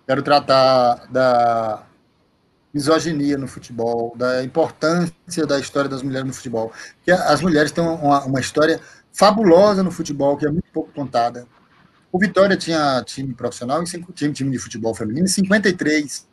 quero 0.06 0.23
tratar 0.23 1.06
da 1.06 1.86
misoginia 2.76 3.38
no 3.38 3.48
futebol, 3.48 4.14
da 4.16 4.44
importância 4.44 5.46
da 5.46 5.58
história 5.58 5.88
das 5.88 6.02
mulheres 6.02 6.26
no 6.26 6.34
futebol. 6.34 6.70
Porque 6.96 7.10
as 7.10 7.40
mulheres 7.40 7.72
têm 7.72 7.82
uma, 7.82 8.22
uma 8.26 8.38
história 8.38 8.78
fabulosa 9.14 9.82
no 9.82 9.90
futebol, 9.90 10.36
que 10.36 10.44
é 10.44 10.50
muito 10.50 10.66
pouco 10.74 10.92
contada. 10.92 11.46
O 12.12 12.18
Vitória 12.18 12.54
tinha 12.54 13.02
time 13.02 13.32
profissional 13.32 13.82
e 13.82 13.86
time, 13.86 14.32
time 14.34 14.50
de 14.50 14.58
futebol 14.58 14.94
feminino 14.94 15.24
em 15.24 15.28
53. 15.28 16.28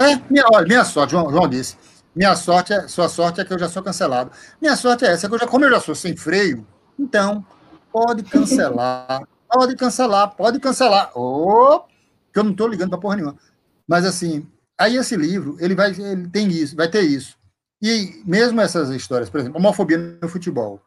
É, 0.00 0.16
minha, 0.28 0.44
olha, 0.52 0.66
minha 0.66 0.84
sorte, 0.84 1.12
João, 1.12 1.30
João 1.30 1.48
disse. 1.48 1.76
Minha 2.14 2.34
sorte 2.34 2.72
é, 2.72 2.88
sua 2.88 3.08
sorte 3.08 3.40
é 3.40 3.44
que 3.44 3.52
eu 3.52 3.58
já 3.58 3.68
sou 3.68 3.84
cancelado. 3.84 4.32
Minha 4.60 4.74
sorte 4.74 5.04
é 5.04 5.12
essa, 5.12 5.28
que 5.28 5.34
eu 5.34 5.38
já, 5.38 5.46
como 5.46 5.64
eu 5.64 5.70
já 5.70 5.80
sou 5.80 5.94
sem 5.94 6.16
freio, 6.16 6.66
então 6.98 7.44
pode 7.92 8.24
cancelar, 8.24 9.22
pode 9.48 9.76
cancelar, 9.76 10.34
pode 10.34 10.58
cancelar. 10.58 11.12
Oh, 11.14 11.82
que 12.32 12.40
eu 12.40 12.44
não 12.44 12.50
estou 12.50 12.66
ligando 12.66 12.90
para 12.90 12.98
porra 12.98 13.16
nenhuma. 13.16 13.36
Mas 13.88 14.04
assim, 14.04 14.46
aí 14.78 14.96
esse 14.96 15.16
livro, 15.16 15.56
ele 15.60 15.74
vai, 15.74 15.90
ele 15.90 16.28
tem 16.28 16.48
isso, 16.48 16.76
vai 16.76 16.88
ter 16.88 17.02
isso. 17.02 17.38
E 17.82 18.22
mesmo 18.24 18.60
essas 18.60 18.88
histórias, 18.90 19.28
por 19.28 19.40
exemplo, 19.40 19.58
homofobia 19.58 19.98
no 19.98 20.28
futebol, 20.28 20.80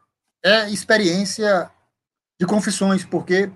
é 0.44 0.68
experiência 0.70 1.70
de 2.40 2.46
confissões, 2.46 3.04
porque 3.04 3.50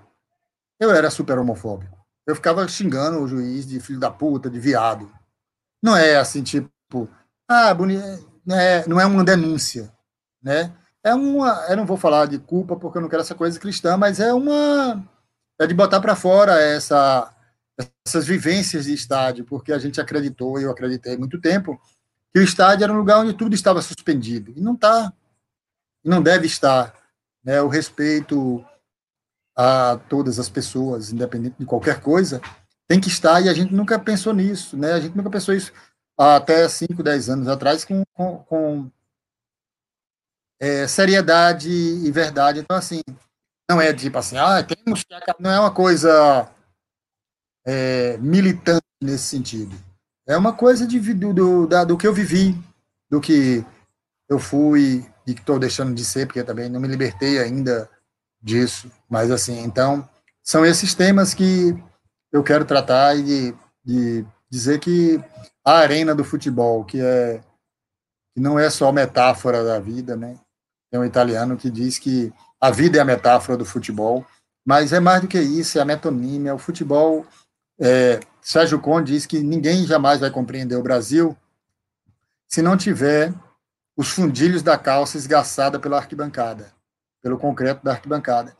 eu 0.79 0.91
era 0.91 1.09
super 1.09 1.37
homofóbico. 1.37 1.97
Eu 2.25 2.35
ficava 2.35 2.67
xingando 2.67 3.19
o 3.19 3.27
juiz 3.27 3.65
de 3.65 3.79
filho 3.79 3.99
da 3.99 4.09
puta, 4.09 4.49
de 4.49 4.59
viado. 4.59 5.11
Não 5.81 5.95
é 5.95 6.15
assim, 6.15 6.41
tipo, 6.41 7.09
ah, 7.49 7.73
não 8.45 8.55
é, 8.55 8.87
não 8.87 8.99
é 8.99 9.05
uma 9.05 9.23
denúncia, 9.23 9.91
né? 10.41 10.73
É 11.03 11.13
uma, 11.13 11.65
eu 11.69 11.75
não 11.75 11.85
vou 11.85 11.97
falar 11.97 12.27
de 12.27 12.39
culpa 12.39 12.77
porque 12.77 12.97
eu 12.97 13.01
não 13.01 13.09
quero 13.09 13.21
essa 13.21 13.35
coisa 13.35 13.59
cristã, 13.59 13.97
mas 13.97 14.21
é 14.21 14.33
uma 14.33 15.03
é 15.59 15.67
de 15.67 15.73
botar 15.73 15.99
para 15.99 16.15
fora 16.15 16.61
essa 16.61 17.32
essas 18.05 18.25
vivências 18.25 18.85
de 18.85 18.93
estádio, 18.93 19.45
porque 19.45 19.73
a 19.73 19.79
gente 19.79 19.99
acreditou, 19.99 20.59
eu 20.59 20.71
acreditei 20.71 21.17
muito 21.17 21.39
tempo, 21.39 21.79
que 22.33 22.39
o 22.39 22.43
estádio 22.43 22.83
era 22.83 22.93
um 22.93 22.97
lugar 22.97 23.19
onde 23.19 23.33
tudo 23.33 23.53
estava 23.53 23.81
suspendido. 23.81 24.53
E 24.55 24.61
não 24.61 24.73
está. 24.73 25.13
Não 26.03 26.21
deve 26.21 26.47
estar. 26.47 26.93
Né? 27.43 27.61
O 27.61 27.67
respeito 27.67 28.63
a 29.55 29.99
todas 30.09 30.39
as 30.39 30.49
pessoas, 30.49 31.11
independente 31.11 31.55
de 31.59 31.65
qualquer 31.65 32.01
coisa, 32.01 32.41
tem 32.87 32.99
que 32.99 33.07
estar, 33.07 33.41
e 33.41 33.49
a 33.49 33.53
gente 33.53 33.73
nunca 33.73 33.99
pensou 33.99 34.33
nisso, 34.33 34.75
né? 34.75 34.93
A 34.93 34.99
gente 34.99 35.15
nunca 35.15 35.29
pensou 35.29 35.53
isso 35.53 35.71
até 36.17 36.67
5, 36.67 37.01
10 37.01 37.29
anos 37.29 37.47
atrás 37.47 37.85
com, 37.85 38.03
com, 38.13 38.37
com 38.39 38.91
é, 40.59 40.87
seriedade 40.87 41.69
e 41.69 42.11
verdade. 42.11 42.59
Então, 42.59 42.75
assim, 42.75 43.01
não 43.69 43.81
é 43.81 43.93
tipo 43.93 44.17
assim, 44.17 44.37
ah, 44.37 44.63
temos 44.63 45.03
que 45.03 45.13
não 45.39 45.51
é 45.51 45.59
uma 45.59 45.71
coisa 45.71 46.49
é, 47.65 48.17
militante 48.17 48.83
nesse 49.01 49.25
sentido. 49.25 49.75
É 50.27 50.37
uma 50.37 50.53
coisa 50.53 50.87
de, 50.87 50.99
do, 51.13 51.67
da, 51.67 51.83
do 51.83 51.97
que 51.97 52.07
eu 52.07 52.13
vivi, 52.13 52.57
do 53.09 53.19
que 53.19 53.65
eu 54.29 54.39
fui 54.39 55.05
e 55.27 55.33
que 55.33 55.41
estou 55.41 55.59
deixando 55.59 55.93
de 55.93 56.03
ser, 56.03 56.25
porque 56.25 56.43
também 56.43 56.69
não 56.69 56.79
me 56.79 56.87
libertei 56.87 57.39
ainda 57.39 57.89
disso. 58.41 58.91
Mas, 59.09 59.31
assim, 59.31 59.59
então, 59.59 60.07
são 60.41 60.65
esses 60.65 60.93
temas 60.93 61.33
que 61.33 61.77
eu 62.31 62.43
quero 62.43 62.65
tratar 62.65 63.15
e 63.15 63.55
de 63.83 64.25
dizer 64.49 64.79
que 64.79 65.21
a 65.65 65.77
arena 65.77 66.15
do 66.15 66.23
futebol, 66.23 66.83
que 66.83 66.99
é 67.01 67.41
que 68.33 68.39
não 68.39 68.57
é 68.57 68.69
só 68.69 68.91
metáfora 68.91 69.63
da 69.63 69.79
vida, 69.79 70.15
né? 70.15 70.37
Tem 70.91 70.99
um 70.99 71.05
italiano 71.05 71.55
que 71.55 71.69
diz 71.69 71.99
que 71.99 72.33
a 72.59 72.71
vida 72.71 72.97
é 72.97 73.01
a 73.01 73.05
metáfora 73.05 73.57
do 73.57 73.65
futebol, 73.65 74.25
mas 74.65 74.91
é 74.91 74.99
mais 74.99 75.21
do 75.21 75.27
que 75.27 75.39
isso, 75.39 75.77
é 75.77 75.81
a 75.81 75.85
metonímia. 75.85 76.55
O 76.55 76.57
futebol, 76.59 77.25
é, 77.83 78.21
Sérgio 78.41 78.79
Conde 78.79 79.11
diz 79.11 79.25
que 79.25 79.39
ninguém 79.39 79.85
jamais 79.85 80.21
vai 80.21 80.31
compreender 80.31 80.75
o 80.75 80.83
Brasil 80.83 81.35
se 82.47 82.61
não 82.61 82.77
tiver 82.77 83.33
os 83.97 84.09
fundilhos 84.09 84.63
da 84.63 84.77
calça 84.77 85.17
esgaçada 85.17 85.77
pela 85.79 85.97
arquibancada, 85.97 86.71
pelo 87.21 87.37
concreto 87.37 87.83
da 87.83 87.91
arquibancada. 87.91 88.55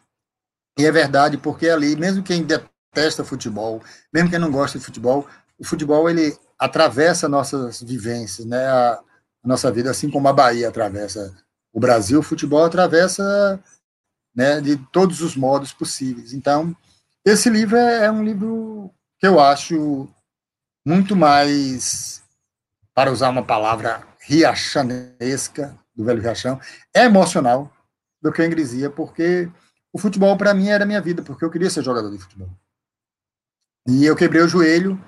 E 0.78 0.86
é 0.86 0.92
verdade, 0.92 1.38
porque 1.38 1.70
ali, 1.70 1.96
mesmo 1.96 2.22
quem 2.22 2.44
detesta 2.44 3.24
futebol, 3.24 3.82
mesmo 4.12 4.30
quem 4.30 4.40
não 4.40 4.52
gosta 4.52 4.78
de 4.78 4.84
futebol, 4.84 5.26
o 5.58 5.64
futebol 5.64 6.10
ele 6.10 6.38
atravessa 6.60 7.30
nossas 7.30 7.82
vivências, 7.82 8.46
né? 8.46 8.66
A, 8.68 9.00
nossa 9.44 9.70
vida, 9.70 9.92
assim 9.92 10.10
como 10.10 10.28
a 10.30 10.34
Bahia 10.34 10.70
atravessa 10.70 11.36
o 11.74 11.80
Brasil, 11.80 12.20
o 12.20 12.24
futebol 12.24 12.64
atravessa 12.64 13.62
né, 14.34 14.62
de 14.62 14.78
todos 14.92 15.20
os 15.22 15.36
modos 15.36 15.74
possíveis. 15.74 16.32
Então, 16.32 16.74
esse 17.26 17.50
livro 17.50 17.76
é, 17.76 18.06
é 18.06 18.12
um 18.12 18.24
livro 18.24 18.90
que 19.24 19.28
eu 19.28 19.40
acho 19.40 20.10
muito 20.86 21.16
mais, 21.16 22.22
para 22.94 23.10
usar 23.10 23.30
uma 23.30 23.42
palavra 23.42 24.06
riachanesca, 24.20 25.80
do 25.96 26.04
Velho 26.04 26.22
Riachão, 26.22 26.60
é 26.94 27.06
emocional 27.06 27.72
do 28.22 28.34
que 28.34 28.42
a 28.42 28.46
ingresia, 28.46 28.90
porque 28.90 29.50
o 29.94 29.98
futebol, 29.98 30.36
para 30.36 30.54
mim, 30.54 30.68
era 30.68 30.86
minha 30.86 31.00
vida, 31.00 31.24
porque 31.24 31.46
eu 31.46 31.50
queria 31.50 31.70
ser 31.70 31.86
jogador 31.86 32.12
de 32.12 32.18
futebol. 32.18 32.50
E 33.88 34.04
eu 34.04 34.14
quebrei 34.14 34.42
o 34.42 34.48
joelho 34.48 35.02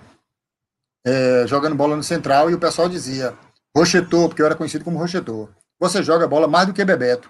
é, 1.06 1.46
jogando 1.46 1.76
bola 1.76 1.98
no 1.98 2.04
Central, 2.04 2.50
e 2.50 2.54
o 2.54 2.60
pessoal 2.60 2.88
dizia, 2.88 3.38
Rochetor, 3.76 4.30
porque 4.30 4.42
eu 4.42 4.46
era 4.46 4.56
conhecido 4.56 4.86
como 4.86 4.98
Rochetor, 4.98 5.54
você 5.78 6.02
joga 6.02 6.26
bola 6.26 6.48
mais 6.48 6.68
do 6.68 6.74
que 6.74 6.86
Bebeto. 6.86 7.30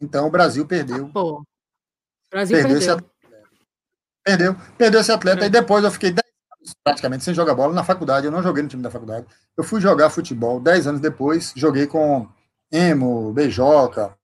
Então 0.00 0.28
o 0.28 0.30
Brasil 0.30 0.64
perdeu. 0.64 1.08
Pô, 1.08 1.42
Brasil 2.30 2.56
perdeu. 2.56 2.78
Perdeu 2.78 3.10
perdeu, 4.24 4.56
perdeu 4.78 5.00
esse 5.00 5.12
atleta, 5.12 5.44
é. 5.44 5.46
e 5.46 5.50
depois 5.50 5.84
eu 5.84 5.90
fiquei 5.90 6.10
10 6.10 6.24
anos 6.58 6.74
praticamente 6.82 7.24
sem 7.24 7.34
jogar 7.34 7.54
bola 7.54 7.72
na 7.72 7.84
faculdade, 7.84 8.26
eu 8.26 8.32
não 8.32 8.42
joguei 8.42 8.62
no 8.62 8.68
time 8.68 8.82
da 8.82 8.90
faculdade. 8.90 9.26
Eu 9.56 9.62
fui 9.62 9.80
jogar 9.80 10.10
futebol 10.10 10.58
10 10.60 10.86
anos 10.86 11.00
depois, 11.00 11.52
joguei 11.54 11.86
com 11.86 12.28
Emo, 12.72 13.32
Beijoca, 13.32 14.16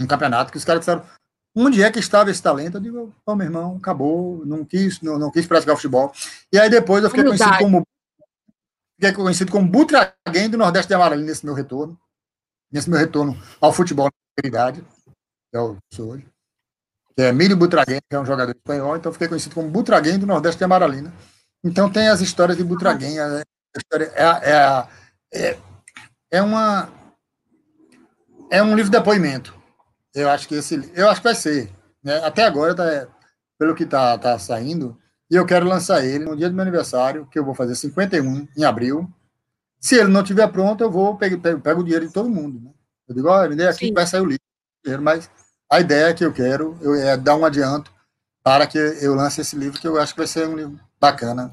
um 0.00 0.06
campeonato 0.06 0.50
que 0.50 0.58
os 0.58 0.64
caras 0.64 0.80
disseram, 0.80 1.04
Onde 1.56 1.82
é 1.82 1.90
que 1.90 2.00
estava 2.00 2.30
esse 2.30 2.42
talento? 2.42 2.78
Eu 2.78 2.80
digo, 2.80 3.14
oh, 3.24 3.36
meu 3.36 3.46
irmão, 3.46 3.76
acabou, 3.76 4.44
não 4.44 4.64
quis, 4.64 5.00
não, 5.00 5.18
não 5.18 5.30
quis 5.30 5.46
praticar 5.46 5.76
futebol. 5.76 6.12
E 6.52 6.58
aí 6.58 6.68
depois 6.68 7.04
eu 7.04 7.10
fiquei 7.10 7.24
conhecido 7.24 7.58
como 7.58 7.86
fiquei 8.96 9.12
conhecido 9.12 9.52
como 9.52 9.68
Butraguém 9.68 10.50
do 10.50 10.58
Nordeste 10.58 10.88
de 10.88 10.94
Amarelinho 10.94 11.28
nesse 11.28 11.46
meu 11.46 11.54
retorno, 11.54 11.98
nesse 12.72 12.90
meu 12.90 12.98
retorno 12.98 13.40
ao 13.60 13.72
futebol 13.72 14.10
na 14.42 14.48
idade, 14.48 14.82
que 14.82 15.56
eu 15.56 15.76
sou 15.92 16.10
hoje. 16.10 16.26
Que 17.16 17.22
é 17.22 17.32
Milho 17.32 17.56
Butraguém, 17.56 18.00
que 18.08 18.16
é 18.16 18.20
um 18.20 18.26
jogador 18.26 18.52
espanhol, 18.52 18.96
então 18.96 19.12
fiquei 19.12 19.28
conhecido 19.28 19.54
como 19.54 19.70
Butraguém 19.70 20.18
do 20.18 20.26
Nordeste 20.26 20.58
de 20.58 20.64
Amaralina. 20.64 21.12
Então 21.62 21.90
tem 21.90 22.08
as 22.08 22.20
histórias 22.20 22.56
de 22.56 22.64
Butraguém, 22.64 23.18
a, 23.18 23.42
história 23.76 24.12
é, 24.14 24.24
é, 24.50 24.88
é, 25.32 25.58
é 26.30 26.42
uma 26.42 26.88
é 28.50 28.62
um 28.62 28.76
livro 28.76 28.90
de 28.90 28.98
depoimento 28.98 29.64
eu 30.14 30.30
acho 30.30 30.46
que 30.46 30.54
esse, 30.54 30.90
eu 30.94 31.10
acho 31.10 31.20
que 31.20 31.26
vai 31.26 31.34
ser. 31.34 31.70
Né? 32.02 32.16
Até 32.18 32.44
agora, 32.44 32.74
tá, 32.74 33.08
pelo 33.58 33.74
que 33.74 33.82
está 33.82 34.16
tá 34.16 34.38
saindo, 34.38 34.96
e 35.30 35.34
eu 35.34 35.44
quero 35.44 35.66
lançar 35.66 36.04
ele 36.04 36.24
no 36.24 36.36
dia 36.36 36.48
do 36.48 36.54
meu 36.54 36.62
aniversário, 36.62 37.26
que 37.26 37.38
eu 37.38 37.44
vou 37.44 37.54
fazer 37.54 37.74
51 37.74 38.46
em 38.56 38.64
abril. 38.64 39.10
Se 39.80 39.96
ele 39.96 40.10
não 40.10 40.22
estiver 40.22 40.46
pronto, 40.48 40.82
eu 40.82 40.90
vou 40.90 41.16
pego, 41.16 41.40
pego, 41.40 41.60
pego, 41.60 41.80
o 41.80 41.84
dinheiro 41.84 42.06
de 42.06 42.12
todo 42.12 42.28
mundo. 42.28 42.60
Né? 42.60 42.70
Eu 43.08 43.14
digo, 43.14 43.28
olha, 43.28 43.54
me 43.54 43.62
aqui 43.66 43.88
que 43.88 43.92
vai 43.92 44.06
sair 44.06 44.20
o 44.20 44.26
livro. 44.26 45.02
Mas 45.02 45.28
a 45.70 45.80
ideia 45.80 46.14
que 46.14 46.24
eu 46.24 46.32
quero 46.32 46.76
eu, 46.80 46.94
é 46.94 47.16
dar 47.16 47.36
um 47.36 47.44
adianto 47.44 47.92
para 48.42 48.66
que 48.66 48.78
eu 48.78 49.14
lance 49.14 49.40
esse 49.40 49.56
livro, 49.56 49.80
que 49.80 49.88
eu 49.88 49.98
acho 49.98 50.12
que 50.12 50.18
vai 50.18 50.26
ser 50.26 50.46
um 50.46 50.56
livro 50.56 50.78
bacana. 51.00 51.50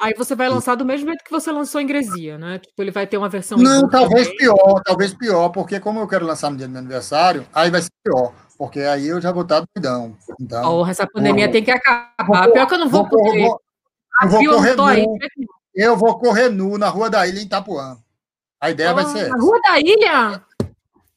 Aí 0.00 0.14
você 0.16 0.34
vai 0.34 0.48
lançar 0.48 0.76
do 0.76 0.84
mesmo 0.84 1.06
jeito 1.06 1.22
que 1.22 1.30
você 1.30 1.52
lançou 1.52 1.78
em 1.78 1.86
Gresia, 1.86 2.38
né? 2.38 2.58
Tipo, 2.58 2.80
ele 2.80 2.90
vai 2.90 3.06
ter 3.06 3.18
uma 3.18 3.28
versão. 3.28 3.58
Não, 3.58 3.86
talvez 3.86 4.28
também. 4.28 4.38
pior, 4.38 4.80
talvez 4.82 5.12
pior, 5.12 5.50
porque 5.50 5.78
como 5.78 6.00
eu 6.00 6.08
quero 6.08 6.24
lançar 6.24 6.50
no 6.50 6.56
dia 6.56 6.66
do 6.66 6.70
meu 6.70 6.80
aniversário, 6.80 7.46
aí 7.52 7.70
vai 7.70 7.82
ser 7.82 7.90
pior, 8.02 8.32
porque 8.56 8.80
aí 8.80 9.08
eu 9.08 9.20
já 9.20 9.30
vou 9.30 9.42
estar 9.42 9.62
doidão. 9.74 10.16
Então, 10.40 10.62
Porra, 10.62 10.90
essa 10.90 11.06
pandemia 11.06 11.44
vou, 11.44 11.52
tem 11.52 11.62
que 11.62 11.70
acabar. 11.70 12.14
Vou, 12.26 12.52
pior 12.52 12.66
que 12.66 12.74
eu 12.74 12.78
não 12.78 12.88
vou, 12.88 13.06
vou 13.06 13.10
poder. 13.10 13.42
Vou, 13.42 13.60
eu 14.22 14.28
vou 14.30 14.44
correr 14.46 14.76
nu, 14.76 14.84
aí. 14.84 15.06
Eu 15.74 15.96
vou 15.98 16.18
correr 16.18 16.48
nu 16.48 16.78
na 16.78 16.88
Rua 16.88 17.10
da 17.10 17.26
Ilha, 17.26 17.40
em 17.40 17.44
Itapuã. 17.44 17.98
A 18.58 18.70
ideia 18.70 18.94
vai 18.94 19.04
ser 19.04 19.18
essa. 19.18 19.28
Na 19.28 19.42
Rua 19.42 19.60
da 19.60 19.80
Ilha? 19.80 20.44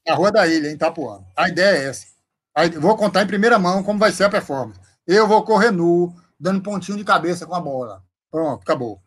Na 0.06 0.16
Rua 0.16 0.32
da 0.32 0.46
Ilha, 0.46 0.70
em 0.70 0.74
Itapuã. 0.74 1.22
A 1.38 1.48
ideia 1.48 1.78
é 1.78 1.86
essa. 1.88 2.13
Aí, 2.56 2.70
vou 2.70 2.96
contar 2.96 3.24
em 3.24 3.28
primeira 3.28 3.58
mão 3.58 3.84
como 3.84 4.00
vai 4.00 4.12
ser 4.12 4.26
a 4.26 4.30
performance. 4.30 4.80
Eu 5.08 5.28
vou 5.28 5.44
correr 5.44 5.72
nu, 5.72 6.14
dando 6.40 6.62
pontinho 6.62 6.98
de 6.98 7.04
cabeça 7.04 7.46
com 7.46 7.56
a 7.56 7.60
bola. 7.60 8.04
Pronto, 8.32 8.62
acabou. 8.62 9.02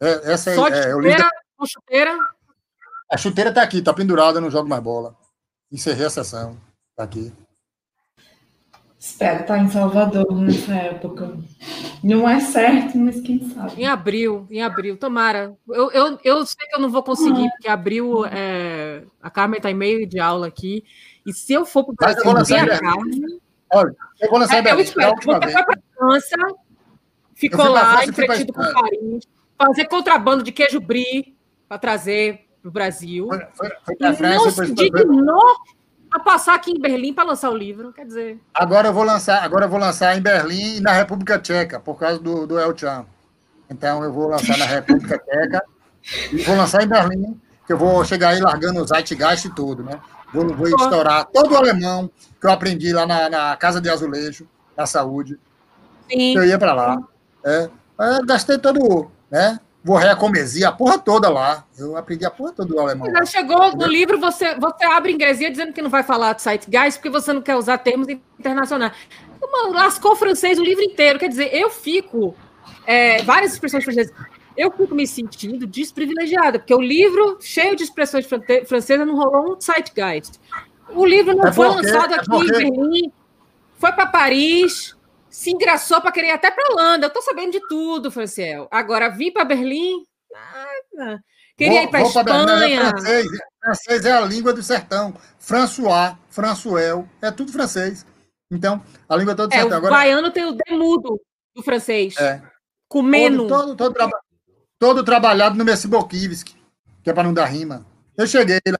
É, 0.00 0.32
essa 0.32 0.54
Só 0.54 0.68
é, 0.68 0.78
é, 0.78 0.90
chuteira, 0.90 1.28
com 1.56 1.66
chuteira? 1.66 2.16
A 3.10 3.16
chuteira 3.16 3.50
está 3.50 3.62
aqui, 3.62 3.78
está 3.78 3.92
pendurada, 3.94 4.40
não 4.40 4.50
jogo 4.50 4.68
mais 4.68 4.82
bola. 4.82 5.16
Encerrei 5.70 6.06
a 6.06 6.10
sessão. 6.10 6.56
Está 6.90 7.04
aqui. 7.04 7.32
Espero 8.98 9.42
estar 9.42 9.54
tá 9.54 9.58
em 9.60 9.68
Salvador 9.68 10.34
nessa 10.34 10.74
época. 10.74 11.38
Não 12.02 12.28
é 12.28 12.40
certo, 12.40 12.98
mas 12.98 13.20
quem 13.20 13.48
sabe. 13.50 13.80
Em 13.80 13.86
abril, 13.86 14.46
em 14.50 14.60
abril, 14.60 14.96
tomara. 14.96 15.56
Eu, 15.68 15.90
eu, 15.92 16.18
eu 16.24 16.44
sei 16.44 16.66
que 16.66 16.74
eu 16.74 16.80
não 16.80 16.90
vou 16.90 17.02
conseguir, 17.02 17.42
uhum. 17.42 17.50
porque 17.50 17.68
abril 17.68 18.24
é... 18.26 19.04
a 19.22 19.30
Carmen 19.30 19.58
está 19.58 19.70
em 19.70 19.74
meio 19.74 20.06
de 20.06 20.18
aula 20.18 20.48
aqui. 20.48 20.84
E 21.26 21.32
se 21.32 21.52
eu 21.52 21.64
for 21.64 21.84
para 21.84 21.92
o 21.92 21.96
Brasil, 21.96 22.58
a. 22.60 23.78
Olha, 23.78 23.94
eu 24.20 24.30
vou 24.30 24.42
é, 24.42 24.72
Eu 24.72 24.80
espero, 24.80 25.14
para 25.20 25.46
a 25.46 25.78
França, 25.96 26.36
ficou 27.34 27.68
lá, 27.68 28.04
entretido 28.04 28.52
com 28.52 28.62
Paris 28.62 29.28
fazer 29.58 29.86
contrabando 29.86 30.44
de 30.44 30.52
queijo 30.52 30.80
brie 30.80 31.36
para 31.68 31.78
trazer 31.78 32.46
para 32.62 32.68
o 32.68 32.72
Brasil. 32.72 33.26
Foi, 33.26 33.38
foi, 33.52 33.70
foi 33.84 33.96
e 34.00 34.16
França, 34.16 34.44
não 34.44 34.50
se 34.50 34.74
dignou 34.74 35.56
a 36.10 36.20
passar 36.20 36.54
aqui 36.54 36.70
em 36.70 36.80
Berlim 36.80 37.12
para 37.12 37.24
lançar 37.24 37.50
o 37.50 37.56
livro, 37.56 37.92
quer 37.92 38.06
dizer. 38.06 38.40
Agora 38.54 38.88
eu 38.88 38.94
vou 38.94 39.02
lançar, 39.02 39.42
agora 39.42 39.66
eu 39.66 39.68
vou 39.68 39.78
lançar 39.78 40.16
em 40.16 40.22
Berlim 40.22 40.76
e 40.76 40.80
na 40.80 40.92
República 40.92 41.38
Tcheca, 41.38 41.80
por 41.80 41.98
causa 41.98 42.18
do, 42.18 42.46
do 42.46 42.58
El 42.58 42.76
Chan. 42.76 43.04
Então 43.68 44.02
eu 44.02 44.12
vou 44.12 44.28
lançar 44.28 44.56
na 44.56 44.64
República 44.64 45.18
Tcheca 45.18 45.62
e 46.32 46.36
vou 46.38 46.56
lançar 46.56 46.82
em 46.82 46.88
Berlim, 46.88 47.38
que 47.66 47.72
eu 47.72 47.76
vou 47.76 48.02
chegar 48.04 48.30
aí 48.30 48.40
largando 48.40 48.80
o 48.80 48.86
Zeitgeist 48.86 49.46
e 49.46 49.54
tudo, 49.54 49.82
né? 49.82 50.00
Vou, 50.32 50.46
vou 50.54 50.68
estourar 50.68 51.26
todo 51.26 51.52
o 51.52 51.56
alemão 51.56 52.10
que 52.40 52.46
eu 52.46 52.50
aprendi 52.50 52.92
lá 52.92 53.06
na, 53.06 53.30
na 53.30 53.56
Casa 53.56 53.80
de 53.80 53.88
Azulejo, 53.88 54.48
da 54.76 54.86
Saúde. 54.86 55.38
Sim. 56.10 56.36
Eu 56.36 56.44
ia 56.44 56.58
para 56.58 56.72
lá. 56.72 56.98
É, 57.44 57.68
gastei 58.26 58.58
todo 58.58 59.10
né? 59.30 59.58
Vou 59.82 59.96
recomezer 59.96 60.66
a 60.66 60.72
porra 60.72 60.98
toda 60.98 61.30
lá. 61.30 61.64
Eu 61.78 61.96
aprendi 61.96 62.24
a 62.24 62.30
porra 62.30 62.52
toda 62.52 62.68
do 62.68 62.80
alemão. 62.80 63.10
Já 63.10 63.24
chegou 63.24 63.74
no 63.74 63.86
livro, 63.86 64.18
você, 64.18 64.54
você 64.56 64.84
abre 64.84 65.12
ingresia 65.12 65.50
dizendo 65.50 65.72
que 65.72 65.80
não 65.80 65.88
vai 65.88 66.02
falar 66.02 66.34
de 66.34 66.42
site 66.42 66.68
guys 66.68 66.96
porque 66.96 67.08
você 67.08 67.32
não 67.32 67.40
quer 67.40 67.56
usar 67.56 67.78
termos 67.78 68.08
internacionais. 68.08 68.92
Uma, 69.40 69.68
lascou 69.68 70.16
francês 70.16 70.58
o 70.58 70.64
livro 70.64 70.82
inteiro. 70.82 71.18
Quer 71.18 71.28
dizer, 71.28 71.54
eu 71.54 71.70
fico. 71.70 72.34
É, 72.86 73.22
várias 73.22 73.52
expressões 73.52 73.84
francesas. 73.84 74.12
Eu 74.58 74.72
fico 74.72 74.92
me 74.92 75.06
sentindo 75.06 75.68
desprivilegiada, 75.68 76.58
porque 76.58 76.74
o 76.74 76.80
livro, 76.80 77.38
cheio 77.40 77.76
de 77.76 77.84
expressões 77.84 78.26
francesas, 78.66 79.06
não 79.06 79.14
rolou 79.14 79.56
um 79.56 79.60
site 79.60 79.92
guide. 79.94 80.32
O 80.90 81.06
livro 81.06 81.36
não 81.36 81.46
é 81.46 81.52
foi 81.52 81.68
porque, 81.68 81.86
lançado 81.86 82.12
é 82.12 82.16
aqui 82.16 82.32
é 82.32 82.38
em 82.38 82.46
Berlim, 82.46 83.12
foi 83.78 83.92
para 83.92 84.06
Paris, 84.06 84.96
se 85.30 85.52
engraçou 85.52 86.00
para 86.00 86.10
querer 86.10 86.28
ir 86.28 86.32
até 86.32 86.50
para 86.50 86.72
Holanda. 86.72 87.06
Eu 87.06 87.08
estou 87.08 87.22
sabendo 87.22 87.52
de 87.52 87.60
tudo, 87.68 88.10
Franciel. 88.10 88.66
Agora, 88.68 89.08
vir 89.08 89.30
para 89.30 89.44
Berlim, 89.44 90.02
nada. 90.28 91.22
Queria 91.56 91.74
vou, 91.74 91.82
ir 91.82 91.90
para 91.90 92.02
Espanha. 92.02 92.80
É 92.80 92.90
francês, 92.90 93.26
francês 93.60 94.04
é 94.04 94.12
a 94.12 94.20
língua 94.22 94.52
do 94.52 94.62
sertão. 94.62 95.14
François, 95.38 96.16
Françoel, 96.30 97.08
é 97.22 97.30
tudo 97.30 97.52
francês. 97.52 98.04
Então, 98.50 98.82
a 99.08 99.14
língua 99.14 99.36
toda 99.36 99.54
é, 99.54 99.60
certa. 99.60 99.74
O 99.74 99.78
Agora, 99.78 99.94
baiano 99.94 100.32
tem 100.32 100.46
o 100.46 100.56
demudo 100.66 101.20
do 101.54 101.62
francês. 101.62 102.16
É. 102.16 102.42
Comendo. 102.88 103.46
Todo, 103.46 103.76
todo, 103.76 103.94
todo, 103.94 104.10
todo 104.78 105.02
trabalhado 105.02 105.56
no 105.56 105.64
Messibokivski, 105.64 106.56
que 107.02 107.10
é 107.10 107.12
para 107.12 107.24
não 107.24 107.34
dar 107.34 107.46
rima. 107.46 107.86
Eu 108.16 108.26
cheguei 108.26 108.60
lá 108.66 108.78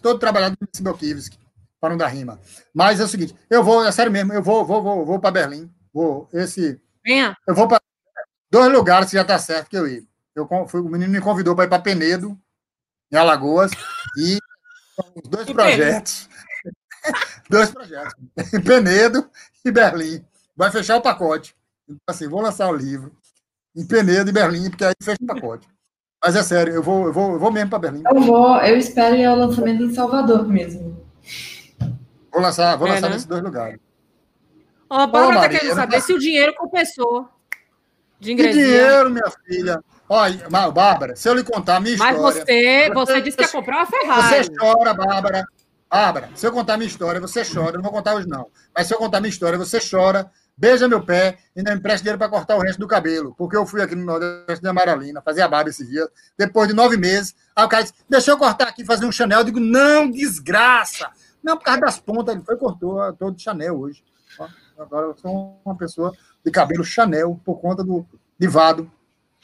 todo 0.00 0.18
trabalhado 0.18 0.56
no 0.60 0.66
Messibokivski, 0.66 1.38
para 1.80 1.90
não 1.90 1.96
dar 1.96 2.08
rima. 2.08 2.40
Mas 2.74 3.00
é 3.00 3.04
o 3.04 3.08
seguinte, 3.08 3.34
eu 3.48 3.64
vou, 3.64 3.84
é 3.84 3.92
sério 3.92 4.12
mesmo, 4.12 4.32
eu 4.32 4.42
vou, 4.42 4.64
vou, 4.64 4.82
vou, 4.82 5.06
vou 5.06 5.20
para 5.20 5.30
Berlim. 5.30 5.70
Vou, 5.92 6.28
esse. 6.32 6.80
Venha. 7.04 7.36
Eu 7.46 7.54
vou 7.54 7.66
para 7.66 7.80
dois 8.50 8.70
lugares 8.70 9.10
que 9.10 9.16
já 9.16 9.22
está 9.22 9.38
certo 9.38 9.68
que 9.68 9.76
eu 9.76 9.86
ir. 9.86 10.06
Eu, 10.34 10.48
fui, 10.68 10.80
o 10.80 10.88
menino 10.88 11.10
me 11.10 11.20
convidou 11.20 11.54
para 11.56 11.64
ir 11.64 11.68
para 11.68 11.82
Penedo, 11.82 12.38
em 13.10 13.16
Alagoas, 13.16 13.72
e 14.16 14.38
os 15.16 15.28
dois 15.28 15.48
e 15.48 15.54
projetos. 15.54 16.28
dois 17.48 17.70
projetos. 17.70 18.14
Penedo 18.64 19.28
e 19.64 19.70
Berlim. 19.70 20.24
Vai 20.56 20.70
fechar 20.70 20.96
o 20.96 21.02
pacote. 21.02 21.56
Então, 21.88 21.98
assim, 22.06 22.28
vou 22.28 22.40
lançar 22.40 22.68
o 22.68 22.76
livro 22.76 23.17
em 23.78 23.86
Penedo 23.86 24.28
e 24.28 24.32
Berlim, 24.32 24.68
porque 24.68 24.84
aí 24.84 24.92
fecha 25.00 25.18
o 25.22 25.26
pacote. 25.26 25.68
Mas 26.22 26.34
é 26.34 26.42
sério, 26.42 26.74
eu 26.74 26.82
vou, 26.82 27.06
eu 27.06 27.12
vou, 27.12 27.32
eu 27.34 27.38
vou 27.38 27.52
mesmo 27.52 27.70
para 27.70 27.78
Berlim. 27.78 28.02
Eu 28.04 28.20
vou, 28.20 28.56
eu 28.56 28.76
espero 28.76 29.14
ir 29.14 29.24
ao 29.24 29.36
lançamento 29.36 29.84
em 29.84 29.94
Salvador 29.94 30.48
mesmo. 30.48 31.00
Vou 32.32 32.42
lançar, 32.42 32.74
vou 32.76 32.88
é, 32.88 32.92
lançar 32.92 33.08
né? 33.08 33.14
nesses 33.14 33.26
dois 33.26 33.42
lugares. 33.42 33.78
Ó, 34.90 34.98
a 34.98 35.06
Bárbara 35.06 35.46
está 35.46 35.60
querendo 35.60 35.76
saber 35.76 36.00
se 36.00 36.12
o 36.12 36.18
dinheiro 36.18 36.52
compensou 36.56 37.28
de. 38.18 38.34
Que 38.34 38.48
dinheiro, 38.48 39.10
minha 39.10 39.30
filha? 39.46 39.80
Olha, 40.08 40.48
Bárbara, 40.48 41.14
se 41.14 41.28
eu 41.28 41.34
lhe 41.34 41.44
contar 41.44 41.76
a 41.76 41.80
minha 41.80 41.96
Mas 41.96 42.16
história... 42.16 42.38
Mas 42.38 42.46
você, 42.46 42.90
você 42.94 43.20
disse 43.20 43.36
que 43.36 43.44
ia 43.44 43.48
comprar 43.48 43.76
uma 43.76 43.86
Ferrari. 43.86 44.44
Você 44.44 44.56
chora, 44.58 44.94
Bárbara. 44.94 45.44
Bárbara, 45.90 46.30
se 46.34 46.46
eu 46.46 46.52
contar 46.52 46.74
a 46.74 46.76
minha 46.78 46.88
história, 46.88 47.20
você 47.20 47.42
chora. 47.44 47.72
Eu 47.72 47.74
não 47.74 47.82
vou 47.82 47.92
contar 47.92 48.14
hoje, 48.14 48.26
não. 48.26 48.48
Mas 48.74 48.86
se 48.86 48.94
eu 48.94 48.98
contar 48.98 49.18
a 49.18 49.20
minha 49.20 49.30
história, 49.30 49.58
você 49.58 49.78
chora, 49.78 50.30
beija 50.58 50.88
meu 50.88 51.00
pé 51.00 51.38
e 51.54 51.60
ainda 51.60 51.70
me 51.70 51.78
empresta 51.78 52.00
dinheiro 52.00 52.18
para 52.18 52.28
cortar 52.28 52.56
o 52.56 52.60
resto 52.60 52.80
do 52.80 52.88
cabelo. 52.88 53.34
Porque 53.38 53.56
eu 53.56 53.64
fui 53.64 53.80
aqui 53.80 53.94
no 53.94 54.04
Nordeste 54.04 54.60
de 54.60 54.68
Amaralina, 54.68 55.22
fazer 55.22 55.42
a 55.42 55.48
barba 55.48 55.70
esse 55.70 55.86
dia, 55.86 56.06
depois 56.36 56.68
de 56.68 56.74
nove 56.74 56.96
meses. 56.96 57.34
Aí 57.54 57.64
o 57.64 57.68
cara 57.68 57.84
disse, 57.84 57.94
deixa 58.08 58.32
eu 58.32 58.36
cortar 58.36 58.68
aqui, 58.68 58.84
fazer 58.84 59.06
um 59.06 59.12
Chanel. 59.12 59.38
Eu 59.38 59.44
digo, 59.44 59.60
não, 59.60 60.10
desgraça. 60.10 61.08
Não, 61.42 61.56
por 61.56 61.64
causa 61.64 61.80
das 61.80 62.00
pontas, 62.00 62.34
ele 62.34 62.44
foi 62.44 62.56
cortou 62.56 63.12
todo 63.14 63.36
de 63.36 63.42
Chanel 63.42 63.78
hoje. 63.78 64.02
Agora 64.76 65.06
eu 65.06 65.16
sou 65.16 65.60
uma 65.64 65.76
pessoa 65.76 66.12
de 66.44 66.50
cabelo 66.50 66.84
Chanel 66.84 67.40
por 67.44 67.60
conta 67.60 67.84
do 67.84 68.04
de 68.38 68.46
Vado. 68.46 68.90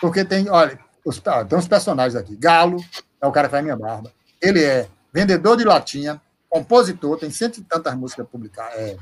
Porque 0.00 0.24
tem, 0.24 0.50
olha, 0.50 0.78
os, 1.04 1.20
ah, 1.26 1.44
tem 1.44 1.56
uns 1.56 1.68
personagens 1.68 2.16
aqui. 2.16 2.36
Galo 2.36 2.76
é 3.20 3.26
o 3.26 3.32
cara 3.32 3.48
que 3.48 3.52
faz 3.52 3.62
minha 3.62 3.76
barba. 3.76 4.12
Ele 4.40 4.62
é 4.62 4.88
vendedor 5.12 5.56
de 5.56 5.64
latinha, 5.64 6.20
compositor, 6.48 7.18
tem 7.18 7.30
cento 7.30 7.58
e 7.58 7.62
tantas 7.62 7.94
músicas 7.94 8.26
publicadas, 8.28 8.74
é, 8.76 8.96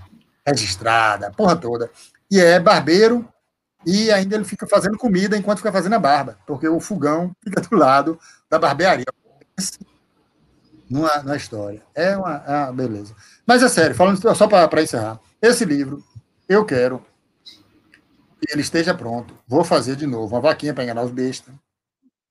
registrada, 0.47 1.31
porra 1.31 1.57
toda. 1.57 1.91
E 2.31 2.41
é 2.41 2.59
barbeiro 2.59 3.29
e 3.85 4.11
ainda 4.11 4.37
ele 4.37 4.45
fica 4.45 4.67
fazendo 4.67 4.97
comida 4.97 5.37
enquanto 5.37 5.59
fica 5.59 5.73
fazendo 5.73 5.95
a 5.95 5.99
barba, 5.99 6.39
porque 6.47 6.69
o 6.69 6.81
fogão 6.81 7.35
fica 7.43 7.61
do 7.61 7.77
lado 7.77 8.19
da 8.49 8.59
barbearia. 8.59 9.07
Numa, 10.89 11.23
numa 11.23 11.37
história. 11.37 11.83
É 11.95 12.17
uma, 12.17 12.45
é 12.47 12.65
uma 12.65 12.73
beleza. 12.73 13.15
Mas 13.47 13.63
é 13.63 13.69
sério, 13.69 13.97
falando 13.97 14.35
só 14.35 14.47
para 14.47 14.83
encerrar. 14.83 15.21
Esse 15.41 15.65
livro, 15.65 16.05
eu 16.49 16.65
quero 16.65 17.05
que 18.41 18.53
ele 18.53 18.61
esteja 18.61 18.95
pronto. 18.95 19.35
Vou 19.47 19.65
fazer 19.65 19.97
de 19.97 20.07
novo 20.07 20.35
uma 20.35 20.41
vaquinha 20.41 20.75
para 20.75 20.85
enganar 20.85 21.03
os 21.03 21.11
bestas, 21.11 21.55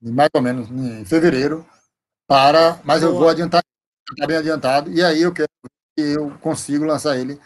mais 0.02 0.30
ou 0.34 0.42
menos 0.42 0.70
em 0.70 1.06
fevereiro, 1.06 1.66
para, 2.28 2.80
mas 2.84 3.04
eu 3.04 3.14
vou 3.14 3.30
adiantar, 3.30 3.62
está 4.10 4.28
bem 4.28 4.38
adiantado, 4.38 4.92
e 4.92 5.04
aí 5.04 5.22
eu 5.22 5.34
quero 5.34 5.50
que 5.96 6.02
eu 6.02 6.32
consigo 6.40 6.86
lançar 6.86 7.18
ele 7.18 7.40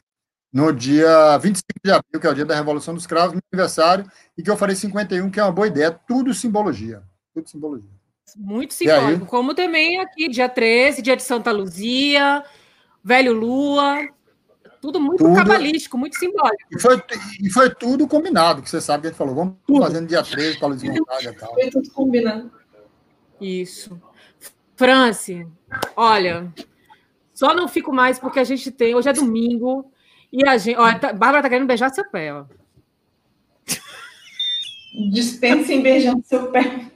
no 0.56 0.72
dia 0.72 1.38
25 1.38 1.65
de 1.84 1.91
abril, 1.91 2.22
que 2.22 2.26
é 2.26 2.30
o 2.30 2.34
dia 2.34 2.45
da 2.45 2.56
Revolução 2.56 2.94
dos 2.94 3.06
Cravos, 3.06 3.34
meu 3.34 3.41
aniversário, 3.52 4.10
e 4.38 4.41
que 4.41 4.49
eu 4.49 4.56
farei 4.56 4.73
51, 4.73 5.30
que 5.30 5.38
é 5.38 5.44
uma 5.44 5.52
boa 5.52 5.68
ideia, 5.68 5.91
tudo 5.91 6.34
simbologia. 6.34 7.03
Tudo 7.34 7.49
simbologia. 7.49 7.90
Muito 8.38 8.73
simbólico, 8.73 9.26
como 9.26 9.53
também 9.53 9.99
aqui, 9.99 10.30
dia 10.30 10.48
13, 10.48 11.02
dia 11.02 11.18
de 11.18 11.23
Santa 11.23 11.52
Luzia, 11.52 12.41
Velho 13.03 13.34
Lua, 13.34 14.07
tudo 14.80 14.98
muito 14.98 15.26
tudo, 15.26 15.36
cabalístico, 15.36 15.98
muito 15.98 16.18
simbólico. 16.18 16.64
E 16.72 16.80
foi, 16.80 17.03
e 17.41 17.49
foi 17.49 17.76
tudo 17.76 18.07
combinado, 18.07 18.61
que 18.61 18.69
você 18.69 18.80
sabe 18.80 19.02
que 19.02 19.07
a 19.07 19.10
gente 19.10 19.18
falou, 19.18 19.36
vamos 19.36 19.56
tudo. 19.68 19.82
fazendo 19.82 20.07
dia 20.07 20.23
13 20.23 20.57
para 20.57 20.69
Gonzaga 20.69 21.32
e 21.32 21.34
tal. 21.34 21.53
Foi 21.53 21.69
tudo 21.69 21.91
combinado. 21.91 22.49
Isso. 23.41 24.02
France, 24.77 25.45
olha, 25.98 26.49
só 27.34 27.53
não 27.53 27.68
fico 27.68 27.91
mais 27.91 28.18
porque 28.18 28.40
a 28.40 28.45
gente 28.45 28.72
tem, 28.72 28.95
hoje 28.95 29.10
é 29.10 29.14
domingo, 29.14 29.91
e 30.36 30.45
a 30.45 30.57
gente. 30.57 30.78
Olha, 30.78 30.99
tá, 30.99 31.14
Bárbara 31.14 31.41
tá 31.41 31.49
querendo 31.49 31.68
beijar 31.68 31.90
seu 31.90 32.03
pé, 32.10 32.34
ó. 32.34 32.44
Dispensem 35.12 35.82
beijando 35.82 36.22
seu 36.26 36.52
pé. 36.52 36.91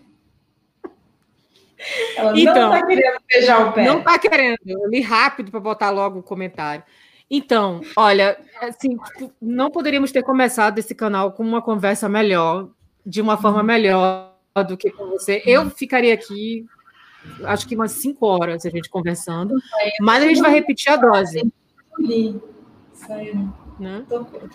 Ela 2.18 2.38
então, 2.38 2.54
não 2.54 2.76
está 2.76 2.86
querendo 2.86 3.22
beijar 3.32 3.68
o 3.68 3.72
pé. 3.72 3.86
Não 3.86 4.00
está 4.00 4.20
querendo. 4.20 4.58
Eu 4.66 4.90
li 4.90 5.00
rápido 5.00 5.52
para 5.52 5.60
botar 5.62 5.90
logo 5.90 6.20
o 6.20 6.24
comentário. 6.24 6.84
Então, 7.32 7.80
olha, 7.96 8.38
assim, 8.62 8.98
não 9.42 9.72
poderíamos 9.72 10.12
ter 10.12 10.22
começado 10.24 10.78
esse 10.80 10.94
canal 10.94 11.32
com 11.32 11.44
uma 11.44 11.62
conversa 11.62 12.10
melhor, 12.10 12.70
de 13.06 13.22
uma 13.22 13.38
forma 13.38 13.64
melhor 13.64 14.34
do 14.68 14.76
que 14.76 14.92
com 14.92 15.08
você. 15.08 15.42
Eu 15.46 15.70
ficaria 15.70 16.14
aqui, 16.14 16.66
acho 17.46 17.68
que 17.68 17.76
umas 17.76 17.92
cinco 17.92 18.26
horas 18.26 18.66
a 18.66 18.70
gente 18.70 18.90
conversando, 18.90 19.56
mas 20.02 20.24
a 20.24 20.28
gente 20.28 20.42
vai 20.42 20.52
repetir 20.52 20.92
a 20.92 20.98
dose. 20.98 21.42
Né? 23.80 24.06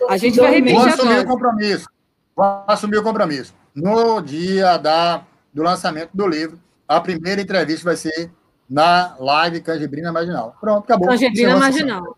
A 0.09 0.17
gente 0.17 0.39
vai 0.39 0.51
repetir 0.51 0.75
Vou 0.75 0.87
assumir 0.87 1.19
o 1.19 1.25
compromisso. 1.25 1.89
Vou 2.35 2.63
assumir 2.67 2.97
o 2.97 3.03
compromisso. 3.03 3.53
No 3.73 4.21
dia 4.21 4.77
da, 4.77 5.23
do 5.53 5.63
lançamento 5.63 6.11
do 6.13 6.27
livro, 6.27 6.59
a 6.87 7.01
primeira 7.01 7.41
entrevista 7.41 7.85
vai 7.85 7.95
ser 7.95 8.31
na 8.69 9.15
live 9.19 9.61
Canjibrina 9.61 10.11
Marginal. 10.11 10.55
Pronto, 10.59 10.83
acabou. 10.83 11.07
Canjibrina 11.07 11.57
Marginal. 11.57 12.17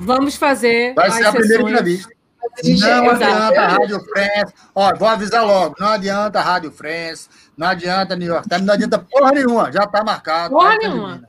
Vamos 0.00 0.36
fazer. 0.36 0.94
Vai 0.94 1.10
ser 1.10 1.24
a 1.24 1.32
primeira 1.32 1.62
entrevista. 1.62 2.18
Não 2.64 3.10
adianta 3.10 3.60
a 3.60 3.68
Rádio 3.68 4.00
France. 4.00 4.54
Ó, 4.74 4.94
vou 4.96 5.08
avisar 5.08 5.44
logo. 5.44 5.74
Não 5.78 5.88
adianta 5.88 6.38
a 6.38 6.42
Rádio 6.42 6.70
France, 6.70 7.28
não 7.56 7.68
adianta 7.68 8.16
New 8.16 8.28
York 8.28 8.48
Times, 8.48 8.64
não 8.64 8.74
adianta 8.74 8.98
porra 8.98 9.32
nenhuma. 9.32 9.72
Já 9.72 9.84
está 9.84 10.04
marcado. 10.04 10.54
Porra 10.54 10.76
nenhuma. 10.76 11.22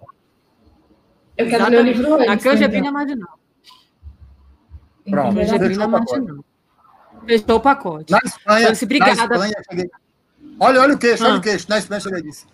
Eu 1.38 1.48
quero 1.48 1.64
Exatamente. 1.64 1.72
ler 1.72 1.80
o 1.80 1.84
livro 1.84 2.14
hoje. 2.16 2.88
A 2.88 2.92
Marginal. 2.92 3.39
Pronto, 5.10 5.36
Canjibrina 5.36 5.88
Marginal. 5.88 6.46
Fechou 7.26 7.58
o 7.58 7.60
pacote. 7.60 8.12
Na 8.12 8.20
Espanha, 8.24 8.68
na 8.68 9.12
Espanha 9.12 9.54
cheguei... 9.70 9.90
Olha, 10.60 10.82
olha 10.82 10.96
o 10.96 10.98
queixo, 10.98 11.24
olha 11.24 11.36
o 11.36 11.38
ah. 11.38 11.42
queixo. 11.42 11.70
Na 11.70 11.78
Espanha 11.78 12.02
cheguei 12.02 12.22
disse. 12.22 12.46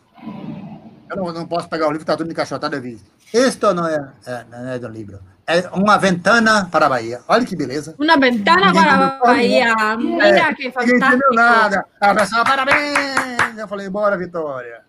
Eu 1.09 1.17
não, 1.17 1.31
não 1.31 1.47
posso 1.47 1.69
pegar 1.69 1.87
o 1.87 1.91
livro, 1.91 2.03
está 2.03 2.17
tudo 2.17 2.31
encaixotado, 2.31 2.75
eu 2.75 2.81
vi. 2.81 2.99
Isto 3.33 3.73
não 3.73 3.87
é, 3.87 4.11
é, 4.25 4.45
não 4.49 4.69
é 4.69 4.79
do 4.79 4.87
livro. 4.87 5.19
É 5.47 5.69
uma 5.69 5.97
ventana 5.97 6.67
para 6.71 6.87
a 6.87 6.89
Bahia. 6.89 7.21
Olha 7.27 7.45
que 7.45 7.55
beleza. 7.55 7.95
Uma 7.99 8.17
ventana 8.17 8.73
para 8.73 8.93
a 8.93 9.19
Bahia. 9.19 9.97
Mira 9.97 10.27
é, 10.27 10.53
que 10.53 10.71
fantástico. 10.71 10.99
Não 10.99 11.07
entendeu 11.07 11.29
nada. 11.33 11.85
A 12.01 12.15
pessoa, 12.15 12.43
parabéns. 12.43 13.57
Eu 13.57 13.67
falei, 13.67 13.89
bora, 13.89 14.17
Vitória. 14.17 14.81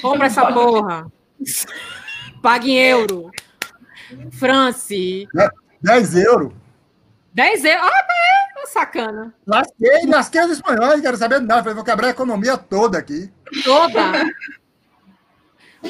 Compra 0.00 0.26
essa 0.26 0.46
porra. 0.52 1.06
Pague 2.40 2.70
em 2.70 2.78
euro. 2.78 3.30
France. 4.30 5.26
10 5.82 6.14
euros. 6.16 6.52
10 7.40 7.64
euros? 7.64 7.82
Ah, 7.82 8.06
é, 8.62 8.66
sacana. 8.66 9.34
Lasquei, 9.46 10.06
lasquei 10.06 10.44
os 10.44 10.50
espanhóis, 10.50 11.00
quero 11.00 11.16
saber 11.16 11.40
nada. 11.40 11.62
Falei, 11.62 11.74
vou 11.74 11.84
quebrar 11.84 12.08
a 12.08 12.10
economia 12.10 12.58
toda 12.58 12.98
aqui. 12.98 13.30
Toda? 13.64 14.12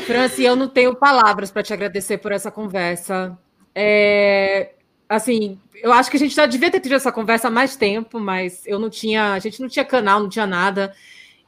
Franci, 0.07 0.45
eu 0.45 0.55
não 0.55 0.69
tenho 0.69 0.95
palavras 0.95 1.51
para 1.51 1.65
te 1.65 1.73
agradecer 1.73 2.19
por 2.19 2.31
essa 2.31 2.53
conversa. 2.53 3.37
É, 3.75 4.75
assim, 5.09 5.59
eu 5.83 5.93
acho 5.93 6.09
que 6.09 6.17
a 6.17 6.21
gente 6.21 6.37
já 6.37 6.47
devia 6.47 6.71
ter 6.71 6.79
tido 6.79 6.95
essa 6.95 7.11
conversa 7.11 7.49
há 7.49 7.51
mais 7.51 7.75
tempo, 7.75 8.21
mas 8.21 8.65
eu 8.65 8.79
não 8.79 8.89
tinha, 8.89 9.33
a 9.33 9.39
gente 9.41 9.61
não 9.61 9.69
tinha 9.69 9.85
canal, 9.85 10.21
não 10.21 10.29
tinha 10.29 10.47
nada. 10.47 10.95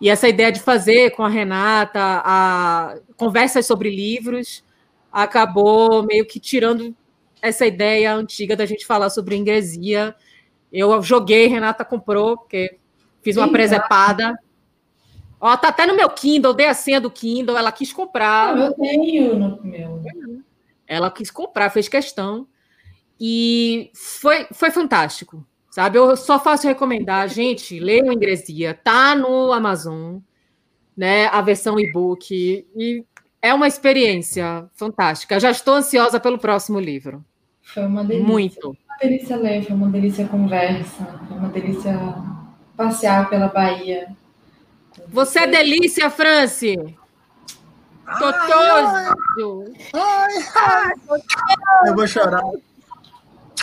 E 0.00 0.10
essa 0.10 0.28
ideia 0.28 0.50
de 0.50 0.58
fazer 0.58 1.10
com 1.10 1.22
a 1.22 1.28
Renata 1.28 2.00
a 2.24 2.96
conversas 3.16 3.66
sobre 3.66 3.88
livros 3.88 4.64
acabou 5.12 6.02
meio 6.02 6.26
que 6.26 6.40
tirando 6.40 6.92
essa 7.42 7.66
ideia 7.66 8.14
antiga 8.14 8.56
da 8.56 8.64
gente 8.64 8.86
falar 8.86 9.10
sobre 9.10 9.36
ingresia. 9.36 10.14
Eu 10.72 11.02
joguei, 11.02 11.48
Renata 11.48 11.84
comprou, 11.84 12.38
porque 12.38 12.78
fiz 13.20 13.36
uma 13.36 13.46
Sim, 13.46 13.52
presepada. 13.52 14.38
Ó, 15.40 15.56
tá 15.56 15.68
até 15.68 15.84
no 15.84 15.96
meu 15.96 16.08
Kindle, 16.08 16.54
dei 16.54 16.68
a 16.68 16.74
senha 16.74 17.00
do 17.00 17.10
Kindle, 17.10 17.58
ela 17.58 17.72
quis 17.72 17.92
comprar. 17.92 18.56
eu 18.56 18.72
tenho 18.74 19.36
no 19.36 19.60
meu. 19.60 20.00
Ela 20.86 21.10
quis 21.10 21.32
comprar, 21.32 21.68
fez 21.68 21.88
questão. 21.88 22.46
E 23.18 23.90
foi, 23.94 24.46
foi 24.52 24.70
fantástico, 24.70 25.44
sabe? 25.68 25.98
Eu 25.98 26.16
só 26.16 26.38
faço 26.38 26.68
recomendar, 26.68 27.28
gente, 27.28 27.78
leiam 27.80 28.12
Ingresia, 28.12 28.72
tá 28.72 29.16
no 29.16 29.52
Amazon, 29.52 30.18
né? 30.96 31.26
A 31.26 31.40
versão 31.40 31.78
e-book. 31.78 32.66
E 32.76 33.04
é 33.40 33.52
uma 33.52 33.66
experiência 33.66 34.68
fantástica. 34.74 35.40
Já 35.40 35.50
estou 35.50 35.74
ansiosa 35.74 36.20
pelo 36.20 36.38
próximo 36.38 36.78
livro. 36.78 37.24
Foi 37.72 37.86
uma 37.86 38.04
delícia. 38.04 38.28
Muito. 38.28 38.76
delícia 39.00 39.36
ler, 39.36 39.64
foi 39.64 39.74
uma 39.74 39.88
delícia 39.88 40.28
conversa, 40.28 41.04
foi 41.26 41.36
uma 41.36 41.48
delícia 41.48 41.98
passear 42.76 43.28
pela 43.30 43.48
Bahia. 43.48 44.08
Você 45.08 45.40
é 45.40 45.46
delícia, 45.46 46.10
Franci! 46.10 46.76
Totoso! 48.18 49.72
Ai, 49.94 50.34
ai, 50.56 50.92
eu 51.88 51.94
vou 51.94 52.06
chorar. 52.06 52.42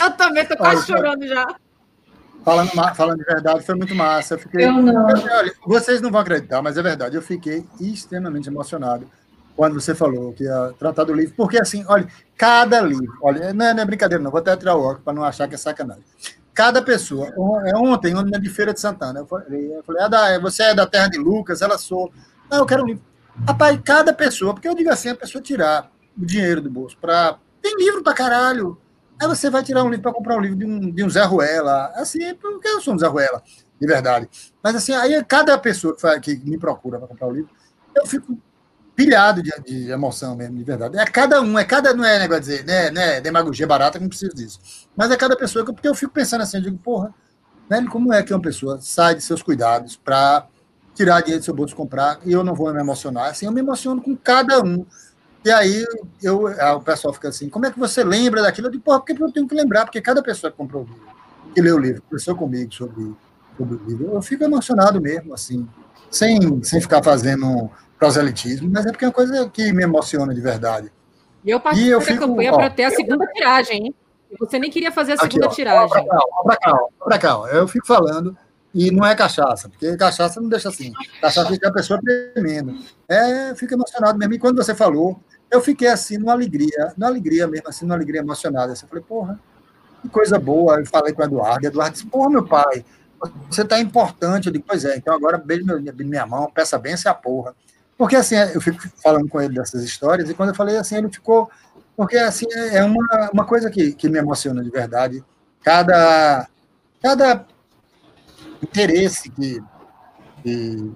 Eu 0.00 0.10
também 0.16 0.44
tô 0.44 0.56
quase 0.56 0.86
chorando 0.86 1.26
já. 1.28 1.46
Falando, 2.44 2.70
falando 2.94 3.18
de 3.18 3.24
verdade, 3.24 3.64
foi 3.64 3.74
muito 3.74 3.94
massa. 3.94 4.34
Eu, 4.34 4.38
fiquei, 4.38 4.64
eu 4.64 4.72
não. 4.72 5.04
olha, 5.04 5.54
vocês 5.64 6.00
não 6.00 6.10
vão 6.10 6.22
acreditar, 6.22 6.62
mas 6.62 6.76
é 6.76 6.82
verdade. 6.82 7.14
Eu 7.14 7.22
fiquei 7.22 7.64
extremamente 7.78 8.48
emocionado 8.48 9.06
quando 9.60 9.78
você 9.78 9.94
falou 9.94 10.32
que 10.32 10.44
ia 10.44 10.72
tratar 10.78 11.04
do 11.04 11.12
livro, 11.12 11.34
porque 11.36 11.60
assim, 11.60 11.84
olha, 11.86 12.08
cada 12.34 12.80
livro, 12.80 13.18
olha, 13.20 13.52
não 13.52 13.66
é, 13.66 13.74
não 13.74 13.82
é 13.82 13.84
brincadeira, 13.84 14.24
não, 14.24 14.30
vou 14.30 14.40
até 14.40 14.56
tirar 14.56 14.74
o 14.74 14.80
óculos 14.80 15.04
para 15.04 15.12
não 15.12 15.22
achar 15.22 15.46
que 15.46 15.54
é 15.54 15.58
sacanagem. 15.58 16.02
Cada 16.54 16.80
pessoa, 16.80 17.26
é 17.66 17.76
ontem, 17.76 18.16
ontem 18.16 18.40
de 18.40 18.48
Feira 18.48 18.72
de 18.72 18.80
Santana, 18.80 19.20
eu 19.20 19.26
falei, 19.26 19.76
eu 19.76 19.82
falei 19.82 20.02
ah, 20.02 20.38
você 20.38 20.62
é 20.62 20.74
da 20.74 20.86
terra 20.86 21.08
de 21.08 21.18
Lucas, 21.18 21.60
ela 21.60 21.76
sou. 21.76 22.10
Não, 22.50 22.56
eu 22.56 22.64
quero 22.64 22.84
um 22.84 22.86
livro. 22.86 23.04
Rapaz, 23.46 23.78
cada 23.84 24.14
pessoa, 24.14 24.54
porque 24.54 24.66
eu 24.66 24.74
digo 24.74 24.88
assim, 24.88 25.10
a 25.10 25.14
pessoa 25.14 25.42
tirar 25.42 25.92
o 26.18 26.24
dinheiro 26.24 26.62
do 26.62 26.70
bolso 26.70 26.96
para. 26.98 27.36
Tem 27.60 27.76
livro 27.76 28.02
pra 28.02 28.14
caralho. 28.14 28.80
Aí 29.20 29.28
você 29.28 29.50
vai 29.50 29.62
tirar 29.62 29.84
um 29.84 29.90
livro 29.90 30.04
para 30.04 30.14
comprar 30.14 30.38
um 30.38 30.40
livro 30.40 30.56
de 30.56 30.64
um, 30.64 30.90
de 30.90 31.04
um 31.04 31.10
Zé 31.10 31.22
Ruela. 31.24 31.92
Assim, 31.96 32.34
porque 32.36 32.66
eu 32.66 32.80
sou 32.80 32.94
um 32.94 32.98
Zé 32.98 33.08
Ruela, 33.08 33.42
de 33.78 33.86
verdade. 33.86 34.26
Mas 34.64 34.74
assim, 34.74 34.94
aí 34.94 35.22
cada 35.22 35.58
pessoa 35.58 35.94
que, 36.18 36.34
que 36.34 36.48
me 36.48 36.56
procura 36.56 36.98
para 36.98 37.08
comprar 37.08 37.26
o 37.26 37.30
um 37.30 37.34
livro, 37.34 37.50
eu 37.94 38.06
fico 38.06 38.38
pilhado 39.00 39.42
de, 39.42 39.50
de, 39.64 39.90
emoção 39.90 40.36
mesmo, 40.36 40.58
de 40.58 40.64
verdade. 40.64 40.98
É 40.98 41.04
cada 41.06 41.40
um, 41.40 41.58
é 41.58 41.64
cada, 41.64 41.94
não 41.94 42.04
é 42.04 42.18
negócio 42.18 42.42
dizer, 42.42 42.64
né, 42.66 42.90
né, 42.90 43.18
demagogia 43.18 43.66
barata, 43.66 43.98
que 43.98 44.04
não 44.04 44.10
precisa 44.10 44.34
disso. 44.34 44.60
Mas 44.94 45.10
é 45.10 45.16
cada 45.16 45.34
pessoa, 45.34 45.64
porque 45.64 45.88
eu 45.88 45.94
fico 45.94 46.12
pensando 46.12 46.42
assim, 46.42 46.58
eu 46.58 46.64
digo, 46.64 46.76
porra, 46.76 47.14
velho, 47.68 47.88
como 47.88 48.12
é 48.12 48.22
que 48.22 48.34
uma 48.34 48.42
pessoa 48.42 48.78
sai 48.82 49.14
de 49.14 49.22
seus 49.22 49.42
cuidados 49.42 49.96
para 49.96 50.46
tirar 50.94 51.22
dinheiro 51.22 51.40
do 51.40 51.44
seu 51.46 51.54
bolso 51.54 51.74
comprar 51.74 52.20
e 52.26 52.32
eu 52.32 52.44
não 52.44 52.54
vou 52.54 52.70
me 52.74 52.78
emocionar? 52.78 53.30
Assim, 53.30 53.46
eu 53.46 53.52
me 53.52 53.60
emociono 53.60 54.02
com 54.02 54.14
cada 54.14 54.62
um. 54.62 54.84
E 55.42 55.50
aí 55.50 55.82
eu, 56.22 56.44
o 56.44 56.80
pessoal 56.82 57.14
fica 57.14 57.28
assim, 57.28 57.48
como 57.48 57.64
é 57.64 57.70
que 57.70 57.78
você 57.78 58.04
lembra 58.04 58.42
daquilo? 58.42 58.66
Eu 58.66 58.72
digo, 58.72 58.84
porra, 58.84 59.00
porque 59.00 59.22
eu 59.22 59.32
tenho 59.32 59.48
que 59.48 59.54
lembrar, 59.54 59.86
porque 59.86 60.02
cada 60.02 60.22
pessoa 60.22 60.50
que 60.50 60.58
comprou 60.58 60.82
o 60.82 60.86
livro, 60.86 61.08
que 61.54 61.62
leu 61.62 61.76
o 61.76 61.78
livro, 61.78 62.02
conversou 62.02 62.36
comigo 62.36 62.74
sobre, 62.74 63.14
sobre 63.56 63.76
o 63.76 63.80
livro, 63.86 64.10
eu 64.12 64.20
fico 64.20 64.44
emocionado 64.44 65.00
mesmo, 65.00 65.32
assim, 65.32 65.66
sem, 66.10 66.62
sem 66.62 66.82
ficar 66.82 67.02
fazendo 67.02 67.70
proselitismo, 68.00 68.70
mas 68.72 68.86
é 68.86 68.90
porque 68.90 69.04
é 69.04 69.08
uma 69.08 69.14
coisa 69.14 69.48
que 69.50 69.70
me 69.74 69.84
emociona 69.84 70.34
de 70.34 70.40
verdade. 70.40 70.90
E 71.44 71.50
eu 71.50 71.60
participei 71.60 72.14
da 72.16 72.26
campanha 72.26 72.52
para 72.52 72.70
ter 72.70 72.84
a 72.84 72.90
segunda 72.90 73.24
eu, 73.26 73.32
tiragem, 73.32 73.86
hein? 73.86 73.94
Você 74.38 74.58
nem 74.58 74.70
queria 74.70 74.90
fazer 74.90 75.12
a 75.12 75.16
segunda 75.18 75.46
aqui, 75.46 75.52
ó, 75.52 75.54
tiragem. 75.54 76.06
Para 76.42 76.56
cá, 76.56 76.78
para 77.04 77.18
cá, 77.18 77.28
eu 77.52 77.68
fico 77.68 77.86
falando, 77.86 78.34
e 78.74 78.90
não 78.90 79.04
é 79.04 79.14
cachaça, 79.14 79.68
porque 79.68 79.96
cachaça 79.98 80.40
não 80.40 80.48
deixa 80.48 80.70
assim. 80.70 80.92
Cachaça 81.20 81.50
deixa 81.50 81.68
a 81.68 81.72
pessoa 81.72 82.00
tremendo. 82.34 82.78
É, 83.06 83.54
fico 83.54 83.74
emocionado 83.74 84.18
mesmo. 84.18 84.32
E 84.32 84.38
quando 84.38 84.56
você 84.56 84.74
falou, 84.74 85.20
eu 85.50 85.60
fiquei 85.60 85.88
assim, 85.88 86.16
numa 86.16 86.32
alegria, 86.32 86.94
numa 86.96 87.08
alegria 87.08 87.46
mesmo, 87.46 87.68
assim, 87.68 87.84
numa 87.84 87.96
alegria 87.96 88.20
emocionada. 88.20 88.72
Assim, 88.72 88.86
eu 88.86 88.88
falei, 88.88 89.04
porra, 89.06 89.38
que 90.00 90.08
coisa 90.08 90.38
boa. 90.38 90.78
Eu 90.78 90.86
falei 90.86 91.12
com 91.12 91.20
o 91.20 91.24
Eduardo, 91.24 91.66
Eduardo 91.66 91.92
disse, 91.92 92.06
porra, 92.06 92.30
meu 92.30 92.46
pai, 92.46 92.82
você 93.50 93.62
tá 93.62 93.78
importante. 93.78 94.46
Eu 94.46 94.52
digo, 94.54 94.64
pois 94.66 94.86
é, 94.86 94.96
então 94.96 95.12
agora 95.12 95.36
beijo 95.36 95.66
minha 95.98 96.24
mão, 96.24 96.50
peça 96.50 96.78
bem 96.78 96.94
a 97.04 97.14
porra. 97.14 97.54
Porque 98.00 98.16
assim, 98.16 98.34
eu 98.34 98.62
fico 98.62 98.80
falando 99.02 99.28
com 99.28 99.42
ele 99.42 99.56
dessas 99.56 99.84
histórias, 99.84 100.30
e 100.30 100.32
quando 100.32 100.48
eu 100.48 100.54
falei 100.54 100.78
assim, 100.78 100.96
ele 100.96 101.10
ficou. 101.10 101.50
Porque 101.94 102.16
assim, 102.16 102.46
é 102.72 102.82
uma, 102.82 103.30
uma 103.30 103.44
coisa 103.44 103.70
que, 103.70 103.92
que 103.92 104.08
me 104.08 104.18
emociona 104.18 104.64
de 104.64 104.70
verdade. 104.70 105.22
Cada, 105.62 106.48
cada 107.02 107.46
interesse 108.62 109.28
que, 109.28 109.62
que, 110.42 110.92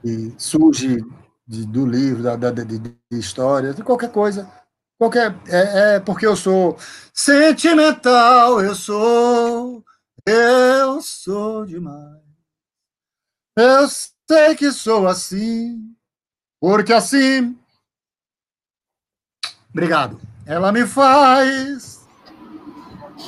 que 0.00 0.34
surge 0.38 1.04
de, 1.44 1.66
do 1.66 1.84
livro, 1.84 2.22
da, 2.22 2.36
da, 2.36 2.52
de, 2.52 2.78
de 2.78 2.96
histórias, 3.10 3.74
de 3.74 3.82
qualquer 3.82 4.12
coisa. 4.12 4.48
Qualquer, 4.96 5.34
é, 5.48 5.96
é 5.96 6.00
porque 6.00 6.28
eu 6.28 6.36
sou 6.36 6.78
sentimental, 7.12 8.60
eu 8.60 8.76
sou, 8.76 9.84
eu 10.24 11.02
sou 11.02 11.66
demais. 11.66 12.22
Eu 13.56 13.88
sei 13.88 14.54
que 14.54 14.70
sou 14.70 15.08
assim, 15.08 15.95
porque 16.60 16.92
assim. 16.92 17.56
Obrigado. 19.70 20.20
Ela 20.46 20.72
me 20.72 20.86
faz 20.86 22.06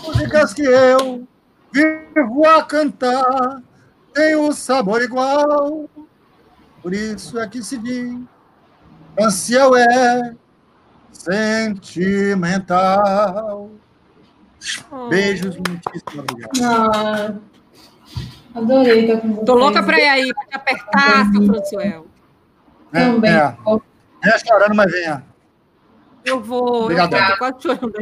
músicas 0.07 0.55
que 0.55 0.63
eu 0.63 1.27
vivo 1.73 2.47
a 2.47 2.63
cantar, 2.63 3.63
tem 4.15 4.37
um 4.37 4.53
sabor 4.53 5.03
igual. 5.03 5.89
Por 6.83 6.95
isso 6.95 7.39
é 7.39 7.49
que 7.49 7.63
se 7.63 7.79
diz: 7.79 8.19
Ancião 9.19 9.77
é 9.77 10.35
sentimental. 11.13 12.61
Oh. 14.91 15.09
Beijos, 15.09 15.57
muitíssimo 15.57 16.23
obrigado. 16.23 16.51
Ah, 16.63 17.35
adorei 18.55 19.05
estar 19.05 19.21
com 19.21 19.35
você. 19.35 19.45
Tô 19.45 19.55
louca 19.55 19.83
para 19.83 20.01
ir 20.01 20.09
aí, 20.09 20.35
para 20.35 20.47
te 20.47 20.55
apertar, 20.55 21.31
seu 21.33 21.47
Fransuel. 21.47 22.08
É, 22.93 23.05
Também. 23.05 23.31
É. 23.31 23.57
Venha 24.23 24.39
chorando, 24.39 24.75
mas 24.75 24.91
venha. 24.91 25.25
Eu 26.25 26.41
vou. 26.41 26.85
Obrigado. 26.85 27.15
Eu 27.15 27.27
tô 27.27 27.39
quase 27.39 27.63
chorando. 27.63 27.93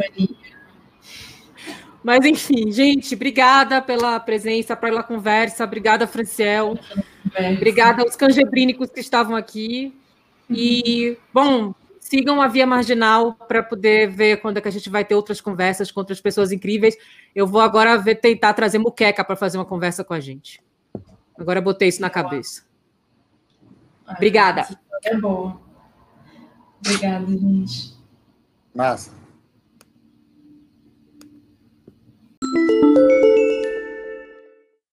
Mas, 2.03 2.25
enfim, 2.25 2.71
gente, 2.71 3.15
obrigada 3.17 3.83
pela 3.83 4.21
presença, 4.21 4.77
pela 4.77 5.03
conversa. 5.03 5.65
Obrigada, 5.65 6.07
Franciel. 6.07 6.79
Obrigada 7.57 8.03
aos 8.03 8.15
cangebrínicos 8.15 8.91
que 8.91 9.01
estavam 9.01 9.35
aqui. 9.35 9.93
E, 10.49 11.19
bom, 11.35 11.75
sigam 11.99 12.41
a 12.41 12.47
Via 12.47 12.65
Marginal 12.65 13.33
para 13.33 13.61
poder 13.61 14.09
ver 14.09 14.37
quando 14.37 14.59
é 14.59 14.61
que 14.61 14.69
a 14.69 14.71
gente 14.71 14.89
vai 14.89 15.05
ter 15.05 15.17
outras 15.17 15.41
conversas 15.41 15.91
com 15.91 15.99
outras 15.99 16.21
pessoas 16.21 16.53
incríveis. 16.53 16.97
Eu 17.35 17.47
vou 17.47 17.61
agora 17.61 17.99
ver, 17.99 18.15
tentar 18.17 18.55
trazer 18.55 18.79
Muqueca 18.79 19.25
para 19.25 19.35
fazer 19.35 19.59
uma 19.59 19.65
conversa 19.65 20.05
com 20.05 20.15
a 20.15 20.21
gente. 20.21 20.63
Agora 21.37 21.61
botei 21.61 21.89
isso 21.89 22.01
na 22.01 22.09
cabeça. 22.09 22.66
Obrigada. 24.09 24.67
É 25.05 25.17
boa. 25.17 25.61
Obrigada, 26.81 27.27
gente. 27.27 27.97
Massa. 28.75 29.11